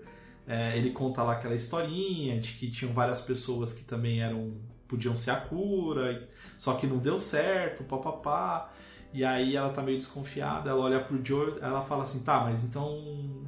É, 0.45 0.77
ele 0.77 0.91
conta 0.91 1.23
lá 1.23 1.33
aquela 1.33 1.55
historinha 1.55 2.39
de 2.39 2.53
que 2.53 2.69
tinham 2.69 2.93
várias 2.93 3.19
pessoas 3.19 3.73
que 3.73 3.83
também 3.83 4.21
eram 4.21 4.53
podiam 4.87 5.15
ser 5.15 5.31
a 5.31 5.37
cura, 5.37 6.29
só 6.59 6.75
que 6.75 6.85
não 6.85 6.99
deu 6.99 7.19
certo, 7.19 7.83
papapá. 7.83 8.71
E 9.11 9.25
aí 9.25 9.55
ela 9.55 9.69
tá 9.69 9.81
meio 9.81 9.97
desconfiada, 9.97 10.69
ela 10.69 10.81
olha 10.81 10.99
pro 10.99 11.19
Joel, 11.25 11.57
ela 11.63 11.81
fala 11.81 12.03
assim, 12.03 12.19
tá, 12.19 12.41
mas 12.41 12.63
então 12.63 13.43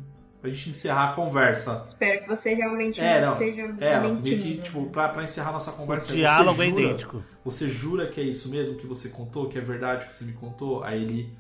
pra 0.48 0.54
gente 0.56 0.70
encerrar 0.70 1.10
a 1.10 1.14
conversa. 1.14 1.82
Espero 1.86 2.22
que 2.24 2.28
você 2.28 2.54
realmente 2.54 3.02
É, 3.02 3.22
não 3.22 3.28
não. 3.28 3.34
esteja 3.34 3.62
É, 3.80 4.00
meio 4.00 4.14
mentindo. 4.16 4.42
que, 4.44 4.58
tipo, 4.62 4.86
pra, 4.88 5.10
pra 5.10 5.24
encerrar 5.24 5.52
nossa 5.52 5.72
conversa. 5.72 6.12
O 6.12 6.16
diálogo 6.16 6.62
é 6.62 6.68
idêntico. 6.70 7.24
Você 7.44 7.70
jura 7.70 8.08
que 8.08 8.20
é 8.20 8.24
isso 8.24 8.50
mesmo 8.50 8.78
que 8.78 8.88
você 8.88 9.10
contou? 9.10 9.48
Que 9.50 9.58
é 9.58 9.62
verdade 9.62 10.06
o 10.06 10.08
que 10.08 10.14
você 10.14 10.26
me 10.26 10.34
contou? 10.34 10.84
Aí 10.84 11.04
ele, 11.04 11.38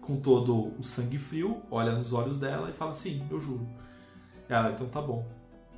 com 0.00 0.16
todo 0.16 0.72
o 0.78 0.82
sangue 0.82 1.18
frio, 1.18 1.62
olha 1.70 1.92
nos 1.92 2.12
olhos 2.12 2.38
dela 2.38 2.70
e 2.70 2.72
fala: 2.72 2.94
Sim, 2.94 3.26
eu 3.30 3.40
juro. 3.40 3.66
Ela, 4.48 4.70
então 4.70 4.86
tá 4.88 5.00
bom. 5.00 5.26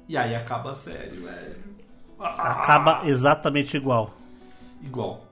E 0.09 0.17
aí 0.17 0.35
acaba 0.35 0.71
a 0.71 0.75
série, 0.75 1.17
velho. 1.17 1.57
Acaba 2.19 3.03
exatamente 3.07 3.77
igual. 3.77 4.15
Igual. 4.83 5.25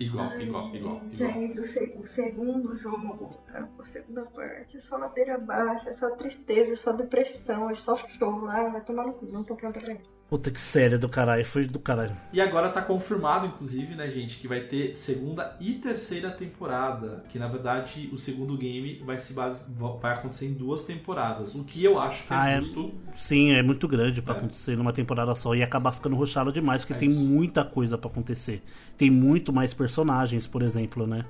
Igual, 0.00 0.40
igual, 0.40 0.74
igual, 0.74 0.96
igual. 1.12 1.30
Gente, 1.32 1.60
o, 1.60 1.64
se- 1.64 1.92
o 1.96 2.06
segundo 2.06 2.74
jogo, 2.76 3.28
a 3.48 3.84
segunda 3.84 4.24
parte, 4.24 4.78
é 4.78 4.80
só 4.80 4.96
ladeira 4.96 5.34
abaixo, 5.34 5.88
é 5.88 5.92
só 5.92 6.10
tristeza, 6.16 6.72
é 6.72 6.76
só 6.76 6.92
depressão, 6.92 7.68
é 7.70 7.74
só 7.74 7.96
choro. 7.96 8.48
Ah, 8.48 8.70
vai 8.70 8.80
tomar 8.82 9.06
no 9.06 9.12
cu, 9.14 9.26
não 9.26 9.44
tô 9.44 9.54
pronta 9.56 9.78
pra 9.80 9.92
isso. 9.92 10.10
Puta 10.30 10.48
que 10.48 10.60
série 10.62 10.96
do 10.96 11.08
caralho, 11.08 11.44
foi 11.44 11.66
do 11.66 11.80
caralho. 11.80 12.16
E 12.32 12.40
agora 12.40 12.68
tá 12.68 12.80
confirmado, 12.80 13.46
inclusive, 13.48 13.96
né, 13.96 14.08
gente, 14.08 14.36
que 14.38 14.46
vai 14.46 14.60
ter 14.60 14.94
segunda 14.96 15.56
e 15.58 15.72
terceira 15.72 16.30
temporada. 16.30 17.24
Que 17.28 17.36
na 17.36 17.48
verdade 17.48 18.08
o 18.12 18.16
segundo 18.16 18.56
game 18.56 19.02
vai 19.04 19.18
se 19.18 19.32
base... 19.32 19.64
vai 20.00 20.12
acontecer 20.14 20.46
em 20.46 20.52
duas 20.52 20.84
temporadas. 20.84 21.56
O 21.56 21.64
que 21.64 21.82
eu 21.84 21.98
acho 21.98 22.28
que 22.28 22.32
é 22.32 22.36
Ah, 22.36 22.48
é, 22.48 22.60
justo. 22.60 22.92
sim, 23.16 23.50
é 23.54 23.60
muito 23.62 23.88
grande 23.88 24.22
pra 24.22 24.34
acontecer 24.34 24.76
numa 24.76 24.92
temporada 24.92 25.34
só 25.34 25.52
e 25.52 25.64
acabar 25.64 25.90
ficando 25.90 26.14
rushado 26.14 26.52
demais, 26.52 26.82
porque 26.82 26.92
É 26.94 26.96
tem 26.96 27.10
isso. 27.10 27.18
muita 27.18 27.64
coisa 27.64 27.98
pra 27.98 28.08
acontecer. 28.08 28.62
Tem 28.96 29.10
muito 29.10 29.52
mais 29.52 29.74
personagens, 29.74 30.46
por 30.46 30.62
exemplo, 30.62 31.08
né? 31.08 31.24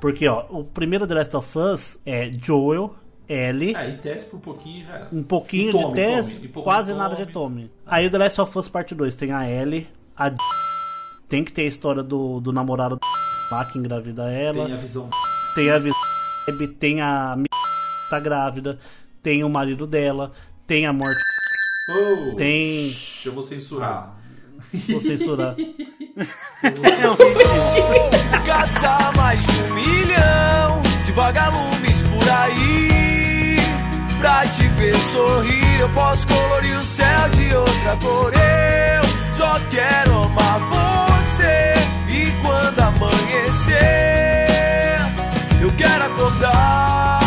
Porque, 0.00 0.26
ó, 0.26 0.46
o 0.48 0.64
primeiro 0.64 1.06
The 1.06 1.12
Last 1.14 1.36
of 1.36 1.58
Us 1.58 1.98
é 2.06 2.32
Joel, 2.32 2.94
Ellie, 3.32 3.76
É, 3.76 3.90
e 3.90 3.96
teste 3.98 4.30
por 4.30 4.40
pouquinho 4.40 4.86
já 4.86 4.94
era. 4.94 5.08
um 5.12 5.22
pouquinho 5.22 5.68
E 5.68 5.72
Tommy, 5.72 5.94
de 5.94 6.00
e 6.00 6.48
pouquinho 6.48 6.64
quase 6.64 6.94
nada 6.94 7.14
de 7.16 7.26
Tommy. 7.26 7.70
Aí 7.86 8.06
o 8.06 8.10
The 8.10 8.18
Last 8.18 8.40
of 8.40 8.58
Us 8.58 8.68
Parte 8.68 8.94
2 8.94 9.14
tem 9.14 9.30
a 9.32 9.48
Ellie, 9.48 9.86
a 10.16 10.32
tem 11.28 11.44
que 11.44 11.52
ter 11.52 11.62
a 11.62 11.66
história 11.66 12.02
do, 12.02 12.40
do 12.40 12.50
namorado 12.52 12.98
lá 13.52 13.64
que 13.66 13.78
engravida 13.78 14.30
ela. 14.30 14.64
Tem 14.64 14.74
a 14.74 14.76
visão. 14.76 15.10
Tem 15.54 15.68
a 15.70 15.78
visão, 15.80 15.98
tem 16.78 17.00
a 17.02 17.34
m- 17.36 17.48
tá 18.08 18.20
grávida, 18.20 18.78
tem 19.20 19.42
o 19.42 19.48
marido 19.48 19.84
dela, 19.84 20.30
tem 20.64 20.86
a 20.86 20.92
morte. 20.92 21.20
Oh, 21.90 22.36
Tem- 22.36 22.88
shh, 22.90 23.26
Eu 23.26 23.32
vou 23.32 23.42
censurar. 23.42 24.14
Vou 24.88 25.00
censurar. 25.00 25.56
Caçar 28.46 29.16
mais 29.16 29.44
um 29.48 29.74
milhão 29.74 30.82
de 31.04 31.10
vagalumes 31.12 32.00
por 32.02 32.28
aí. 32.30 32.89
Pra 34.20 34.46
te 34.46 34.68
ver 34.68 34.94
sorrir, 35.12 35.80
eu 35.80 35.88
posso 35.88 36.26
colorir 36.26 36.78
o 36.78 36.84
céu 36.84 37.28
de 37.30 37.54
outra 37.54 37.96
cor. 37.96 38.30
Eu 38.34 39.02
só 39.38 39.58
quero 39.70 40.24
amar 40.24 40.60
você. 40.60 41.72
E 42.06 42.30
quando 42.42 42.80
amanhecer, 42.80 43.78
eu 45.62 45.72
quero 45.72 46.04
acordar. 46.04 47.19